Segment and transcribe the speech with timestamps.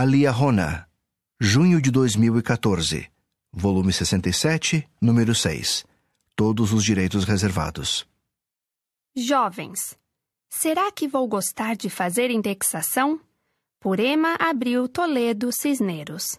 [0.00, 0.88] Alia Rona,
[1.40, 3.10] junho de 2014,
[3.52, 5.84] volume 67, número 6.
[6.36, 8.06] Todos os direitos reservados.
[9.16, 9.98] Jovens,
[10.48, 13.20] será que vou gostar de fazer indexação?
[13.80, 16.38] Por Emma Abril Toledo Cisneros.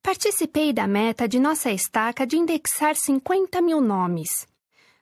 [0.00, 4.46] Participei da meta de nossa estaca de indexar 50 mil nomes.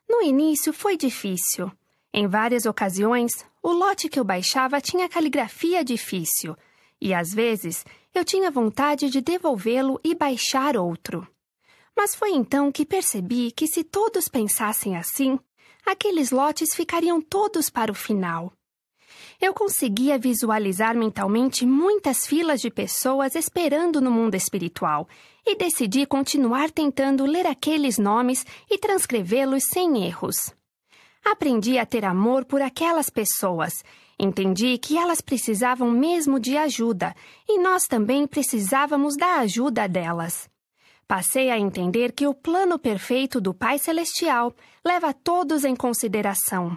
[0.08, 1.70] No início foi difícil.
[2.14, 3.30] Em várias ocasiões,
[3.62, 6.56] o lote que eu baixava tinha caligrafia difícil
[7.02, 7.84] e às vezes
[8.14, 11.26] eu tinha vontade de devolvê-lo e baixar outro.
[11.96, 15.36] Mas foi então que percebi que se todos pensassem assim,
[15.84, 18.52] aqueles lotes ficariam todos para o final.
[19.40, 25.08] Eu conseguia visualizar mentalmente muitas filas de pessoas esperando no mundo espiritual
[25.44, 30.36] e decidi continuar tentando ler aqueles nomes e transcrevê-los sem erros.
[31.24, 33.72] Aprendi a ter amor por aquelas pessoas.
[34.18, 37.14] Entendi que elas precisavam mesmo de ajuda
[37.48, 40.48] e nós também precisávamos da ajuda delas.
[41.08, 44.54] Passei a entender que o plano perfeito do Pai Celestial
[44.84, 46.76] leva todos em consideração.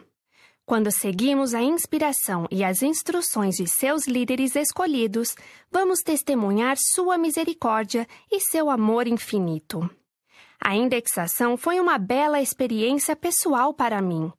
[0.65, 5.35] Quando seguimos a inspiração e as instruções de seus líderes escolhidos,
[5.71, 9.87] vamos testemunhar sua misericórdia e seu amor infinito.
[10.59, 14.33] A indexação foi uma bela experiência pessoal para mim.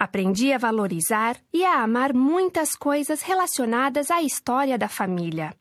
[0.00, 5.54] Aprendi a valorizar e a amar muitas coisas relacionadas à história da família.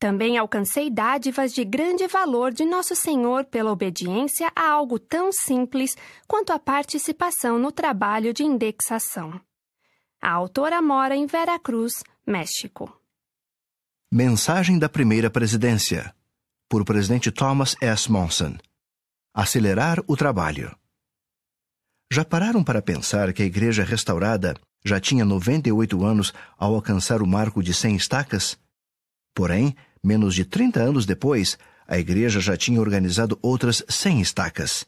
[0.00, 5.96] Também alcancei dádivas de grande valor de Nosso Senhor pela obediência a algo tão simples
[6.26, 9.40] quanto a participação no trabalho de indexação.
[10.20, 12.92] A autora mora em Veracruz, México.
[14.10, 16.12] Mensagem da Primeira Presidência,
[16.68, 18.10] por presidente Thomas S.
[18.10, 18.56] Monson.
[19.32, 20.76] Acelerar o trabalho.
[22.10, 27.26] Já pararam para pensar que a Igreja Restaurada já tinha 98 anos ao alcançar o
[27.26, 28.58] marco de 100 estacas?
[29.34, 34.86] Porém, menos de 30 anos depois, a igreja já tinha organizado outras 100 estacas.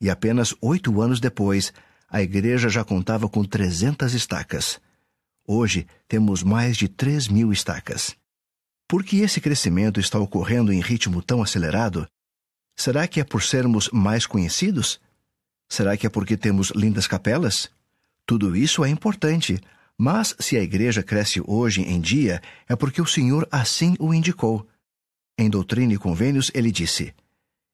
[0.00, 1.72] E apenas oito anos depois,
[2.08, 4.80] a igreja já contava com 300 estacas.
[5.46, 8.14] Hoje, temos mais de 3 mil estacas.
[8.86, 12.06] Por que esse crescimento está ocorrendo em ritmo tão acelerado?
[12.76, 15.00] Será que é por sermos mais conhecidos?
[15.72, 17.70] Será que é porque temos lindas capelas?
[18.26, 19.58] Tudo isso é importante,
[19.96, 24.68] mas se a igreja cresce hoje em dia, é porque o Senhor assim o indicou.
[25.38, 27.14] Em Doutrina e Convênios, ele disse: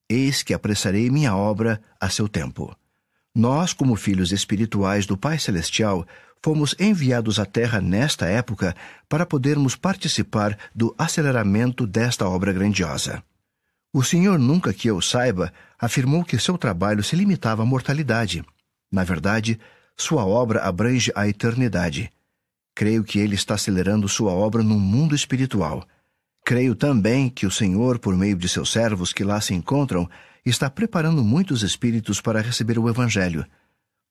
[0.08, 2.72] Eis que apressarei minha obra a seu tempo.
[3.34, 6.06] Nós, como filhos espirituais do Pai Celestial,
[6.40, 8.76] fomos enviados à Terra nesta época
[9.08, 13.24] para podermos participar do aceleramento desta obra grandiosa.
[13.98, 18.44] O Senhor, nunca que eu saiba, afirmou que seu trabalho se limitava à mortalidade.
[18.92, 19.58] Na verdade,
[19.96, 22.08] sua obra abrange a eternidade.
[22.76, 25.84] Creio que ele está acelerando sua obra no mundo espiritual.
[26.44, 30.08] Creio também que o Senhor, por meio de seus servos que lá se encontram,
[30.46, 33.44] está preparando muitos espíritos para receber o Evangelho.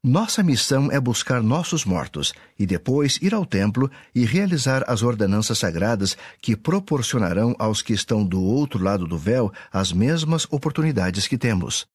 [0.03, 5.57] Nossa missão é buscar nossos mortos e depois ir ao templo e realizar as ordenanças
[5.57, 11.37] sagradas que proporcionarão aos que estão do outro lado do véu as mesmas oportunidades que
[11.37, 11.85] temos.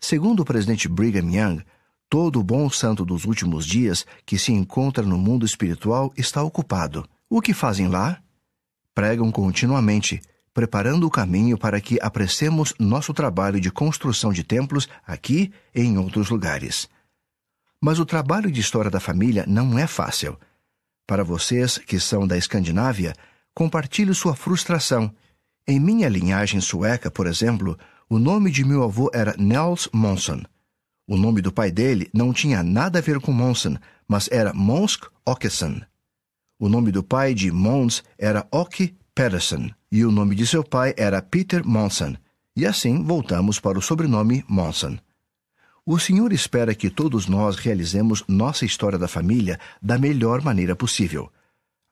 [0.00, 1.64] Segundo o presidente Brigham Young,
[2.08, 7.04] Todo bom santo dos últimos dias que se encontra no mundo espiritual está ocupado.
[7.28, 8.22] O que fazem lá?
[8.94, 10.22] Pregam continuamente,
[10.54, 15.98] preparando o caminho para que apressemos nosso trabalho de construção de templos aqui e em
[15.98, 16.88] outros lugares.
[17.80, 20.38] Mas o trabalho de história da família não é fácil.
[21.06, 23.14] Para vocês que são da Escandinávia,
[23.52, 25.12] compartilhe sua frustração.
[25.66, 27.76] Em minha linhagem sueca, por exemplo,
[28.08, 30.42] o nome de meu avô era Nels Monson.
[31.06, 33.76] O nome do pai dele não tinha nada a ver com Monson,
[34.08, 35.80] mas era Monsk Åkesson.
[36.58, 40.92] O nome do pai de Mons era Åke Pedersen e o nome de seu pai
[40.96, 42.16] era Peter Monson.
[42.56, 44.98] E assim voltamos para o sobrenome Monson.
[45.86, 51.30] O Senhor espera que todos nós realizemos nossa história da família da melhor maneira possível.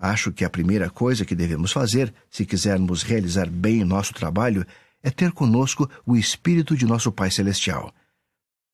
[0.00, 4.67] Acho que a primeira coisa que devemos fazer, se quisermos realizar bem nosso trabalho,
[5.00, 7.94] é ter conosco o Espírito de nosso Pai Celestial.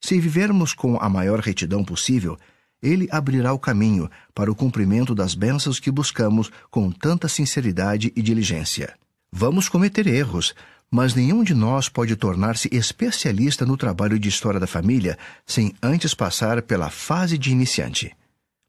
[0.00, 2.38] Se vivermos com a maior retidão possível,
[2.82, 8.22] ele abrirá o caminho para o cumprimento das bênçãos que buscamos com tanta sinceridade e
[8.22, 8.94] diligência.
[9.30, 10.54] Vamos cometer erros,
[10.90, 16.14] mas nenhum de nós pode tornar-se especialista no trabalho de história da família sem antes
[16.14, 18.16] passar pela fase de iniciante.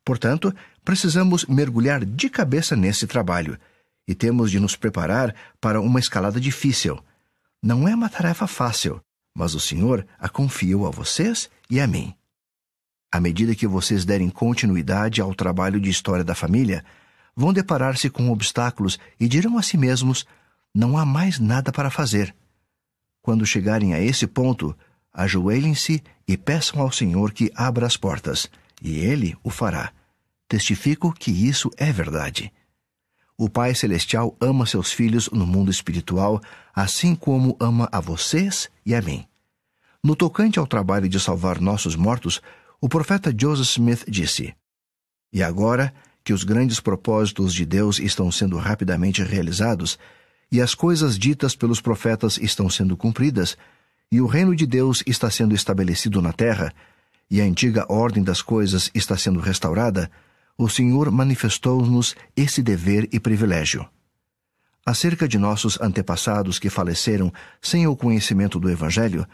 [0.04, 0.54] Portanto,
[0.84, 3.58] precisamos mergulhar de cabeça nesse trabalho
[4.08, 7.00] e temos de nos preparar para uma escalada difícil.
[7.62, 9.00] Não é uma tarefa fácil,
[9.36, 12.14] mas o Senhor a confiou a vocês e a mim.
[13.12, 16.86] À medida que vocês derem continuidade ao trabalho de história da família,
[17.36, 20.28] vão deparar-se com obstáculos e dirão a si mesmos:
[20.74, 22.36] não há mais nada para fazer.
[23.22, 24.76] Quando chegarem a esse ponto,
[25.12, 28.48] ajoelhem-se e peçam ao Senhor que abra as portas,
[28.82, 29.92] e Ele o fará.
[30.48, 32.52] Testifico que isso é verdade.
[33.38, 36.42] O Pai Celestial ama seus filhos no mundo espiritual,
[36.76, 39.26] assim como ama a vocês e a mim.
[40.04, 42.42] No tocante ao trabalho de salvar nossos mortos,
[42.82, 44.54] o profeta Joseph Smith disse:
[45.34, 45.94] E agora
[46.24, 49.98] que os grandes propósitos de Deus estão sendo rapidamente realizados,
[50.52, 53.58] e as coisas ditas pelos profetas estão sendo cumpridas,
[54.12, 56.74] e o reino de Deus está sendo estabelecido na terra,
[57.30, 60.10] e a antiga ordem das coisas está sendo restaurada,
[60.58, 63.88] o Senhor manifestou-nos esse dever e privilégio.
[64.86, 67.32] Acerca de nossos antepassados que faleceram
[67.62, 69.28] sem o conhecimento do Evangelho,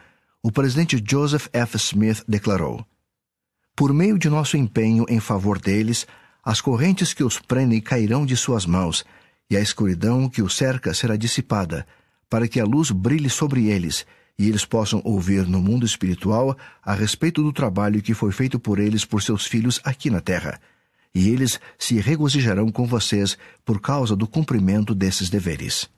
[0.43, 1.77] o presidente Joseph F.
[1.77, 2.85] Smith declarou:
[3.75, 6.07] Por meio de nosso empenho em favor deles,
[6.43, 9.03] as correntes que os prendem cairão de suas mãos,
[9.49, 11.85] e a escuridão que os cerca será dissipada,
[12.29, 14.05] para que a luz brilhe sobre eles
[14.37, 18.79] e eles possam ouvir no mundo espiritual a respeito do trabalho que foi feito por
[18.79, 20.59] eles por seus filhos aqui na terra
[21.15, 25.89] e eles se regozijarão com vocês por causa do cumprimento desses deveres.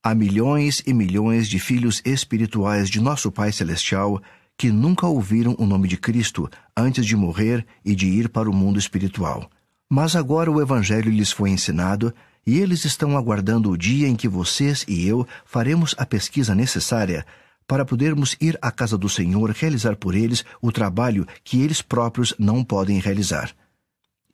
[0.00, 4.22] Há milhões e milhões de filhos espirituais de nosso Pai Celestial
[4.60, 6.46] que nunca ouviram o nome de Cristo
[6.76, 9.50] antes de morrer e de ir para o mundo espiritual.
[9.88, 12.12] Mas agora o Evangelho lhes foi ensinado
[12.46, 17.24] e eles estão aguardando o dia em que vocês e eu faremos a pesquisa necessária
[17.66, 22.34] para podermos ir à casa do Senhor realizar por eles o trabalho que eles próprios
[22.38, 23.52] não podem realizar.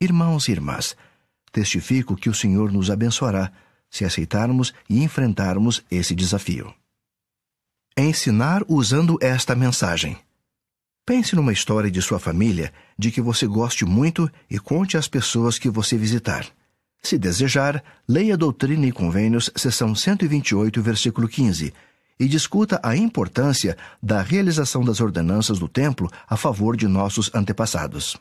[0.01, 0.97] Irmãos e irmãs,
[1.53, 3.53] testifico que o Senhor nos abençoará
[3.89, 6.75] se aceitarmos e enfrentarmos esse desafio.
[7.99, 10.19] Ensinar usando esta mensagem.
[11.07, 15.59] Pense numa história de sua família de que você goste muito e conte às pessoas
[15.59, 16.47] que você visitar.
[17.03, 21.73] Se desejar, leia Doutrina e Convênios, seção 128, versículo 15,
[22.21, 28.15] e discuta a importância da realização das ordenanças do templo a favor de nossos antepassados.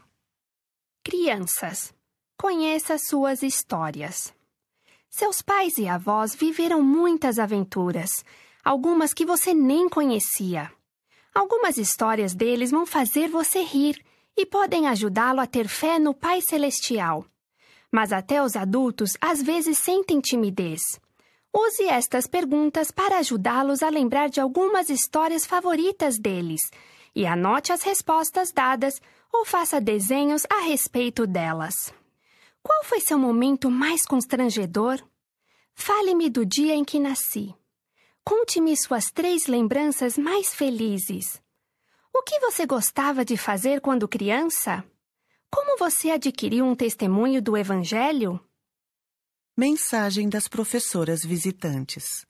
[1.03, 1.93] Crianças,
[2.37, 4.33] conheça suas histórias.
[5.09, 8.09] Seus pais e avós viveram muitas aventuras,
[8.65, 10.71] algumas que você nem conhecia.
[11.33, 14.03] Algumas histórias deles vão fazer você rir
[14.35, 17.23] e podem ajudá-lo a ter fé no Pai Celestial.
[17.91, 20.81] Mas até os adultos às vezes sentem timidez.
[21.53, 26.59] Use estas perguntas para ajudá-los a lembrar de algumas histórias favoritas deles
[27.15, 28.99] e anote as respostas dadas
[29.31, 31.93] ou faça desenhos a respeito delas.
[32.63, 34.99] Qual foi seu momento mais constrangedor?
[35.75, 37.53] Fale-me do dia em que nasci.
[38.27, 41.39] Conte-me suas três lembranças mais felizes.
[42.11, 44.83] O que você gostava de fazer quando criança?
[45.51, 48.43] Como você adquiriu um testemunho do Evangelho?
[49.55, 52.25] Mensagem das professoras visitantes.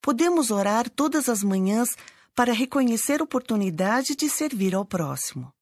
[0.00, 1.88] Podemos orar todas as manhãs
[2.34, 5.52] para reconhecer oportunidade de servir ao próximo.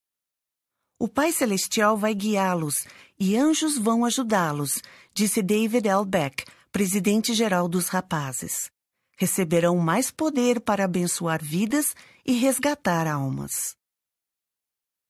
[0.99, 2.75] O Pai Celestial vai guiá-los
[3.19, 6.05] e anjos vão ajudá-los, disse David L.
[6.05, 8.71] Beck, presidente-geral dos rapazes.
[9.17, 13.53] receberão mais poder para abençoar vidas e resgatar almas.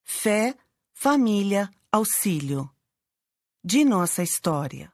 [0.02, 0.54] Fé,
[0.92, 2.70] família, auxílio.
[3.64, 4.93] De nossa história.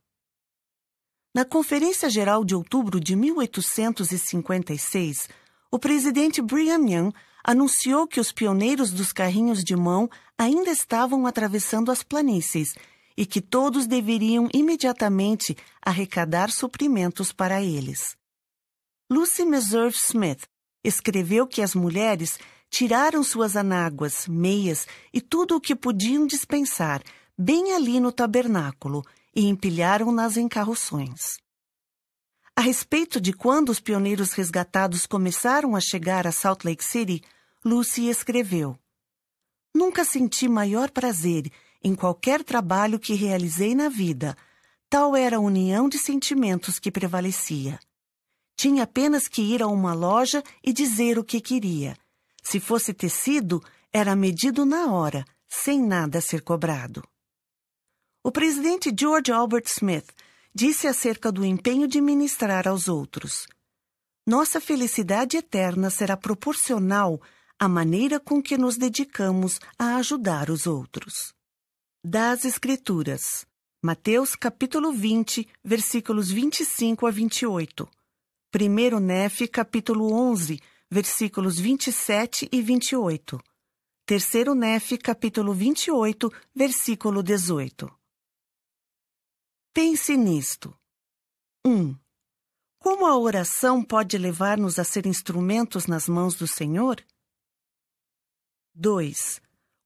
[1.32, 5.28] Na Conferência Geral de outubro de 1856,
[5.70, 7.12] o presidente Brigham Young
[7.44, 12.75] anunciou que os pioneiros dos carrinhos de mão ainda estavam atravessando as planícies
[13.16, 18.16] e que todos deveriam imediatamente arrecadar suprimentos para eles.
[19.08, 20.49] Lucy Meserve Smith
[20.82, 24.84] escreveu que as mulheres tiraram suas anáguas, meias
[25.14, 27.00] e tudo o que podiam dispensar
[27.38, 31.38] bem ali no tabernáculo e empilharam nas encarroções.
[32.56, 37.22] A respeito de quando os pioneiros resgatados começaram a chegar a Salt Lake City,
[37.64, 38.78] Lucy escreveu:
[39.75, 41.50] Nunca senti maior prazer
[41.82, 44.37] em qualquer trabalho que realizei na vida.
[44.88, 47.78] Tal era a união de sentimentos que prevalecia.
[48.56, 51.96] Tinha apenas que ir a uma loja e dizer o que queria.
[52.42, 57.02] Se fosse tecido, era medido na hora, sem nada ser cobrado.
[58.23, 60.12] O presidente George Albert Smith
[60.55, 63.47] disse acerca do empenho de ministrar aos outros:
[64.27, 67.19] Nossa felicidade eterna será proporcional
[67.59, 71.33] à maneira com que nos dedicamos a ajudar os outros.
[72.05, 73.47] Das Escrituras.
[73.83, 77.89] Mateus capítulo 20, versículos 25 a 28.
[78.55, 80.61] 1 Nefe, capítulo 11,
[80.91, 83.41] versículos 27 e 28.
[84.05, 88.00] 3 Nefe, capítulo 28, versículo 18.
[89.73, 90.77] Pense nisto.
[91.65, 91.71] 1.
[91.71, 91.97] Um,
[92.81, 97.05] como a oração pode levar-nos a ser instrumentos nas mãos do Senhor?
[98.75, 99.41] 2.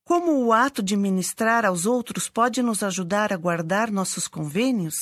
[0.04, 4.94] Como o ato de ministrar aos outros pode nos ajudar a guardar nossos convênios?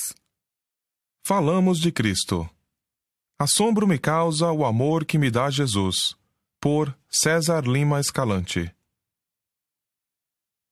[1.25, 2.49] Falamos de Cristo.
[3.39, 6.17] Assombro me causa o amor que me dá Jesus.
[6.59, 8.73] Por César Lima Escalante.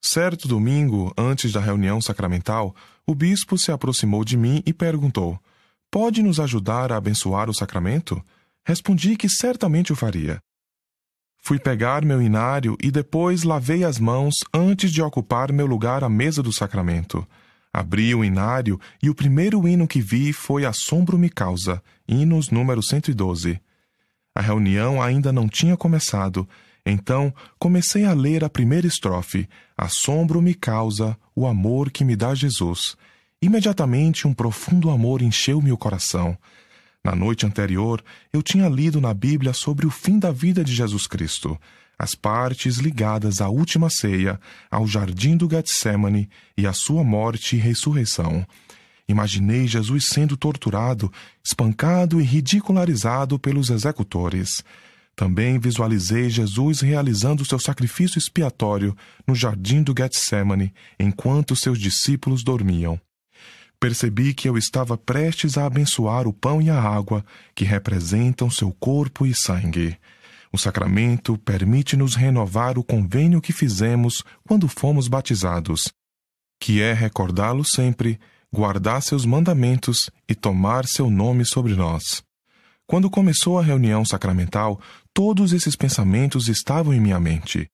[0.03, 5.39] Certo domingo, antes da reunião sacramental, o bispo se aproximou de mim e perguntou:
[5.91, 8.23] Pode nos ajudar a abençoar o sacramento?
[8.65, 10.41] Respondi que certamente o faria.
[11.37, 16.09] Fui pegar meu inário e depois lavei as mãos antes de ocupar meu lugar à
[16.09, 17.27] mesa do sacramento.
[17.73, 22.83] Abri o inário e o primeiro hino que vi foi Assombro me causa, hinos número
[22.83, 23.59] 112.
[24.35, 26.47] A reunião ainda não tinha começado,
[26.85, 29.47] então comecei a ler a primeira estrofe:
[29.77, 32.95] Assombro me causa o amor que me dá Jesus.
[33.41, 36.37] Imediatamente um profundo amor encheu-me o coração.
[37.03, 41.07] Na noite anterior, eu tinha lido na Bíblia sobre o fim da vida de Jesus
[41.07, 41.59] Cristo
[42.01, 44.39] as partes ligadas à última ceia,
[44.71, 48.43] ao jardim do Getsemane e à sua morte e ressurreição.
[49.07, 54.63] Imaginei Jesus sendo torturado, espancado e ridicularizado pelos executores.
[55.15, 58.95] Também visualizei Jesus realizando seu sacrifício expiatório
[59.27, 62.99] no jardim do Getsemane, enquanto seus discípulos dormiam.
[63.79, 67.25] Percebi que eu estava prestes a abençoar o pão e a água,
[67.55, 69.97] que representam seu corpo e sangue.
[70.53, 75.91] O sacramento permite-nos renovar o convênio que fizemos quando fomos batizados,
[76.59, 78.19] que é recordá-lo sempre,
[78.53, 82.21] guardar seus mandamentos e tomar seu nome sobre nós.
[82.91, 84.77] Quando começou a reunião sacramental,
[85.13, 87.69] todos esses pensamentos estavam em minha mente.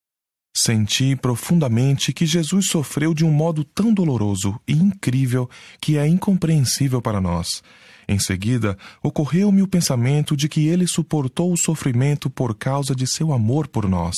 [0.56, 5.50] Senti profundamente que Jesus sofreu de um modo tão doloroso e incrível
[5.82, 7.64] que é incompreensível para nós
[8.08, 13.34] em seguida, ocorreu-me o pensamento de que ele suportou o sofrimento por causa de seu
[13.34, 14.16] amor por nós,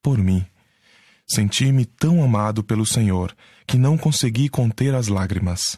[0.00, 0.46] por mim.
[1.28, 3.34] Senti-me tão amado pelo Senhor
[3.66, 5.76] que não consegui conter as lágrimas.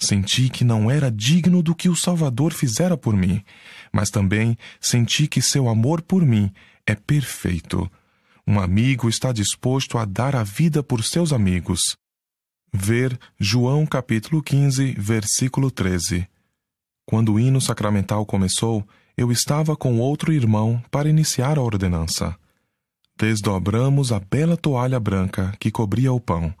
[0.00, 3.44] Senti que não era digno do que o Salvador fizera por mim,
[3.92, 6.50] mas também senti que seu amor por mim
[6.86, 7.90] é perfeito.
[8.46, 11.80] Um amigo está disposto a dar a vida por seus amigos.
[12.72, 16.26] Ver João capítulo 15, versículo 13.
[17.04, 22.34] Quando o hino sacramental começou, eu estava com outro irmão para iniciar a ordenança.
[23.18, 26.54] Desdobramos a bela toalha branca que cobria o pão.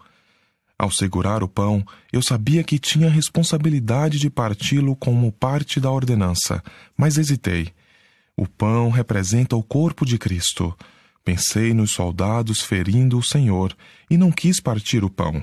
[0.80, 6.62] Ao segurar o pão, eu sabia que tinha responsabilidade de parti-lo como parte da ordenança,
[6.96, 7.68] mas hesitei.
[8.34, 10.74] O pão representa o corpo de Cristo.
[11.22, 13.76] Pensei nos soldados ferindo o Senhor
[14.10, 15.42] e não quis partir o pão.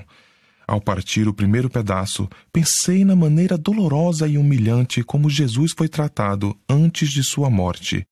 [0.66, 6.58] Ao partir o primeiro pedaço, pensei na maneira dolorosa e humilhante como Jesus foi tratado
[6.68, 8.04] antes de sua morte.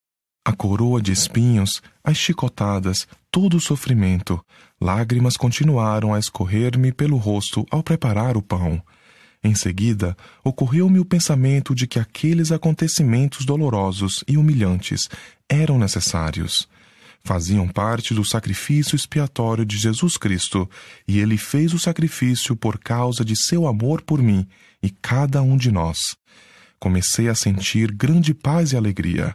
[0.45, 4.40] A coroa de espinhos, as chicotadas, todo o sofrimento.
[4.80, 8.83] Lágrimas continuaram a escorrer-me pelo rosto ao preparar o pão.
[9.42, 15.09] Em seguida, ocorreu-me o pensamento de que aqueles acontecimentos dolorosos e humilhantes
[15.49, 16.68] eram necessários.
[17.25, 20.68] Faziam parte do sacrifício expiatório de Jesus Cristo,
[21.09, 24.47] e ele fez o sacrifício por causa de seu amor por mim
[24.83, 25.99] e cada um de nós.
[26.78, 29.35] Comecei a sentir grande paz e alegria.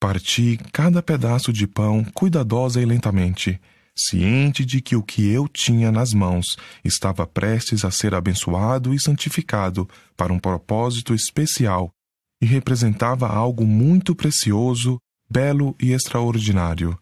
[0.00, 3.60] Parti cada pedaço de pão cuidadosa e lentamente
[3.98, 9.00] ciente de que o que eu tinha nas mãos estava prestes a ser abençoado e
[9.00, 11.90] santificado para um propósito especial
[12.40, 14.98] e representava algo muito precioso,
[15.30, 16.98] belo e extraordinário.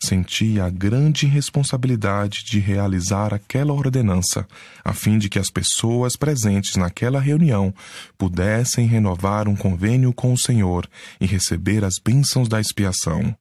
[0.00, 4.46] Senti a grande responsabilidade de realizar aquela ordenança,
[4.84, 7.74] a fim de que as pessoas presentes naquela reunião
[8.16, 10.88] pudessem renovar um convênio com o Senhor
[11.20, 13.36] e receber as bênçãos da expiação.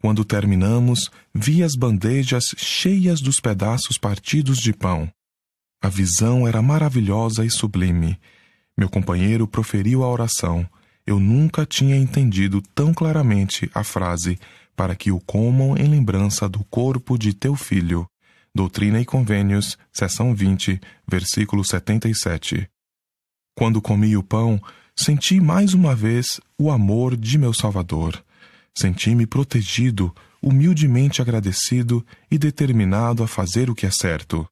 [0.00, 5.10] Quando terminamos, vi as bandejas cheias dos pedaços partidos de pão.
[5.82, 8.18] A visão era maravilhosa e sublime.
[8.76, 10.68] Meu companheiro proferiu a oração.
[11.06, 14.38] Eu nunca tinha entendido tão claramente a frase
[14.74, 18.06] para que o comam em lembrança do corpo de teu filho.
[18.54, 22.68] Doutrina e Convênios, seção 20, versículo 77.
[23.56, 24.60] Quando comi o pão,
[24.98, 28.22] senti mais uma vez o amor de meu Salvador.
[28.76, 34.46] Senti-me protegido, humildemente agradecido e determinado a fazer o que é certo.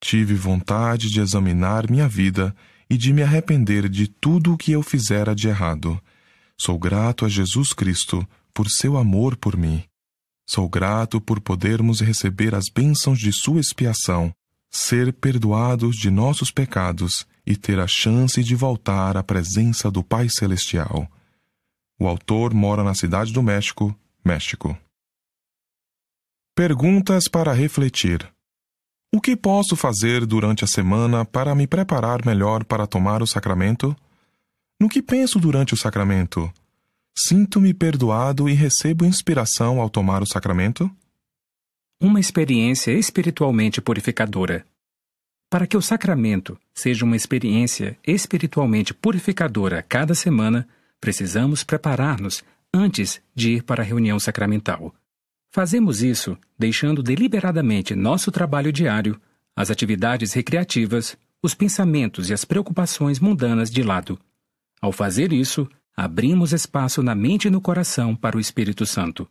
[0.00, 2.54] Tive vontade de examinar minha vida
[2.88, 6.00] e de me arrepender de tudo o que eu fizera de errado.
[6.56, 9.82] Sou grato a Jesus Cristo por seu amor por mim.
[10.46, 14.32] Sou grato por podermos receber as bênçãos de sua expiação,
[14.70, 20.28] ser perdoados de nossos pecados e ter a chance de voltar à presença do Pai
[20.28, 21.10] Celestial.
[22.00, 23.92] O autor mora na cidade do México,
[24.24, 24.78] México.
[26.54, 28.28] Perguntas para refletir.
[29.12, 33.96] O que posso fazer durante a semana para me preparar melhor para tomar o sacramento?
[34.80, 36.52] No que penso durante o sacramento?
[37.16, 40.88] Sinto-me perdoado e recebo inspiração ao tomar o sacramento?
[42.00, 44.64] Uma experiência espiritualmente purificadora.
[45.50, 50.68] Para que o sacramento seja uma experiência espiritualmente purificadora cada semana,
[51.00, 54.94] precisamos preparar-nos antes de ir para a reunião sacramental.
[55.50, 59.20] Fazemos isso deixando deliberadamente nosso trabalho diário,
[59.56, 64.18] as atividades recreativas, os pensamentos e as preocupações mundanas de lado.
[64.80, 69.28] Ao fazer isso, abrimos espaço na mente e no coração para o Espírito Santo.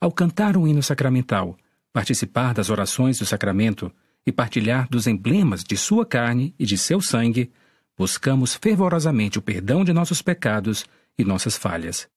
[0.00, 1.56] Ao cantar um hino sacramental,
[1.92, 3.92] participar das orações do sacramento
[4.26, 7.52] e partilhar dos emblemas de sua carne e de seu sangue,
[7.96, 10.84] buscamos fervorosamente o perdão de nossos pecados
[11.18, 12.08] e nossas falhas.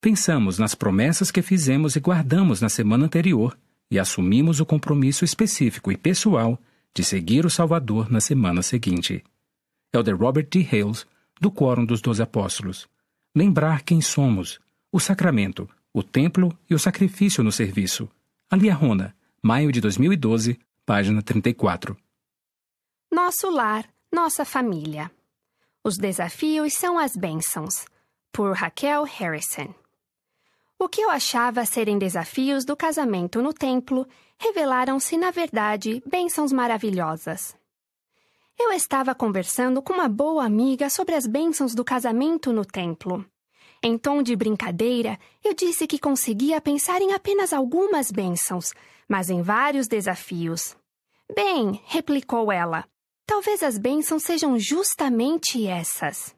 [0.00, 3.58] Pensamos nas promessas que fizemos e guardamos na semana anterior
[3.90, 6.58] e assumimos o compromisso específico e pessoal
[6.94, 9.24] de seguir o Salvador na semana seguinte.
[9.92, 10.66] Elder Robert D.
[10.70, 11.06] Hales,
[11.40, 12.88] do Quórum dos Doze Apóstolos.
[13.34, 14.60] Lembrar quem somos,
[14.92, 18.08] o sacramento, o templo e o sacrifício no serviço.
[18.50, 21.96] Aliarona, maio de 2012, página 34.
[23.10, 25.10] Nosso lar nossa família.
[25.84, 27.84] Os desafios são as bênçãos.
[28.32, 29.74] Por Raquel Harrison.
[30.78, 34.06] O que eu achava serem desafios do casamento no templo
[34.38, 37.56] revelaram-se, na verdade, bênçãos maravilhosas.
[38.58, 43.24] Eu estava conversando com uma boa amiga sobre as bênçãos do casamento no templo.
[43.82, 48.72] Em tom de brincadeira, eu disse que conseguia pensar em apenas algumas bênçãos,
[49.08, 50.76] mas em vários desafios.
[51.34, 52.84] Bem, replicou ela,
[53.28, 56.34] Talvez as bênçãos sejam justamente essas.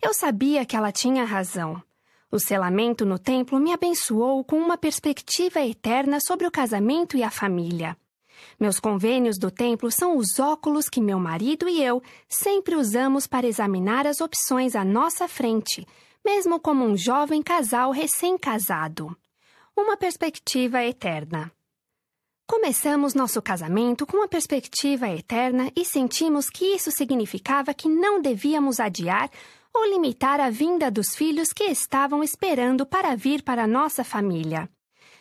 [0.00, 1.82] Eu sabia que ela tinha razão.
[2.30, 7.32] O selamento no templo me abençoou com uma perspectiva eterna sobre o casamento e a
[7.32, 7.96] família.
[8.60, 13.48] Meus convênios do templo são os óculos que meu marido e eu sempre usamos para
[13.48, 15.84] examinar as opções à nossa frente,
[16.24, 19.16] mesmo como um jovem casal recém-casado.
[19.76, 21.50] Uma perspectiva eterna.
[22.50, 28.80] Começamos nosso casamento com uma perspectiva eterna e sentimos que isso significava que não devíamos
[28.80, 29.30] adiar
[29.72, 34.68] ou limitar a vinda dos filhos que estavam esperando para vir para nossa família.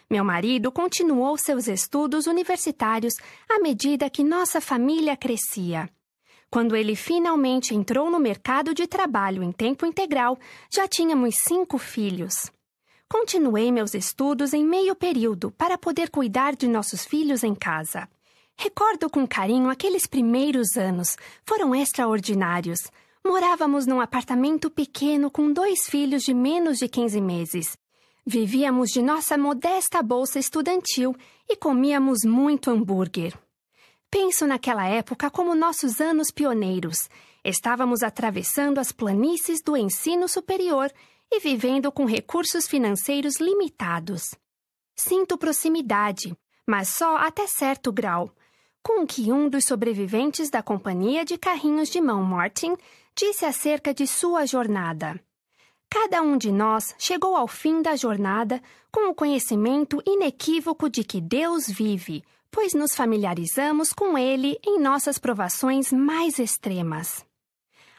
[0.10, 3.14] Meu marido continuou seus estudos universitários
[3.48, 5.88] à medida que nossa família crescia.
[6.50, 10.36] Quando ele finalmente entrou no mercado de trabalho em tempo integral,
[10.68, 12.52] já tínhamos cinco filhos.
[13.12, 18.08] Continuei meus estudos em meio período para poder cuidar de nossos filhos em casa.
[18.56, 21.18] Recordo com carinho aqueles primeiros anos.
[21.44, 22.80] Foram extraordinários.
[23.26, 27.76] Morávamos num apartamento pequeno com dois filhos de menos de 15 meses.
[28.24, 31.16] Vivíamos de nossa modesta bolsa estudantil
[31.50, 33.34] e comíamos muito hambúrguer.
[34.12, 37.10] Penso naquela época como nossos anos pioneiros.
[37.44, 40.92] Estávamos atravessando as planícies do ensino superior
[41.32, 44.34] e vivendo com recursos financeiros limitados.
[44.96, 46.36] Sinto proximidade,
[46.68, 48.32] mas só até certo grau,
[48.84, 52.76] com o que um dos sobreviventes da companhia de carrinhos de mão Martin
[53.16, 55.20] disse acerca de sua jornada.
[55.90, 58.62] Cada um de nós chegou ao fim da jornada
[58.92, 65.18] com o conhecimento inequívoco de que Deus vive, pois nos familiarizamos com Ele em nossas
[65.18, 67.26] provações mais extremas.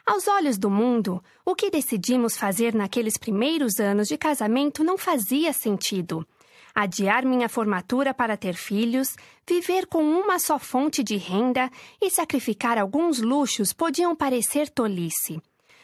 [0.07, 5.53] Aos olhos do mundo, o que decidimos fazer naqueles primeiros anos de casamento não fazia
[5.53, 6.27] sentido.
[6.75, 9.17] Adiar minha formatura para ter filhos,
[9.49, 15.41] viver com uma só fonte de renda e sacrificar alguns luxos podiam parecer tolice.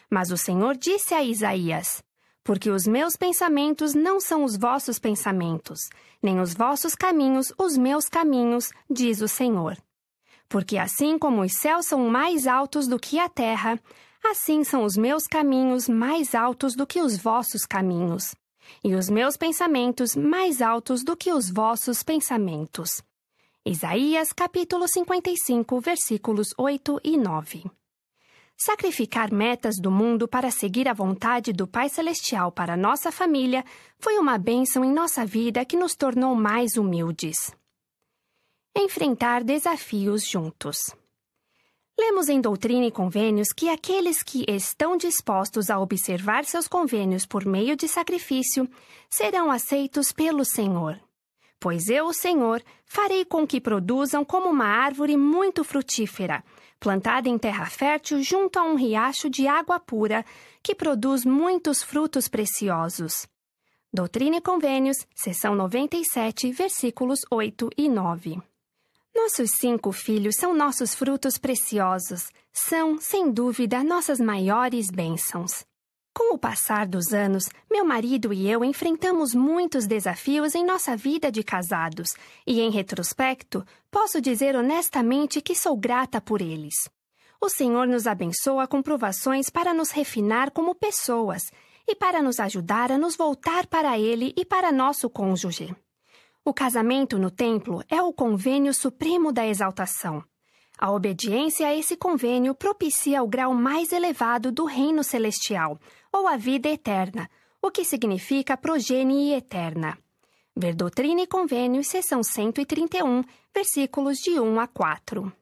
[0.08, 2.02] Mas o Senhor disse a Isaías:
[2.44, 5.80] Porque os meus pensamentos não são os vossos pensamentos,
[6.22, 9.76] nem os vossos caminhos os meus caminhos, diz o Senhor.
[10.48, 13.80] Porque assim como os céus são mais altos do que a terra,
[14.30, 18.34] assim são os meus caminhos mais altos do que os vossos caminhos,
[18.82, 23.02] e os meus pensamentos mais altos do que os vossos pensamentos.
[23.64, 27.64] Isaías capítulo 55, versículos 8 e 9.
[28.56, 33.64] Sacrificar metas do mundo para seguir a vontade do Pai Celestial para nossa família
[33.98, 37.54] foi uma bênção em nossa vida que nos tornou mais humildes.
[38.74, 40.76] Enfrentar desafios juntos.
[41.98, 47.46] Lemos em Doutrina e Convênios que aqueles que estão dispostos a observar seus convênios por
[47.46, 48.68] meio de sacrifício
[49.08, 51.00] serão aceitos pelo Senhor.
[51.58, 56.44] Pois eu, Senhor, farei com que produzam como uma árvore muito frutífera,
[56.78, 60.22] plantada em terra fértil junto a um riacho de água pura,
[60.62, 63.26] que produz muitos frutos preciosos.
[63.90, 68.42] Doutrina e Convênios, seção 97, versículos 8 e 9.
[69.16, 75.64] Nossos cinco filhos são nossos frutos preciosos, são, sem dúvida, nossas maiores bênçãos.
[76.14, 81.32] Com o passar dos anos, meu marido e eu enfrentamos muitos desafios em nossa vida
[81.32, 82.10] de casados,
[82.46, 86.74] e em retrospecto, posso dizer honestamente que sou grata por eles.
[87.40, 91.42] O Senhor nos abençoa com provações para nos refinar como pessoas
[91.88, 95.74] e para nos ajudar a nos voltar para Ele e para nosso cônjuge.
[96.48, 100.22] O casamento no templo é o convênio supremo da exaltação.
[100.78, 105.76] A obediência a esse convênio propicia o grau mais elevado do reino celestial,
[106.12, 107.28] ou a vida eterna,
[107.60, 109.98] o que significa progenie eterna.
[110.56, 115.32] Ver Doutrina e Convênios, seção 131, versículos de 1 a 4.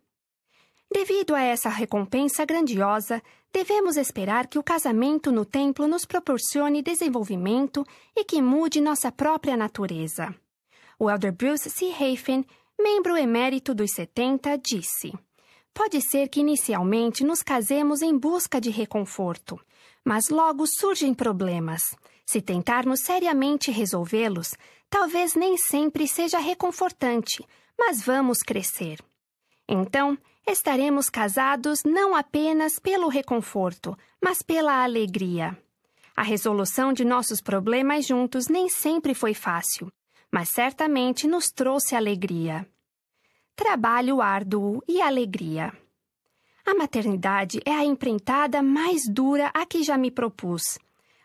[0.91, 7.87] Devido a essa recompensa grandiosa, devemos esperar que o casamento no templo nos proporcione desenvolvimento
[8.17, 10.35] e que mude nossa própria natureza.
[11.05, 11.93] O elder Bruce C.
[11.93, 12.47] Hafen
[12.81, 15.13] membro emérito dos 70, disse:
[15.75, 19.61] Pode ser que inicialmente nos casemos em busca de reconforto,
[20.03, 21.83] mas logo surgem problemas.
[22.25, 24.55] Se tentarmos seriamente resolvê-los,
[24.89, 27.47] talvez nem sempre seja reconfortante,
[27.79, 28.99] mas vamos crescer.
[29.69, 30.17] Então,
[30.49, 35.55] estaremos casados não apenas pelo reconforto, mas pela alegria.
[36.17, 39.93] A resolução de nossos problemas juntos nem sempre foi fácil,
[40.35, 42.67] mas certamente nos trouxe alegria.
[43.55, 45.73] Trabalho árduo e alegria.
[46.67, 50.77] A maternidade é a empreitada mais dura a que já me propus.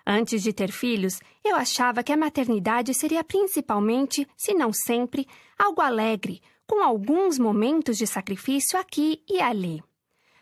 [0.05, 5.81] Antes de ter filhos, eu achava que a maternidade seria principalmente, se não sempre, algo
[5.81, 9.83] alegre, com alguns momentos de sacrifício aqui e ali.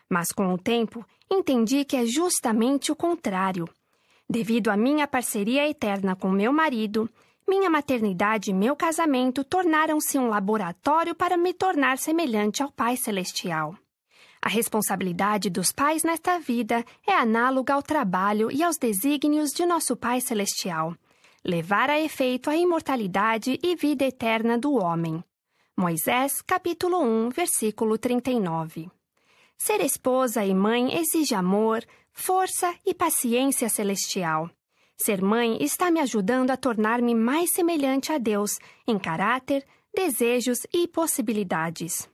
[0.10, 3.66] Mas com o tempo, entendi que é justamente o contrário.
[4.30, 7.10] Devido à minha parceria eterna com meu marido,
[7.48, 13.76] minha maternidade e meu casamento tornaram-se um laboratório para me tornar semelhante ao Pai Celestial.
[14.42, 19.96] A responsabilidade dos pais nesta vida é análoga ao trabalho e aos desígnios de nosso
[19.96, 20.96] Pai Celestial
[21.48, 25.24] levar a efeito a imortalidade e vida eterna do homem.
[25.78, 28.92] Moisés, capítulo 1, versículo 39.
[29.58, 34.50] Ser esposa e mãe exige amor, força e paciência celestial.
[34.98, 38.58] Ser mãe está me ajudando a tornar-me mais semelhante a Deus
[38.88, 42.10] em caráter, desejos e possibilidades.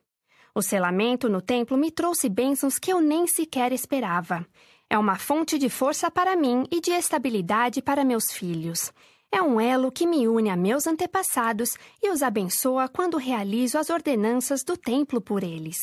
[0.54, 4.46] O selamento no templo me trouxe bênçãos que eu nem sequer esperava.
[4.90, 8.92] É uma fonte de força para mim e de estabilidade para meus filhos.
[9.32, 11.72] É um elo que me une a meus antepassados
[12.04, 15.78] e os abençoa quando realizo as ordenanças do templo por eles.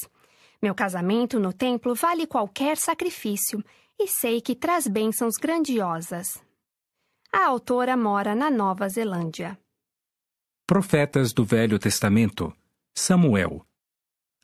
[0.63, 3.65] Meu casamento no templo vale qualquer sacrifício
[3.99, 6.41] e sei que traz bênçãos grandiosas.
[7.33, 9.57] A autora mora na Nova Zelândia.
[10.67, 12.53] Profetas do Velho Testamento
[12.93, 13.65] Samuel.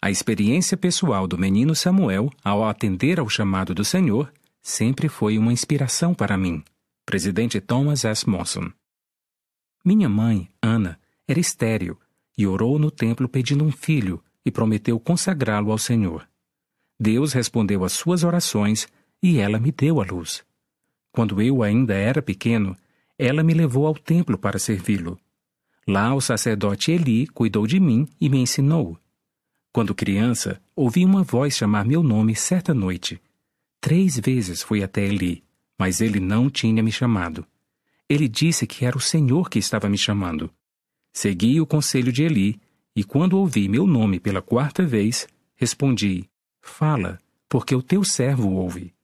[0.01, 5.53] A experiência pessoal do menino Samuel ao atender ao chamado do Senhor sempre foi uma
[5.53, 6.63] inspiração para mim.
[7.05, 8.29] Presidente Thomas S.
[8.29, 8.71] Monson.
[9.85, 10.97] Minha mãe, Ana,
[11.27, 11.99] era estéril
[12.39, 16.29] e orou no templo pedindo um filho e prometeu consagrá-lo ao Senhor.
[17.01, 18.87] Deus respondeu às suas orações
[19.21, 20.46] e ela me deu a luz.
[21.17, 22.77] Quando eu ainda era pequeno,
[23.19, 25.19] ela me levou ao templo para servi-lo.
[25.89, 28.99] Lá o sacerdote Eli cuidou de mim e me ensinou.
[29.73, 33.19] Quando criança, ouvi uma voz chamar meu nome certa noite.
[33.81, 35.43] Três vezes fui até Eli,
[35.79, 37.47] mas ele não tinha me chamado.
[38.07, 40.51] Ele disse que era o Senhor que estava me chamando.
[41.15, 42.61] Segui o conselho de Eli,
[42.95, 46.29] e quando ouvi meu nome pela quarta vez, respondi:
[46.61, 48.96] Fala, porque o teu servo ouve.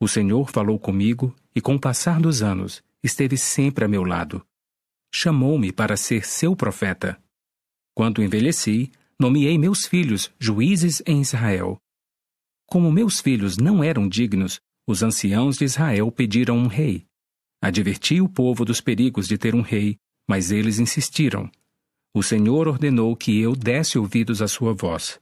[0.00, 4.42] O Senhor falou comigo e, com o passar dos anos, esteve sempre a meu lado.
[5.12, 7.22] Chamou-me para ser seu profeta.
[7.94, 11.78] Quando envelheci, nomeei meus filhos juízes em Israel.
[12.66, 17.04] Como meus filhos não eram dignos, os anciãos de Israel pediram um rei.
[17.60, 21.50] Adverti o povo dos perigos de ter um rei, mas eles insistiram.
[22.14, 25.20] O Senhor ordenou que eu desse ouvidos à sua voz.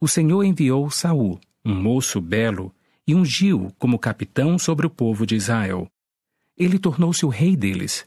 [0.00, 2.72] O Senhor enviou Saul, um moço belo,
[3.06, 5.86] e ungiu como capitão sobre o povo de Israel.
[6.56, 8.06] Ele tornou-se o rei deles.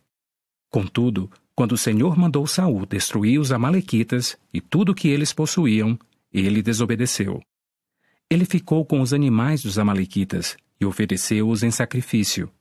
[0.70, 5.98] Contudo, quando o Senhor mandou Saul destruir os amalequitas e tudo o que eles possuíam,
[6.32, 7.42] ele desobedeceu.
[8.30, 12.52] Ele ficou com os animais dos amalequitas e ofereceu-os em sacrifício.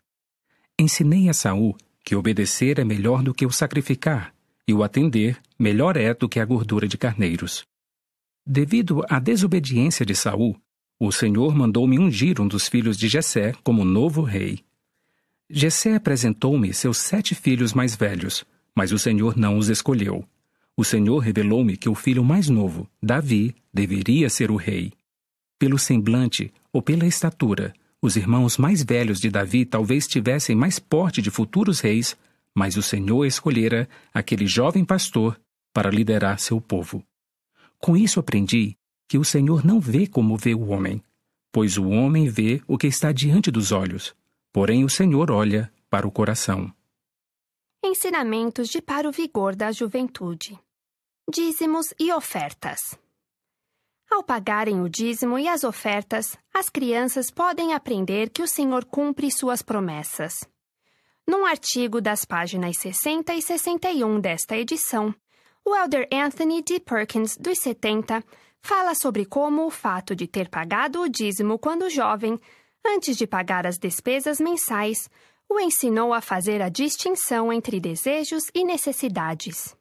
[0.78, 4.34] Ensinei a Saul que obedecer é melhor do que o sacrificar,
[4.66, 7.66] e o atender melhor é do que a gordura de carneiros.
[8.46, 10.56] Devido à desobediência de Saul,
[11.00, 14.64] o Senhor mandou-me ungir um dos filhos de Jessé como novo rei.
[15.48, 20.24] Jessé apresentou-me seus sete filhos mais velhos, mas o Senhor não os escolheu.
[20.76, 24.92] O Senhor revelou-me que o filho mais novo, Davi, deveria ser o rei.
[25.58, 31.22] Pelo semblante ou pela estatura, os irmãos mais velhos de Davi talvez tivessem mais porte
[31.22, 32.16] de futuros reis,
[32.54, 35.40] mas o Senhor escolhera aquele jovem pastor
[35.72, 37.04] para liderar seu povo.
[37.78, 38.76] Com isso aprendi
[39.08, 41.02] que o Senhor não vê como vê o homem,
[41.50, 44.14] pois o homem vê o que está diante dos olhos,
[44.52, 46.72] porém o Senhor olha para o coração.
[47.82, 50.58] Ensinamentos de para o vigor da juventude.
[51.32, 52.98] Dízimos e ofertas.
[54.10, 59.30] Ao pagarem o dízimo e as ofertas, as crianças podem aprender que o Senhor cumpre
[59.30, 60.34] suas promessas.
[61.26, 65.14] Num artigo das páginas 60 e 61 desta edição,
[65.62, 66.80] o elder Anthony D.
[66.80, 68.24] Perkins, dos 70,
[68.62, 72.38] fala sobre como o fato de ter pagado o dízimo quando jovem,
[72.84, 75.08] antes de pagar as despesas mensais,
[75.48, 79.74] o ensinou a fazer a distinção entre desejos e necessidades.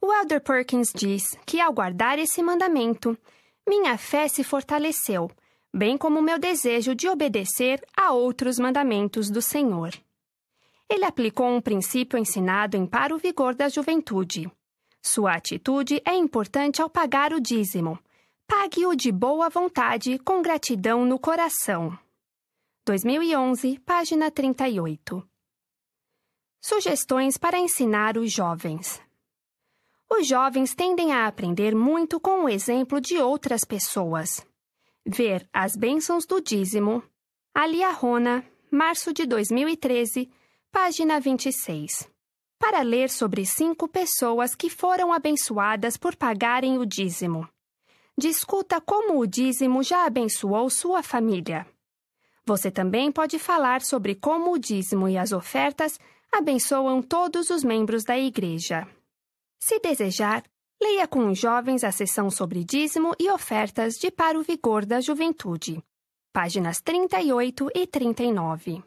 [0.00, 3.18] O Elder Perkins diz que, ao guardar esse mandamento,
[3.66, 5.28] minha fé se fortaleceu,
[5.74, 9.90] bem como meu desejo de obedecer a outros mandamentos do Senhor.
[10.88, 14.50] Ele aplicou um princípio ensinado em Para o Vigor da Juventude.
[15.06, 17.96] Sua atitude é importante ao pagar o dízimo.
[18.44, 21.96] Pague-o de boa vontade, com gratidão no coração.
[22.84, 25.24] 2011, página 38.
[26.60, 29.00] Sugestões para ensinar os jovens.
[30.10, 34.44] Os jovens tendem a aprender muito com o exemplo de outras pessoas.
[35.06, 37.00] Ver as bênçãos do dízimo.
[37.54, 40.28] Alia Rona, março de 2013,
[40.72, 42.15] página 26.
[42.58, 47.48] Para ler sobre cinco pessoas que foram abençoadas por pagarem o dízimo.
[48.18, 51.66] Discuta como o dízimo já abençoou sua família.
[52.46, 55.98] Você também pode falar sobre como o dízimo e as ofertas
[56.32, 58.88] abençoam todos os membros da igreja.
[59.58, 60.42] Se desejar,
[60.80, 65.00] leia com os jovens a sessão sobre dízimo e ofertas de Para o Vigor da
[65.00, 65.82] Juventude,
[66.32, 68.82] páginas 38 e 39.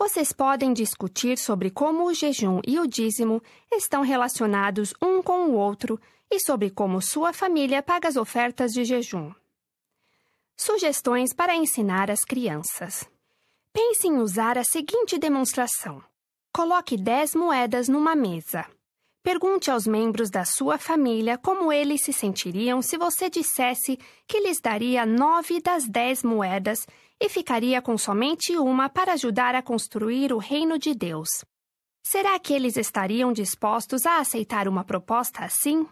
[0.00, 5.52] Vocês podem discutir sobre como o jejum e o dízimo estão relacionados um com o
[5.52, 9.30] outro e sobre como sua família paga as ofertas de jejum.
[10.56, 13.06] Sugestões para ensinar as crianças.
[13.74, 16.02] Pense em usar a seguinte demonstração:
[16.50, 18.64] coloque 10 moedas numa mesa.
[19.22, 24.62] Pergunte aos membros da sua família como eles se sentiriam se você dissesse que lhes
[24.62, 26.86] daria nove das dez moedas
[27.20, 31.28] e ficaria com somente uma para ajudar a construir o reino de Deus.
[32.02, 35.86] Será que eles estariam dispostos a aceitar uma proposta assim?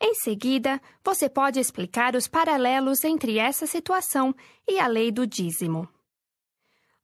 [0.00, 4.34] Em seguida, você pode explicar os paralelos entre essa situação
[4.68, 5.88] e a lei do dízimo.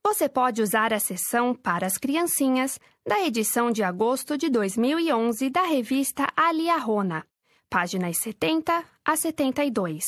[0.04, 5.62] Você pode usar a seção para as criancinhas da edição de agosto de 2011 da
[5.62, 7.26] revista Aliarona
[7.68, 10.04] páginas 70 a 72,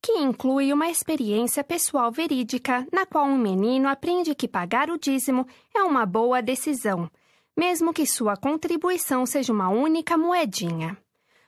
[0.00, 5.46] que inclui uma experiência pessoal verídica na qual um menino aprende que pagar o dízimo
[5.74, 7.10] é uma boa decisão,
[7.56, 10.96] mesmo que sua contribuição seja uma única moedinha.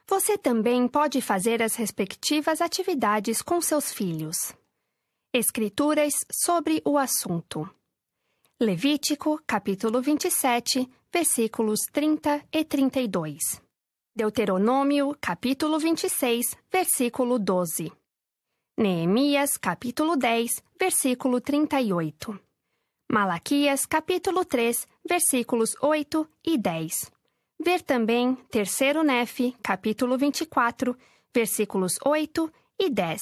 [0.08, 4.52] Você também pode fazer as respectivas atividades com seus filhos.
[5.32, 7.68] Escrituras sobre o assunto.
[8.60, 13.38] Levítico, capítulo 27, versículos 30 e 32.
[14.14, 17.99] Deuteronômio, capítulo 26, versículo 12.
[18.82, 22.40] Neemias, capítulo 10, versículo 38.
[23.12, 27.12] Malaquias, capítulo 3, versículos 8 e 10.
[27.62, 30.96] Ver também Terceiro Nefe, capítulo 24,
[31.30, 33.20] versículos 8 e 10.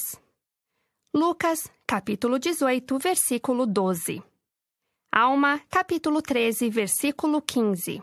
[1.13, 4.23] Lucas, capítulo 18, versículo 12.
[5.11, 8.01] Alma, capítulo 13, versículo 15.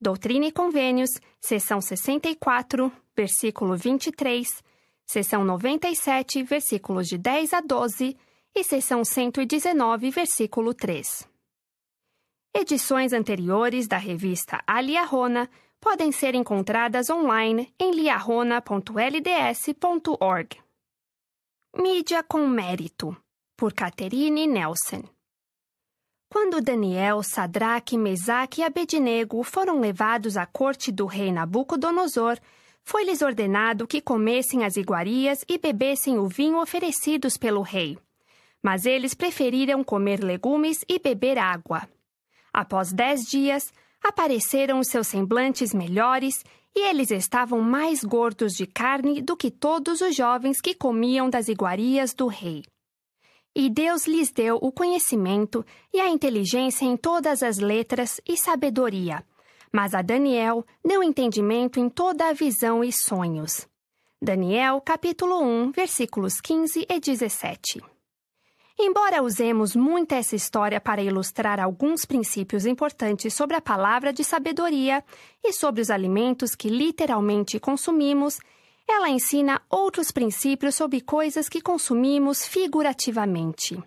[0.00, 4.65] Doutrina e Convênios, seção 64, versículo 23,
[5.06, 8.18] seção 97, versículos de 10 a 12
[8.54, 11.28] e seção 119, versículo 3.
[12.52, 15.48] Edições anteriores da revista A Liarona
[15.80, 20.56] podem ser encontradas online em liarona.lds.org.
[21.76, 23.16] Mídia com Mérito,
[23.56, 25.04] por Catherine Nelson.
[26.32, 32.40] Quando Daniel, Sadraque, Mesaque e Abednego foram levados à corte do rei Nabucodonosor,
[32.86, 37.98] foi-lhes ordenado que comessem as iguarias e bebessem o vinho oferecidos pelo rei.
[38.62, 41.88] Mas eles preferiram comer legumes e beber água.
[42.52, 46.44] Após dez dias, apareceram os seus semblantes melhores
[46.76, 51.48] e eles estavam mais gordos de carne do que todos os jovens que comiam das
[51.48, 52.62] iguarias do rei.
[53.52, 59.24] E Deus lhes deu o conhecimento e a inteligência em todas as letras e sabedoria.
[59.72, 63.66] Mas a Daniel deu entendimento em toda a visão e sonhos.
[64.20, 67.82] Daniel, capítulo 1, versículos 15 e 17.
[68.78, 75.02] Embora usemos muito essa história para ilustrar alguns princípios importantes sobre a palavra de sabedoria
[75.42, 78.38] e sobre os alimentos que literalmente consumimos,
[78.86, 83.82] ela ensina outros princípios sobre coisas que consumimos figurativamente.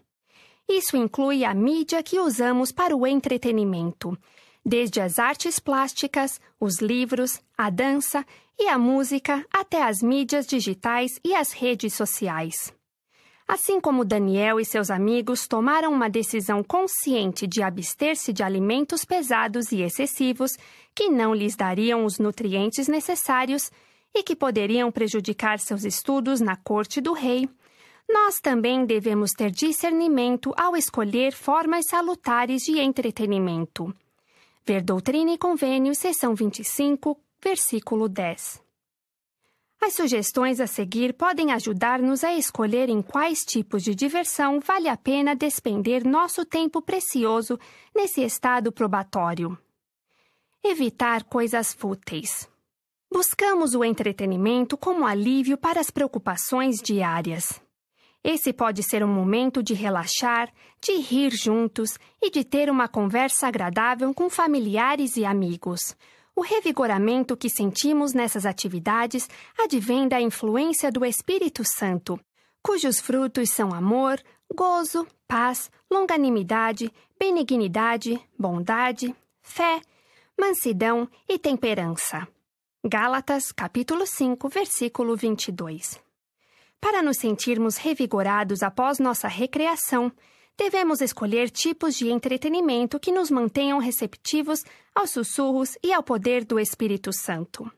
[0.67, 4.17] Isso inclui a mídia que usamos para o entretenimento,
[4.65, 8.26] desde as artes plásticas, os livros, a dança
[8.60, 12.74] e a música até as mídias digitais e as redes sociais.
[13.48, 19.72] Assim como Daniel e seus amigos tomaram uma decisão consciente de abster-se de alimentos pesados
[19.72, 20.52] e excessivos
[20.93, 23.72] que não lhes dariam os nutrientes necessários
[24.13, 27.50] e que poderiam prejudicar seus estudos na corte do rei,
[28.08, 33.93] nós também devemos ter discernimento ao escolher formas salutares de entretenimento.
[34.69, 38.62] Ver Doutrina e Convênio, seção 25, versículo 10.
[39.82, 44.95] As sugestões a seguir podem ajudar-nos a escolher em quais tipos de diversão vale a
[44.95, 47.58] pena despender nosso tempo precioso
[47.95, 49.58] nesse estado probatório.
[50.63, 52.47] Evitar coisas fúteis.
[53.12, 57.60] Buscamos o entretenimento como alívio para as preocupações diárias.
[58.23, 60.51] Esse pode ser um momento de relaxar,
[60.82, 65.95] de rir juntos e de ter uma conversa agradável com familiares e amigos
[66.39, 69.27] o revigoramento que sentimos nessas atividades
[69.58, 72.17] advém da influência do Espírito Santo,
[72.63, 74.17] cujos frutos são amor,
[74.55, 79.82] gozo, paz, longanimidade, benignidade, bondade, fé,
[80.39, 82.25] mansidão e temperança.
[82.86, 86.09] Gálatas, capítulo 5, versículo 22.
[86.81, 90.11] Para nos sentirmos revigorados após nossa recreação,
[90.57, 94.63] devemos escolher tipos de entretenimento que nos mantenham receptivos
[94.95, 97.69] aos sussurros e ao poder do Espírito Santo.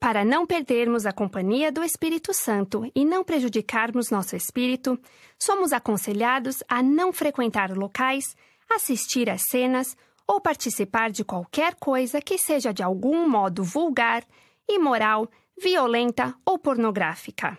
[0.00, 4.96] Para não perdermos a companhia do Espírito Santo e não prejudicarmos nosso espírito,
[5.36, 8.36] somos aconselhados a não frequentar locais,
[8.70, 14.24] assistir às cenas ou participar de qualquer coisa que seja de algum modo vulgar,
[14.68, 15.28] imoral,
[15.60, 17.58] violenta ou pornográfica.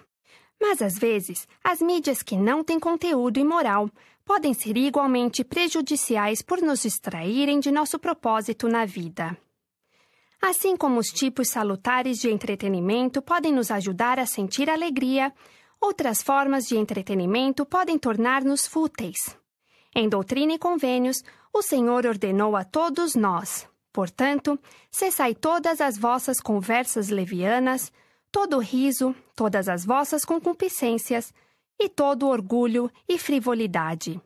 [0.60, 3.90] Mas às vezes, as mídias que não têm conteúdo imoral
[4.26, 9.36] podem ser igualmente prejudiciais por nos distraírem de nosso propósito na vida.
[10.42, 15.34] Assim como os tipos salutares de entretenimento podem nos ajudar a sentir alegria,
[15.82, 19.38] outras formas de entretenimento podem tornar-nos fúteis.
[19.96, 24.60] Em Doutrina e Convênios, o Senhor ordenou a todos nós: portanto,
[24.92, 27.92] cessai todas as vossas conversas levianas,
[28.32, 31.34] todo riso, todas as vossas concupiscências,
[31.80, 34.22] e todo orgulho e frivolidade.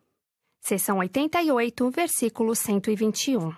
[0.60, 3.54] Seção 88, versículo 121.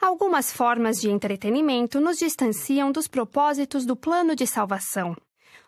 [0.00, 5.16] Algumas formas de entretenimento nos distanciam dos propósitos do plano de salvação,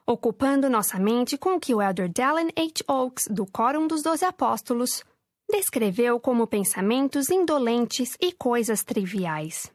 [0.07, 2.85] ocupando nossa mente com o que o elder Dallin H.
[2.87, 5.03] Oaks, do Quórum dos Doze Apóstolos,
[5.51, 9.73] descreveu como pensamentos indolentes e coisas triviais.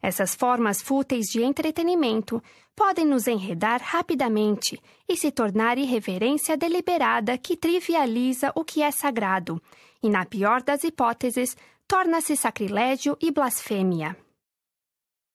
[0.00, 2.42] Essas formas fúteis de entretenimento
[2.78, 9.60] podem nos enredar rapidamente e se tornar irreverência deliberada que trivializa o que é sagrado
[10.00, 11.56] e, na pior das hipóteses,
[11.88, 14.16] torna-se sacrilégio e blasfêmia.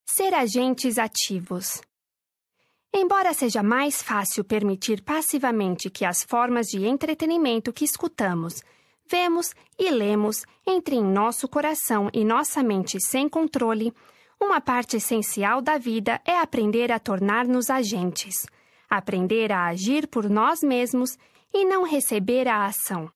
[0.10, 1.82] Ser agentes ativos.
[2.94, 8.62] Embora seja mais fácil permitir passivamente que as formas de entretenimento que escutamos,
[9.06, 13.94] vemos e lemos entrem em nosso coração e nossa mente sem controle,
[14.40, 18.46] uma parte essencial da vida é aprender a tornar-nos agentes,
[18.90, 21.18] aprender a agir por nós mesmos
[21.54, 23.12] e não receber a ação.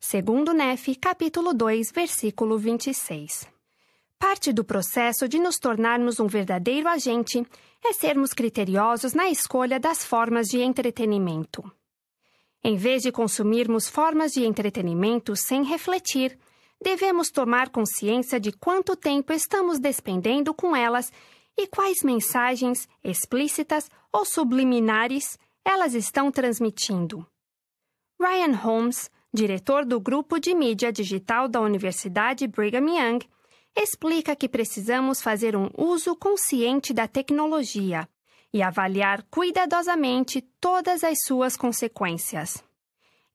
[0.00, 3.46] Segundo Nefe, capítulo 2, versículo 26.
[4.18, 7.42] Parte do processo de nos tornarmos um verdadeiro agente
[7.84, 11.62] é sermos criteriosos na escolha das formas de entretenimento.
[12.62, 16.38] Em vez de consumirmos formas de entretenimento sem refletir,
[16.82, 21.12] devemos tomar consciência de quanto tempo estamos despendendo com elas
[21.56, 27.26] e quais mensagens, explícitas ou subliminares, elas estão transmitindo.
[28.20, 33.20] Ryan Holmes, diretor do Grupo de Mídia Digital da Universidade Brigham Young,
[33.76, 38.08] explica que precisamos fazer um uso consciente da tecnologia
[38.52, 42.62] e avaliar cuidadosamente todas as suas consequências.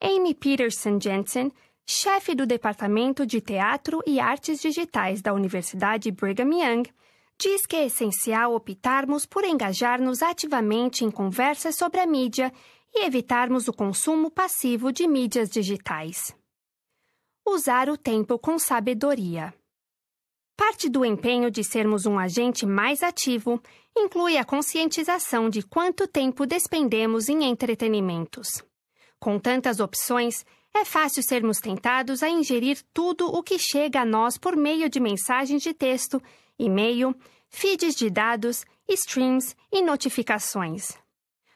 [0.01, 1.51] Amy Peterson Jensen,
[1.85, 6.83] chefe do Departamento de Teatro e Artes Digitais da Universidade Brigham Young,
[7.37, 12.51] diz que é essencial optarmos por engajar-nos ativamente em conversas sobre a mídia
[12.93, 16.35] e evitarmos o consumo passivo de mídias digitais.
[17.45, 19.53] Usar o tempo com sabedoria.
[20.57, 23.61] Parte do empenho de sermos um agente mais ativo
[23.95, 28.63] inclui a conscientização de quanto tempo despendemos em entretenimentos.
[29.19, 30.45] Com tantas opções,
[30.77, 34.99] é fácil sermos tentados a ingerir tudo o que chega a nós por meio de
[34.99, 36.21] mensagens de texto,
[36.59, 37.15] e-mail,
[37.49, 40.97] feeds de dados, streams e notificações.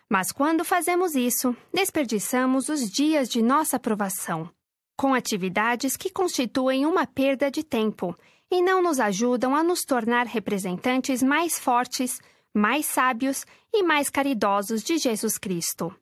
[0.09, 4.49] Mas quando fazemos isso, desperdiçamos os dias de nossa aprovação,
[4.97, 8.17] com atividades que constituem uma perda de tempo
[8.49, 12.19] e não nos ajudam a nos tornar representantes mais fortes,
[12.53, 15.93] mais sábios e mais caridosos de Jesus Cristo.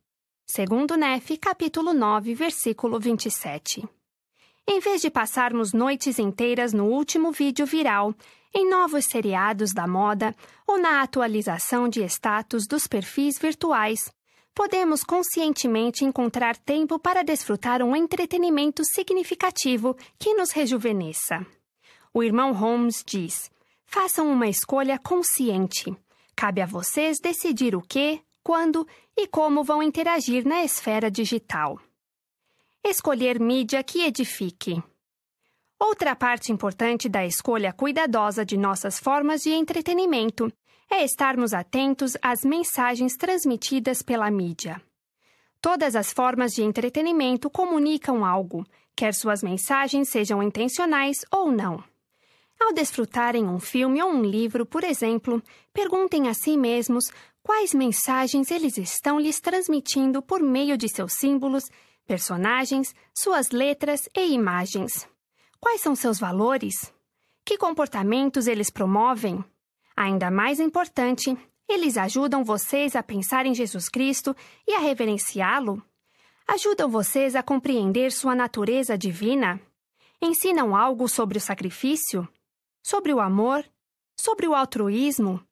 [0.49, 3.85] Segundo Nefe, capítulo 9, versículo 27.
[4.65, 8.15] Em vez de passarmos noites inteiras no último vídeo viral,
[8.53, 10.33] em novos seriados da moda
[10.65, 14.09] ou na atualização de status dos perfis virtuais,
[14.55, 21.45] podemos conscientemente encontrar tempo para desfrutar um entretenimento significativo que nos rejuvenesça.
[22.13, 23.51] O irmão Holmes diz:
[23.85, 25.93] façam uma escolha consciente.
[26.33, 31.77] Cabe a vocês decidir o que, quando e como vão interagir na esfera digital.
[32.81, 34.81] Escolher mídia que edifique.
[35.77, 40.49] Outra parte importante da escolha cuidadosa de nossas formas de entretenimento
[40.89, 44.81] é estarmos atentos às mensagens transmitidas pela mídia.
[45.59, 51.83] Todas as formas de entretenimento comunicam algo, quer suas mensagens sejam intencionais ou não.
[52.59, 55.43] Ao desfrutarem um filme ou um livro, por exemplo,
[55.73, 57.11] perguntem a si mesmos
[57.47, 61.71] quais mensagens eles estão lhes transmitindo por meio de seus símbolos,
[62.05, 65.07] personagens, suas letras e imagens.
[65.57, 66.93] Quais são seus valores?
[67.45, 69.41] Que comportamentos eles promovem?
[69.95, 71.37] Ainda mais importante,
[71.69, 74.35] eles ajudam vocês a pensar em Jesus Cristo
[74.67, 75.81] e a reverenciá-lo?
[76.45, 79.57] Ajudam vocês a compreender sua natureza divina?
[80.21, 82.27] Ensinam algo sobre o sacrifício?
[82.83, 83.63] Sobre o amor?
[84.19, 85.46] Sobre o altruísmo?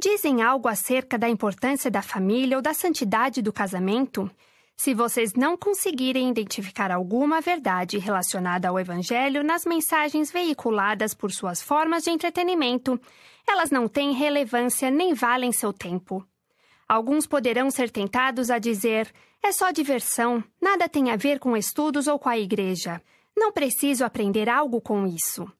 [0.00, 4.30] Dizem algo acerca da importância da família ou da santidade do casamento?
[4.76, 11.60] Se vocês não conseguirem identificar alguma verdade relacionada ao Evangelho nas mensagens veiculadas por suas
[11.60, 13.00] formas de entretenimento,
[13.44, 16.24] elas não têm relevância nem valem seu tempo.
[16.88, 22.06] Alguns poderão ser tentados a dizer: é só diversão, nada tem a ver com estudos
[22.06, 23.02] ou com a igreja.
[23.36, 25.50] Não preciso aprender algo com isso.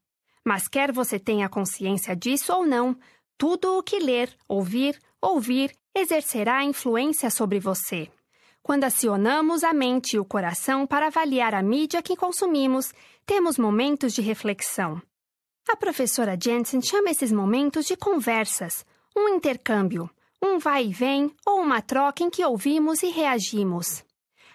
[0.45, 2.97] Mas quer você tenha consciência disso ou não,
[3.39, 8.11] tudo o que ler, ouvir, ouvir exercerá influência sobre você.
[8.61, 12.93] Quando acionamos a mente e o coração para avaliar a mídia que consumimos,
[13.25, 15.01] temos momentos de reflexão.
[15.71, 18.85] A professora Jensen chama esses momentos de conversas,
[19.17, 20.11] um intercâmbio,
[20.43, 24.05] um vai e vem ou uma troca em que ouvimos e reagimos.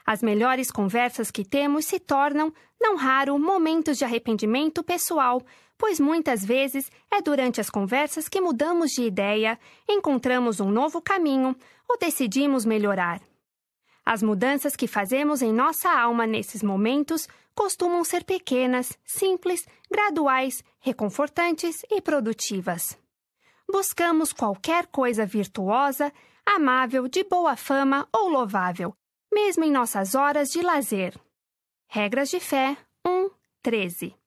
[0.05, 5.41] As melhores conversas que temos se tornam, não raro, momentos de arrependimento pessoal
[5.83, 11.53] pois muitas vezes é durante as conversas que mudamos de ideia, encontramos um novo caminho
[11.89, 13.21] ou decidimos melhorar.
[14.05, 21.83] As mudanças que fazemos em nossa alma nesses momentos costumam ser pequenas, simples, graduais, reconfortantes
[21.91, 22.97] e produtivas.
[23.69, 26.13] Buscamos qualquer coisa virtuosa,
[26.45, 28.95] amável, de boa fama ou louvável,
[29.33, 31.13] mesmo em nossas horas de lazer.
[31.89, 33.29] Regras de Fé 1,
[33.61, 34.22] 13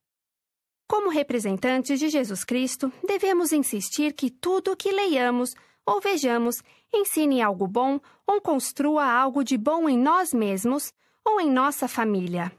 [0.88, 6.62] Como representantes de Jesus Cristo, devemos insistir que tudo o que leiamos ou vejamos
[6.94, 10.92] ensine algo bom ou construa algo de bom em nós mesmos
[11.24, 12.52] ou em nossa família.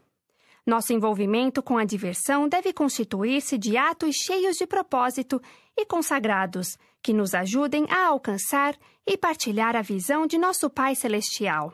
[0.65, 5.41] Nosso envolvimento com a diversão deve constituir-se de atos cheios de propósito
[5.77, 8.75] e consagrados, que nos ajudem a alcançar
[9.05, 11.73] e partilhar a visão de nosso Pai Celestial.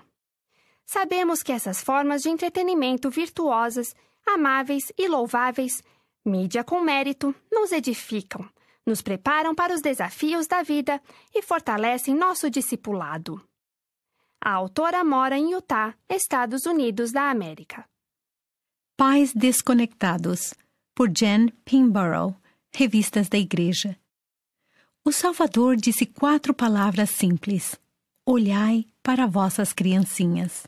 [0.86, 3.96] Sabemos que essas formas de entretenimento virtuosas,
[4.28, 5.82] amáveis e louváveis,
[6.26, 8.48] mídia com mérito, nos edificam,
[8.86, 11.02] nos preparam para os desafios da vida
[11.34, 13.42] e fortalecem nosso discipulado.
[14.42, 17.88] A autora mora em Utah, Estados Unidos da América.
[18.98, 20.54] Pais Desconectados,
[20.94, 22.36] por Jen Pinborough,
[22.76, 23.98] Revistas da Igreja.
[25.06, 27.80] O Salvador disse quatro palavras simples:
[28.26, 30.68] Olhai para vossas criancinhas.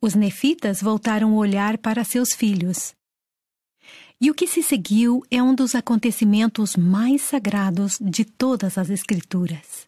[0.00, 2.94] Os nefitas voltaram o olhar para seus filhos.
[4.20, 9.86] E o que se seguiu é um dos acontecimentos mais sagrados de todas as Escrituras.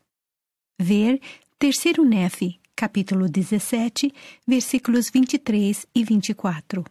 [0.78, 1.20] Ver
[1.59, 4.12] Terceiro Nefe, capítulo 17,
[4.47, 6.85] versículos 23 e 24.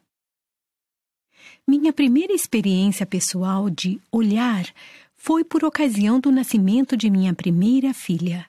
[1.66, 4.66] Minha primeira experiência pessoal de olhar
[5.16, 8.46] foi por ocasião do nascimento de minha primeira filha.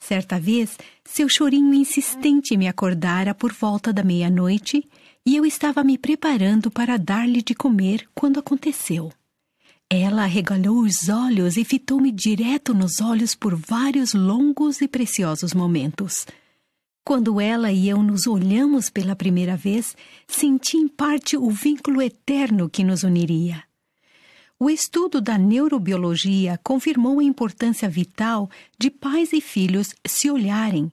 [0.00, 4.84] Certa vez, seu chorinho insistente me acordara por volta da meia-noite
[5.26, 9.12] e eu estava me preparando para dar-lhe de comer quando aconteceu.
[9.90, 16.26] Ela arregalou os olhos e fitou-me direto nos olhos por vários longos e preciosos momentos.
[17.04, 19.96] Quando ela e eu nos olhamos pela primeira vez,
[20.26, 23.62] senti em parte o vínculo eterno que nos uniria.
[24.58, 30.90] O estudo da neurobiologia confirmou a importância vital de pais e filhos se olharem.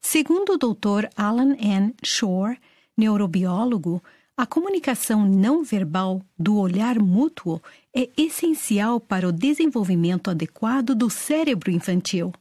[0.00, 1.08] Segundo o Dr.
[1.16, 1.94] Alan N.
[2.04, 2.58] Shore,
[2.96, 4.02] neurobiólogo,
[4.36, 7.60] a comunicação não verbal do olhar mútuo
[7.94, 12.32] é essencial para o desenvolvimento adequado do cérebro infantil.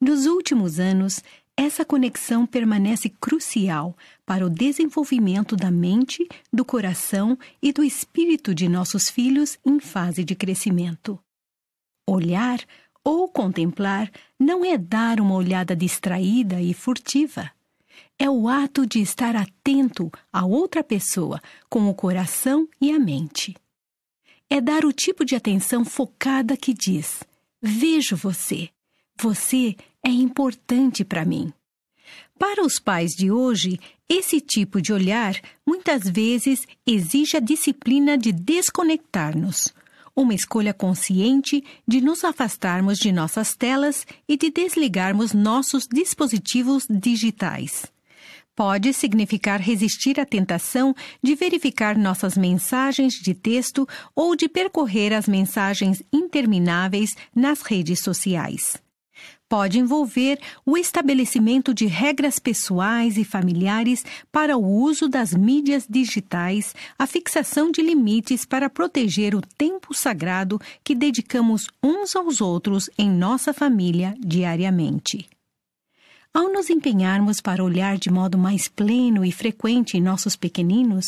[0.00, 1.22] Nos últimos anos,
[1.56, 8.68] essa conexão permanece crucial para o desenvolvimento da mente, do coração e do espírito de
[8.68, 11.18] nossos filhos em fase de crescimento.
[12.06, 12.60] Olhar
[13.02, 17.50] ou contemplar não é dar uma olhada distraída e furtiva.
[18.20, 23.54] É o ato de estar atento a outra pessoa com o coração e a mente.
[24.50, 27.22] É dar o tipo de atenção focada que diz:
[27.62, 28.70] Vejo você.
[29.20, 31.52] Você é importante para mim.
[32.36, 38.32] Para os pais de hoje, esse tipo de olhar muitas vezes exige a disciplina de
[38.32, 39.72] desconectar-nos,
[40.14, 47.86] uma escolha consciente de nos afastarmos de nossas telas e de desligarmos nossos dispositivos digitais.
[48.58, 50.92] Pode significar resistir à tentação
[51.22, 53.86] de verificar nossas mensagens de texto
[54.16, 58.82] ou de percorrer as mensagens intermináveis nas redes sociais
[59.48, 66.74] pode envolver o estabelecimento de regras pessoais e familiares para o uso das mídias digitais,
[66.98, 73.08] a fixação de limites para proteger o tempo sagrado que dedicamos uns aos outros em
[73.08, 75.26] nossa família diariamente.
[76.38, 81.04] Ao nos empenharmos para olhar de modo mais pleno e frequente em nossos pequeninos,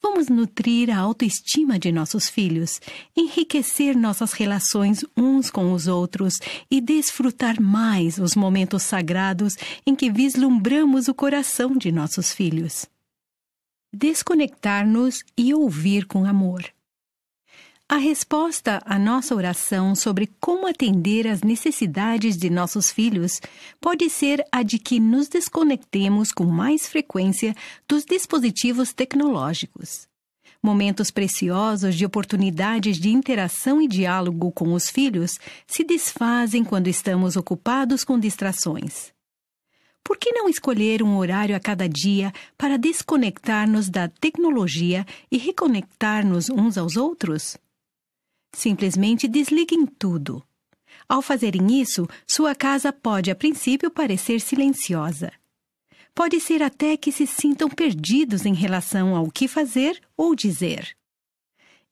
[0.00, 2.80] Vamos nutrir a autoestima de nossos filhos,
[3.16, 6.34] enriquecer nossas relações uns com os outros
[6.70, 9.54] e desfrutar mais os momentos sagrados
[9.84, 12.86] em que vislumbramos o coração de nossos filhos.
[13.92, 16.62] Desconectar-nos e ouvir com amor.
[17.90, 23.40] A resposta à nossa oração sobre como atender às necessidades de nossos filhos
[23.80, 27.56] pode ser a de que nos desconectemos com mais frequência
[27.88, 30.06] dos dispositivos tecnológicos.
[30.62, 37.36] Momentos preciosos de oportunidades de interação e diálogo com os filhos se desfazem quando estamos
[37.36, 39.14] ocupados com distrações.
[40.04, 46.50] Por que não escolher um horário a cada dia para desconectar-nos da tecnologia e reconectar-nos
[46.50, 47.56] uns aos outros?
[48.54, 50.42] Simplesmente desliguem tudo.
[51.08, 55.32] Ao fazerem isso, sua casa pode a princípio parecer silenciosa.
[56.14, 60.96] Pode ser até que se sintam perdidos em relação ao que fazer ou dizer.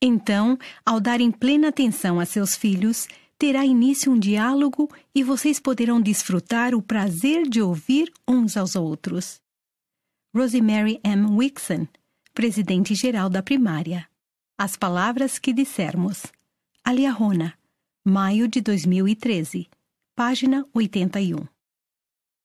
[0.03, 3.07] Então, ao darem plena atenção a seus filhos,
[3.39, 9.41] terá início um diálogo e vocês poderão desfrutar o prazer de ouvir uns aos outros.
[10.35, 11.31] Rosemary M.
[11.31, 11.87] Wixon,
[12.35, 14.07] presidente-geral da primária.
[14.59, 16.25] As palavras que dissermos.
[16.89, 17.59] Aliahona,
[18.05, 19.69] maio de 2013,
[20.15, 21.45] página 81.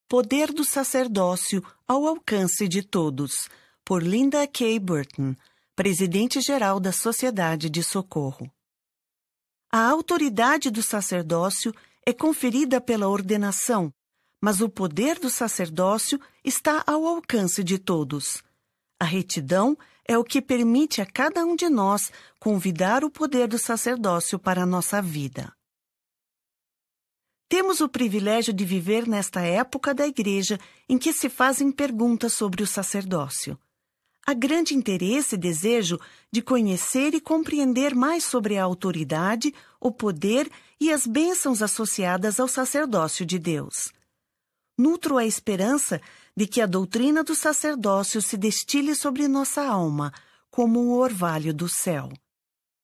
[0.09, 3.47] Poder do sacerdócio ao alcance de todos,
[3.85, 4.79] por Linda K.
[4.79, 5.35] Burton,
[5.75, 8.51] presidente-geral da Sociedade de Socorro.
[9.71, 11.71] A autoridade do sacerdócio
[12.03, 13.93] é conferida pela ordenação,
[14.41, 18.41] mas o poder do sacerdócio está ao alcance de todos.
[18.99, 19.77] A retidão
[20.07, 24.63] é o que permite a cada um de nós convidar o poder do sacerdócio para
[24.63, 25.53] a nossa vida.
[27.47, 32.63] Temos o privilégio de viver nesta época da Igreja em que se fazem perguntas sobre
[32.63, 33.59] o sacerdócio.
[34.25, 35.99] Há grande interesse e desejo
[36.31, 40.49] de conhecer e compreender mais sobre a autoridade, o poder
[40.79, 43.91] e as bênçãos associadas ao sacerdócio de Deus.
[44.77, 46.01] Nutro a esperança
[46.35, 50.13] de que a doutrina do sacerdócio se destile sobre nossa alma,
[50.49, 52.09] como o orvalho do céu.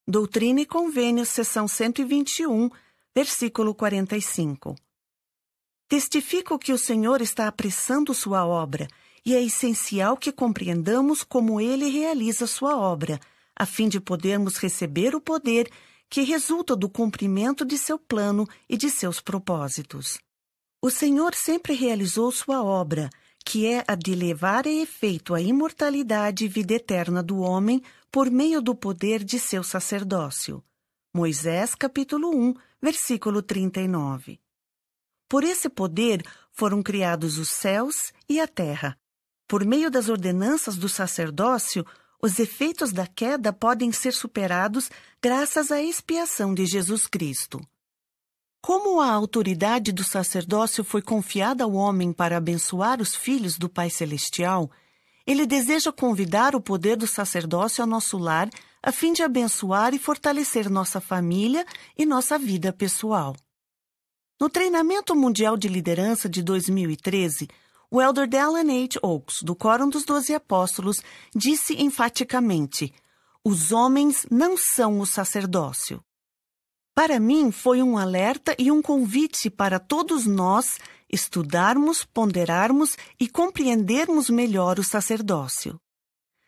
[0.07, 2.69] Doutrina e Convênios, seção 121,
[3.15, 4.75] versículo 45.
[5.89, 8.87] Testifico que o Senhor está apressando sua obra
[9.25, 13.19] e é essencial que compreendamos como ele realiza sua obra,
[13.55, 15.69] a fim de podermos receber o poder
[16.09, 20.17] que resulta do cumprimento de seu plano e de seus propósitos.
[20.81, 23.09] O Senhor sempre realizou sua obra,
[23.47, 27.81] que é a de levar a efeito a imortalidade e vida eterna do homem
[28.11, 30.61] por meio do poder de seu sacerdócio.
[31.13, 34.37] Moisés capítulo 1, versículo 39.
[35.29, 38.99] Por esse poder foram criados os céus e a terra,
[39.47, 41.85] por meio das ordenanças do sacerdócio,
[42.21, 44.91] os efeitos da queda podem ser superados
[45.21, 47.61] graças à expiação de Jesus Cristo.
[48.67, 53.89] Como a autoridade do sacerdócio foi confiada ao homem para abençoar os filhos do Pai
[53.89, 54.69] Celestial,
[55.25, 58.49] ele deseja convidar o poder do sacerdócio ao nosso lar
[58.83, 61.65] a fim de abençoar e fortalecer nossa família
[61.97, 63.37] e nossa vida pessoal.
[64.37, 67.47] No treinamento mundial de liderança de 2013,
[67.89, 68.99] o elder Dallin H.
[69.01, 70.97] Oaks, do Quórum dos Doze Apóstolos,
[71.33, 72.93] disse enfaticamente:
[73.45, 76.03] Os homens não são o sacerdócio.
[76.97, 84.31] Para mim, foi um alerta e um convite para todos nós estudarmos, ponderarmos e compreendermos
[84.31, 85.79] melhor o sacerdócio.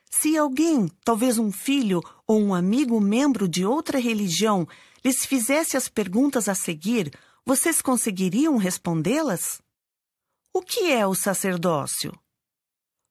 [0.10, 4.68] Se alguém, talvez um filho ou um amigo membro de outra religião,
[5.06, 7.14] lhes fizesse as perguntas a seguir,
[7.46, 9.62] vocês conseguiriam respondê-las?
[10.52, 12.12] O que é o sacerdócio?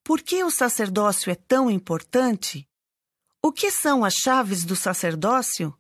[0.03, 2.68] Por que o sacerdócio é tão importante?
[3.41, 5.72] O que são as chaves do sacerdócio?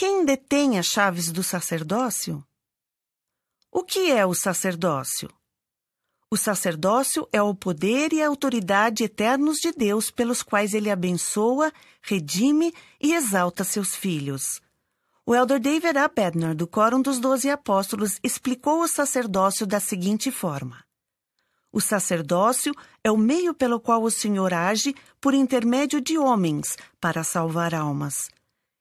[0.00, 2.46] Quem detém as chaves do sacerdócio?
[3.68, 5.28] O que é o sacerdócio?
[6.30, 11.72] O sacerdócio é o poder e a autoridade eternos de Deus pelos quais ele abençoa,
[12.00, 14.60] redime e exalta seus filhos.
[15.26, 16.06] O elder David A.
[16.06, 20.84] Bednar, do Quórum dos Doze Apóstolos, explicou o sacerdócio da seguinte forma:
[21.72, 22.72] O sacerdócio
[23.02, 28.30] é o meio pelo qual o Senhor age por intermédio de homens para salvar almas.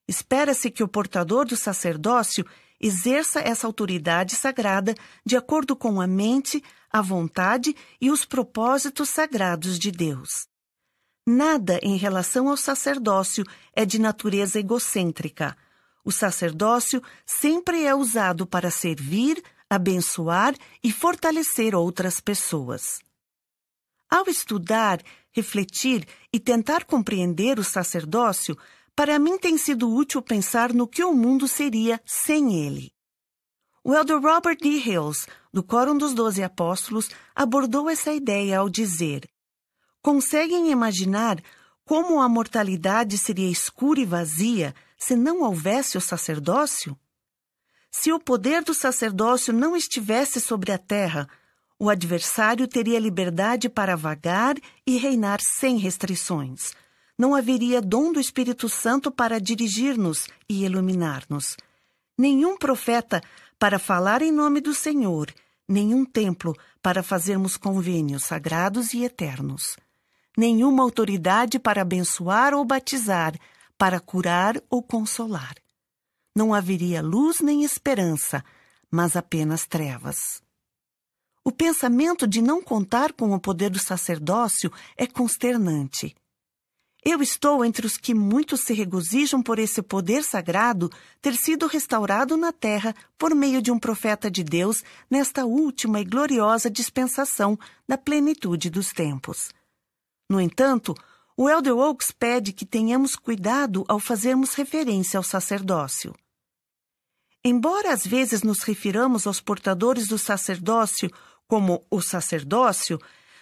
[0.08, 2.46] Espera-se que o portador do sacerdócio
[2.80, 4.96] exerça essa autoridade sagrada
[5.26, 10.48] de acordo com a mente, a vontade e os propósitos sagrados de Deus.
[11.28, 13.44] Nada em relação ao sacerdócio
[13.74, 15.58] é de natureza egocêntrica
[16.08, 23.00] o sacerdócio sempre é usado para servir, abençoar e fortalecer outras pessoas.
[24.10, 25.02] Ao estudar,
[25.34, 28.58] refletir e tentar compreender o sacerdócio,
[28.98, 32.92] para mim tem sido útil pensar no que o mundo seria sem ele.
[33.84, 34.70] O elder Robert D.
[34.70, 39.30] Hills, do Quórum dos Doze Apóstolos, abordou essa ideia ao dizer:
[40.02, 41.40] Conseguem imaginar
[41.86, 46.98] como a mortalidade seria escura e vazia se não houvesse o sacerdócio?
[47.92, 51.30] Se o poder do sacerdócio não estivesse sobre a terra,
[51.78, 54.56] o adversário teria liberdade para vagar
[54.88, 56.74] e reinar sem restrições.
[57.18, 61.58] Não haveria dom do Espírito Santo para dirigir-nos e iluminar-nos.
[62.18, 63.22] Nenhum profeta
[63.58, 65.34] para falar em nome do Senhor,
[65.68, 69.78] nenhum templo para fazermos convênios sagrados e eternos.
[70.38, 73.34] Nenhuma autoridade para abençoar ou batizar,
[73.78, 75.56] para curar ou consolar.
[76.36, 78.46] Não haveria luz nem esperança,
[78.92, 80.42] mas apenas trevas.
[81.44, 86.16] O pensamento de não contar com o poder do sacerdócio é consternante.
[87.10, 90.92] Eu estou entre os que muitos se regozijam por esse poder sagrado
[91.22, 96.04] ter sido restaurado na terra por meio de um profeta de Deus nesta última e
[96.04, 99.54] gloriosa dispensação da plenitude dos tempos.
[100.30, 100.94] No entanto,
[101.38, 106.14] o Elder Oaks pede que tenhamos cuidado ao fazermos referência ao sacerdócio.
[107.42, 111.10] Embora às vezes nos refiramos aos portadores do sacerdócio
[111.48, 113.00] como o sacerdócio,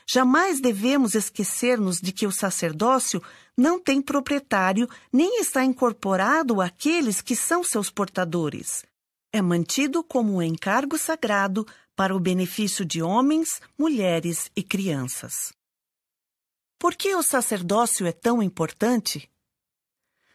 [0.07, 3.21] jamais devemos esquecer-nos de que o sacerdócio
[3.57, 8.85] não tem proprietário nem está incorporado àqueles que são seus portadores.
[9.33, 15.53] É mantido como um encargo sagrado para o benefício de homens, mulheres e crianças.
[16.77, 19.29] Por que o sacerdócio é tão importante?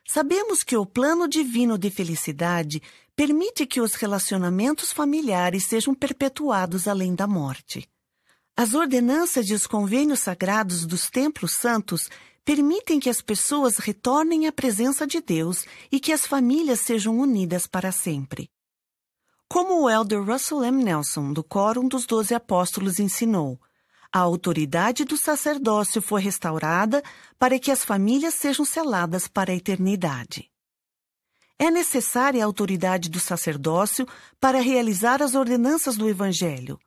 [0.08, 2.82] Sabemos que o plano divino de felicidade
[3.14, 7.88] permite que os relacionamentos familiares sejam perpetuados além da morte.
[8.62, 12.10] As ordenanças e os convênios sagrados dos templos santos
[12.44, 17.66] permitem que as pessoas retornem à presença de Deus e que as famílias sejam unidas
[17.66, 18.50] para sempre.
[19.48, 20.84] Como o elder Russell M.
[20.84, 23.58] Nelson, do Quórum dos Doze Apóstolos, ensinou,
[24.12, 27.02] a autoridade do sacerdócio foi restaurada
[27.38, 30.50] para que as famílias sejam seladas para a eternidade.
[31.58, 34.06] É necessária a autoridade do sacerdócio
[34.38, 36.78] para realizar as ordenanças do Evangelho.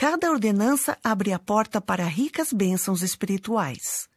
[0.00, 4.08] Cada ordenança abre a porta para ricas bênçãos espirituais.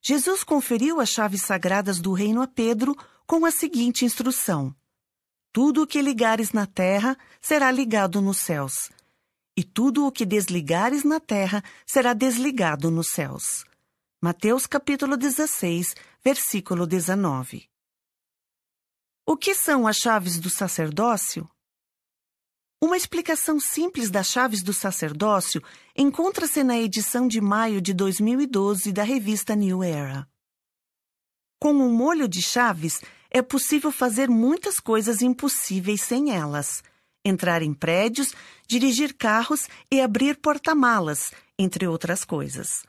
[0.00, 2.96] Jesus conferiu as chaves sagradas do reino a Pedro
[3.26, 4.72] com a seguinte instrução:
[5.52, 8.74] Tudo o que ligares na terra será ligado nos céus
[9.56, 13.64] e tudo o que desligares na terra será desligado nos céus.
[14.20, 17.68] Mateus capítulo 16, versículo 19.
[19.26, 21.50] O que são as chaves do sacerdócio?
[22.82, 25.62] Uma explicação simples das chaves do sacerdócio
[25.96, 30.28] encontra-se na edição de maio de 2012 da revista New Era.
[31.60, 36.82] Com um molho de chaves, é possível fazer muitas coisas impossíveis sem elas
[37.24, 38.34] entrar em prédios,
[38.66, 42.84] dirigir carros e abrir porta-malas, entre outras coisas.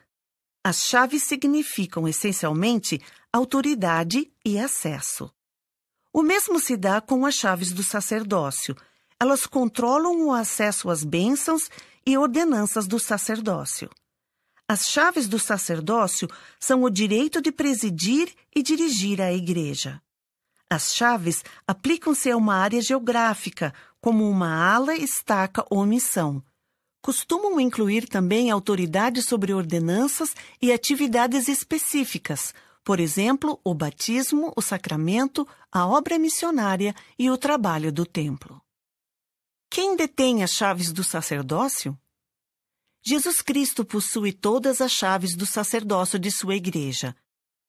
[0.63, 2.99] As chaves significam essencialmente
[3.31, 5.31] autoridade e acesso.
[6.11, 8.75] O mesmo se dá com as chaves do sacerdócio.
[9.19, 11.69] Elas controlam o acesso às bênçãos
[12.05, 13.89] e ordenanças do sacerdócio.
[14.67, 16.27] As chaves do sacerdócio
[16.59, 20.01] são o direito de presidir e dirigir a igreja.
[20.69, 26.41] As chaves aplicam-se a uma área geográfica, como uma ala, estaca ou missão.
[27.01, 32.53] Costumam incluir também autoridade sobre ordenanças e atividades específicas,
[32.83, 38.62] por exemplo, o batismo, o sacramento, a obra missionária e o trabalho do templo.
[39.75, 41.97] Quem detém as chaves do sacerdócio?
[43.03, 47.15] Jesus Cristo possui todas as chaves do sacerdócio de sua igreja.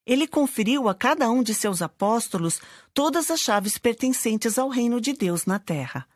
[0.05, 2.61] Ele conferiu a cada um de seus apóstolos
[2.93, 6.07] todas as chaves pertencentes ao reino de Deus na terra.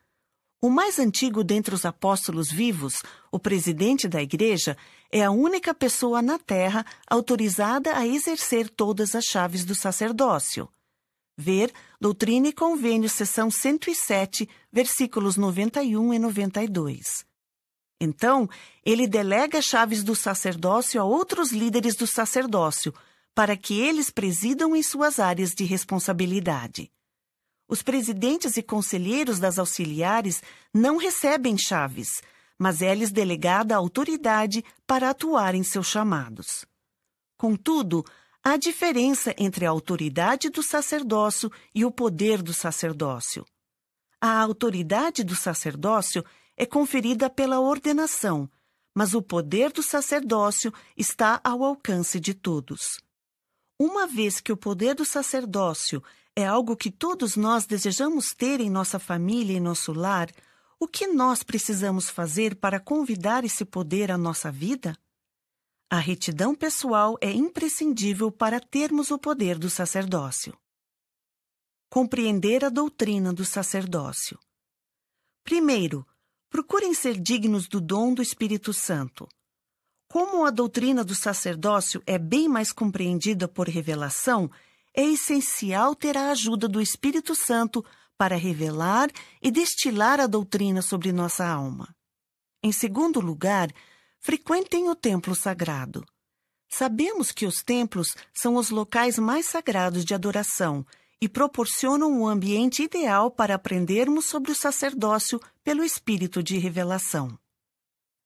[0.61, 3.01] O mais antigo dentre os apóstolos vivos,
[3.33, 4.77] o presidente da igreja,
[5.11, 10.69] é a única pessoa na terra autorizada a exercer todas as chaves do sacerdócio.
[11.41, 17.25] Ver Doutrina e Convênio, seção 107, versículos 91 e 92.
[18.01, 18.49] Então,
[18.85, 22.93] ele delega chaves do sacerdócio a outros líderes do sacerdócio,
[23.37, 26.91] para que eles presidam em suas áreas de responsabilidade.
[27.69, 30.43] Os presidentes e conselheiros das auxiliares
[30.75, 32.21] não recebem chaves,
[32.59, 36.67] mas é-lhes delegada a autoridade para atuar em seus chamados.
[37.37, 38.05] Contudo,
[38.43, 43.45] há diferença entre a autoridade do sacerdócio e o poder do sacerdócio.
[44.21, 46.25] A autoridade do sacerdócio
[46.57, 48.51] é conferida pela ordenação,
[48.95, 52.99] mas o poder do sacerdócio está ao alcance de todos.
[53.79, 56.03] Uma vez que o poder do sacerdócio
[56.35, 60.29] é algo que todos nós desejamos ter em nossa família e nosso lar,
[60.81, 64.97] o que nós precisamos fazer para convidar esse poder à nossa vida?
[65.91, 70.55] A retidão pessoal é imprescindível para termos o poder do sacerdócio.
[71.89, 74.39] Compreender a doutrina do sacerdócio.
[75.43, 76.07] Primeiro,
[76.51, 79.27] procurem ser dignos do dom do Espírito Santo.
[80.11, 84.51] Como a doutrina do sacerdócio é bem mais compreendida por revelação,
[84.95, 87.83] é essencial ter a ajuda do Espírito Santo
[88.15, 89.11] para revelar
[89.41, 91.97] e destilar a doutrina sobre nossa alma.
[92.63, 93.73] Em segundo lugar,
[94.29, 96.05] frequentem o templo sagrado.
[96.69, 100.85] Sabemos que os templos são os locais mais sagrados de adoração
[101.19, 107.39] e proporcionam um ambiente ideal para aprendermos sobre o sacerdócio pelo espírito de revelação.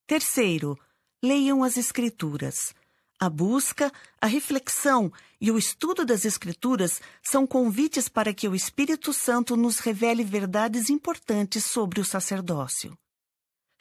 [0.05, 0.76] Terceiro,
[1.22, 2.74] leiam as Escrituras.
[3.20, 9.12] A busca, a reflexão e o estudo das Escrituras são convites para que o Espírito
[9.12, 12.98] Santo nos revele verdades importantes sobre o sacerdócio.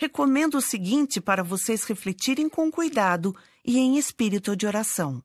[0.01, 5.23] Recomendo o seguinte para vocês refletirem com cuidado e em espírito de oração.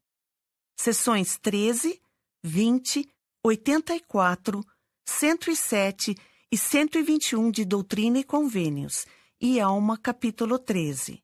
[0.79, 1.99] Sessões 13,
[2.45, 3.09] 20,
[3.43, 4.63] 84,
[5.07, 6.15] 107
[6.53, 9.07] e 121 de Doutrina e Convênios,
[9.41, 11.23] e Alma, capítulo 13.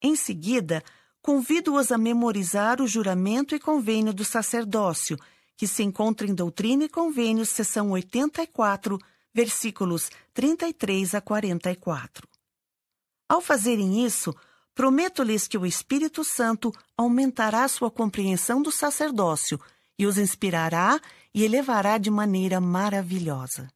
[0.00, 0.80] Em seguida,
[1.20, 5.18] convido-os a memorizar o juramento e convênio do sacerdócio,
[5.56, 8.96] que se encontra em Doutrina e Convênios, seção 84,
[9.34, 12.33] versículos 33 a 44.
[13.28, 14.34] Ao fazerem isso,
[14.74, 19.58] prometo-lhes que o Espírito Santo aumentará sua compreensão do sacerdócio
[19.98, 21.00] e os inspirará
[21.32, 23.68] e elevará de maneira maravilhosa.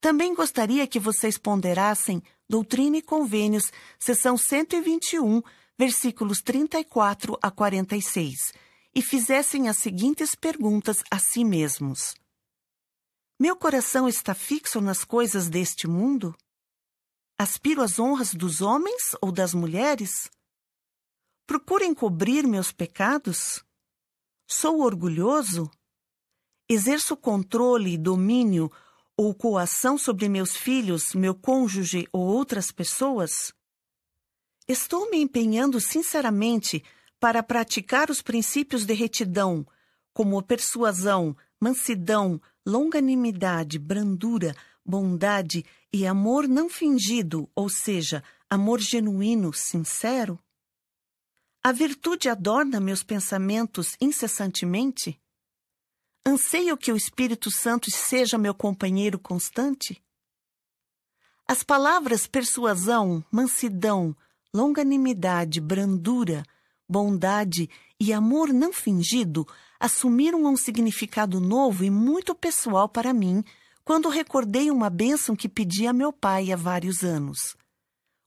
[0.00, 5.42] Também gostaria que vocês ponderassem Doutrina e Convênios, seção 121,
[5.78, 8.52] versículos 34 a 46,
[8.94, 12.14] e fizessem as seguintes perguntas a si mesmos:
[13.40, 16.36] Meu coração está fixo nas coisas deste mundo?
[17.38, 20.30] Aspiro às honras dos homens ou das mulheres?
[21.46, 23.62] Procuro encobrir meus pecados?
[24.46, 25.70] Sou orgulhoso?
[26.66, 28.72] Exerço controle domínio
[29.14, 33.52] ou coação sobre meus filhos, meu cônjuge ou outras pessoas?
[34.66, 36.82] Estou me empenhando sinceramente
[37.20, 39.66] para praticar os princípios de retidão,
[40.14, 44.56] como persuasão, mansidão, longanimidade, brandura,
[44.86, 50.38] bondade e amor não fingido, ou seja, amor genuíno, sincero?
[51.62, 55.20] A virtude adorna meus pensamentos incessantemente?
[56.24, 60.00] Anseio que o Espírito Santo seja meu companheiro constante?
[61.48, 64.16] As palavras persuasão, mansidão,
[64.54, 66.44] longanimidade, brandura,
[66.88, 67.68] bondade
[67.98, 69.46] e amor não fingido
[69.78, 73.44] assumiram um significado novo e muito pessoal para mim
[73.86, 77.56] quando recordei uma bênção que pedi a meu pai há vários anos.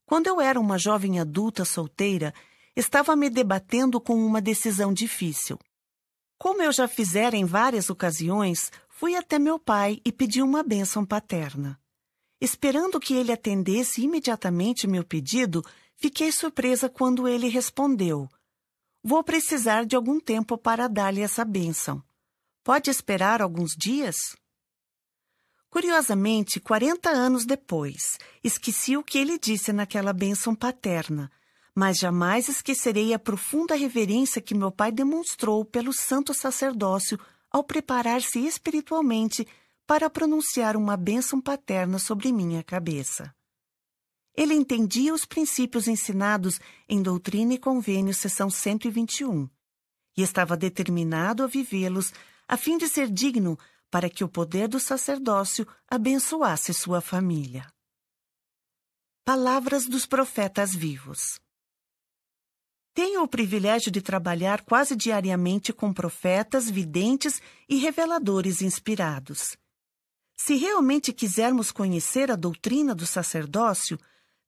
[0.08, 2.34] Quando eu era uma jovem adulta solteira,
[2.76, 5.60] estava me debatendo com uma decisão difícil.
[6.40, 11.06] Como eu já fizera em várias ocasiões, fui até meu pai e pedi uma bênção
[11.06, 11.80] paterna.
[12.42, 15.62] Esperando que ele atendesse imediatamente meu pedido,
[16.02, 18.30] Fiquei surpresa quando ele respondeu:
[19.04, 22.02] Vou precisar de algum tempo para dar-lhe essa bênção.
[22.64, 24.16] Pode esperar alguns dias?
[25.70, 31.32] Curiosamente, quarenta anos depois, esqueci o que ele disse naquela bênção paterna,
[31.76, 37.20] mas jamais esquecerei a profunda reverência que meu pai demonstrou pelo santo sacerdócio
[37.52, 39.48] ao preparar-se espiritualmente
[39.86, 43.34] para pronunciar uma bênção paterna sobre minha cabeça.
[44.36, 49.50] Ele entendia os princípios ensinados em Doutrina e Convênio, seção 121,
[50.18, 52.12] e estava determinado a vivê-los
[52.48, 53.58] a fim de ser digno
[53.90, 57.68] para que o poder do sacerdócio abençoasse sua família.
[59.26, 61.40] Palavras dos profetas vivos.
[62.94, 69.56] Tenho o privilégio de trabalhar quase diariamente com profetas, videntes e reveladores inspirados.
[70.36, 74.00] Se realmente quisermos conhecer a doutrina do sacerdócio,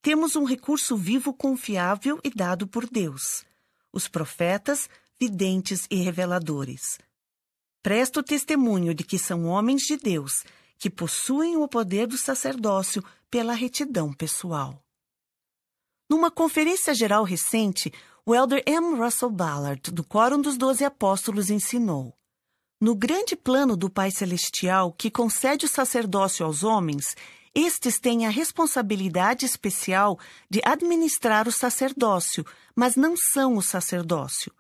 [0.02, 3.46] temos um recurso vivo confiável e dado por Deus:
[3.94, 4.89] os profetas,
[5.20, 6.98] videntes e reveladores.
[7.84, 10.44] Presto testemunho de que são homens de Deus,
[10.78, 14.84] que possuem o poder do sacerdócio pela retidão pessoal.
[16.08, 17.92] Numa conferência geral recente,
[18.26, 18.96] o elder M.
[18.96, 22.16] Russell Ballard, do Quórum dos Doze Apóstolos, ensinou:
[22.80, 27.16] No grande plano do Pai Celestial que concede o sacerdócio aos homens,
[27.56, 30.20] estes têm a responsabilidade especial
[30.50, 34.54] de administrar o sacerdócio, mas não são o sacerdócio.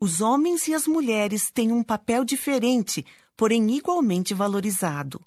[0.00, 3.04] Os homens e as mulheres têm um papel diferente,
[3.36, 5.20] porém igualmente valorizado.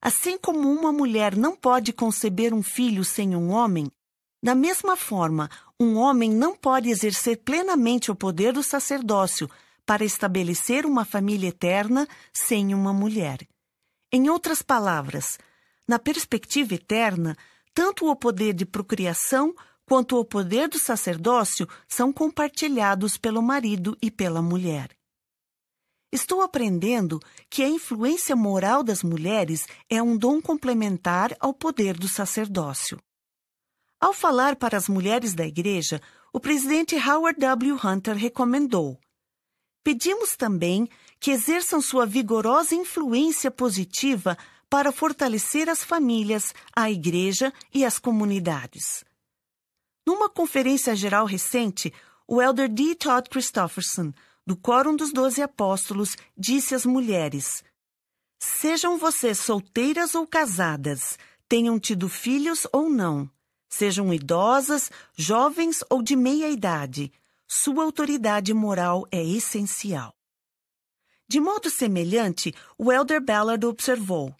[0.00, 3.90] Assim como uma mulher não pode conceber um filho sem um homem,
[4.44, 5.48] da mesma forma,
[5.80, 9.48] um homem não pode exercer plenamente o poder do sacerdócio
[9.86, 13.48] para estabelecer uma família eterna sem uma mulher.
[14.12, 15.38] Em outras palavras,
[15.88, 17.34] na perspectiva eterna,
[17.72, 19.54] tanto o poder de procriação
[19.86, 24.90] quanto o poder do sacerdócio são compartilhados pelo marido e pela mulher.
[26.12, 27.18] Estou aprendendo
[27.50, 33.00] que a influência moral das mulheres é um dom complementar ao poder do sacerdócio.
[34.00, 36.00] Ao falar para as mulheres da igreja,
[36.32, 37.78] o presidente Howard W.
[37.84, 38.98] Hunter recomendou:
[39.82, 44.36] Pedimos também que exerçam sua vigorosa influência positiva
[44.70, 49.04] para fortalecer as famílias, a igreja e as comunidades.
[50.06, 51.92] Numa conferência geral recente,
[52.28, 52.94] o elder D.
[52.94, 54.12] Todd Christofferson,
[54.46, 57.64] do Quórum dos Doze Apóstolos, disse às mulheres:
[58.38, 63.30] Sejam vocês solteiras ou casadas, tenham tido filhos ou não,
[63.68, 67.10] sejam idosas, jovens ou de meia idade,
[67.46, 70.14] sua autoridade moral é essencial.
[71.26, 74.34] De modo semelhante, o elder Ballard observou: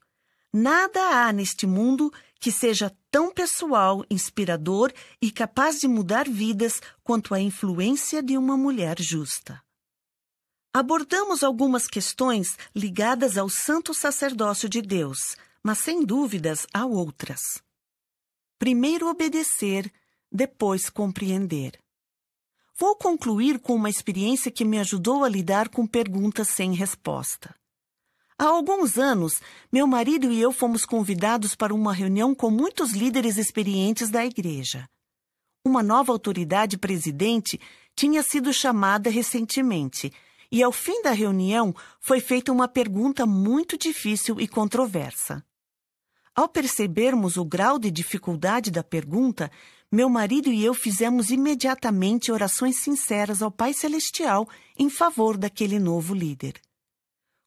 [0.57, 7.35] Nada há neste mundo que seja tão pessoal, inspirador e capaz de mudar vidas quanto
[7.35, 9.61] a influência de uma mulher justa.
[10.73, 15.19] Abordamos algumas questões ligadas ao santo sacerdócio de Deus,
[15.61, 17.41] mas sem dúvidas há outras.
[18.57, 19.93] Primeiro obedecer,
[20.31, 21.83] depois compreender.
[22.79, 27.53] Vou concluir com uma experiência que me ajudou a lidar com perguntas sem resposta.
[28.37, 29.35] Há alguns anos,
[29.73, 34.89] meu marido e eu fomos convidados para uma reunião com muitos líderes experientes da igreja.
[35.65, 37.61] Uma nova autoridade presidente
[37.95, 40.13] tinha sido chamada recentemente,
[40.51, 45.45] e ao fim da reunião foi feita uma pergunta muito difícil e controversa.
[46.35, 49.49] Ao percebermos o grau de dificuldade da pergunta,
[49.93, 56.13] meu marido e eu fizemos imediatamente orações sinceras ao Pai Celestial em favor daquele novo
[56.13, 56.61] líder.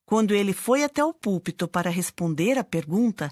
[0.08, 3.30] Quando ele foi até o púlpito para responder à pergunta,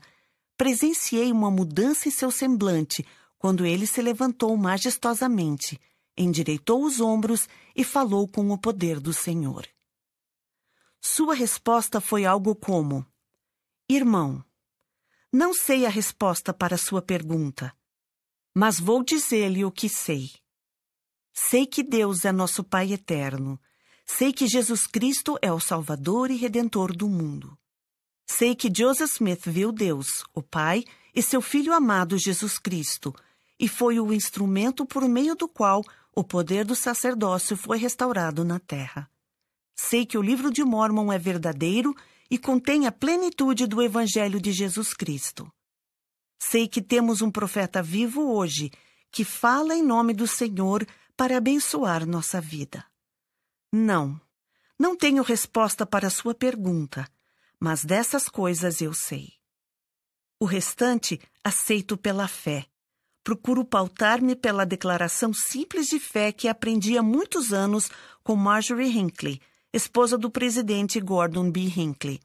[0.57, 3.07] presenciei uma mudança em seu semblante
[3.38, 5.80] quando ele se levantou majestosamente,
[6.17, 9.65] endireitou os ombros e falou com o poder do Senhor.
[10.99, 13.05] Sua resposta foi algo como:
[13.88, 14.43] Irmão,
[15.32, 17.73] não sei a resposta para sua pergunta,
[18.53, 20.30] mas vou dizer-lhe o que sei.
[21.32, 23.57] Sei que Deus é nosso Pai eterno
[24.05, 27.57] Sei que Jesus Cristo é o Salvador e Redentor do mundo.
[28.27, 30.83] Sei que Joseph Smith viu Deus, o Pai,
[31.13, 33.13] e seu Filho amado Jesus Cristo,
[33.59, 35.83] e foi o instrumento por meio do qual
[36.15, 39.09] o poder do sacerdócio foi restaurado na terra.
[39.75, 41.93] Sei que o livro de Mormon é verdadeiro
[42.29, 45.51] e contém a plenitude do Evangelho de Jesus Cristo.
[46.39, 48.71] Sei que temos um profeta vivo hoje
[49.11, 50.85] que fala em nome do Senhor
[51.17, 52.85] para abençoar nossa vida.
[53.78, 54.21] Não,
[54.80, 57.05] não tenho resposta para a sua pergunta,
[57.59, 59.34] mas dessas coisas eu sei.
[60.39, 62.65] O restante aceito pela fé.
[63.21, 67.91] Procuro pautar-me pela declaração simples de fé que aprendi há muitos anos
[68.23, 69.41] com Marjorie Hinckley,
[69.73, 71.63] esposa do presidente Gordon B.
[71.63, 72.21] Hinckley,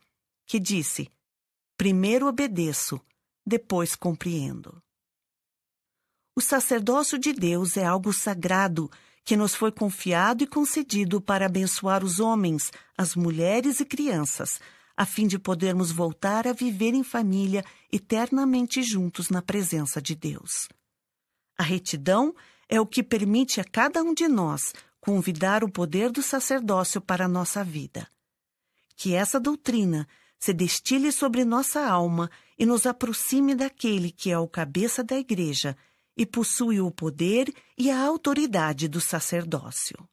[0.46, 1.11] que disse:
[1.76, 3.01] Primeiro obedeço,
[3.44, 4.80] depois compreendo.
[6.36, 8.88] O sacerdócio de Deus é algo sagrado
[9.24, 14.60] que nos foi confiado e concedido para abençoar os homens, as mulheres e crianças,
[14.96, 20.68] a fim de podermos voltar a viver em família eternamente juntos na presença de Deus.
[21.56, 22.34] A retidão
[22.68, 27.24] é o que permite a cada um de nós convidar o poder do sacerdócio para
[27.24, 28.06] a nossa vida.
[28.96, 30.06] Que essa doutrina
[30.38, 35.76] se destile sobre nossa alma e nos aproxime daquele que é o cabeça da Igreja
[36.20, 40.06] e possui o poder e a autoridade do sacerdócio.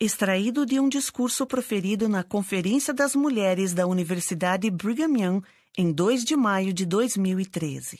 [0.00, 5.42] Extraído de um discurso proferido na Conferência das Mulheres da Universidade Brigham Young
[5.76, 7.98] em 2 de maio de 2013.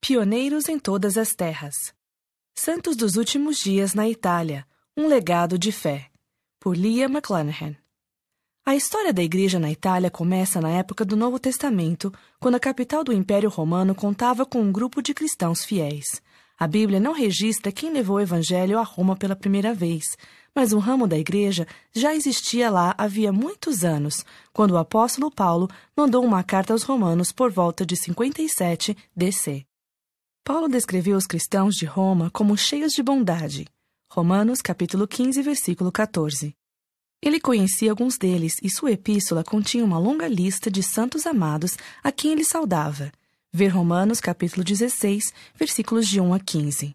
[0.00, 1.92] Pioneiros em todas as terras.
[2.54, 4.64] Santos dos últimos dias na Itália.
[4.96, 6.08] Um legado de fé.
[6.60, 7.74] Por Leah McClanahan.
[8.68, 13.04] A história da Igreja na Itália começa na época do Novo Testamento, quando a capital
[13.04, 16.20] do Império Romano contava com um grupo de cristãos fiéis.
[16.58, 20.02] A Bíblia não registra quem levou o Evangelho a Roma pela primeira vez,
[20.52, 25.68] mas um ramo da Igreja já existia lá havia muitos anos, quando o apóstolo Paulo
[25.96, 29.64] mandou uma carta aos Romanos por volta de 57 DC.
[30.42, 33.68] Paulo descreveu os cristãos de Roma como cheios de bondade.
[34.10, 36.52] Romanos capítulo 15, versículo 14.
[37.26, 42.12] Ele conhecia alguns deles e sua epístola continha uma longa lista de santos amados a
[42.12, 43.10] quem ele saudava.
[43.52, 46.94] Ver Romanos capítulo 16, versículos de 1 a 15.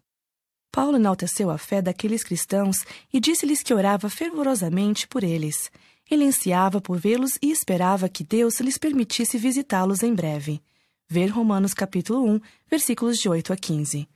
[0.72, 2.78] Paulo enalteceu a fé daqueles cristãos
[3.12, 5.70] e disse-lhes que orava fervorosamente por eles.
[6.10, 10.62] Ele ansiava por vê-los e esperava que Deus lhes permitisse visitá-los em breve.
[11.10, 14.08] Ver Romanos capítulo 1, versículos de 8 a 15.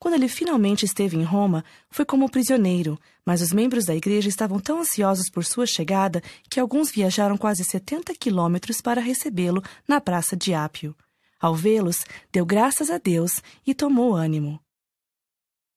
[0.00, 4.58] Quando ele finalmente esteve em Roma, foi como prisioneiro, mas os membros da igreja estavam
[4.58, 10.34] tão ansiosos por sua chegada que alguns viajaram quase 70 quilômetros para recebê-lo na Praça
[10.34, 10.96] de Ápio.
[11.38, 14.58] Ao vê-los, deu graças a Deus e tomou ânimo.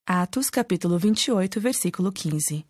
[0.06, 2.66] Atos capítulo 28, versículo 15.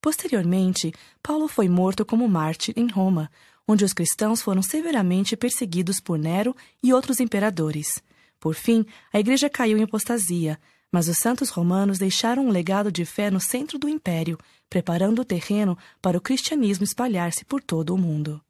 [0.00, 0.90] Posteriormente,
[1.22, 3.30] Paulo foi morto como mártir em Roma,
[3.68, 8.02] onde os cristãos foram severamente perseguidos por Nero e outros imperadores.
[8.40, 10.58] Por fim, a igreja caiu em apostasia,
[10.94, 14.38] mas os santos romanos deixaram um legado de fé no centro do império,
[14.70, 18.40] preparando o terreno para o cristianismo espalhar-se por todo o mundo.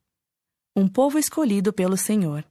[0.76, 2.44] Um povo escolhido pelo Senhor.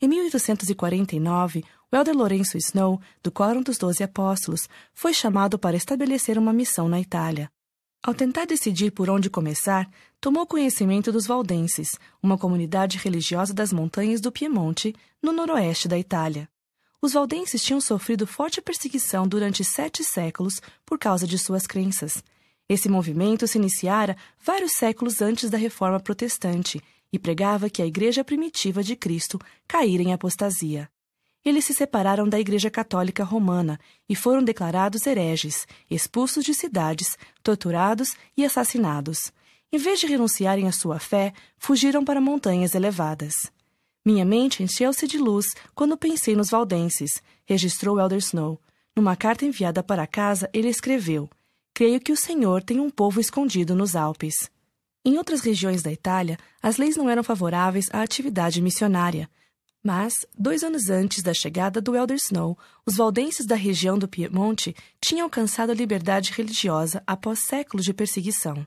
[0.00, 6.38] Em 1849, o elder Lourenço Snow, do Quórum dos Doze Apóstolos, foi chamado para estabelecer
[6.38, 7.50] uma missão na Itália.
[8.04, 14.20] Ao tentar decidir por onde começar, tomou conhecimento dos Valdenses, uma comunidade religiosa das montanhas
[14.20, 16.48] do Piemonte, no noroeste da Itália.
[17.04, 22.24] Os valdenses tinham sofrido forte perseguição durante sete séculos por causa de suas crenças.
[22.66, 26.80] Esse movimento se iniciara vários séculos antes da Reforma Protestante
[27.12, 29.38] e pregava que a Igreja primitiva de Cristo
[29.68, 30.88] caíra em apostasia.
[31.44, 33.78] Eles se separaram da Igreja Católica Romana
[34.08, 39.30] e foram declarados hereges, expulsos de cidades, torturados e assassinados.
[39.70, 43.52] Em vez de renunciarem à sua fé, fugiram para montanhas elevadas.
[44.04, 47.10] Minha mente encheu-se de luz quando pensei nos valdenses,
[47.46, 48.60] registrou Elder Snow.
[48.94, 51.28] Numa carta enviada para casa, ele escreveu:
[51.72, 54.50] Creio que o Senhor tem um povo escondido nos Alpes.
[55.06, 59.28] Em outras regiões da Itália, as leis não eram favoráveis à atividade missionária.
[59.82, 64.74] Mas, dois anos antes da chegada do Elder Snow, os valdenses da região do Piemonte
[65.00, 68.66] tinham alcançado a liberdade religiosa após séculos de perseguição.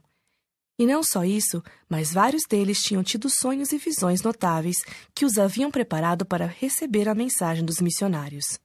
[0.78, 4.76] E não só isso, mas vários deles tinham tido sonhos e visões notáveis
[5.12, 8.60] que os haviam preparado para receber a mensagem dos missionários.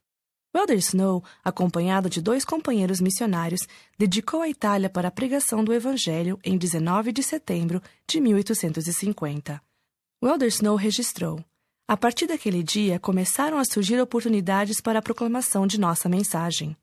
[0.56, 6.40] Elder Snow, acompanhado de dois companheiros missionários, dedicou a Itália para a pregação do Evangelho
[6.44, 9.60] em 19 de setembro de 1850.
[10.22, 11.44] Elder Snow registrou:
[11.88, 16.78] A partir daquele dia começaram a surgir oportunidades para a proclamação de nossa mensagem.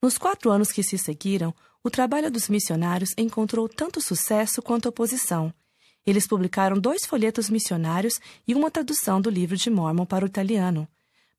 [0.00, 1.52] Nos quatro anos que se seguiram,
[1.82, 5.52] o trabalho dos missionários encontrou tanto sucesso quanto oposição.
[6.06, 10.88] Eles publicaram dois folhetos missionários e uma tradução do livro de Mormon para o italiano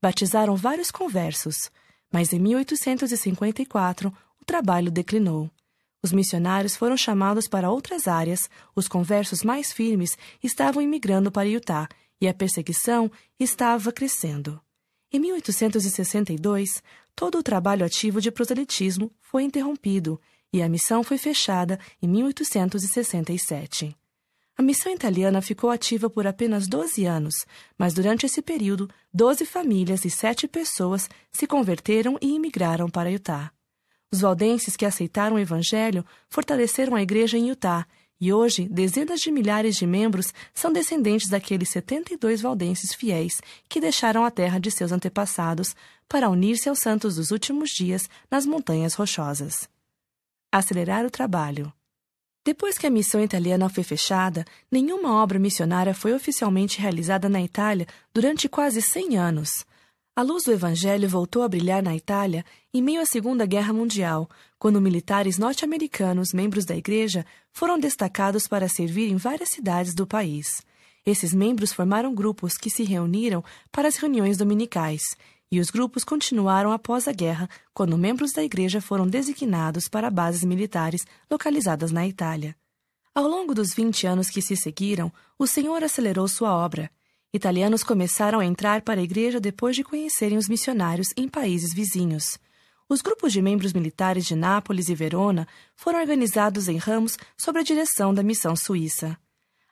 [0.01, 1.69] batizaram vários conversos,
[2.11, 4.11] mas em 1854
[4.41, 5.49] o trabalho declinou.
[6.03, 11.87] Os missionários foram chamados para outras áreas, os conversos mais firmes estavam imigrando para Utah
[12.19, 14.59] e a perseguição estava crescendo.
[15.13, 16.81] Em 1862,
[17.15, 20.19] todo o trabalho ativo de proselitismo foi interrompido
[20.53, 23.95] e a missão foi fechada em 1867.
[24.57, 27.33] A missão italiana ficou ativa por apenas 12 anos,
[27.77, 33.51] mas durante esse período, 12 famílias e 7 pessoas se converteram e imigraram para Utah.
[34.11, 37.87] Os valdenses que aceitaram o evangelho fortaleceram a igreja em Utah
[38.19, 44.23] e hoje dezenas de milhares de membros são descendentes daqueles 72 valdenses fiéis que deixaram
[44.23, 45.75] a terra de seus antepassados
[46.07, 49.67] para unir-se aos santos dos últimos dias nas montanhas rochosas.
[50.53, 51.71] Acelerar o trabalho.
[52.43, 57.87] Depois que a missão italiana foi fechada, nenhuma obra missionária foi oficialmente realizada na Itália
[58.13, 59.65] durante quase 100 anos.
[60.13, 62.43] A luz do Evangelho voltou a brilhar na Itália
[62.73, 64.29] em meio à Segunda Guerra Mundial,
[64.59, 70.61] quando militares norte-americanos, membros da Igreja, foram destacados para servir em várias cidades do país.
[71.05, 73.41] Esses membros formaram grupos que se reuniram
[73.71, 75.01] para as reuniões dominicais
[75.51, 80.43] e os grupos continuaram após a guerra, quando membros da igreja foram designados para bases
[80.43, 82.55] militares localizadas na Itália.
[83.13, 86.89] Ao longo dos 20 anos que se seguiram, o Senhor acelerou sua obra.
[87.33, 92.37] Italianos começaram a entrar para a igreja depois de conhecerem os missionários em países vizinhos.
[92.87, 95.45] Os grupos de membros militares de Nápoles e Verona
[95.75, 99.17] foram organizados em ramos sob a direção da missão suíça.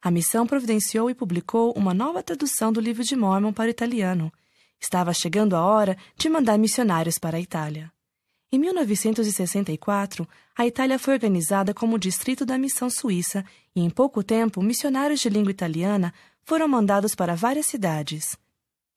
[0.01, 4.31] A missão providenciou e publicou uma nova tradução do livro de Mormon para o italiano,
[4.79, 7.91] Estava chegando a hora de mandar missionários para a Itália.
[8.51, 10.27] Em 1964,
[10.57, 13.45] a Itália foi organizada como distrito da missão suíça
[13.75, 16.11] e, em pouco tempo, missionários de língua italiana
[16.43, 18.35] foram mandados para várias cidades.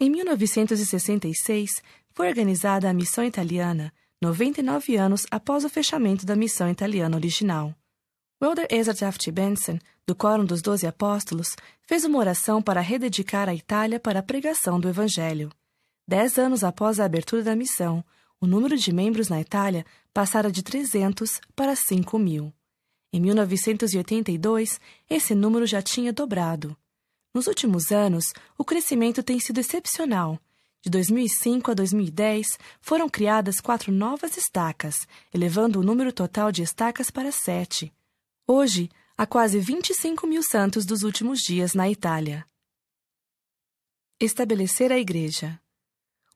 [0.01, 1.71] Em 1966,
[2.15, 3.93] foi organizada a missão italiana,
[4.23, 7.75] 99 anos após o fechamento da missão italiana original.
[8.43, 13.55] Welder Ezra Taft Benson, do Quórum dos Doze Apóstolos, fez uma oração para rededicar a
[13.55, 15.51] Itália para a pregação do Evangelho.
[16.13, 18.05] Dez anos após a abertura da missão,
[18.39, 19.83] o número de membros na Itália
[20.13, 22.53] passara de 300 para 5 mil.
[23.11, 24.79] Em 1982,
[25.09, 26.77] esse número já tinha dobrado.
[27.33, 28.27] Nos últimos anos,
[28.59, 30.39] o crescimento tem sido excepcional.
[30.83, 37.11] De 2005 a 2010, foram criadas quatro novas estacas, elevando o número total de estacas
[37.11, 37.91] para sete.
[38.47, 42.45] Hoje, há quase 25 mil santos dos últimos dias na Itália.
[44.21, 45.59] Estabelecer a Igreja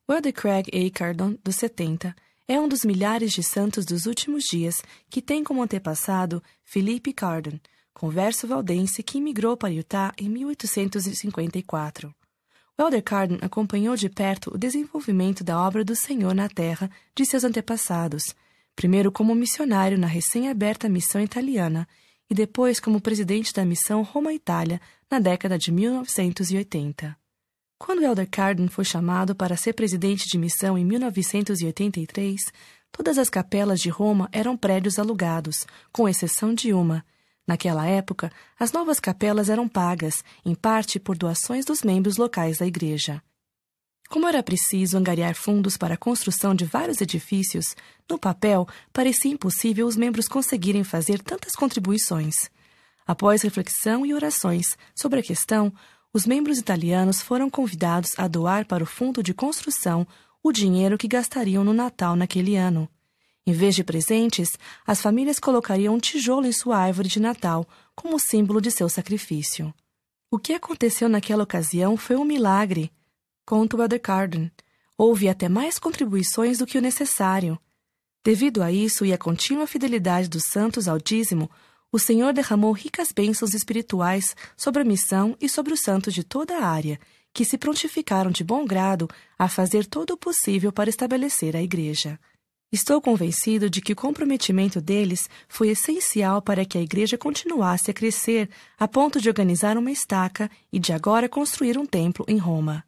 [0.09, 0.89] Welder Craig A.
[0.89, 2.15] Cardon, dos 70,
[2.47, 7.59] é um dos milhares de santos dos últimos dias que tem como antepassado Philippe Cardon,
[7.93, 12.15] converso valdense que imigrou para Utah em 1854.
[12.77, 17.25] o Elder Carden acompanhou de perto o desenvolvimento da obra do Senhor na terra de
[17.25, 18.33] seus antepassados,
[18.77, 21.85] primeiro como missionário na recém-aberta missão italiana
[22.29, 24.79] e depois como presidente da missão Roma-Itália
[25.11, 27.26] na década de 1980.
[27.77, 32.41] Quando Elder Carden foi chamado para ser presidente de missão em 1983,
[32.91, 37.05] todas as capelas de Roma eram prédios alugados, com exceção de uma,
[37.47, 38.29] Naquela época,
[38.59, 43.23] as novas capelas eram pagas, em parte por doações dos membros locais da igreja.
[44.09, 47.73] Como era preciso angariar fundos para a construção de vários edifícios,
[48.09, 52.35] no papel parecia impossível os membros conseguirem fazer tantas contribuições.
[53.05, 55.73] Após reflexão e orações sobre a questão,
[56.13, 60.07] os membros italianos foram convidados a doar para o fundo de construção
[60.43, 62.89] o dinheiro que gastariam no Natal naquele ano.
[63.45, 64.49] Em vez de presentes,
[64.85, 69.73] as famílias colocariam um tijolo em sua árvore de Natal, como símbolo de seu sacrifício.
[70.29, 72.91] O que aconteceu naquela ocasião foi um milagre,
[73.45, 74.51] conta Elder Carden.
[74.97, 77.57] Houve até mais contribuições do que o necessário.
[78.21, 81.49] Devido a isso e à contínua fidelidade dos santos ao dízimo,
[81.91, 86.57] o Senhor derramou ricas bênçãos espirituais sobre a missão e sobre os santos de toda
[86.57, 86.99] a área,
[87.33, 89.07] que se prontificaram de bom grado
[89.37, 92.19] a fazer todo o possível para estabelecer a igreja.
[92.69, 97.93] Estou convencido de que o comprometimento deles foi essencial para que a igreja continuasse a
[97.93, 102.83] crescer a ponto de organizar uma estaca e de agora construir um templo em Roma.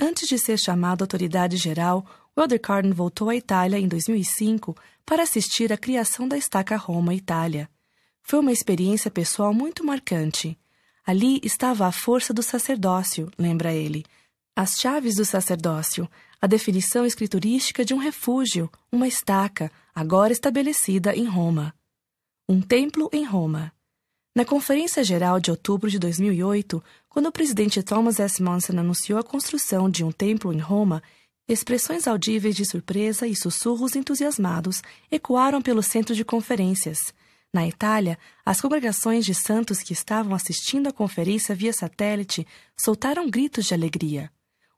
[0.00, 2.04] Antes de ser chamado autoridade geral,
[2.36, 7.70] Elder Carden voltou à Itália em 2005 para assistir à criação da estaca Roma-Itália.
[8.26, 10.58] Foi uma experiência pessoal muito marcante.
[11.06, 14.02] Ali estava a força do sacerdócio, lembra ele.
[14.56, 16.08] As chaves do sacerdócio,
[16.40, 21.74] a definição escriturística de um refúgio, uma estaca, agora estabelecida em Roma.
[22.48, 23.70] Um templo em Roma.
[24.34, 28.42] Na Conferência Geral de outubro de 2008, quando o presidente Thomas S.
[28.42, 31.02] Monson anunciou a construção de um templo em Roma,
[31.46, 37.12] expressões audíveis de surpresa e sussurros entusiasmados ecoaram pelo centro de conferências.
[37.54, 42.44] Na Itália, as congregações de santos que estavam assistindo à conferência via satélite
[42.76, 44.28] soltaram gritos de alegria.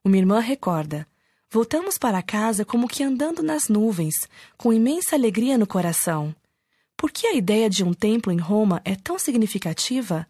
[0.04, 1.08] Uma irmã recorda:
[1.50, 4.14] Voltamos para casa como que andando nas nuvens,
[4.58, 6.36] com imensa alegria no coração.
[6.98, 10.26] Por que a ideia de um templo em Roma é tão significativa?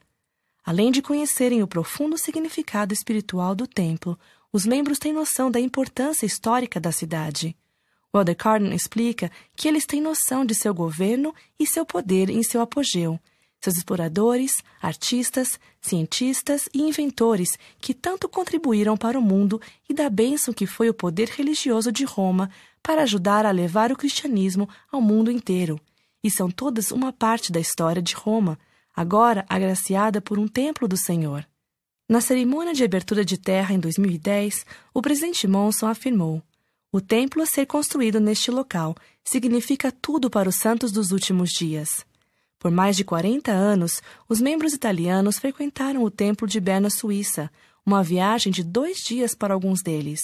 [0.65, 4.17] Além de conhecerem o profundo significado espiritual do templo,
[4.53, 7.57] os membros têm noção da importância histórica da cidade.
[8.17, 12.63] Walter Carden explica que eles têm noção de seu governo e seu poder em seu
[12.63, 13.21] apogeu,
[13.61, 20.55] seus exploradores, artistas, cientistas e inventores que tanto contribuíram para o mundo e da bênção
[20.55, 22.51] que foi o poder religioso de Roma
[22.83, 25.79] para ajudar a levar o cristianismo ao mundo inteiro.
[26.25, 28.59] E são todas uma parte da história de Roma,
[28.95, 31.47] agora agraciada por um templo do Senhor.
[32.09, 34.65] Na cerimônia de abertura de terra em 2010,
[34.95, 36.43] o presidente Monson afirmou:
[36.93, 38.95] O templo a ser construído neste local
[39.25, 42.07] significa tudo para os santos dos últimos dias.
[42.59, 47.51] Por mais de 40 anos, os membros italianos frequentaram o templo de Berna, Suíça,
[47.85, 50.21] uma viagem de dois dias para alguns deles.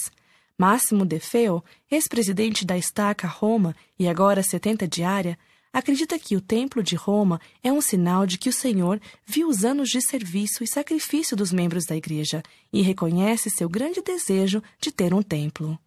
[0.57, 5.37] Máximo De Feo, ex-presidente da Estaca Roma e agora 70 diária,
[5.71, 9.65] acredita que o Templo de Roma é um sinal de que o Senhor viu os
[9.65, 14.91] anos de serviço e sacrifício dos membros da Igreja e reconhece seu grande desejo de
[14.91, 15.79] ter um templo.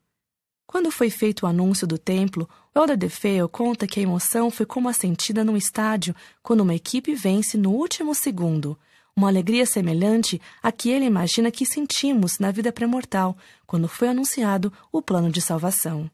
[0.66, 4.88] Quando foi feito o anúncio do templo, Elder DeFeo conta que a emoção foi como
[4.88, 8.76] a sentida num estádio quando uma equipe vence no último segundo.
[9.14, 14.72] Uma alegria semelhante à que ele imagina que sentimos na vida pré-mortal, quando foi anunciado
[14.92, 16.10] o plano de salvação.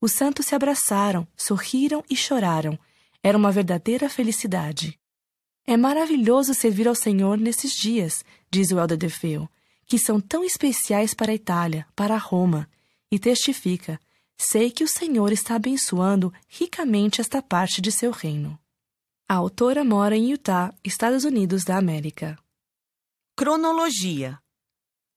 [0.00, 2.76] Os santos se abraçaram, sorriram e choraram.
[3.22, 4.98] Era uma verdadeira felicidade.
[5.64, 9.48] É maravilhoso servir ao Senhor nesses dias, diz o Elder DeFeo,
[9.86, 12.68] que são tão especiais para a Itália, para Roma
[13.12, 14.00] e testifica:
[14.38, 18.58] Sei que o Senhor está abençoando ricamente esta parte de seu reino.
[19.28, 22.38] A autora mora em Utah, Estados Unidos da América.
[23.36, 24.40] Cronologia: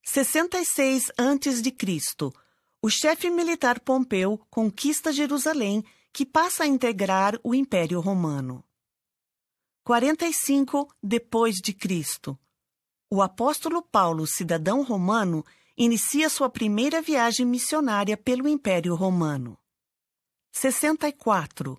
[0.03, 2.33] 66 a.C.
[2.81, 8.63] O chefe militar Pompeu conquista Jerusalém, que passa a integrar o Império Romano.
[9.83, 12.37] 45 depois de Cristo.
[13.09, 15.45] O apóstolo Paulo, cidadão romano,
[15.77, 19.57] inicia sua primeira viagem missionária pelo Império Romano.
[20.51, 21.77] 64.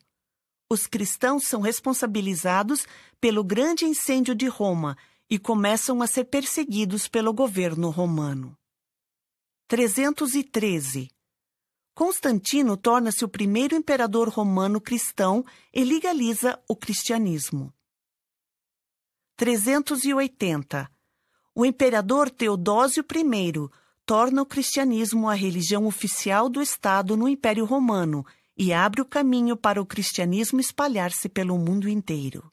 [0.70, 2.86] Os cristãos são responsabilizados
[3.20, 4.96] pelo grande incêndio de Roma
[5.30, 8.56] e começam a ser perseguidos pelo governo romano.
[9.68, 11.08] 313.
[11.94, 15.42] Constantino torna-se o primeiro imperador romano cristão
[15.72, 17.72] e legaliza o cristianismo.
[19.36, 20.90] 380.
[21.54, 23.24] O imperador Teodósio I
[24.06, 28.24] torna o cristianismo a religião oficial do Estado no Império Romano
[28.56, 32.48] e abre o caminho para o cristianismo espalhar-se pelo mundo inteiro.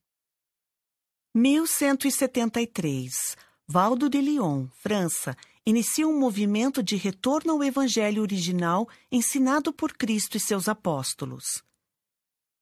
[1.36, 9.94] 1173 Valdo de Lyon, França, inicia um movimento de retorno ao evangelho original ensinado por
[9.94, 11.64] Cristo e seus apóstolos.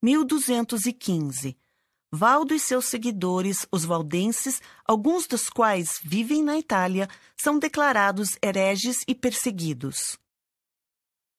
[0.03, 1.57] 1215
[2.13, 7.07] Valdo e seus seguidores, os valdenses, alguns dos quais vivem na Itália,
[7.37, 10.19] são declarados hereges e perseguidos.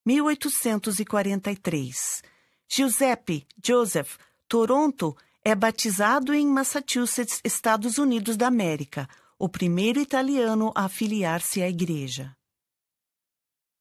[0.06, 2.22] 1843
[2.66, 4.16] Giuseppe Joseph
[4.48, 9.06] Toronto é batizado em Massachusetts, Estados Unidos da América,
[9.38, 12.34] o primeiro italiano a afiliar-se à igreja.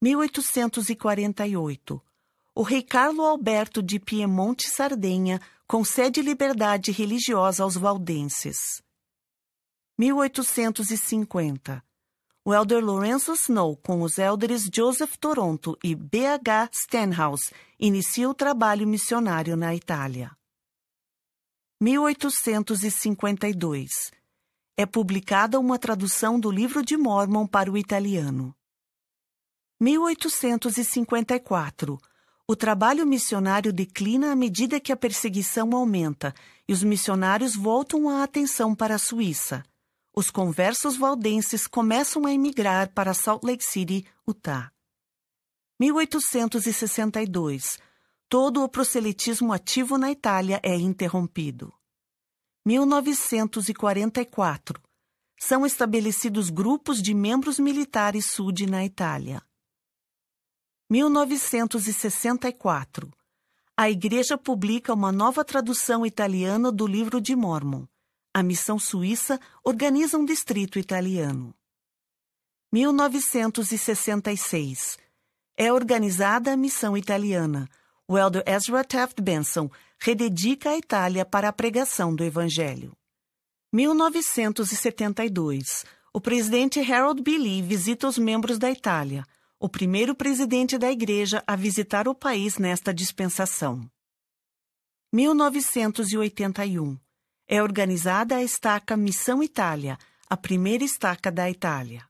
[0.03, 2.01] 1848
[2.53, 5.39] O rei Carlo Alberto de Piemonte Sardenha
[5.71, 8.83] concede liberdade religiosa aos valdenses.
[9.97, 11.81] 1850.
[12.43, 16.71] O elder Lorenzo Snow, com os elders Joseph Toronto e B.H.
[16.73, 20.35] Stenhouse, inicia o trabalho missionário na Itália.
[21.79, 24.11] 1852.
[24.75, 28.53] É publicada uma tradução do Livro de Mormon para o italiano.
[29.79, 31.97] 1854
[32.51, 36.35] o trabalho missionário declina à medida que a perseguição aumenta
[36.67, 39.63] e os missionários voltam a atenção para a Suíça.
[40.13, 44.69] Os conversos valdenses começam a emigrar para Salt Lake City, Utah.
[45.79, 47.77] 1862.
[48.27, 51.73] Todo o proselitismo ativo na Itália é interrompido.
[52.65, 54.77] 1944.
[55.39, 59.41] São estabelecidos grupos de membros militares SUD na Itália.
[60.91, 63.09] 1964.
[63.77, 67.85] A Igreja publica uma nova tradução italiana do Livro de Mormon.
[68.33, 71.55] A Missão Suíça organiza um distrito italiano.
[72.73, 74.97] 1966.
[75.55, 77.69] É organizada a Missão Italiana.
[78.05, 82.91] O elder Ezra Taft Benson rededica a Itália para a pregação do Evangelho.
[83.71, 85.85] 1972.
[86.13, 87.37] O presidente Harold B.
[87.37, 89.25] Lee visita os membros da Itália
[89.63, 93.87] o primeiro presidente da Igreja a visitar o país nesta dispensação.
[95.13, 96.97] 1981.
[97.47, 102.03] É organizada a estaca Missão Itália, a primeira estaca da Itália.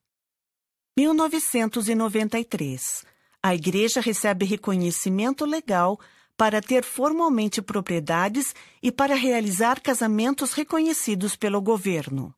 [0.97, 3.03] 1993.
[3.43, 5.99] A Igreja recebe reconhecimento legal
[6.37, 12.33] para ter formalmente propriedades e para realizar casamentos reconhecidos pelo governo.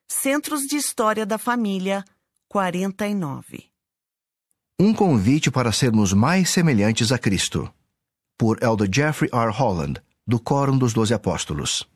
[0.08, 2.04] Centros de História da Família:
[2.48, 3.70] 49.
[4.78, 7.72] Um convite para sermos mais semelhantes a Cristo
[8.38, 9.50] por Elder Jeffrey R.
[9.50, 11.86] Holland, do Quórum dos Doze Apóstolos.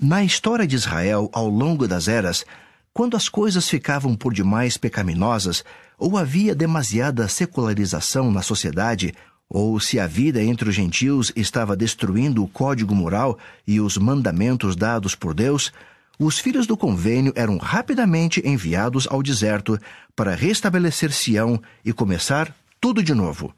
[0.00, 2.44] Na história de Israel, ao longo das eras,
[2.92, 5.64] quando as coisas ficavam por demais pecaminosas,
[5.98, 9.14] ou havia demasiada secularização na sociedade,
[9.48, 14.74] ou se a vida entre os gentios estava destruindo o código moral e os mandamentos
[14.74, 15.72] dados por Deus,
[16.18, 19.78] os filhos do convênio eram rapidamente enviados ao deserto
[20.14, 23.54] para restabelecer Sião e começar tudo de novo.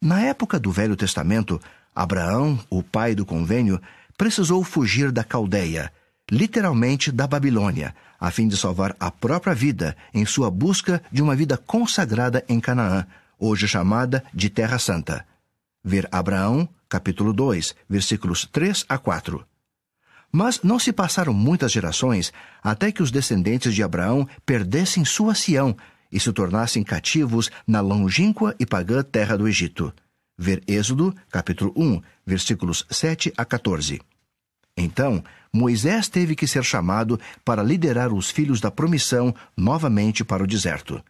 [0.00, 1.60] Na época do Velho Testamento,
[1.92, 3.80] Abraão, o pai do convênio,
[4.16, 5.92] precisou fugir da Caldeia,
[6.30, 11.34] literalmente da Babilônia, a fim de salvar a própria vida em sua busca de uma
[11.34, 13.04] vida consagrada em Canaã,
[13.40, 15.26] hoje chamada de Terra Santa.
[15.82, 19.44] Ver Abraão, capítulo 2, versículos 3 a 4.
[20.30, 25.76] Mas não se passaram muitas gerações até que os descendentes de Abraão perdessem sua Sião
[26.10, 29.92] e se tornassem cativos na longínqua e pagã terra do Egito.
[30.36, 34.00] Ver Êxodo, capítulo 1, versículos 7 a 14.
[34.76, 35.22] Então,
[35.52, 41.02] Moisés teve que ser chamado para liderar os filhos da promissão novamente para o deserto.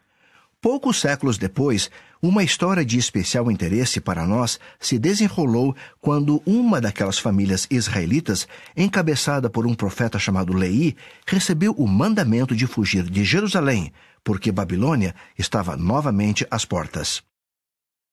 [0.60, 1.88] Poucos séculos depois,
[2.20, 9.48] uma história de especial interesse para nós se desenrolou quando uma daquelas famílias israelitas, encabeçada
[9.48, 10.96] por um profeta chamado Lei,
[11.26, 13.92] recebeu o mandamento de fugir de Jerusalém,
[14.22, 17.22] porque Babilônia estava novamente às portas.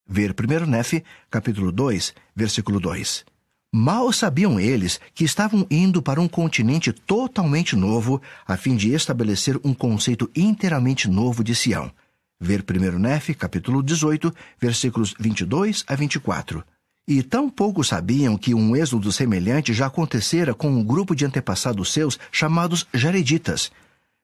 [0.08, 3.26] Ver 1 Nefe, capítulo 2, versículo 2.
[3.74, 9.60] Mal sabiam eles que estavam indo para um continente totalmente novo, a fim de estabelecer
[9.66, 11.92] um conceito inteiramente novo de Sião.
[12.40, 16.64] Ver 1 Nefe, capítulo 18, versículos 22 a 24.
[17.08, 21.92] E tão pouco sabiam que um êxodo semelhante já acontecera com um grupo de antepassados
[21.92, 23.72] seus chamados Jareditas.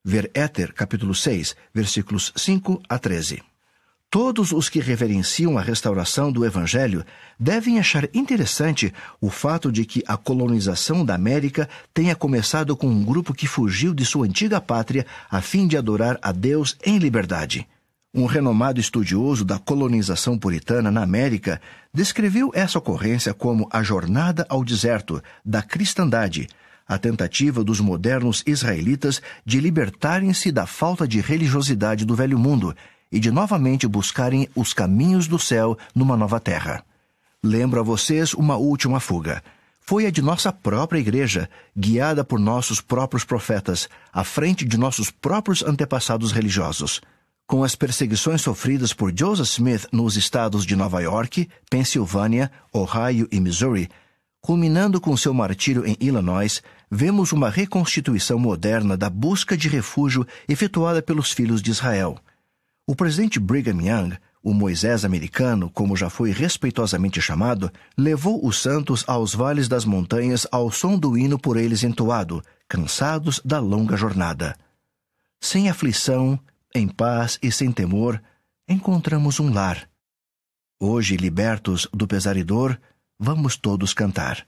[0.03, 3.43] Ver Éter, capítulo 6, versículos 5 a 13.
[4.09, 7.05] Todos os que reverenciam a restauração do Evangelho
[7.39, 8.91] devem achar interessante
[9.21, 13.93] o fato de que a colonização da América tenha começado com um grupo que fugiu
[13.93, 17.67] de sua antiga pátria a fim de adorar a Deus em liberdade.
[18.11, 21.61] Um renomado estudioso da colonização puritana na América
[21.93, 26.49] descreveu essa ocorrência como a jornada ao deserto da cristandade,
[26.87, 32.75] a tentativa dos modernos israelitas de libertarem-se da falta de religiosidade do velho mundo
[33.11, 36.83] e de novamente buscarem os caminhos do céu numa nova terra.
[37.43, 39.43] Lembro a vocês uma última fuga.
[39.81, 45.09] Foi a de nossa própria igreja, guiada por nossos próprios profetas, à frente de nossos
[45.09, 47.01] próprios antepassados religiosos.
[47.47, 53.41] Com as perseguições sofridas por Joseph Smith nos estados de Nova York, Pensilvânia, Ohio e
[53.41, 53.89] Missouri,
[54.41, 61.01] culminando com seu martírio em Illinois, vemos uma reconstituição moderna da busca de refúgio efetuada
[61.01, 62.17] pelos filhos de Israel.
[62.87, 69.03] O presidente Brigham Young, o Moisés americano, como já foi respeitosamente chamado, levou os santos
[69.07, 74.57] aos vales das montanhas ao som do hino por eles entoado, cansados da longa jornada.
[75.39, 76.39] Sem aflição,
[76.73, 78.21] em paz e sem temor,
[78.67, 79.87] encontramos um lar.
[80.79, 82.79] Hoje, libertos do pesar e dor,
[83.21, 84.47] vamos todos cantar.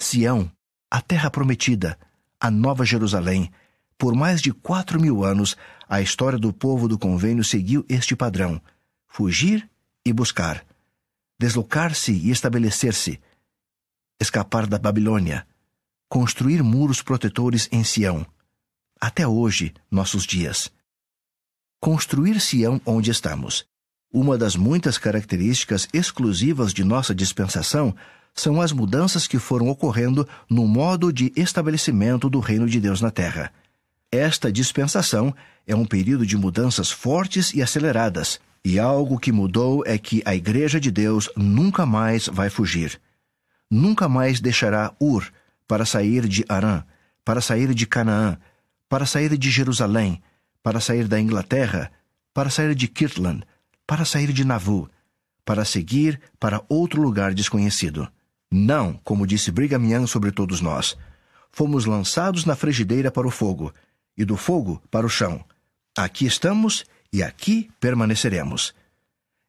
[0.00, 0.50] Sião,
[0.90, 1.98] a terra prometida,
[2.40, 3.52] a nova Jerusalém,
[3.98, 5.54] por mais de quatro mil anos,
[5.86, 8.58] a história do povo do convênio seguiu este padrão:
[9.06, 9.68] fugir
[10.04, 10.64] e buscar,
[11.38, 13.20] deslocar-se e estabelecer-se,
[14.18, 15.46] escapar da Babilônia,
[16.08, 18.26] construir muros protetores em Sião.
[18.98, 20.72] Até hoje, nossos dias.
[21.78, 23.66] Construir Sião onde estamos.
[24.14, 27.92] Uma das muitas características exclusivas de nossa dispensação
[28.32, 33.10] são as mudanças que foram ocorrendo no modo de estabelecimento do reino de Deus na
[33.10, 33.52] terra.
[34.12, 35.34] Esta dispensação
[35.66, 40.32] é um período de mudanças fortes e aceleradas, e algo que mudou é que a
[40.32, 43.00] Igreja de Deus nunca mais vai fugir.
[43.68, 45.28] Nunca mais deixará Ur
[45.66, 46.84] para sair de Arã,
[47.24, 48.38] para sair de Canaã,
[48.88, 50.22] para sair de Jerusalém,
[50.62, 51.90] para sair da Inglaterra,
[52.32, 53.44] para sair de Kirtland,
[53.86, 54.88] para sair de Navu,
[55.44, 58.08] para seguir para outro lugar desconhecido.
[58.50, 60.96] Não, como disse Brigham Young sobre todos nós.
[61.50, 63.72] Fomos lançados na frigideira para o fogo,
[64.16, 65.44] e do fogo para o chão.
[65.96, 68.74] Aqui estamos e aqui permaneceremos.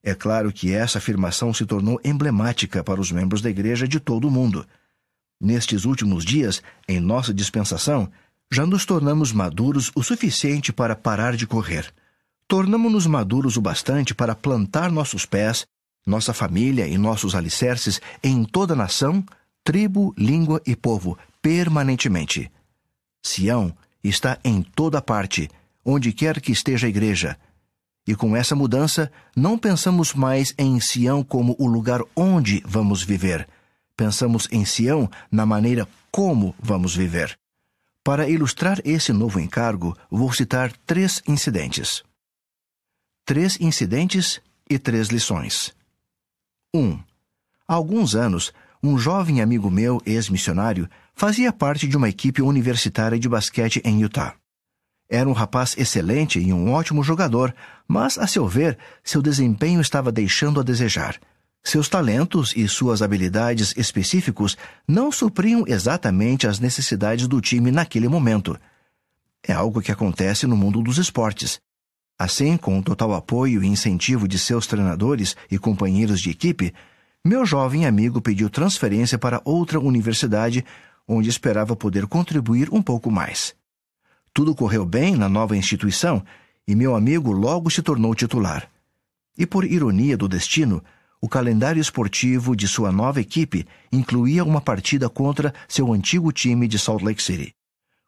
[0.04, 4.28] É claro que essa afirmação se tornou emblemática para os membros da Igreja de todo
[4.28, 4.66] o mundo.
[5.42, 8.12] Nestes últimos dias, em nossa dispensação,
[8.52, 11.92] já nos tornamos maduros o suficiente para parar de correr.
[12.48, 15.66] Tornamos-nos maduros o bastante para plantar nossos pés,
[16.06, 19.24] nossa família e nossos alicerces em toda nação,
[19.64, 22.52] tribo, língua e povo, permanentemente.
[23.24, 25.50] Sião está em toda parte,
[25.84, 27.36] onde quer que esteja a igreja.
[28.08, 33.48] E com essa mudança, não pensamos mais em Sião como o lugar onde vamos viver.
[33.98, 37.36] Pensamos em Sião na maneira como vamos viver.
[38.04, 42.04] Para ilustrar esse novo encargo, vou citar três incidentes.
[43.28, 44.40] Três incidentes
[44.70, 45.74] e três lições.
[46.72, 46.80] 1.
[46.80, 47.00] Um,
[47.68, 48.54] há alguns anos,
[48.84, 54.36] um jovem amigo meu, ex-missionário, fazia parte de uma equipe universitária de basquete em Utah.
[55.10, 57.52] Era um rapaz excelente e um ótimo jogador,
[57.88, 61.20] mas, a seu ver, seu desempenho estava deixando a desejar.
[61.64, 64.56] Seus talentos e suas habilidades específicos
[64.88, 68.56] não supriam exatamente as necessidades do time naquele momento.
[69.42, 71.60] É algo que acontece no mundo dos esportes.
[72.18, 76.74] Assim, com o total apoio e incentivo de seus treinadores e companheiros de equipe,
[77.24, 80.64] meu jovem amigo pediu transferência para outra universidade,
[81.08, 83.56] onde esperava poder contribuir um pouco mais.
[84.34, 86.24] Tudo correu bem na nova instituição
[86.68, 88.70] e meu amigo logo se tornou titular.
[89.38, 90.84] E por ironia do destino,
[91.20, 96.78] o calendário esportivo de sua nova equipe incluía uma partida contra seu antigo time de
[96.78, 97.55] Salt Lake City.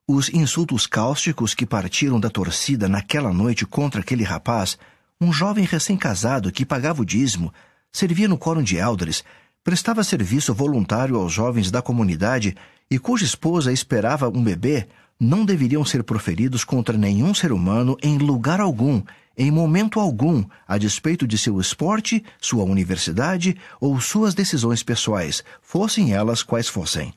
[0.10, 4.78] Os insultos cáusticos que partiram da torcida naquela noite contra aquele rapaz,
[5.20, 7.54] um jovem recém-casado que pagava o dízimo,
[7.92, 9.22] servia no quórum de elders,
[9.66, 12.56] prestava serviço voluntário aos jovens da comunidade
[12.90, 14.88] e cuja esposa esperava um bebê,
[15.20, 19.04] não deveriam ser proferidos contra nenhum ser humano em lugar algum
[19.38, 26.12] em momento algum, a despeito de seu esporte, sua universidade ou suas decisões pessoais, fossem
[26.12, 27.14] elas quais fossem.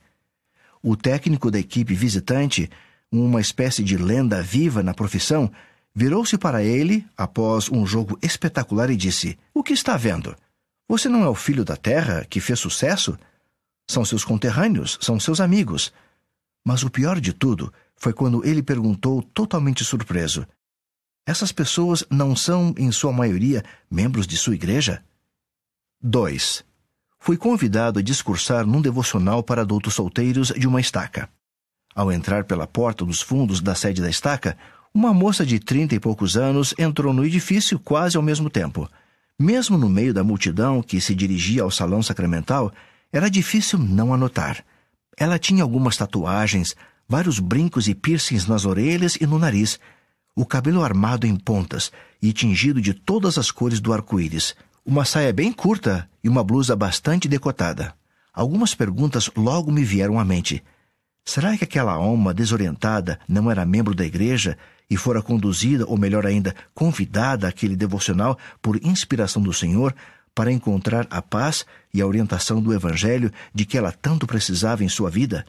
[0.83, 2.71] O técnico da equipe visitante,
[3.13, 5.51] uma espécie de lenda viva na profissão,
[5.95, 10.35] virou-se para ele, após um jogo espetacular, e disse: O que está vendo?
[10.89, 13.19] Você não é o filho da terra que fez sucesso?
[13.89, 15.93] São seus conterrâneos, são seus amigos.
[16.65, 20.47] Mas o pior de tudo foi quando ele perguntou, totalmente surpreso:
[21.27, 25.05] essas pessoas não são, em sua maioria, membros de sua igreja?
[26.03, 26.65] 2.
[27.23, 31.29] Fui convidado a discursar num devocional para adultos solteiros de uma estaca.
[31.95, 34.57] Ao entrar pela porta dos fundos da sede da estaca,
[34.93, 38.89] uma moça de trinta e poucos anos entrou no edifício quase ao mesmo tempo.
[39.39, 42.73] Mesmo no meio da multidão que se dirigia ao salão sacramental,
[43.13, 44.65] era difícil não a notar.
[45.15, 46.75] Ela tinha algumas tatuagens,
[47.07, 49.79] vários brincos e piercings nas orelhas e no nariz,
[50.35, 51.93] o cabelo armado em pontas
[52.23, 56.75] e tingido de todas as cores do arco-íris, uma saia bem curta e uma blusa
[56.75, 57.95] bastante decotada.
[58.33, 60.63] Algumas perguntas logo me vieram à mente.
[61.25, 64.57] Será que aquela alma desorientada não era membro da igreja
[64.89, 69.95] e fora conduzida, ou melhor ainda, convidada àquele devocional por inspiração do Senhor
[70.35, 74.89] para encontrar a paz e a orientação do Evangelho de que ela tanto precisava em
[74.89, 75.45] sua vida?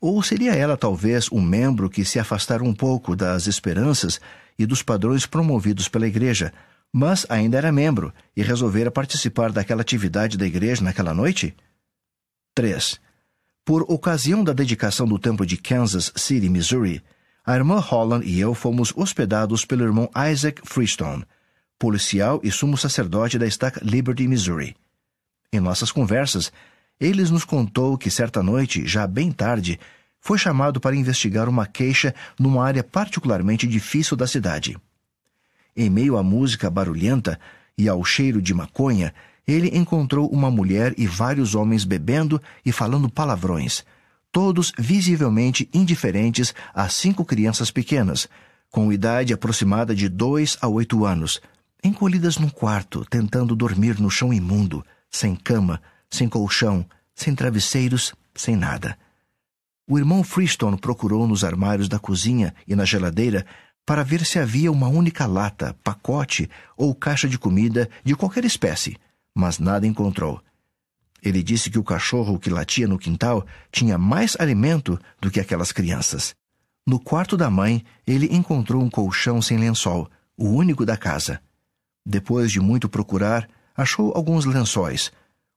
[0.00, 4.20] Ou seria ela talvez um membro que se afastara um pouco das esperanças
[4.58, 6.52] e dos padrões promovidos pela igreja,
[6.92, 11.56] mas ainda era membro e resolvera participar daquela atividade da igreja naquela noite?
[12.54, 13.00] 3.
[13.64, 17.02] Por ocasião da dedicação do templo de Kansas City, Missouri,
[17.44, 21.24] a irmã Holland e eu fomos hospedados pelo irmão Isaac Freestone,
[21.78, 24.76] policial e sumo sacerdote da estaca Liberty, Missouri.
[25.52, 26.52] Em nossas conversas,
[27.00, 29.80] eles nos contou que certa noite, já bem tarde,
[30.20, 34.76] foi chamado para investigar uma queixa numa área particularmente difícil da cidade.
[35.76, 37.38] Em meio à música barulhenta
[37.76, 39.14] e ao cheiro de maconha,
[39.46, 43.84] ele encontrou uma mulher e vários homens bebendo e falando palavrões,
[44.30, 48.28] todos visivelmente indiferentes a cinco crianças pequenas,
[48.70, 51.40] com idade aproximada de dois a oito anos,
[51.82, 58.56] encolhidas num quarto, tentando dormir no chão imundo, sem cama, sem colchão, sem travesseiros, sem
[58.56, 58.96] nada.
[59.86, 63.44] O irmão Freestone procurou nos armários da cozinha e na geladeira
[63.84, 68.96] para ver se havia uma única lata, pacote ou caixa de comida de qualquer espécie,
[69.34, 70.42] mas nada encontrou.
[71.22, 75.70] Ele disse que o cachorro que latia no quintal tinha mais alimento do que aquelas
[75.70, 76.34] crianças.
[76.84, 81.40] No quarto da mãe, ele encontrou um colchão sem lençol, o único da casa.
[82.04, 85.12] Depois de muito procurar, achou alguns lençóis,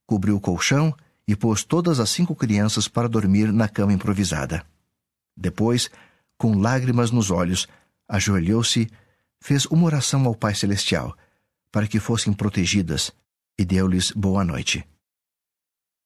[0.06, 0.95] cobriu o colchão
[1.27, 4.64] e pôs todas as cinco crianças para dormir na cama improvisada.
[5.35, 5.89] Depois,
[6.38, 7.68] com lágrimas nos olhos,
[8.07, 8.90] ajoelhou-se,
[9.40, 11.15] fez uma oração ao Pai Celestial,
[11.72, 13.11] para que fossem protegidas,
[13.57, 14.88] e deu-lhes boa noite.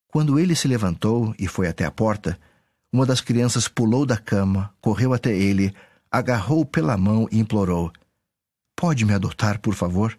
[0.08, 2.40] Quando ele se levantou e foi até a porta,
[2.92, 5.74] uma das crianças pulou da cama, correu até ele,
[6.12, 7.92] agarrou-o pela mão e implorou:
[8.76, 10.18] Pode me adotar, por favor?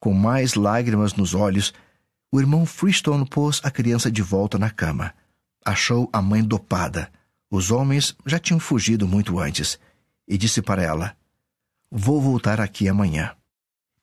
[0.00, 1.72] Com mais lágrimas nos olhos,
[2.30, 5.12] o irmão Freestone pôs a criança de volta na cama.
[5.64, 7.10] Achou a mãe dopada.
[7.50, 9.78] Os homens já tinham fugido muito antes.
[10.26, 11.16] E disse para ela:
[11.90, 13.36] Vou voltar aqui amanhã.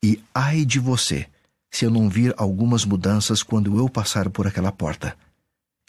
[0.04, 1.28] E ai de você,
[1.72, 5.18] se eu não vir algumas mudanças quando eu passar por aquela porta.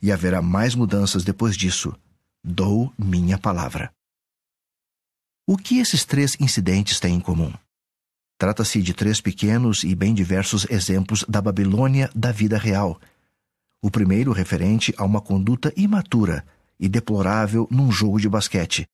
[0.03, 1.95] E haverá mais mudanças depois disso.
[2.43, 3.93] Dou minha palavra.
[5.47, 7.53] O que esses três incidentes têm em comum?
[8.39, 12.99] Trata-se de três pequenos e bem diversos exemplos da Babilônia da vida real.
[13.83, 16.47] O primeiro referente a uma conduta imatura
[16.79, 18.87] e deplorável num jogo de basquete.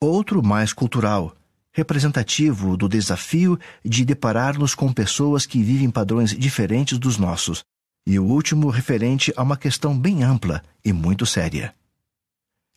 [0.00, 1.34] Outro mais cultural,
[1.72, 7.64] representativo do desafio de deparar-nos com pessoas que vivem padrões diferentes dos nossos.
[8.06, 11.74] E o último referente a uma questão bem ampla e muito séria.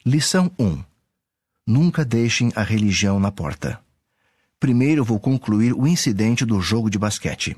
[0.06, 0.82] Lição 1.
[1.68, 3.82] Nunca deixem a religião na porta.
[4.58, 7.56] Primeiro vou concluir o incidente do jogo de basquete.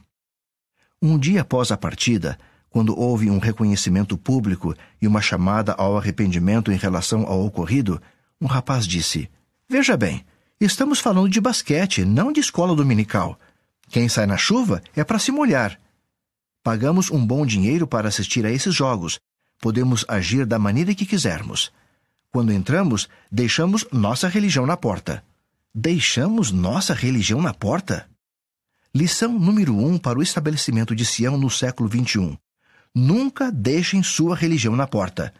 [1.00, 6.72] Um dia após a partida, quando houve um reconhecimento público e uma chamada ao arrependimento
[6.72, 8.02] em relação ao ocorrido,
[8.42, 9.30] um rapaz disse:
[9.72, 10.26] Veja bem,
[10.60, 13.40] estamos falando de basquete, não de escola dominical.
[13.88, 15.80] Quem sai na chuva é para se molhar.
[16.62, 19.18] Pagamos um bom dinheiro para assistir a esses jogos.
[19.62, 21.72] Podemos agir da maneira que quisermos.
[22.34, 25.24] Quando entramos, deixamos nossa religião na porta.
[25.74, 28.10] Deixamos nossa religião na porta?
[28.94, 32.38] Lição número 1 um para o estabelecimento de Sião no século XXI.
[32.94, 35.34] Nunca deixem sua religião na porta.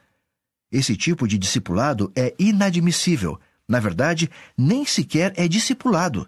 [0.72, 3.38] Esse tipo de discipulado é inadmissível.
[3.72, 6.28] Na verdade, nem sequer é discipulado.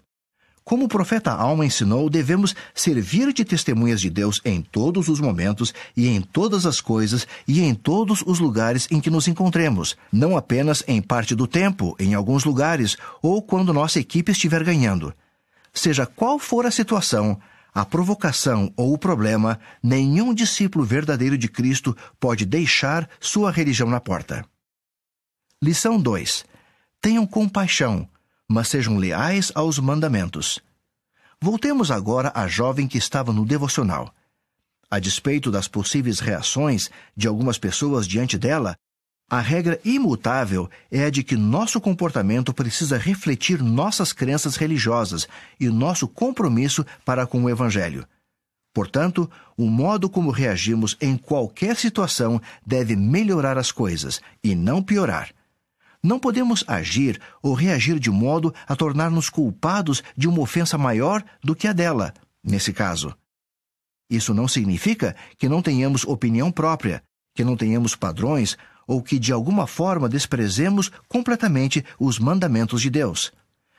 [0.64, 5.74] Como o profeta Alma ensinou, devemos servir de testemunhas de Deus em todos os momentos
[5.94, 10.38] e em todas as coisas e em todos os lugares em que nos encontremos, não
[10.38, 15.12] apenas em parte do tempo, em alguns lugares ou quando nossa equipe estiver ganhando.
[15.70, 17.38] Seja qual for a situação,
[17.74, 24.00] a provocação ou o problema, nenhum discípulo verdadeiro de Cristo pode deixar sua religião na
[24.00, 24.46] porta.
[25.62, 26.53] Lição 2.
[27.04, 28.08] Tenham compaixão,
[28.48, 30.58] mas sejam leais aos mandamentos.
[31.38, 34.10] Voltemos agora à jovem que estava no devocional.
[34.90, 38.74] A despeito das possíveis reações de algumas pessoas diante dela,
[39.28, 45.28] a regra imutável é a de que nosso comportamento precisa refletir nossas crenças religiosas
[45.60, 48.08] e nosso compromisso para com o Evangelho.
[48.72, 55.34] Portanto, o modo como reagimos em qualquer situação deve melhorar as coisas e não piorar.
[56.04, 61.56] Não podemos agir ou reagir de modo a tornar-nos culpados de uma ofensa maior do
[61.56, 62.12] que a dela,
[62.44, 63.16] nesse caso.
[64.10, 67.02] Isso não significa que não tenhamos opinião própria,
[67.34, 68.54] que não tenhamos padrões
[68.86, 73.32] ou que de alguma forma desprezemos completamente os mandamentos de Deus.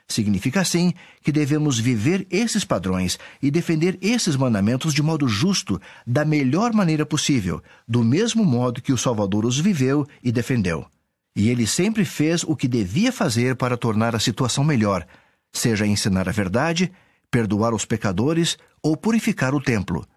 [0.08, 6.26] Significa, sim, que devemos viver esses padrões e defender esses mandamentos de modo justo, da
[6.26, 10.88] melhor maneira possível, do mesmo modo que o Salvador os viveu e defendeu.
[11.36, 15.06] E ele sempre fez o que devia fazer para tornar a situação melhor,
[15.52, 16.92] seja ensinar a verdade,
[17.30, 20.08] perdoar os pecadores ou purificar o templo.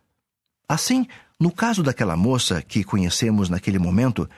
[0.69, 1.07] Assim,
[1.41, 4.29] no caso daquela moça que conhecemos naquele momento,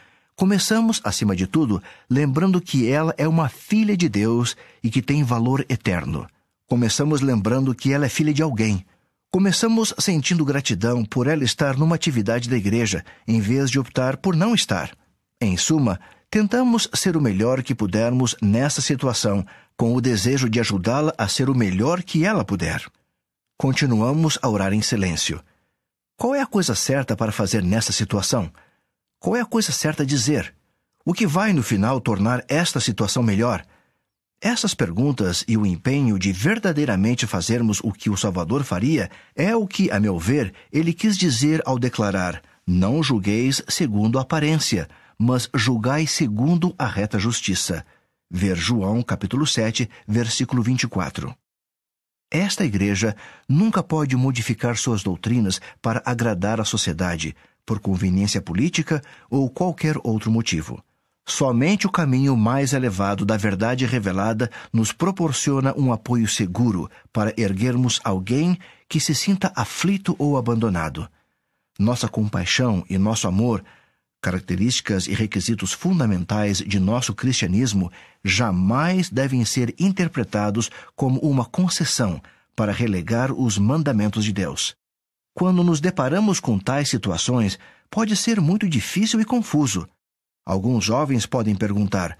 [0.40, 5.22] Começamos, acima de tudo, lembrando que ela é uma filha de Deus e que tem
[5.22, 6.26] valor eterno.
[6.66, 8.82] Começamos lembrando que ela é filha de alguém.
[9.30, 14.34] Começamos sentindo gratidão por ela estar numa atividade da igreja, em vez de optar por
[14.34, 14.96] não estar.
[15.38, 16.00] Em suma,
[16.30, 19.44] tentamos ser o melhor que pudermos nessa situação,
[19.76, 22.86] com o desejo de ajudá-la a ser o melhor que ela puder.
[23.58, 25.42] Continuamos a orar em silêncio.
[26.16, 28.52] Qual é a coisa certa para fazer nessa situação?
[29.18, 30.54] Qual é a coisa certa a dizer?
[31.04, 33.64] O que vai, no final, tornar esta situação melhor?
[34.40, 39.66] Essas perguntas e o empenho de verdadeiramente fazermos o que o Salvador faria é o
[39.66, 44.88] que, a meu ver, ele quis dizer ao declarar: Não julgueis segundo a aparência,
[45.22, 47.84] mas julgai segundo a reta justiça.
[48.30, 51.36] Ver João capítulo 7, versículo 24.
[52.30, 53.14] Esta igreja
[53.46, 57.36] nunca pode modificar suas doutrinas para agradar a sociedade,
[57.66, 60.82] por conveniência política ou qualquer outro motivo.
[61.26, 68.00] Somente o caminho mais elevado da verdade revelada nos proporciona um apoio seguro para erguermos
[68.02, 71.06] alguém que se sinta aflito ou abandonado.
[71.78, 73.62] Nossa compaixão e nosso amor,
[74.20, 77.90] características e requisitos fundamentais de nosso cristianismo,
[78.24, 82.20] jamais devem ser interpretados como uma concessão
[82.54, 84.74] para relegar os mandamentos de Deus.
[85.34, 87.58] Quando nos deparamos com tais situações,
[87.90, 89.88] pode ser muito difícil e confuso.
[90.44, 92.18] Alguns jovens podem perguntar: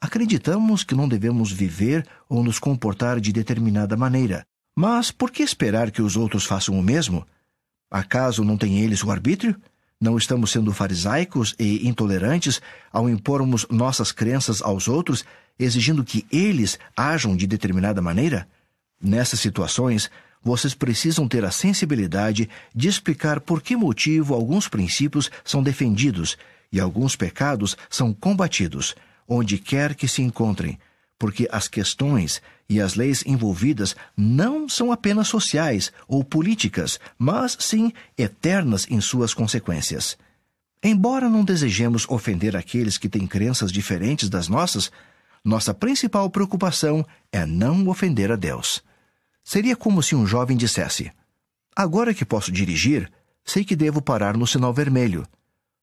[0.00, 4.44] acreditamos que não devemos viver ou nos comportar de determinada maneira,
[4.76, 7.26] mas por que esperar que os outros façam o mesmo?
[7.90, 9.60] Acaso não têm eles o arbítrio?
[10.00, 15.26] Não estamos sendo farisaicos e intolerantes ao impormos nossas crenças aos outros,
[15.58, 18.48] exigindo que eles ajam de determinada maneira?
[18.98, 20.10] Nessas situações,
[20.42, 26.38] vocês precisam ter a sensibilidade de explicar por que motivo alguns princípios são defendidos
[26.72, 28.94] e alguns pecados são combatidos,
[29.28, 30.78] onde quer que se encontrem,
[31.18, 32.40] porque as questões
[32.70, 39.34] e as leis envolvidas não são apenas sociais ou políticas, mas sim eternas em suas
[39.34, 40.16] consequências.
[40.80, 44.90] Embora não desejemos ofender aqueles que têm crenças diferentes das nossas,
[45.44, 48.80] nossa principal preocupação é não ofender a Deus.
[49.42, 51.10] Seria como se um jovem dissesse:
[51.74, 53.10] Agora que posso dirigir,
[53.44, 55.26] sei que devo parar no sinal vermelho.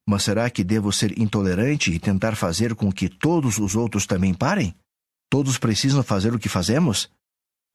[0.08, 4.34] Mas será que devo ser intolerante e tentar fazer com que todos os outros também
[4.34, 4.74] parem?
[5.30, 7.10] Todos precisam fazer o que fazemos?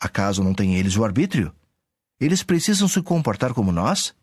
[0.01, 1.55] Acaso não têm eles o arbítrio?
[2.19, 4.15] Eles precisam se comportar como nós?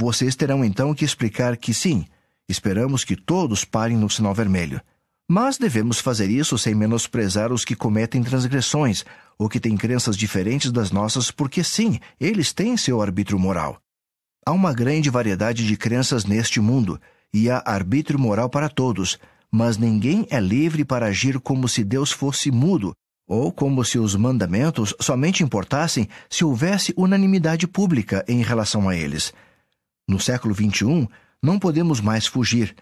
[0.00, 2.06] Vocês terão então que explicar que sim,
[2.48, 4.80] esperamos que todos parem no sinal vermelho.
[5.28, 9.04] Mas devemos fazer isso sem menosprezar os que cometem transgressões
[9.38, 13.80] ou que têm crenças diferentes das nossas, porque sim, eles têm seu arbítrio moral.
[14.44, 17.00] Há uma grande variedade de crenças neste mundo,
[17.32, 19.18] e há arbítrio moral para todos,
[19.52, 22.94] mas ninguém é livre para agir como se Deus fosse mudo,
[23.28, 29.32] ou como se os mandamentos somente importassem se houvesse unanimidade pública em relação a eles.
[30.08, 31.06] No século XXI,
[31.42, 32.74] não podemos mais fugir.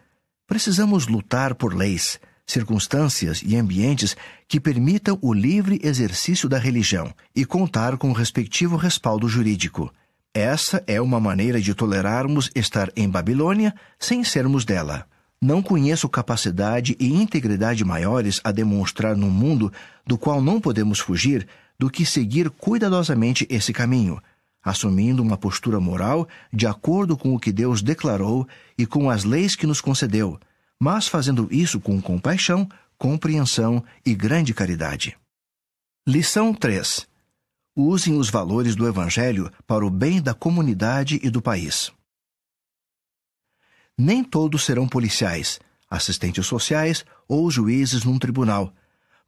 [0.47, 4.17] Precisamos lutar por leis, circunstâncias e ambientes
[4.49, 9.93] que permitam o livre exercício da religião e contar com o respectivo respaldo jurídico.
[10.33, 15.10] Essa é uma maneira de tolerarmos estar em Babilônia sem sermos dela.
[15.43, 19.73] Não conheço capacidade e integridade maiores a demonstrar num mundo
[20.07, 21.49] do qual não podemos fugir
[21.79, 24.23] do que seguir cuidadosamente esse caminho,
[24.62, 28.47] assumindo uma postura moral de acordo com o que Deus declarou
[28.77, 30.39] e com as leis que nos concedeu,
[30.79, 32.69] mas fazendo isso com compaixão,
[32.99, 35.17] compreensão e grande caridade.
[36.07, 37.09] Lição 3
[37.75, 41.91] usem os valores do Evangelho para o bem da comunidade e do país.
[44.02, 45.60] Nem todos serão policiais,
[45.90, 48.72] assistentes sociais ou juízes num tribunal,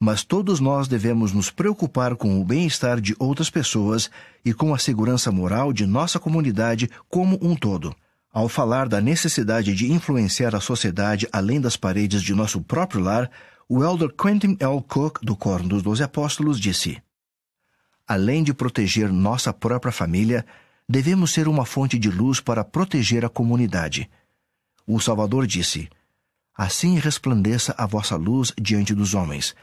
[0.01, 4.11] mas todos nós devemos nos preocupar com o bem-estar de outras pessoas
[4.43, 7.95] e com a segurança moral de nossa comunidade como um todo.
[8.33, 13.31] Ao falar da necessidade de influenciar a sociedade além das paredes de nosso próprio lar,
[13.69, 14.81] o elder Quentin L.
[14.89, 16.97] Cook, do Coro dos Doze Apóstolos, disse:
[18.09, 20.47] além de proteger nossa própria família,
[20.89, 24.09] devemos ser uma fonte de luz para proteger a comunidade.
[24.95, 25.89] O Salvador disse:
[26.55, 29.55] Assim resplandeça a vossa luz diante dos homens,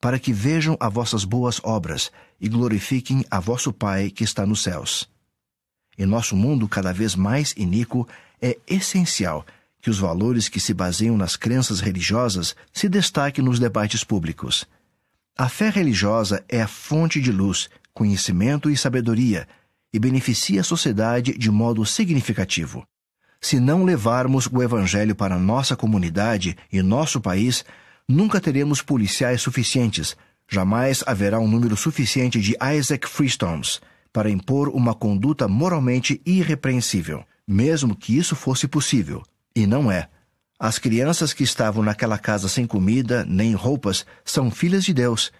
[0.00, 4.62] para que vejam as vossas boas obras e glorifiquem a vosso Pai que está nos
[4.62, 5.10] céus.
[5.98, 8.06] Em nosso mundo cada vez mais iníquo,
[8.40, 9.44] é essencial
[9.82, 14.64] que os valores que se baseiam nas crenças religiosas se destaquem nos debates públicos.
[15.36, 19.48] A fé religiosa é a fonte de luz conhecimento e sabedoria
[19.92, 22.86] e beneficia a sociedade de modo significativo.
[23.40, 27.64] Se não levarmos o Evangelho para nossa comunidade e nosso país,
[28.08, 30.16] nunca teremos policiais suficientes,
[30.48, 33.80] jamais haverá um número suficiente de Isaac Freestones
[34.12, 39.22] para impor uma conduta moralmente irrepreensível, mesmo que isso fosse possível.
[39.54, 40.08] E não é.
[40.58, 45.30] As crianças que estavam naquela casa sem comida nem roupas são filhas de Deus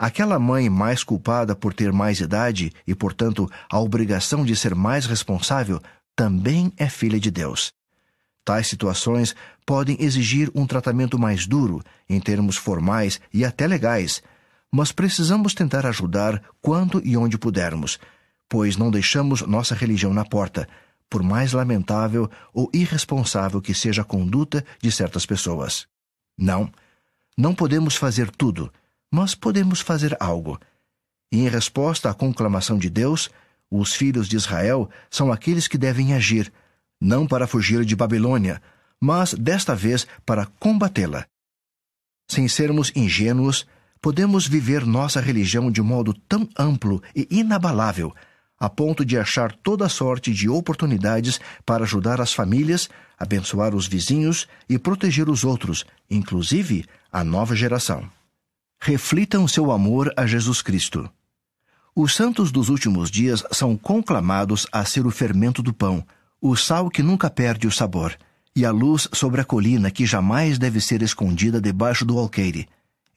[0.00, 5.04] Aquela mãe mais culpada por ter mais idade e, portanto, a obrigação de ser mais
[5.04, 5.78] responsável,
[6.20, 7.72] também é filha de Deus.
[8.44, 9.34] Tais situações
[9.64, 14.22] podem exigir um tratamento mais duro, em termos formais e até legais,
[14.70, 17.98] mas precisamos tentar ajudar quando e onde pudermos,
[18.50, 20.68] pois não deixamos nossa religião na porta,
[21.08, 25.86] por mais lamentável ou irresponsável que seja a conduta de certas pessoas.
[26.36, 26.70] Não,
[27.34, 28.70] não podemos fazer tudo
[29.10, 30.60] mas podemos fazer algo.
[31.32, 33.30] E em resposta à conclamação de Deus,
[33.70, 36.52] os filhos de Israel são aqueles que devem agir,
[37.00, 38.60] não para fugir de Babilônia,
[39.00, 41.26] mas desta vez para combatê-la.
[42.28, 43.66] Sem sermos ingênuos,
[44.00, 48.14] podemos viver nossa religião de modo tão amplo e inabalável,
[48.58, 52.88] a ponto de achar toda sorte de oportunidades para ajudar as famílias,
[53.18, 58.10] abençoar os vizinhos e proteger os outros, inclusive a nova geração
[58.80, 61.08] reflitam seu amor a Jesus Cristo.
[61.94, 66.04] Os santos dos últimos dias são conclamados a ser o fermento do pão,
[66.40, 68.16] o sal que nunca perde o sabor,
[68.54, 72.68] e a luz sobre a colina que jamais deve ser escondida debaixo do alqueire.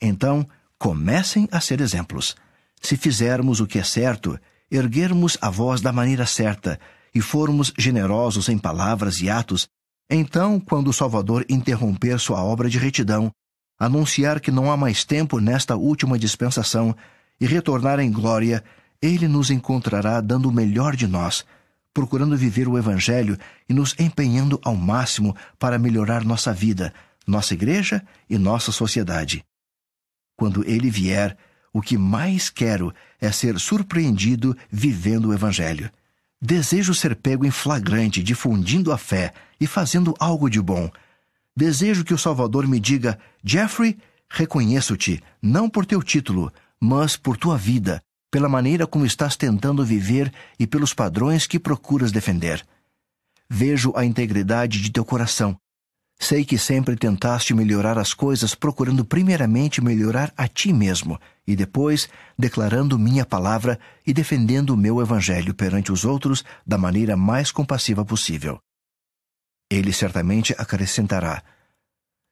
[0.01, 0.47] Então,
[0.77, 2.35] comecem a ser exemplos.
[2.81, 4.39] Se fizermos o que é certo,
[4.69, 6.79] erguermos a voz da maneira certa
[7.13, 9.67] e formos generosos em palavras e atos,
[10.09, 13.31] então, quando o Salvador interromper sua obra de retidão,
[13.79, 16.95] anunciar que não há mais tempo nesta última dispensação
[17.39, 18.63] e retornar em glória,
[19.01, 21.45] ele nos encontrará dando o melhor de nós,
[21.93, 23.37] procurando viver o Evangelho
[23.67, 26.93] e nos empenhando ao máximo para melhorar nossa vida,
[27.27, 29.43] nossa igreja e nossa sociedade.
[30.37, 31.37] Quando ele vier,
[31.71, 35.89] o que mais quero é ser surpreendido vivendo o Evangelho.
[36.41, 40.91] Desejo ser pego em flagrante, difundindo a fé e fazendo algo de bom
[41.55, 43.97] Desejo que o Salvador me diga: Jeffrey,
[44.27, 46.51] reconheço-te, não por teu título,
[46.85, 52.11] mas por tua vida, pela maneira como estás tentando viver e pelos padrões que procuras
[52.11, 52.61] defender.
[53.49, 55.55] Vejo a integridade de teu coração.
[56.19, 62.09] Sei que sempre tentaste melhorar as coisas procurando primeiramente melhorar a ti mesmo e depois
[62.37, 68.03] declarando minha palavra e defendendo o meu evangelho perante os outros da maneira mais compassiva
[68.03, 68.59] possível.
[69.71, 71.41] Ele certamente acrescentará: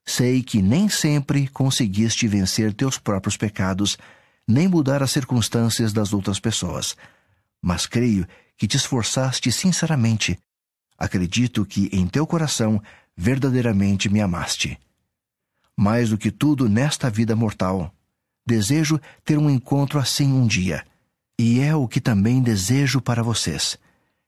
[0.05, 3.97] Sei que nem sempre conseguiste vencer teus próprios pecados,
[4.47, 6.95] nem mudar as circunstâncias das outras pessoas,
[7.61, 8.27] mas creio
[8.57, 10.37] que te esforçaste sinceramente.
[10.97, 12.81] Acredito que em teu coração
[13.15, 14.79] verdadeiramente me amaste.
[15.77, 17.93] Mais do que tudo nesta vida mortal,
[18.45, 20.85] desejo ter um encontro assim um dia.
[21.39, 23.77] E é o que também desejo para vocês.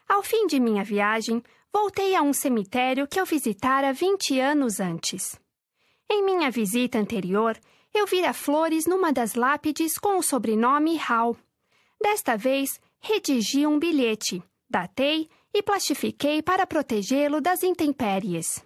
[0.08, 1.42] Ao fim de minha viagem,
[1.78, 5.38] voltei a um cemitério que eu visitara 20 anos antes.
[6.10, 7.54] Em minha visita anterior,
[7.92, 11.36] eu vira flores numa das lápides com o sobrenome Hall.
[12.00, 18.64] Desta vez, redigi um bilhete, datei e plastifiquei para protegê-lo das intempéries.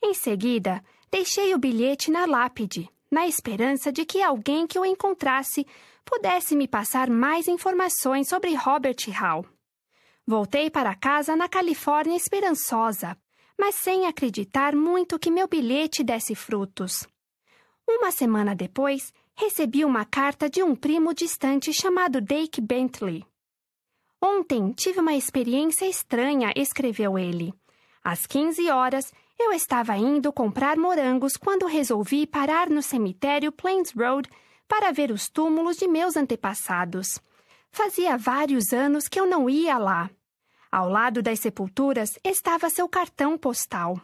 [0.00, 5.66] Em seguida, deixei o bilhete na lápide, na esperança de que alguém que o encontrasse
[6.04, 9.44] pudesse me passar mais informações sobre Robert Hall.
[10.28, 13.16] Voltei para casa na Califórnia esperançosa,
[13.58, 17.08] mas sem acreditar muito que meu bilhete desse frutos.
[17.88, 23.24] Uma semana depois, recebi uma carta de um primo distante chamado Dake Bentley.
[24.22, 27.54] Ontem tive uma experiência estranha, escreveu ele.
[28.04, 34.28] Às 15 horas, eu estava indo comprar morangos quando resolvi parar no cemitério Plains Road
[34.68, 37.18] para ver os túmulos de meus antepassados.
[37.70, 40.10] Fazia vários anos que eu não ia lá.
[40.70, 44.00] Ao lado das sepulturas estava seu cartão postal.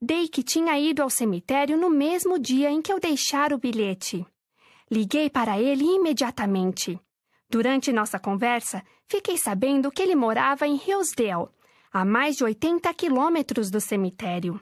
[0.00, 4.24] Dake tinha ido ao cemitério no mesmo dia em que eu deixara o bilhete.
[4.90, 6.98] Liguei para ele imediatamente.
[7.48, 11.48] Durante nossa conversa, fiquei sabendo que ele morava em Hillsdale,
[11.92, 14.60] a mais de 80 quilômetros do cemitério.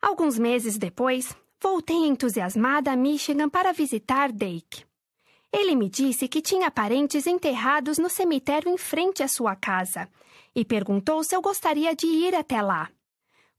[0.00, 4.84] Alguns meses depois, voltei entusiasmada a Michigan para visitar Dake.
[5.56, 10.10] Ele me disse que tinha parentes enterrados no cemitério em frente à sua casa
[10.52, 12.90] e perguntou se eu gostaria de ir até lá.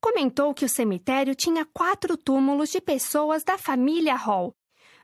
[0.02, 4.54] Comentou que o cemitério tinha quatro túmulos de pessoas da família Hall,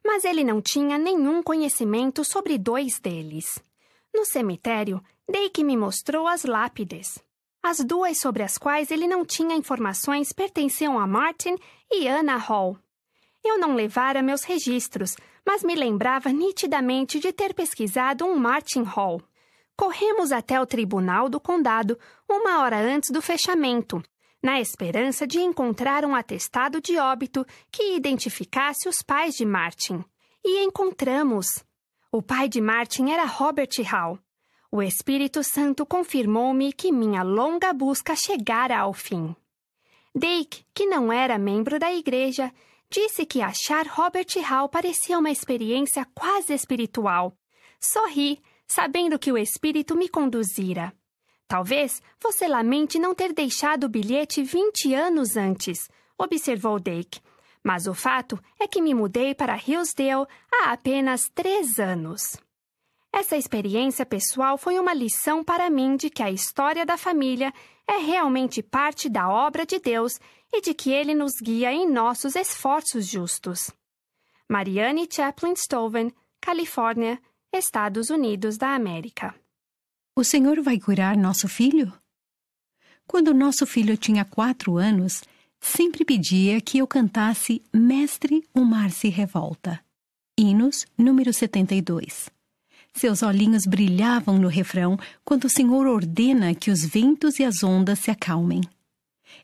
[0.05, 3.63] mas ele não tinha nenhum conhecimento sobre dois deles.
[4.13, 7.23] No cemitério, Dake me mostrou as lápides.
[7.63, 11.55] As duas sobre as quais ele não tinha informações pertenciam a Martin
[11.89, 12.77] e Anna Hall.
[13.41, 15.15] Eu não levara meus registros,
[15.45, 19.21] mas me lembrava nitidamente de ter pesquisado um Martin Hall.
[19.75, 21.97] Corremos até o tribunal do condado
[22.29, 24.01] uma hora antes do fechamento,
[24.41, 30.03] na esperança de encontrar um atestado de óbito que identificasse os pais de Martin.
[30.43, 31.47] E encontramos.
[32.11, 34.19] O pai de Martin era Robert Hall.
[34.71, 39.35] O Espírito Santo confirmou-me que minha longa busca chegara ao fim.
[40.13, 42.51] Dake, que não era membro da igreja,
[42.91, 47.33] Disse que achar Robert Hall parecia uma experiência quase espiritual.
[47.79, 50.93] Sorri, sabendo que o espírito me conduzira.
[51.47, 57.21] Talvez você lamente não ter deixado o bilhete 20 anos antes, observou Dake.
[57.63, 62.35] Mas o fato é que me mudei para Hillsdale há apenas três anos.
[63.13, 67.53] Essa experiência pessoal foi uma lição para mim de que a história da família
[67.87, 70.19] é realmente parte da obra de Deus
[70.53, 73.71] e de que Ele nos guia em nossos esforços justos.
[74.49, 76.11] Marianne Chaplin Stoven,
[76.41, 77.21] Califórnia,
[77.53, 79.33] Estados Unidos da América.
[80.15, 81.93] O Senhor vai curar nosso filho?
[83.07, 85.23] Quando nosso filho tinha quatro anos,
[85.59, 89.83] sempre pedia que eu cantasse Mestre, o Mar se Revolta.
[90.37, 92.29] Hinos, número 72.
[92.93, 97.99] Seus olhinhos brilhavam no refrão quando o Senhor ordena que os ventos e as ondas
[97.99, 98.61] se acalmem.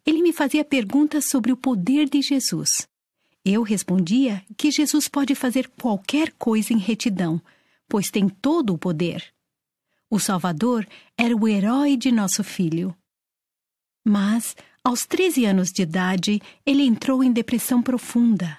[0.05, 2.87] Ele me fazia perguntas sobre o poder de Jesus.
[3.43, 7.41] Eu respondia que Jesus pode fazer qualquer coisa em retidão,
[7.87, 9.33] pois tem todo o poder.
[10.09, 10.87] O Salvador
[11.17, 12.95] era o herói de nosso filho.
[14.05, 18.57] Mas, aos 13 anos de idade, ele entrou em depressão profunda.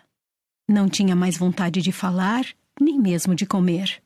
[0.68, 2.46] Não tinha mais vontade de falar,
[2.80, 4.02] nem mesmo de comer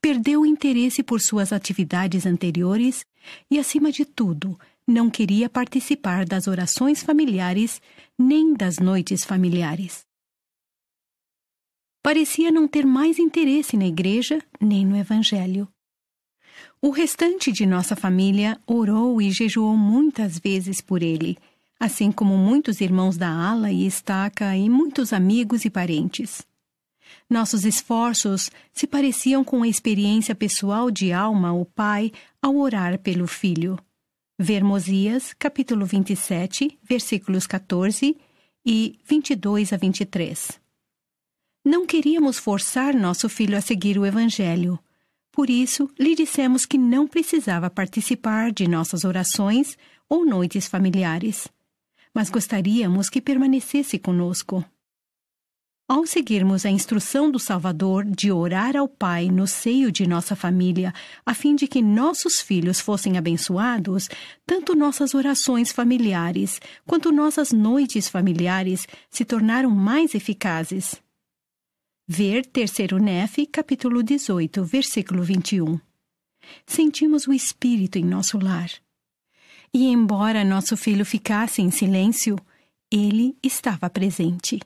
[0.00, 3.04] perdeu o interesse por suas atividades anteriores
[3.50, 4.58] e, acima de tudo,
[4.90, 7.80] não queria participar das orações familiares
[8.18, 10.04] nem das noites familiares.
[12.02, 15.68] Parecia não ter mais interesse na igreja nem no Evangelho.
[16.82, 21.38] O restante de nossa família orou e jejuou muitas vezes por ele,
[21.78, 26.42] assim como muitos irmãos da ala e estaca e muitos amigos e parentes.
[27.28, 32.12] Nossos esforços se pareciam com a experiência pessoal de Alma, o pai,
[32.42, 33.78] ao orar pelo filho.
[34.42, 38.16] Ver Mosias, capítulo 27, versículos 14
[38.64, 40.58] e 22 a 23.
[41.62, 44.78] Não queríamos forçar nosso filho a seguir o Evangelho.
[45.30, 49.76] Por isso, lhe dissemos que não precisava participar de nossas orações
[50.08, 51.46] ou noites familiares,
[52.14, 54.64] mas gostaríamos que permanecesse conosco.
[55.92, 60.94] Ao seguirmos a instrução do Salvador de orar ao Pai no seio de nossa família,
[61.26, 64.08] a fim de que nossos filhos fossem abençoados,
[64.46, 70.94] tanto nossas orações familiares quanto nossas noites familiares se tornaram mais eficazes.
[72.06, 75.76] Ver Terceiro Nefe, capítulo 18, versículo 21.
[76.64, 78.70] Sentimos o Espírito em nosso lar.
[79.74, 82.38] E embora nosso filho ficasse em silêncio,
[82.92, 84.60] ele estava presente.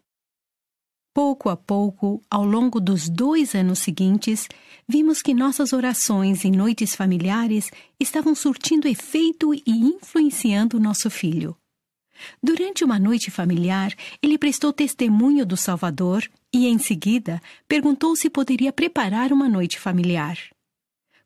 [1.15, 4.49] Pouco a pouco, ao longo dos dois anos seguintes,
[4.89, 7.71] vimos que nossas orações e noites familiares
[8.01, 11.57] estavam surtindo efeito e influenciando nosso filho.
[12.43, 18.73] Durante uma noite familiar, ele prestou testemunho do Salvador e, em seguida, perguntou se poderia
[18.73, 20.37] preparar uma noite familiar.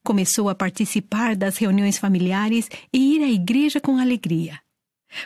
[0.04, 4.60] Começou a participar das reuniões familiares e ir à igreja com alegria.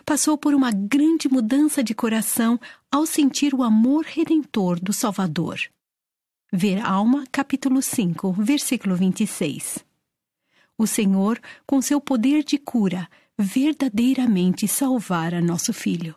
[0.05, 2.59] Passou por uma grande mudança de coração
[2.91, 5.61] ao sentir o amor redentor do Salvador.
[6.53, 9.85] Ver Alma, capítulo 5, versículo 26.
[10.79, 16.15] O Senhor, com seu poder de cura, verdadeiramente salvara nosso filho.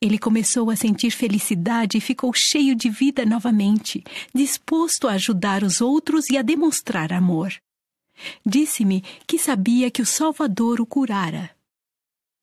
[0.00, 4.02] Ele começou a sentir felicidade e ficou cheio de vida novamente,
[4.34, 7.52] disposto a ajudar os outros e a demonstrar amor.
[8.44, 11.55] Disse-me que sabia que o Salvador o curara